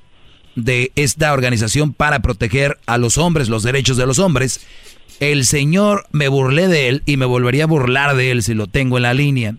de 0.55 0.93
esta 0.95 1.33
organización 1.33 1.91
para 1.91 2.21
proteger 2.21 2.77
a 2.85 2.97
los 2.97 3.17
hombres, 3.17 3.49
los 3.49 3.63
derechos 3.63 3.97
de 3.97 4.05
los 4.05 4.19
hombres. 4.19 4.65
El 5.19 5.43
señor 5.43 6.05
me 6.13 6.29
burlé 6.29 6.69
de 6.69 6.87
él 6.87 7.03
y 7.05 7.17
me 7.17 7.25
volvería 7.25 7.65
a 7.65 7.67
burlar 7.67 8.15
de 8.15 8.31
él 8.31 8.41
si 8.41 8.53
lo 8.53 8.67
tengo 8.67 8.95
en 8.95 9.03
la 9.03 9.13
línea. 9.13 9.55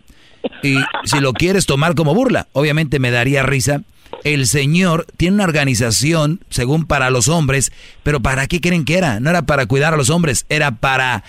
Y 0.63 0.79
si 1.05 1.21
lo 1.21 1.35
quieres 1.35 1.67
tomar 1.67 1.95
como 1.95 2.15
burla, 2.15 2.49
obviamente 2.55 2.99
me 2.99 3.11
daría 3.11 3.43
risa 3.43 3.83
el 4.25 4.47
Señor 4.47 5.07
tiene 5.17 5.35
una 5.35 5.45
organización, 5.45 6.41
según 6.51 6.87
para 6.87 7.11
los 7.11 7.29
hombres, 7.29 7.73
pero 8.03 8.21
¿para 8.21 8.47
qué 8.47 8.61
creen 8.61 8.85
que 8.85 8.99
era? 8.99 9.21
No 9.21 9.31
era 9.31 9.43
para 9.43 9.67
cuidar 9.67 9.95
a 9.95 9.97
los 9.97 10.11
hombres, 10.11 10.47
era 10.49 10.73
para 10.73 11.25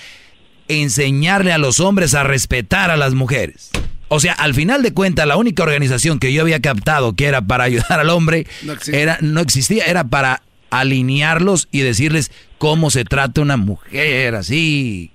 enseñarle 0.68 1.54
a 1.54 1.58
los 1.58 1.80
hombres 1.80 2.14
a 2.14 2.24
respetar 2.24 2.92
a 2.92 2.98
las 2.98 3.14
mujeres. 3.14 3.70
O 4.10 4.20
sea, 4.20 4.34
al 4.34 4.54
final 4.54 4.84
de 4.84 4.94
cuentas, 4.94 5.28
la 5.28 5.38
única 5.38 5.64
organización 5.64 6.20
que 6.20 6.32
yo 6.32 6.42
había 6.42 6.62
captado 6.62 7.14
que 7.14 7.26
era 7.26 7.42
para 7.42 7.64
ayudar 7.66 8.00
al 8.00 8.10
hombre 8.10 8.48
No 8.64 8.76
era, 8.92 9.18
no 9.22 9.42
existía, 9.42 9.86
era 9.86 10.06
para 10.06 10.44
alinearlos 10.70 11.68
y 11.72 11.80
decirles 11.80 12.32
cómo 12.58 12.90
se 12.90 13.06
trata 13.06 13.42
una 13.42 13.58
mujer, 13.58 14.36
así. 14.36 15.12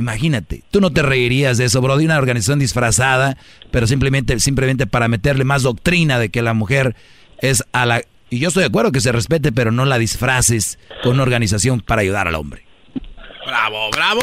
Imagínate, 0.00 0.62
tú 0.70 0.80
no 0.80 0.90
te 0.90 1.02
reirías 1.02 1.58
de 1.58 1.66
eso, 1.66 1.82
bro, 1.82 1.98
de 1.98 2.06
una 2.06 2.16
organización 2.16 2.58
disfrazada, 2.58 3.36
pero 3.70 3.86
simplemente, 3.86 4.40
simplemente 4.40 4.86
para 4.86 5.08
meterle 5.08 5.44
más 5.44 5.62
doctrina 5.62 6.18
de 6.18 6.30
que 6.30 6.40
la 6.40 6.54
mujer 6.54 6.96
es 7.42 7.62
a 7.72 7.84
la... 7.84 8.00
Y 8.30 8.38
yo 8.38 8.48
estoy 8.48 8.62
de 8.62 8.68
acuerdo 8.68 8.92
que 8.92 9.02
se 9.02 9.12
respete, 9.12 9.52
pero 9.52 9.72
no 9.72 9.84
la 9.84 9.98
disfraces 9.98 10.78
con 11.02 11.12
una 11.12 11.22
organización 11.22 11.80
para 11.80 12.00
ayudar 12.00 12.28
al 12.28 12.36
hombre. 12.36 12.64
¡Bravo, 13.44 13.90
bravo! 13.90 14.22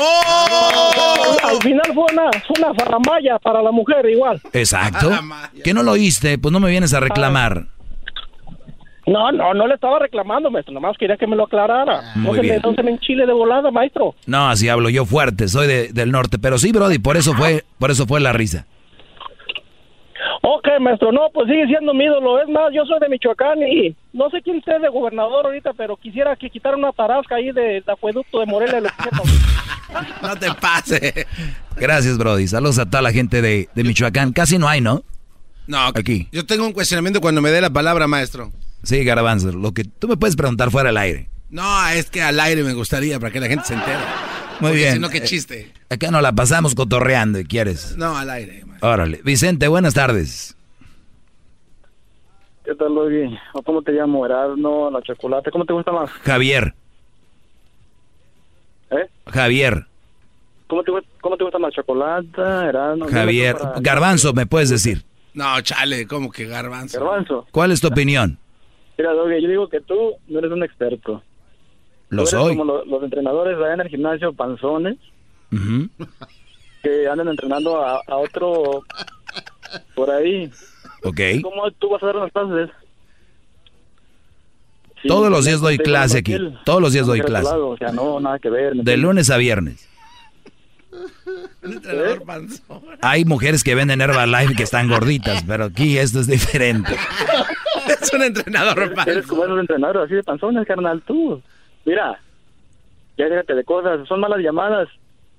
Al 1.44 1.62
final 1.62 1.92
fue 1.94 2.06
una, 2.12 2.32
fue 2.48 2.56
una 2.58 2.74
faramaya 2.74 3.38
para 3.38 3.62
la 3.62 3.72
mujer 3.72 4.04
igual. 4.10 4.42
Exacto. 4.54 5.12
¿Que 5.64 5.76
no 5.76 5.84
lo 5.84 5.92
oíste? 5.92 6.40
Pues 6.40 6.52
no 6.52 6.60
me 6.60 6.72
vienes 6.72 6.96
a 6.96 7.02
reclamar. 7.02 7.68
No, 9.08 9.32
no, 9.32 9.54
no 9.54 9.68
le 9.68 9.76
estaba 9.76 10.00
reclamando, 10.00 10.52
maestro. 10.52 10.74
Nomás 10.74 10.98
quería 10.98 11.16
que 11.18 11.26
me 11.28 11.36
lo 11.36 11.46
aclarara. 11.46 12.14
no, 12.16 12.22
Muy 12.24 12.36
se 12.36 12.42
bien. 12.42 12.56
me, 12.56 12.70
no 12.70 12.76
se 12.76 12.84
me 12.84 12.92
enchile 12.92 13.26
de 13.26 13.32
volada, 13.34 13.72
maestro. 13.72 14.16
No, 14.26 14.50
así 14.50 14.68
hablo 14.70 14.90
yo 14.90 15.06
fuerte, 15.06 15.48
soy 15.48 15.66
de- 15.68 15.88
del 15.94 16.12
norte, 16.12 16.38
pero 16.38 16.58
sí, 16.58 16.72
Brody, 16.74 17.00
por 17.00 17.16
eso 17.18 17.34
fue, 17.34 17.64
por 17.80 17.90
eso 17.90 18.06
fue 18.06 18.20
la 18.20 18.34
risa. 18.34 18.66
Ok, 20.42 20.68
maestro, 20.82 21.12
no, 21.12 21.22
pues 21.34 21.48
sigue 21.48 21.68
siendo 21.68 21.94
mi 21.94 22.06
ídolo. 22.06 22.42
Es 22.42 22.50
más, 22.50 22.72
yo 22.74 22.86
soy 22.86 23.00
de 23.00 23.10
Michoacán 23.10 23.60
y 23.64 23.96
no 24.14 24.30
sé 24.30 24.42
quién 24.42 24.58
esté 24.58 24.78
de 24.80 24.90
gobernador 24.90 25.46
ahorita, 25.46 25.74
pero 25.74 25.96
quisiera 25.98 26.36
que 26.36 26.50
quitaran 26.50 26.80
una 26.80 26.92
tarasca 26.92 27.36
ahí 27.36 27.52
del 27.52 27.84
acueducto 27.88 28.40
de 28.40 28.46
Morelia. 28.46 28.82
No 30.22 30.36
te 30.36 30.54
pase. 30.54 31.26
Gracias, 31.78 32.18
Brody. 32.18 32.46
Saludos 32.48 32.78
a 32.78 32.86
toda 32.86 33.02
la 33.02 33.14
gente 33.14 33.42
de, 33.42 33.70
de 33.74 33.84
Michoacán. 33.86 34.34
Casi 34.34 34.58
no 34.58 34.68
hay, 34.68 34.82
¿no? 34.82 35.02
No, 35.66 35.80
Aquí. 35.96 36.28
Yo 36.34 36.46
tengo 36.46 36.66
un 36.66 36.74
cuestionamiento 36.74 37.22
cuando 37.22 37.42
me 37.42 37.52
dé 37.52 37.62
la 37.62 37.70
palabra, 37.70 38.06
maestro. 38.06 38.52
Sí, 38.88 39.04
Garbanzo, 39.04 39.52
lo 39.52 39.74
que 39.74 39.84
tú 39.84 40.08
me 40.08 40.16
puedes 40.16 40.38
preguntar 40.38 40.72
fuera 40.72 40.88
del 40.88 40.98
aire. 40.98 41.28
No, 41.50 41.86
es 41.90 42.10
que 42.10 42.22
al 42.22 42.40
aire 42.40 42.64
me 42.64 42.74
gustaría 42.74 43.20
para 43.20 43.34
que 43.34 43.42
la 43.42 43.48
gente 43.48 43.66
se 43.66 43.74
entere. 43.74 43.98
Muy 44.62 44.70
Porque 44.70 44.76
bien. 44.78 44.94
Si 44.94 45.00
no, 45.00 45.10
qué 45.10 45.18
Eh, 45.18 45.24
chiste. 45.24 45.74
Acá 45.90 46.10
nos 46.10 46.22
la 46.22 46.32
pasamos 46.32 46.74
cotorreando, 46.74 47.38
¿quieres? 47.46 47.98
No, 47.98 48.16
al 48.18 48.30
aire. 48.30 48.64
Órale. 48.80 49.20
Vicente, 49.26 49.68
buenas 49.68 49.94
tardes. 49.94 50.56
¿Qué 52.64 52.76
tal, 52.76 52.96
Luis? 52.96 53.38
¿O 53.54 53.62
¿Cómo 53.62 53.82
te 53.82 53.92
llamo? 53.92 54.26
Erasmo, 54.26 54.90
la 54.90 55.02
chocolate. 55.02 55.52
¿Cómo 55.52 55.66
te 55.66 55.74
gusta 55.74 55.92
más? 55.92 56.10
Javier. 56.24 56.74
¿Eh? 58.92 59.06
Javier. 59.28 59.86
¿Cómo 60.68 60.84
te, 60.84 60.92
gu- 60.94 61.04
cómo 61.20 61.36
te 61.36 61.44
gusta 61.44 61.60
más? 61.60 61.74
¿Chocolate? 61.74 62.42
Erasmo? 62.42 63.06
Javier. 63.10 63.58
Para- 63.58 63.80
Garbanzo, 63.82 64.32
¿me 64.32 64.46
puedes 64.46 64.70
decir? 64.70 65.04
No, 65.34 65.60
chale, 65.60 66.08
como 66.08 66.32
que 66.32 66.46
garbanzo. 66.46 67.00
Garbanzo. 67.02 67.48
¿Cuál 67.52 67.74
es 67.74 67.82
tu 67.82 67.88
opinión? 67.90 68.40
Mira, 68.98 69.14
Doggy, 69.14 69.42
yo 69.42 69.50
digo 69.50 69.70
que 69.70 69.82
tú 69.82 70.16
no 70.28 70.40
eres 70.40 70.52
un 70.52 70.64
experto. 70.64 71.22
Lo 72.10 72.24
Tú 72.24 72.30
eres 72.30 72.30
soy. 72.30 72.58
como 72.58 72.64
lo- 72.66 72.86
los 72.86 73.04
entrenadores 73.04 73.58
allá 73.58 73.74
en 73.76 73.82
el 73.82 73.90
gimnasio, 73.90 74.34
panzones, 74.34 74.98
Ujú. 75.52 75.90
que 76.84 77.08
andan 77.08 77.28
entrenando 77.28 77.78
a, 77.84 78.02
a 78.08 78.16
otro 78.18 78.82
por 79.96 80.10
ahí. 80.10 80.50
Ok. 81.04 81.20
¿Cómo 81.44 81.70
tú 81.72 81.90
vas 81.90 82.02
a 82.04 82.08
dar 82.08 82.16
las 82.16 82.32
clases? 82.32 82.70
Sí, 85.02 85.08
Todos 85.10 85.30
los 85.30 85.46
días 85.46 85.62
doy 85.62 85.78
clase 85.78 86.18
aquí. 86.20 86.38
Todos 86.66 86.82
los 86.82 86.92
días 86.94 87.06
doy 87.06 87.22
clase. 87.22 87.50
O 87.54 87.78
sea, 87.78 87.92
no, 87.92 88.20
nada 88.20 88.40
que 88.40 88.50
ver. 88.50 88.74
¿me 88.76 88.84
De 88.84 88.98
lunes 88.98 89.30
a 89.30 89.38
viernes. 89.38 89.88
Entrenador 91.62 92.24
panzón. 92.24 92.82
Hay 93.02 93.26
mujeres 93.26 93.64
que 93.64 93.76
venden 93.76 94.02
Herbalife 94.02 94.56
que 94.56 94.64
están 94.64 94.88
gorditas, 94.90 95.44
pero 95.46 95.66
aquí 95.66 95.98
esto 96.00 96.20
es 96.22 96.28
diferente. 96.28 96.96
Es 98.02 98.14
un 98.14 98.24
entrenador 98.24 98.80
Eres- 98.84 99.08
Eres 99.08 99.28
como 99.28 99.44
esos 99.46 99.60
entrenadores 99.60 100.04
así 100.04 100.16
de 100.16 100.24
panzones, 100.24 100.66
carnal, 100.68 101.02
tú. 101.06 101.42
Mira, 101.86 102.20
ya 103.18 103.26
déjate 103.30 103.56
de 103.56 103.64
cosas. 103.64 104.08
Son 104.08 104.20
malas 104.20 104.40
llamadas 104.40 104.88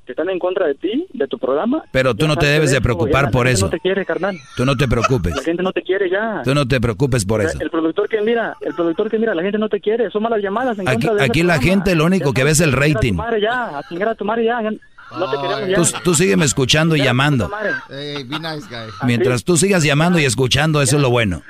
que 0.07 0.13
están 0.13 0.31
en 0.31 0.39
contra 0.39 0.67
de 0.67 0.75
ti, 0.75 1.07
de 1.13 1.27
tu 1.29 1.39
programa. 1.39 1.83
Pero 1.93 2.15
tú 2.15 2.23
Ya 2.23 2.29
no 2.29 2.37
te 2.37 2.47
debes 2.47 2.71
de 2.71 2.81
preocupar 2.81 3.27
ya, 3.27 3.31
por 3.31 3.45
la 3.45 3.51
gente 3.51 3.59
eso. 3.59 3.67
No 3.67 3.71
te 3.71 3.81
quiere, 3.81 4.07
carnal. 4.07 4.37
Tú 4.57 4.65
no 4.65 4.75
te 4.77 4.89
preocupes. 4.89 5.37
La 5.37 5.43
gente 5.43 5.63
no 5.63 5.73
te 5.73 5.83
quiere 5.83 6.09
ya. 6.11 6.41
Tú 6.45 6.55
no 6.55 6.67
te 6.67 6.81
preocupes 6.81 7.27
por 7.27 7.41
O 7.41 7.43
sea, 7.43 7.51
eso. 7.51 7.59
El 7.63 7.69
productor 7.71 8.09
que 8.09 8.21
mira, 8.23 8.57
el 8.63 8.75
productor 8.75 9.11
que 9.11 9.19
mira, 9.19 9.35
la 9.35 9.43
gente 9.43 9.59
no 9.59 9.69
te 9.69 9.81
quiere. 9.81 10.11
Son 10.11 10.23
malas 10.23 10.41
llamadas. 10.43 10.79
En 10.79 10.89
Aquí, 10.89 11.07
contra 11.07 11.15
de 11.15 11.25
aquí 11.25 11.43
la 11.43 11.55
programa. 11.57 11.75
gente 11.85 11.95
lo 11.95 12.05
único 12.07 12.31
Ya 12.31 12.35
que 12.35 12.45
ve 12.45 12.51
es 12.53 12.61
el 12.61 12.71
sabes, 12.71 12.83
a 12.83 12.89
tu 12.89 12.95
rating. 12.95 13.15
madre 13.15 13.41
ya, 13.43 13.79
a 13.79 13.83
chingar 13.89 14.09
a 14.09 14.15
tu 14.15 14.25
madre 14.25 14.45
ya. 14.47 14.63
ya 14.63 14.71
No 14.71 15.31
te 15.31 15.37
queremos 15.43 15.69
ya. 15.69 15.77
Tú, 15.99 16.03
tú 16.05 16.15
sígueme 16.15 16.47
escuchando 16.47 16.97
y 16.97 17.03
llamando. 17.03 17.51
Hey, 17.91 18.25
be 18.25 18.39
nice, 18.39 18.67
guy. 18.71 18.89
Mientras 19.05 19.45
tú 19.45 19.59
sigas 19.59 19.83
llamando 19.85 20.19
y 20.19 20.25
escuchando, 20.25 20.81
eso 20.81 20.97
es 20.97 21.03
lo 21.03 21.11
bueno. 21.11 21.43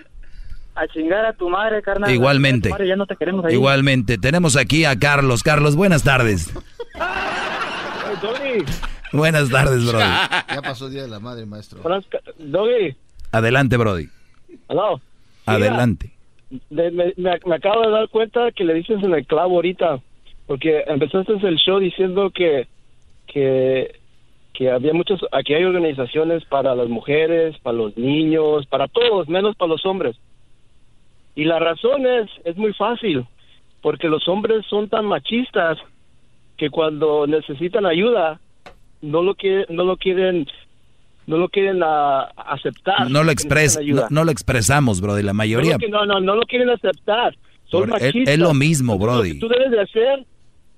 A 0.81 0.87
chingar 0.89 1.25
a 1.27 1.33
tu 1.33 1.49
madre, 1.49 1.83
carnal. 1.83 2.11
Igualmente. 2.13 2.69
A 2.69 2.73
chingar 2.73 2.75
a 2.75 2.77
tu 2.77 2.83
madre, 2.83 2.89
ya 2.89 2.97
no 2.97 3.07
te 3.07 3.17
queremos 3.17 3.45
ahí. 3.45 3.55
Igualmente. 3.55 4.19
Tenemos 4.19 4.57
aquí 4.57 4.85
a 4.85 4.99
Carlos. 4.99 5.43
Carlos, 5.43 5.75
buenas 5.77 6.05
tardes. 6.05 6.53
Doggy, 8.23 8.65
Buenas 9.13 9.49
tardes, 9.51 9.85
Brody. 9.87 10.05
Ya 10.55 10.63
pasó 10.63 10.87
el 10.87 10.93
día 10.93 11.03
de 11.03 11.09
la 11.09 11.21
madre, 11.21 11.47
maestro. 11.47 11.81
Doggy, 12.39 12.95
Adelante, 13.33 13.77
Brody. 13.77 14.09
hello. 14.69 15.01
Adelante. 15.47 16.11
De- 16.71 16.91
me, 16.91 17.13
me- 17.17 17.39
me 17.45 17.55
acabo 17.57 17.83
de 17.83 17.91
dar 17.91 18.09
cuenta 18.09 18.51
que 18.53 18.65
le 18.65 18.75
dices 18.75 19.03
en 19.03 19.13
el 19.15 19.27
clavo 19.27 19.57
ahorita, 19.57 20.01
porque 20.47 20.83
empezaste 20.87 21.33
el 21.47 21.57
show 21.57 21.79
diciendo 21.79 22.31
que 22.35 22.67
que 23.27 23.95
que 24.55 24.71
había 24.73 24.93
muchas, 24.93 25.21
aquí 25.31 25.55
hay 25.55 25.63
organizaciones 25.65 26.45
para 26.47 26.75
las 26.75 26.89
mujeres, 26.89 27.57
para 27.63 27.77
los 27.77 27.97
niños, 27.97 28.67
para 28.67 28.89
todos, 28.89 29.29
menos 29.29 29.55
para 29.57 29.69
los 29.71 29.87
hombres. 29.87 30.17
Y 31.35 31.45
la 31.45 31.59
razón 31.59 32.07
es, 32.07 32.29
es 32.45 32.57
muy 32.57 32.73
fácil, 32.75 33.25
porque 33.83 34.09
los 34.09 34.27
hombres 34.29 34.65
son 34.69 34.89
tan 34.89 35.05
machistas 35.05 35.79
que 36.57 36.71
cuando 36.71 37.27
necesitan 37.27 37.87
ayuda 37.87 38.41
no 39.03 39.23
lo 39.23 39.35
quieren, 39.37 39.67
no 39.71 39.85
lo 39.85 39.97
quieren, 39.97 40.47
no 41.27 41.37
lo 41.37 41.49
quieren 41.49 41.81
ah, 41.85 42.23
aceptar. 42.37 43.09
No 43.11 43.21
lo 43.23 43.27
que 43.29 43.33
expres, 43.35 43.77
necesitan 43.77 44.09
no, 44.11 44.21
no 44.21 44.25
lo 44.25 44.33
expresamos, 44.33 45.01
Brody. 45.01 45.23
La 45.23 45.33
mayoría. 45.35 45.77
que- 45.79 45.89
no, 45.89 46.05
no, 46.05 46.19
no 46.21 46.35
lo 46.35 46.43
quieren 46.43 46.71
aceptar. 46.71 47.37
Son 47.67 47.81
Por- 47.83 47.91
machistas. 47.91 48.35
es 48.35 48.39
lo 48.41 48.55
mismo, 48.55 48.95
Lo 48.95 48.99
que 48.99 49.05
Brody. 49.05 49.39
tú 49.39 49.47
debes 49.49 49.71
de 49.71 49.81
hacer, 49.81 50.25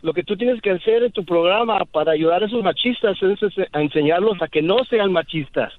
lo 0.03 0.13
que 0.13 0.23
tú 0.25 0.37
tienes 0.37 0.61
que 0.61 0.73
hacer 0.73 1.05
en 1.05 1.13
tu 1.13 1.25
programa 1.25 1.85
para 1.91 2.13
ayudar 2.13 2.43
a 2.43 2.47
esos 2.47 2.63
machistas 2.63 3.17
es 3.23 3.43
es- 3.43 3.69
a 3.73 3.81
enseñarlos 3.81 4.43
a 4.43 4.49
que 4.49 4.61
no 4.61 4.85
sean 4.91 5.13
machistas, 5.13 5.73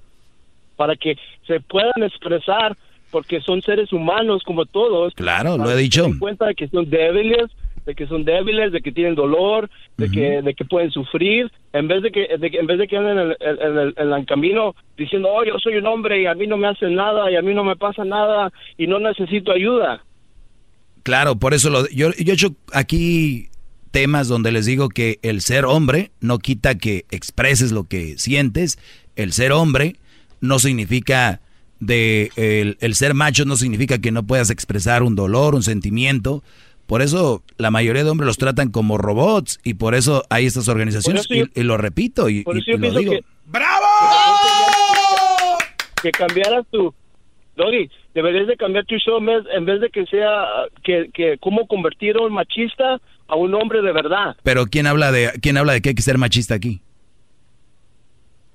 para 0.74 0.96
que 0.96 1.16
se 1.46 1.60
puedan 1.60 2.02
expresar, 2.02 2.76
porque 3.12 3.40
son 3.42 3.62
seres 3.62 3.92
humanos 3.92 4.42
como 4.44 4.64
todos. 4.66 5.14
Claro, 5.14 5.56
lo 5.56 5.70
he 5.70 5.76
dicho. 5.76 6.06
se 6.12 6.18
cuenta 6.18 6.46
de 6.46 6.54
que 6.56 6.66
son 6.66 6.90
débiles, 6.90 7.46
de 7.86 7.94
que 7.94 8.06
son 8.08 8.24
débiles, 8.24 8.72
de 8.72 8.80
que 8.80 8.90
tienen 8.90 9.14
dolor, 9.14 9.68
de 9.98 10.10
que 10.10 10.42
de 10.42 10.54
que 10.54 10.64
pueden 10.64 10.90
sufrir, 10.90 11.50
en 11.72 11.86
vez 11.88 12.02
de 12.02 12.10
que, 12.10 12.26
de 12.38 12.50
que- 12.50 12.58
en 12.58 12.66
vez 12.66 12.78
de 12.78 12.88
que 12.88 12.96
anden 12.96 13.18
en 13.18 13.28
el, 13.30 13.36
en 13.40 13.78
el- 13.78 13.94
en 13.96 14.12
el 14.12 14.26
camino 14.26 14.74
diciendo, 14.96 15.28
oh, 15.30 15.44
yo 15.44 15.58
soy 15.58 15.76
un 15.76 15.86
hombre 15.86 16.22
y 16.22 16.26
a 16.26 16.34
mí 16.34 16.46
no 16.48 16.56
me 16.56 16.66
hacen 16.68 16.94
nada 16.94 17.30
y 17.30 17.36
a 17.36 17.42
mí 17.42 17.54
no 17.54 17.62
me 17.64 17.76
pasa 17.76 18.04
nada 18.04 18.50
y 18.78 18.86
no 18.88 18.98
necesito 18.98 19.52
ayuda. 19.52 20.02
Claro, 21.02 21.36
por 21.36 21.52
eso 21.54 21.68
lo, 21.70 21.88
yo, 21.88 22.10
yo 22.16 22.32
he 22.32 22.34
hecho 22.34 22.54
aquí 22.72 23.48
temas 23.90 24.26
donde 24.28 24.52
les 24.52 24.64
digo 24.64 24.88
que 24.88 25.18
el 25.22 25.40
ser 25.42 25.64
hombre 25.66 26.10
no 26.20 26.38
quita 26.38 26.76
que 26.78 27.04
expreses 27.10 27.72
lo 27.72 27.84
que 27.84 28.16
sientes. 28.16 28.78
El 29.16 29.32
ser 29.32 29.52
hombre 29.52 29.96
no 30.40 30.58
significa 30.58 31.40
de 31.82 32.30
el, 32.36 32.78
el 32.80 32.94
ser 32.94 33.12
macho 33.12 33.44
no 33.44 33.56
significa 33.56 33.98
que 33.98 34.12
no 34.12 34.22
puedas 34.22 34.50
expresar 34.50 35.02
un 35.02 35.16
dolor, 35.16 35.54
un 35.54 35.62
sentimiento. 35.62 36.42
Por 36.86 37.02
eso 37.02 37.42
la 37.58 37.70
mayoría 37.70 38.04
de 38.04 38.10
hombres 38.10 38.26
los 38.26 38.38
tratan 38.38 38.70
como 38.70 38.98
robots 38.98 39.58
y 39.64 39.74
por 39.74 39.94
eso 39.94 40.24
hay 40.30 40.46
estas 40.46 40.68
organizaciones 40.68 41.26
y, 41.28 41.44
y 41.54 41.62
lo 41.64 41.76
repito 41.76 42.28
y, 42.28 42.44
lo 42.44 42.98
digo. 42.98 43.12
que... 43.12 43.24
Que 46.02 46.10
cambiaras 46.10 46.64
tu... 46.70 46.94
Doggy, 47.54 47.90
deberías 48.14 48.46
de 48.46 48.56
cambiar 48.56 48.84
tu 48.86 48.96
show 48.96 49.18
en 49.18 49.26
vez, 49.26 49.44
en 49.54 49.64
vez 49.66 49.80
de 49.80 49.90
que 49.90 50.06
sea 50.06 50.46
que, 50.82 51.10
que 51.12 51.36
cómo 51.38 51.66
convertir 51.66 52.16
a 52.16 52.22
un 52.22 52.32
machista 52.32 52.98
a 53.28 53.36
un 53.36 53.54
hombre 53.54 53.82
de 53.82 53.92
verdad. 53.92 54.36
Pero 54.42 54.66
quién 54.66 54.86
habla 54.86 55.12
de 55.12 55.32
quién 55.42 55.56
habla 55.58 55.74
de 55.74 55.82
que 55.82 55.90
hay 55.90 55.94
que 55.94 56.02
ser 56.02 56.16
machista 56.16 56.54
aquí? 56.54 56.80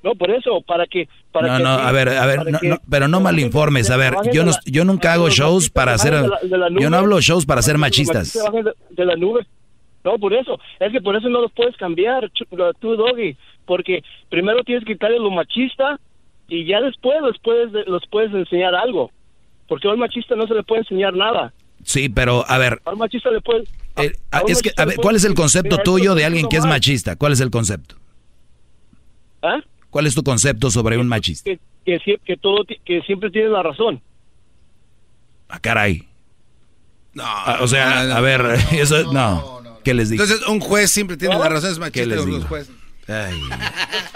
No, 0.07 0.15
por 0.15 0.31
eso, 0.31 0.61
para 0.65 0.85
que... 0.87 1.09
Para 1.33 1.47
no, 1.49 1.57
que 1.57 1.63
no, 1.63 1.69
a 1.69 1.91
ver, 1.91 2.07
a 2.09 2.25
ver, 2.25 2.49
no, 2.49 2.59
que- 2.59 2.69
no, 2.69 2.77
pero 2.89 3.09
no 3.09 3.19
malinformes. 3.19 3.89
A 3.91 3.97
ver, 3.97 4.13
yo 4.31 4.45
no, 4.45 4.51
yo 4.65 4.85
nunca 4.85 5.11
hago 5.11 5.29
shows 5.29 5.69
para 5.69 5.93
hacer, 5.93 6.13
yo 6.79 6.89
no 6.89 6.97
hablo 6.97 7.19
shows 7.19 7.45
para 7.45 7.61
ser 7.61 7.77
machistas. 7.77 8.31
de, 8.91 9.05
la 9.05 9.15
nube. 9.17 9.45
No, 10.05 10.17
por 10.17 10.33
eso. 10.33 10.57
Es 10.79 10.93
que 10.93 11.01
por 11.01 11.17
eso 11.17 11.27
no 11.27 11.41
los 11.41 11.51
puedes 11.51 11.75
cambiar, 11.75 12.31
tú, 12.79 12.95
Doggy. 12.95 13.35
Porque 13.65 14.01
primero 14.29 14.63
tienes 14.63 14.85
que 14.85 14.93
quitarle 14.93 15.19
lo 15.19 15.29
machista 15.29 15.99
y 16.47 16.65
ya 16.65 16.79
después 16.79 17.17
los 17.21 17.35
puedes, 17.43 17.73
los 17.85 18.01
puedes 18.09 18.33
enseñar 18.33 18.73
algo. 18.75 19.11
porque 19.67 19.89
a 19.89 19.91
un 19.91 19.99
machista 19.99 20.33
no 20.37 20.47
se 20.47 20.53
le 20.53 20.63
puede 20.63 20.83
enseñar 20.83 21.13
nada. 21.13 21.51
Sí, 21.83 22.07
pero 22.07 22.45
a 22.47 22.57
ver, 22.57 22.79
A 22.85 22.91
un 22.93 22.99
machista 22.99 23.29
le 23.29 23.41
puede... 23.41 23.65
a- 23.97 24.03
eh, 24.05 24.13
a 24.31 24.39
es 24.47 24.61
que, 24.61 24.71
a 24.77 24.85
ver, 24.85 24.95
¿cuál 24.95 25.17
es 25.17 25.25
el 25.25 25.33
concepto 25.33 25.71
"Mira, 25.75 25.83
tuyo 25.83 26.15
de 26.15 26.23
alguien 26.23 26.47
que 26.47 26.55
es 26.55 26.61
haciendo 26.61 26.67
mal". 26.69 26.77
machista? 26.77 27.15
¿Cuál 27.17 27.33
es 27.33 27.41
el 27.41 27.49
concepto? 27.51 27.95
¿Ah? 29.41 29.59
¿Cuál 29.89 30.07
es 30.07 30.15
tu 30.15 30.23
concepto 30.23 30.69
sobre 30.69 30.97
un 30.97 31.07
machista? 31.07 31.49
Que, 31.85 31.99
que, 32.25 32.37
todo, 32.37 32.65
que 32.85 33.01
siempre 33.03 33.29
tiene 33.31 33.49
la 33.49 33.63
razón. 33.63 34.01
Ah, 35.49 35.59
caray. 35.59 36.07
No, 37.13 37.23
Ah, 37.25 37.59
o 37.61 37.67
sea, 37.67 38.15
a 38.15 38.21
ver, 38.21 38.41
eso 38.73 39.11
no. 39.13 39.61
¿Qué 39.83 39.93
les 39.93 40.09
digo? 40.09 40.23
Entonces, 40.23 40.45
un 40.47 40.59
juez 40.59 40.91
siempre 40.91 41.15
tiene 41.17 41.37
la 41.39 41.47
razón, 41.49 41.71
es 41.71 41.79
machista 41.79 42.05
les 42.07 42.17
los 42.17 42.25
digo? 42.25 42.41
jueces. 42.47 42.75
Ay. 43.07 43.39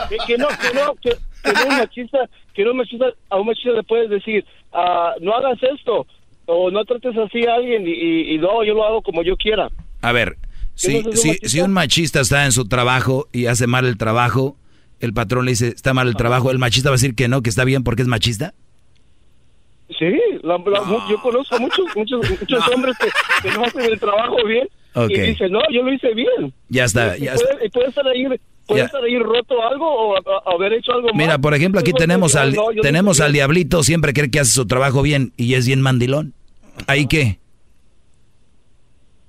Que, 0.09 0.17
que 0.27 0.37
no, 0.37 0.47
que 0.49 0.73
no, 0.75 0.93
que, 0.95 1.11
que 1.43 1.53
no 1.53 1.63
un 1.69 1.77
machista, 1.77 2.17
que 2.53 2.63
no 2.65 2.71
un 2.71 2.77
machista, 2.77 3.05
a 3.29 3.37
un 3.37 3.47
machista 3.47 3.71
le 3.71 3.83
puedes 3.83 4.09
decir, 4.09 4.45
ah, 4.73 5.13
no 5.21 5.33
hagas 5.33 5.57
esto, 5.63 6.05
o 6.45 6.69
no 6.69 6.83
trates 6.83 7.17
así 7.17 7.45
a 7.47 7.55
alguien, 7.55 7.87
y, 7.87 7.91
y, 7.91 8.35
y 8.35 8.37
no, 8.37 8.63
yo 8.65 8.73
lo 8.73 8.83
hago 8.85 9.01
como 9.01 9.23
yo 9.23 9.37
quiera. 9.37 9.69
A 10.01 10.11
ver, 10.11 10.37
si, 10.75 11.01
no 11.01 11.13
si, 11.13 11.35
si 11.35 11.61
un 11.61 11.71
machista 11.71 12.19
está 12.19 12.43
en 12.43 12.51
su 12.51 12.67
trabajo 12.67 13.29
y 13.31 13.45
hace 13.45 13.65
mal 13.65 13.85
el 13.85 13.97
trabajo, 13.97 14.57
el 15.01 15.13
patrón 15.13 15.45
le 15.45 15.51
dice, 15.51 15.67
está 15.69 15.93
mal 15.93 16.07
el 16.07 16.15
trabajo, 16.15 16.51
el 16.51 16.57
machista 16.59 16.89
va 16.89 16.95
a 16.95 16.97
decir 16.97 17.15
que 17.15 17.27
no, 17.27 17.41
que 17.41 17.49
está 17.49 17.63
bien 17.63 17.83
porque 17.83 18.01
es 18.03 18.07
machista. 18.07 18.53
Sí, 19.99 20.05
la- 20.41 20.57
la- 20.57 21.07
yo 21.09 21.21
conozco 21.21 21.59
muchos, 21.59 21.85
muchos, 21.95 22.21
muchos 22.39 22.67
hombres 22.73 22.95
que, 22.97 23.49
que 23.49 23.53
no 23.55 23.63
hacen 23.65 23.81
el 23.83 23.99
trabajo 23.99 24.37
bien, 24.45 24.67
Ok. 24.95 25.09
y 25.11 25.19
dicen, 25.19 25.51
no, 25.51 25.59
yo 25.71 25.83
lo 25.83 25.93
hice 25.93 26.13
bien. 26.13 26.53
Ya 26.69 26.85
está, 26.85 27.17
y 27.17 27.21
ya 27.25 27.33
puede, 27.33 27.51
está. 27.51 27.65
y 27.65 27.69
puede 27.69 27.87
estar 27.89 28.07
ahí, 28.07 28.25
puede 28.65 28.83
estar 28.83 29.03
ahí 29.03 29.19
roto 29.19 29.61
algo, 29.67 29.85
o 29.85 30.15
a- 30.15 30.19
a- 30.19 30.55
haber 30.55 30.73
hecho 30.73 30.93
algo 30.93 31.09
Mira, 31.13 31.31
mal. 31.33 31.41
por 31.41 31.53
ejemplo, 31.53 31.81
aquí 31.81 31.91
tenemos 31.93 32.35
no, 32.35 32.41
al, 32.41 32.53
no, 32.53 32.63
tenemos 32.81 33.19
al 33.19 33.33
diablito, 33.33 33.83
siempre 33.83 34.13
cree 34.13 34.31
que 34.31 34.39
hace 34.39 34.51
su 34.51 34.65
trabajo 34.65 35.01
bien 35.01 35.33
y 35.35 35.55
es 35.55 35.67
bien 35.67 35.81
mandilón. 35.81 36.33
¿Ahí 36.87 37.05
qué? 37.07 37.39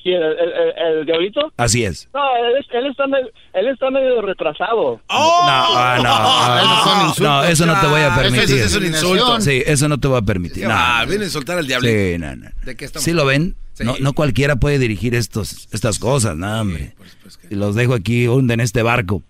¿Quién, 0.03 0.21
el, 0.23 0.33
el- 0.33 0.99
el 0.99 1.07
diablito? 1.07 1.53
Así 1.57 1.85
es. 1.85 2.09
No, 2.13 2.21
él, 2.37 2.57
es- 2.59 2.67
él 2.73 2.87
está, 2.87 3.07
medio, 3.07 3.29
él 3.55 3.69
está 3.69 3.91
medio 3.91 4.21
retrasado. 4.23 4.95
No, 4.97 5.01
ah, 5.09 5.99
no, 6.03 6.09
ah, 6.11 7.15
no, 7.21 7.45
eso 7.45 7.67
no 7.67 7.81
te 7.81 7.87
voy 7.87 8.01
a 8.01 8.15
permitir. 8.15 8.57
Eso 8.57 8.65
es 8.65 8.75
un 8.77 8.87
insulto. 8.87 9.41
Sí, 9.41 9.63
eso 9.65 9.89
no 9.89 9.99
te 10.01 10.09
voy 10.09 10.19
a 10.19 10.23
permitir. 10.23 10.67
No, 10.67 10.75
Ah, 10.75 11.01
no. 11.03 11.09
viene 11.09 11.25
a 11.25 11.27
insultar 11.27 11.59
al 11.59 11.67
diablito. 11.67 11.95
Sí, 11.95 12.19
no, 12.19 12.35
no. 12.37 12.51
¿De 12.65 12.75
qué 12.77 12.85
estamos 12.85 13.05
¿Sí 13.05 13.13
lo 13.13 13.25
ven? 13.27 13.55
Sí. 13.75 13.85
No, 13.85 13.95
no 14.01 14.13
cualquiera 14.13 14.57
puede 14.57 14.79
dirigir 14.79 15.15
estos, 15.15 15.69
estas 15.73 15.99
cosas, 15.99 16.37
no, 16.37 16.61
hombre. 16.61 16.95
Y 17.51 17.55
los 17.55 17.75
dejo 17.75 17.95
aquí, 17.95 18.27
hunden 18.29 18.61
este 18.61 18.83
barco. 18.83 19.23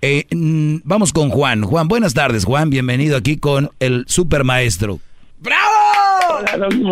Eh, 0.00 0.26
mm, 0.30 0.76
vamos 0.84 1.12
con 1.12 1.28
Juan. 1.30 1.62
Juan, 1.62 1.86
buenas 1.88 2.14
tardes, 2.14 2.44
Juan. 2.44 2.70
Bienvenido 2.70 3.16
aquí 3.16 3.36
con 3.36 3.70
el 3.80 4.04
super 4.08 4.44
maestro. 4.44 5.00
¡Bravo! 5.40 6.44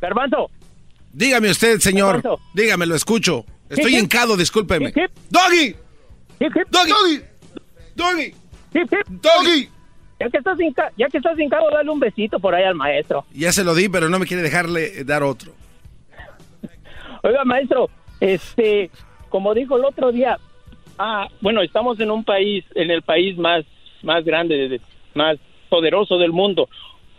Garbanzo. 0.00 0.50
Dígame 1.12 1.50
usted, 1.50 1.78
señor. 1.80 2.22
Dígame, 2.54 2.86
lo 2.86 2.94
escucho. 2.94 3.44
Estoy 3.68 3.96
hincado, 3.96 4.36
discúlpeme. 4.36 4.92
¡Doggy! 5.30 5.74
¡Doggy! 6.70 7.22
¡Doggy! 7.94 8.34
¡Doggy! 9.08 9.68
Ya 10.20 10.28
que 10.30 10.38
estás 10.38 10.58
hinca- 10.60 10.92
ya 10.96 11.08
que 11.08 11.18
estás 11.18 11.38
hincado, 11.38 11.68
dale 11.70 11.90
un 11.90 11.98
besito 11.98 12.38
por 12.38 12.54
ahí 12.54 12.64
al 12.64 12.74
maestro. 12.76 13.24
Ya 13.34 13.50
se 13.52 13.64
lo 13.64 13.74
di, 13.74 13.88
pero 13.88 14.08
no 14.08 14.18
me 14.18 14.26
quiere 14.26 14.42
dejarle 14.42 15.00
eh, 15.00 15.04
dar 15.04 15.22
otro. 15.22 15.52
Oiga, 17.22 17.44
maestro, 17.44 17.88
este, 18.20 18.90
como 19.28 19.54
dijo 19.54 19.76
el 19.76 19.84
otro 19.84 20.12
día, 20.12 20.38
ah, 20.98 21.28
bueno, 21.40 21.62
estamos 21.62 21.98
en 22.00 22.10
un 22.10 22.24
país, 22.24 22.64
en 22.74 22.90
el 22.90 23.02
país 23.02 23.36
más, 23.38 23.64
más 24.02 24.24
grande, 24.24 24.68
de- 24.68 24.80
más 25.14 25.38
poderoso 25.68 26.18
del 26.18 26.32
mundo. 26.32 26.68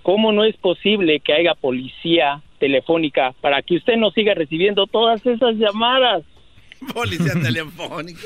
¿Cómo 0.04 0.32
no 0.32 0.44
es 0.44 0.56
posible 0.58 1.20
que 1.22 1.34
haya 1.34 1.56
policía 1.56 2.42
telefónica 2.60 3.34
para 3.42 3.62
que 3.62 3.78
usted 3.78 3.96
no 3.98 4.12
siga 4.12 4.34
recibiendo 4.36 4.86
todas 4.86 5.26
esas 5.26 5.56
llamadas? 5.56 6.24
Policía 6.94 7.34
telefónica. 7.42 8.20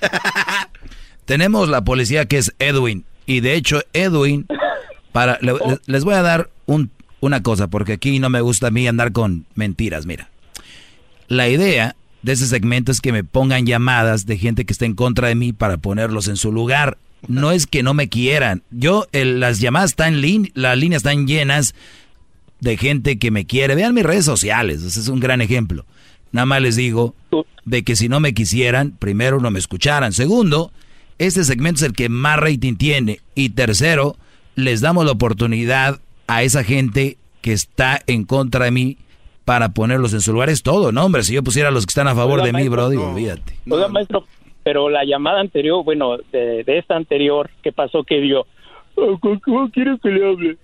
Tenemos 1.24 1.68
la 1.68 1.82
policía 1.82 2.26
que 2.26 2.38
es 2.38 2.54
Edwin. 2.58 3.04
Y 3.26 3.40
de 3.40 3.54
hecho, 3.54 3.80
Edwin, 3.92 4.46
para, 5.12 5.38
le- 5.40 5.52
le- 5.52 5.78
les 5.86 6.04
voy 6.04 6.14
a 6.14 6.22
dar 6.22 6.50
un, 6.66 6.90
una 7.20 7.42
cosa, 7.42 7.68
porque 7.68 7.94
aquí 7.94 8.18
no 8.18 8.28
me 8.28 8.40
gusta 8.40 8.66
a 8.68 8.70
mí 8.70 8.86
andar 8.86 9.12
con 9.12 9.46
mentiras, 9.54 10.04
mira. 10.06 10.28
La 11.28 11.48
idea 11.48 11.94
de 12.22 12.32
ese 12.32 12.46
segmento 12.46 12.92
es 12.92 13.00
que 13.00 13.12
me 13.12 13.24
pongan 13.24 13.64
llamadas 13.66 14.26
de 14.26 14.36
gente 14.36 14.64
que 14.66 14.72
está 14.72 14.84
en 14.84 14.94
contra 14.94 15.28
de 15.28 15.34
mí 15.34 15.52
para 15.52 15.76
ponerlos 15.78 16.28
en 16.28 16.36
su 16.36 16.52
lugar. 16.52 16.98
No 17.28 17.52
es 17.52 17.66
que 17.66 17.82
no 17.82 17.94
me 17.94 18.08
quieran. 18.08 18.62
Yo, 18.70 19.06
el- 19.12 19.40
las 19.40 19.60
llamadas 19.60 19.90
están, 19.90 20.20
las 20.54 20.76
líneas 20.78 21.00
están 21.00 21.26
llenas 21.26 21.74
de 22.60 22.76
gente 22.76 23.18
que 23.18 23.30
me 23.30 23.44
quiere. 23.46 23.74
Vean 23.74 23.94
mis 23.94 24.04
redes 24.04 24.24
sociales, 24.24 24.82
ese 24.82 25.00
es 25.00 25.08
un 25.08 25.20
gran 25.20 25.40
ejemplo. 25.40 25.84
Nada 26.32 26.46
más 26.46 26.62
les 26.62 26.76
digo 26.76 27.14
de 27.64 27.82
que 27.84 27.94
si 27.96 28.08
no 28.08 28.18
me 28.20 28.32
quisieran, 28.34 28.92
primero 28.98 29.40
no 29.40 29.50
me 29.50 29.58
escucharan. 29.58 30.12
Segundo, 30.12 30.72
este 31.18 31.44
segmento 31.44 31.78
es 31.78 31.82
el 31.90 31.92
que 31.92 32.08
más 32.08 32.38
rating 32.38 32.76
tiene. 32.76 33.20
Y 33.34 33.50
tercero, 33.50 34.16
les 34.54 34.80
damos 34.80 35.04
la 35.04 35.12
oportunidad 35.12 36.00
a 36.26 36.42
esa 36.42 36.64
gente 36.64 37.18
que 37.42 37.52
está 37.52 38.00
en 38.06 38.24
contra 38.24 38.64
de 38.66 38.70
mí 38.70 38.96
para 39.44 39.70
ponerlos 39.70 40.12
en 40.14 40.20
su 40.20 40.32
lugar. 40.32 40.48
Es 40.48 40.62
todo, 40.62 40.92
¿no, 40.92 41.04
hombre? 41.04 41.22
Si 41.24 41.34
yo 41.34 41.42
pusiera 41.42 41.68
a 41.68 41.72
los 41.72 41.84
que 41.84 41.90
están 41.90 42.08
a 42.08 42.14
favor 42.14 42.42
de 42.42 42.52
mí, 42.52 42.68
Brody, 42.68 42.96
no. 42.96 43.10
olvídate. 43.10 43.56
Maestro, 43.90 44.26
pero 44.64 44.88
la 44.88 45.04
llamada 45.04 45.40
anterior, 45.40 45.84
bueno, 45.84 46.16
de, 46.32 46.64
de 46.64 46.78
esta 46.78 46.96
anterior, 46.96 47.50
¿qué 47.62 47.72
pasó? 47.72 48.04
Que 48.04 48.20
dio, 48.20 48.46
"Ah, 48.96 49.16
¿cómo- 49.20 49.40
¿cómo 49.44 49.70
quiere 49.70 49.96
que 50.02 50.08
le 50.10 50.26
hable? 50.26 50.56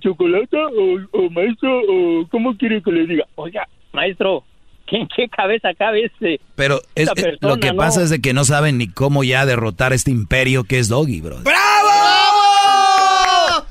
¿Chocolate 0.00 0.56
o, 0.56 1.18
o 1.18 1.30
maestro 1.30 1.80
o 1.80 2.26
cómo 2.30 2.56
quiere 2.56 2.82
que 2.82 2.90
le 2.92 3.06
diga? 3.06 3.24
Oiga, 3.34 3.68
maestro, 3.92 4.44
¿qué- 4.86 4.96
¿en 4.98 5.08
qué 5.08 5.28
cabeza 5.28 5.74
cabe 5.74 6.04
este? 6.06 6.40
Pero 6.54 6.80
es- 6.94 7.08
eh, 7.16 7.36
lo 7.40 7.56
que 7.58 7.70
¿no? 7.72 7.76
pasa 7.76 8.02
es 8.02 8.10
de 8.10 8.20
que 8.20 8.32
no 8.32 8.44
saben 8.44 8.78
ni 8.78 8.88
cómo 8.88 9.24
ya 9.24 9.44
derrotar 9.46 9.92
este 9.92 10.10
imperio 10.10 10.64
que 10.64 10.78
es 10.78 10.88
Doggy, 10.88 11.20
bro. 11.20 11.38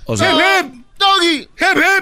O 0.05 0.17
sea, 0.17 0.31
Doggy. 0.99 1.47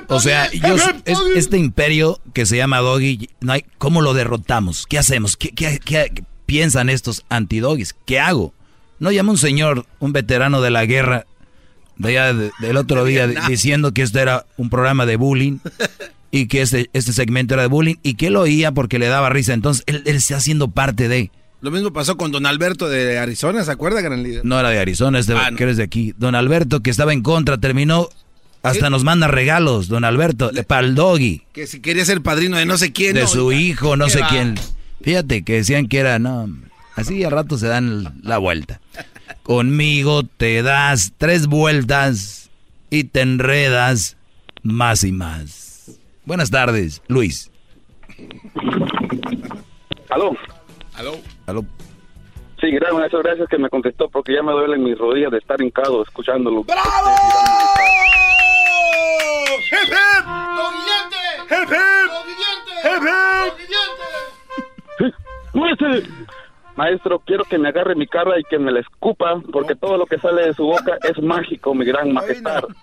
O 0.10 0.20
sea, 0.20 0.50
yo, 0.52 0.76
es- 1.06 1.20
este 1.36 1.58
imperio 1.58 2.20
que 2.34 2.46
se 2.46 2.58
llama 2.58 2.80
Doggy, 2.80 3.30
no 3.42 3.54
hay, 3.54 3.64
¿cómo 3.78 4.02
lo 4.02 4.14
derrotamos? 4.14 4.86
¿Qué 4.88 4.98
hacemos? 4.98 5.38
¿Qué, 5.38 5.50
qué- 5.50 5.80
qué- 5.84 6.12
qué 6.14 6.24
piensan 6.50 6.90
estos 6.90 7.24
antidoggies? 7.30 7.96
¿Qué 8.06 8.20
hago? 8.20 8.54
No 9.00 9.12
llama 9.12 9.32
un 9.32 9.38
señor, 9.38 9.86
un 10.00 10.12
veterano 10.14 10.62
de 10.62 10.72
la 10.72 10.86
guerra, 10.86 11.26
de 11.98 12.10
allá 12.10 12.34
de- 12.34 12.52
del 12.60 12.76
otro 12.78 13.06
día, 13.06 13.28
di- 13.28 13.36
diciendo 13.48 13.94
que 13.94 14.02
esto 14.02 14.20
era 14.20 14.46
un 14.58 14.70
programa 14.70 15.06
de 15.06 15.16
bullying 15.16 15.60
y 16.32 16.48
que 16.48 16.62
este, 16.62 16.90
este 16.94 17.14
segmento 17.14 17.54
era 17.54 17.64
de 17.64 17.70
bullying 17.70 17.96
y 18.04 18.16
que 18.16 18.28
él 18.28 18.36
oía 18.36 18.72
porque 18.72 18.98
le 19.00 19.08
daba 19.08 19.30
risa. 19.30 19.54
Entonces, 19.54 19.84
él, 19.86 20.02
él 20.06 20.16
está 20.16 20.38
haciendo 20.38 20.70
parte 20.70 21.08
de... 21.08 21.32
Lo 21.62 21.72
mismo 21.72 21.92
pasó 21.94 22.18
con 22.18 22.32
Don 22.32 22.46
Alberto 22.46 22.88
de 22.90 23.20
Arizona, 23.20 23.64
¿se 23.64 23.72
acuerda, 23.72 24.02
gran 24.02 24.24
líder? 24.24 24.44
No 24.46 24.60
era 24.60 24.70
de 24.70 24.80
Arizona, 24.80 25.20
es 25.20 25.28
de, 25.28 25.36
Ah, 25.36 25.52
no. 25.52 25.58
que 25.58 25.64
eres 25.64 25.78
de 25.78 25.84
aquí. 25.84 26.14
Don 26.18 26.34
Alberto, 26.36 26.80
que 26.82 26.90
estaba 26.90 27.14
en 27.14 27.22
contra, 27.22 27.58
terminó... 27.58 28.10
Hasta 28.62 28.90
nos 28.90 29.06
manda 29.06 29.30
regalos, 29.30 29.88
don 29.88 30.04
Alberto, 30.04 30.52
para 30.68 30.86
el 30.86 30.94
doggy. 30.94 31.44
Que 31.54 31.66
si 31.66 31.80
quería 31.80 32.04
ser 32.04 32.20
padrino 32.22 32.58
de 32.58 32.66
no 32.66 32.78
sé 32.78 32.92
quién. 32.92 33.14
de 33.14 33.22
no, 33.22 33.28
su 33.28 33.54
hijo, 33.54 33.96
no 33.96 34.06
¿Qué 34.08 34.12
sé 34.12 34.20
va? 34.20 34.28
quién. 34.28 34.56
Fíjate 35.02 35.44
que 35.44 35.54
decían 35.54 35.88
que 35.88 36.00
era, 36.00 36.20
no, 36.20 36.48
así 36.96 37.24
a 37.24 37.30
rato 37.30 37.58
se 37.58 37.68
dan 37.68 38.22
la 38.24 38.38
vuelta. 38.38 38.82
Conmigo 39.44 40.24
te 40.24 40.62
das 40.62 41.14
tres 41.18 41.48
vueltas 41.48 42.50
y 42.90 43.06
te 43.06 43.22
enredas 43.22 44.18
más 44.64 45.04
y 45.04 45.12
más. 45.12 46.00
Buenas 46.26 46.52
tardes, 46.52 47.02
Luis. 47.08 47.50
Aló. 50.10 50.36
Aló. 50.96 51.18
Aló. 51.48 51.66
Sí, 52.60 52.72
gracias, 52.72 53.22
gracias 53.24 53.48
que 53.50 53.58
me 53.58 53.70
contestó 53.70 54.10
porque 54.10 54.34
ya 54.34 54.44
me 54.44 54.52
duelen 54.52 54.84
mis 54.84 54.98
rodillas 54.98 55.32
de 55.32 55.38
estar 55.38 55.62
hincado 55.62 56.04
escuchándolo. 56.04 56.66
¡Hip, 59.72 59.88
hip! 59.88 60.26
¡Doguillente! 60.56 61.18
¡Hip, 61.50 61.72
hip! 61.72 62.20
¡Doguillente! 65.54 66.10
Maestro, 66.76 67.20
quiero 67.26 67.44
que 67.44 67.58
me 67.58 67.70
agarre 67.70 67.96
mi 67.96 68.08
cara 68.08 68.40
y 68.40 68.44
que 68.44 68.58
me 68.58 68.72
la 68.72 68.80
escupa 68.80 69.42
porque 69.52 69.76
todo 69.76 69.98
lo 69.98 70.06
que 70.06 70.18
sale 70.20 70.44
de 70.48 70.54
su 70.54 70.64
boca 70.64 70.98
es 71.10 71.22
mágico, 71.22 71.74
mi 71.76 71.86
gran 71.86 72.14
majestad. 72.14 72.64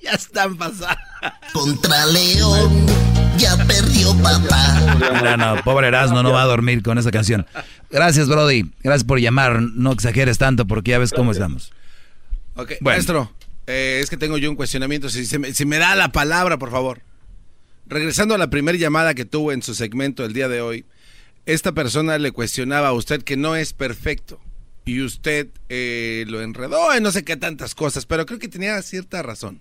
Ya 0.00 0.10
están 0.12 0.56
pasando. 0.58 1.00
Contra 1.54 2.04
León, 2.06 2.86
ya 3.38 3.56
perdió 3.66 4.14
papá. 4.22 4.96
No, 5.22 5.36
no, 5.38 5.62
pobre 5.64 5.88
Erasmo 5.88 6.22
no 6.22 6.30
va 6.30 6.42
a 6.42 6.46
dormir 6.46 6.82
con 6.82 6.98
esa 6.98 7.10
canción. 7.10 7.46
Gracias, 7.90 8.28
Brody. 8.28 8.70
Gracias 8.82 9.04
por 9.04 9.18
llamar. 9.18 9.62
No 9.62 9.92
exageres 9.92 10.36
tanto 10.36 10.66
porque 10.66 10.90
ya 10.90 10.98
ves 10.98 11.10
cómo 11.12 11.32
estamos. 11.32 11.72
Ok, 12.54 12.72
Bueno. 12.82 12.96
maestro, 12.96 13.32
eh, 13.66 14.00
es 14.02 14.10
que 14.10 14.18
tengo 14.18 14.36
yo 14.36 14.50
un 14.50 14.56
cuestionamiento. 14.56 15.08
Si, 15.08 15.38
me, 15.38 15.54
si 15.54 15.64
me 15.64 15.78
da 15.78 15.94
la 15.94 16.08
palabra, 16.08 16.58
por 16.58 16.70
favor. 16.70 17.00
Regresando 17.86 18.34
a 18.34 18.38
la 18.38 18.48
primera 18.50 18.78
llamada 18.78 19.14
que 19.14 19.24
tuvo 19.24 19.52
en 19.52 19.62
su 19.62 19.74
segmento 19.74 20.24
el 20.24 20.32
día 20.32 20.48
de 20.48 20.60
hoy, 20.60 20.84
esta 21.46 21.72
persona 21.72 22.16
le 22.18 22.32
cuestionaba 22.32 22.88
a 22.88 22.92
usted 22.92 23.22
que 23.22 23.36
no 23.36 23.56
es 23.56 23.72
perfecto. 23.72 24.40
y 24.86 25.00
usted 25.00 25.48
eh, 25.70 26.24
lo 26.28 26.42
enredó 26.42 26.92
en 26.94 27.02
no 27.02 27.10
sé 27.10 27.24
qué 27.24 27.36
tantas 27.38 27.74
cosas, 27.74 28.04
pero 28.04 28.26
creo 28.26 28.38
que 28.38 28.48
tenía 28.48 28.80
cierta 28.82 29.22
razón. 29.22 29.60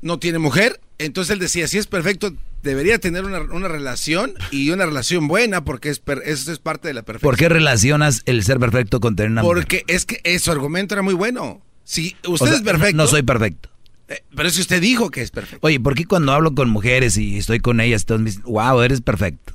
No 0.00 0.18
tiene 0.18 0.38
mujer, 0.38 0.80
entonces 0.98 1.32
él 1.32 1.38
decía, 1.38 1.66
si 1.66 1.78
es 1.78 1.86
perfecto, 1.86 2.34
debería 2.62 2.98
tener 2.98 3.24
una, 3.24 3.40
una 3.40 3.68
relación 3.68 4.34
y 4.50 4.70
una 4.70 4.84
relación 4.86 5.28
buena 5.28 5.64
porque 5.64 5.88
es 5.88 5.98
per- 5.98 6.22
eso 6.26 6.52
es 6.52 6.58
parte 6.58 6.88
de 6.88 6.94
la 6.94 7.02
perfección. 7.02 7.30
¿Por 7.30 7.38
qué 7.38 7.48
relacionas 7.48 8.22
el 8.26 8.42
ser 8.44 8.58
perfecto 8.58 9.00
con 9.00 9.16
tener 9.16 9.30
una 9.32 9.42
mujer? 9.42 9.56
Porque 9.58 9.84
es 9.86 10.04
que 10.04 10.38
su 10.38 10.50
argumento 10.50 10.94
era 10.94 11.02
muy 11.02 11.14
bueno. 11.14 11.62
Si 11.84 12.16
usted 12.26 12.46
O 12.46 12.48
sea, 12.48 12.56
es 12.56 12.62
perfecto. 12.62 12.96
No 12.96 13.06
soy 13.06 13.22
perfecto. 13.22 13.70
Eh, 14.08 14.22
pero 14.36 14.50
si 14.50 14.60
usted 14.60 14.80
dijo 14.80 15.10
que 15.10 15.22
es 15.22 15.30
perfecto. 15.30 15.66
Oye, 15.66 15.80
¿por 15.80 15.94
qué 15.94 16.04
cuando 16.04 16.32
hablo 16.32 16.54
con 16.54 16.68
mujeres 16.70 17.16
y 17.16 17.38
estoy 17.38 17.60
con 17.60 17.80
ellas, 17.80 18.04
todos 18.04 18.20
me 18.20 18.30
dicen, 18.30 18.42
wow, 18.44 18.80
eres 18.82 19.00
perfecto? 19.00 19.54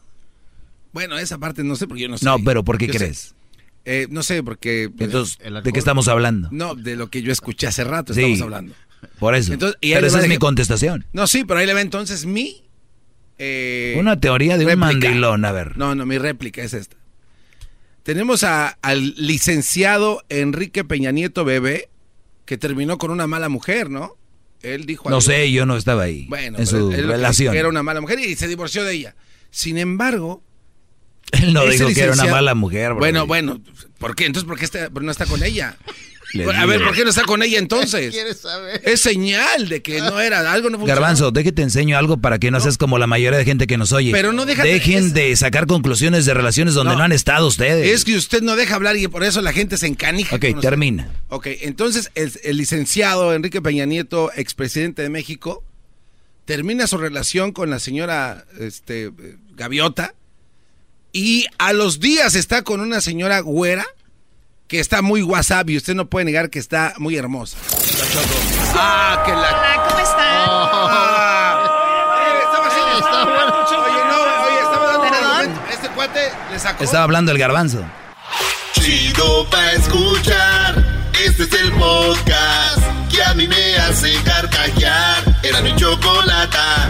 Bueno, 0.93 1.17
esa 1.17 1.37
parte 1.37 1.63
no 1.63 1.75
sé 1.75 1.87
porque 1.87 2.03
yo 2.03 2.09
no 2.09 2.17
sé. 2.17 2.25
No, 2.25 2.37
pero 2.43 2.63
¿por 2.63 2.77
qué 2.77 2.87
Yo 2.87 2.93
sé. 2.93 2.99
crees? 2.99 3.35
Eh, 3.85 4.07
no 4.09 4.23
sé, 4.23 4.43
porque... 4.43 4.89
Entonces, 4.99 5.37
¿de 5.63 5.71
qué 5.71 5.79
estamos 5.79 6.07
hablando? 6.07 6.49
No, 6.51 6.75
de 6.75 6.95
lo 6.95 7.09
que 7.09 7.21
yo 7.21 7.31
escuché 7.31 7.67
hace 7.67 7.83
rato 7.83 8.13
Sí, 8.13 8.21
estamos 8.21 8.41
hablando. 8.41 8.73
Por 9.19 9.35
eso. 9.35 9.53
Entonces, 9.53 9.77
y 9.81 9.93
pero 9.93 10.07
esa 10.07 10.19
es 10.19 10.27
mi 10.27 10.35
que- 10.35 10.39
contestación. 10.39 11.05
No, 11.13 11.27
sí, 11.27 11.43
pero 11.45 11.59
ahí 11.59 11.65
le 11.65 11.73
va 11.73 11.81
entonces 11.81 12.25
mi... 12.25 12.63
eh, 13.37 13.95
Una 13.99 14.19
teoría 14.19 14.57
de 14.57 14.65
un 14.65 14.79
mandilón, 14.79 15.45
a 15.45 15.51
ver. 15.51 15.77
No, 15.77 15.95
no, 15.95 16.05
mi 16.05 16.17
réplica 16.17 16.61
es 16.63 16.73
esta. 16.73 16.97
Tenemos 18.03 18.43
a- 18.43 18.77
al 18.81 19.13
licenciado 19.15 20.23
Enrique 20.29 20.83
Peña 20.83 21.11
Nieto 21.11 21.45
Bebé, 21.45 21.89
que 22.45 22.57
terminó 22.57 22.97
con 22.97 23.11
una 23.11 23.27
mala 23.27 23.47
mujer, 23.49 23.89
¿no? 23.89 24.17
Él 24.61 24.85
dijo... 24.85 25.09
No 25.09 25.17
algo- 25.17 25.21
sé, 25.21 25.51
yo 25.51 25.65
no 25.65 25.77
estaba 25.77 26.03
ahí. 26.03 26.25
Bueno, 26.29 26.57
en 26.59 26.67
su 26.67 26.91
él- 26.91 27.07
relación. 27.07 27.55
Era 27.55 27.69
una 27.69 27.83
mala 27.83 28.01
mujer 28.01 28.19
y 28.19 28.35
se 28.35 28.47
divorció 28.47 28.83
de 28.83 28.93
ella. 28.93 29.15
Sin 29.51 29.77
embargo... 29.77 30.43
Él 31.31 31.53
no 31.53 31.65
dijo 31.67 31.87
que 31.89 32.01
era 32.01 32.13
una 32.13 32.25
mala 32.25 32.55
mujer. 32.55 32.89
bro. 32.89 32.99
Bueno, 32.99 33.27
bueno, 33.27 33.61
¿por 33.99 34.15
qué? 34.15 34.25
Entonces, 34.25 34.47
¿por 34.47 34.57
qué 34.57 34.65
está- 34.65 34.89
no 34.89 35.11
está 35.11 35.25
con 35.27 35.43
ella? 35.43 35.77
A 36.57 36.65
ver. 36.65 36.83
¿por 36.83 36.93
qué 36.95 37.03
no 37.03 37.09
está 37.09 37.23
con 37.23 37.41
ella 37.41 37.57
entonces? 37.59 38.11
¿Quieres 38.13 38.37
saber? 38.39 38.81
Es 38.85 39.01
señal 39.01 39.67
de 39.69 39.81
que 39.81 39.99
no 39.99 40.19
era, 40.19 40.39
algo 40.51 40.69
no 40.69 40.77
funcionó. 40.77 40.99
Garbanzo, 40.99 41.31
de 41.31 41.43
que 41.43 41.51
te 41.51 41.61
enseño 41.63 41.97
algo 41.97 42.17
para 42.17 42.37
que 42.39 42.51
no, 42.51 42.59
seas 42.59 42.77
como 42.77 42.97
la 42.99 43.07
mayoría 43.07 43.37
de 43.39 43.45
gente 43.45 43.65
que 43.67 43.77
nos 43.77 43.91
oye. 43.91 44.11
Pero 44.11 44.31
no 44.33 44.45
deja- 44.45 44.63
Dejen 44.63 45.05
es- 45.07 45.13
de 45.13 45.35
sacar 45.35 45.65
conclusiones 45.67 46.25
de 46.25 46.33
relaciones 46.33 46.73
donde 46.73 46.91
no, 46.93 46.99
No. 46.99 47.03
han 47.05 47.11
estado 47.11 47.47
ustedes. 47.47 47.87
Es 47.89 48.05
que 48.05 48.15
usted 48.15 48.41
no 48.41 48.55
deja 48.55 48.75
hablar 48.75 48.95
y 48.97 49.07
por 49.07 49.23
eso 49.23 49.41
la 49.41 49.53
gente 49.53 49.77
se 49.77 49.87
encanija. 49.87 50.35
Ok, 50.35 50.45
con 50.51 50.61
termina. 50.61 51.09
Ok, 51.29 51.47
entonces 51.61 52.11
el, 52.15 52.31
el 52.43 52.57
licenciado 52.57 53.33
Enrique 53.33 53.61
Peña 53.61 53.85
Nieto, 53.85 54.31
expresidente 54.35 55.01
de 55.01 55.09
México, 55.09 55.63
termina 56.45 56.87
su 56.87 56.97
relación 56.97 57.51
con 57.51 57.69
la 57.69 57.79
señora 57.79 58.45
este, 58.59 59.11
Gaviota 59.55 60.13
y 61.11 61.45
a 61.57 61.73
los 61.73 61.99
días 61.99 62.35
está 62.35 62.61
con 62.63 62.79
una 62.81 63.01
señora 63.01 63.39
güera 63.39 63.85
que 64.69 64.79
está 64.79 65.01
muy 65.01 65.23
WhatsApp 65.23 65.67
y 65.71 65.77
usted 65.77 65.95
no 65.95 66.05
puede 66.05 66.25
negar 66.25 66.51
que 66.51 66.59
está 66.59 66.93
muy 66.99 67.17
hermosa. 67.17 67.57
Ah, 68.75 69.23
que 69.25 69.31
la... 69.31 69.39
Hola, 69.39 69.85
¿cómo 69.89 69.99
están? 69.99 70.29
Estaba 76.79 77.03
hablando 77.03 77.31
el 77.31 77.39
garbanzo. 77.39 77.83
Chido 78.73 79.49
pa' 79.49 79.71
escuchar. 79.71 80.85
Este 81.25 81.43
es 81.43 81.53
el 81.53 81.71
podcast 81.73 82.79
que 83.11 83.23
a 83.23 83.33
mí 83.33 83.47
me 83.47 83.75
hace 83.77 84.13
carcajear. 84.23 85.39
Era 85.43 85.61
mi 85.61 85.75
chocolata. 85.75 86.89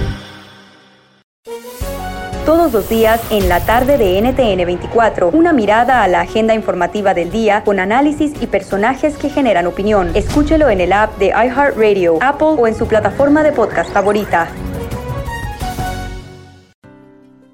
Todos 2.50 2.74
los 2.74 2.90
días 2.90 3.22
en 3.32 3.48
la 3.48 3.64
tarde 3.64 4.00
de 4.00 4.20
NTN 4.20 4.66
24, 4.66 5.30
una 5.30 5.54
mirada 5.54 6.02
a 6.02 6.08
la 6.08 6.22
agenda 6.22 6.56
informativa 6.56 7.14
del 7.14 7.30
día 7.30 7.64
con 7.64 7.80
análisis 7.80 8.34
y 8.42 8.48
personajes 8.48 9.18
que 9.18 9.30
generan 9.30 9.68
opinión. 9.68 10.10
Escúchelo 10.16 10.68
en 10.68 10.82
el 10.82 10.92
app 10.92 11.16
de 11.20 11.28
iHeartRadio, 11.28 12.18
Apple 12.24 12.56
o 12.58 12.66
en 12.66 12.74
su 12.74 12.88
plataforma 12.88 13.44
de 13.44 13.52
podcast 13.52 13.94
favorita. 13.94 14.50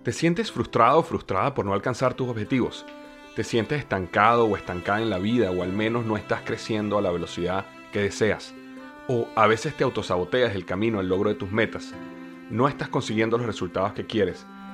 ¿Te 0.03 0.13
sientes 0.13 0.49
frustrado 0.49 0.99
o 0.99 1.03
frustrada 1.03 1.53
por 1.53 1.65
no 1.65 1.73
alcanzar 1.73 2.13
tus 2.13 2.29
objetivos? 2.29 2.85
¿Te 3.35 3.43
sientes 3.43 3.79
estancado 3.79 4.45
o 4.45 4.55
estancada 4.55 5.01
en 5.01 5.09
la 5.09 5.19
vida 5.19 5.51
o 5.51 5.61
al 5.61 5.73
menos 5.73 6.05
no 6.05 6.15
estás 6.15 6.39
creciendo 6.45 6.97
a 6.97 7.01
la 7.01 7.11
velocidad 7.11 7.65
que 7.91 7.99
deseas? 7.99 8.53
¿O 9.09 9.27
a 9.35 9.45
veces 9.45 9.75
te 9.75 9.83
autosaboteas 9.83 10.55
el 10.55 10.63
camino 10.63 11.01
al 11.01 11.09
logro 11.09 11.27
de 11.31 11.35
tus 11.35 11.51
metas? 11.51 11.93
¿No 12.49 12.69
estás 12.69 12.87
consiguiendo 12.87 13.37
los 13.37 13.45
resultados 13.45 13.91
que 13.91 14.05
quieres? 14.05 14.45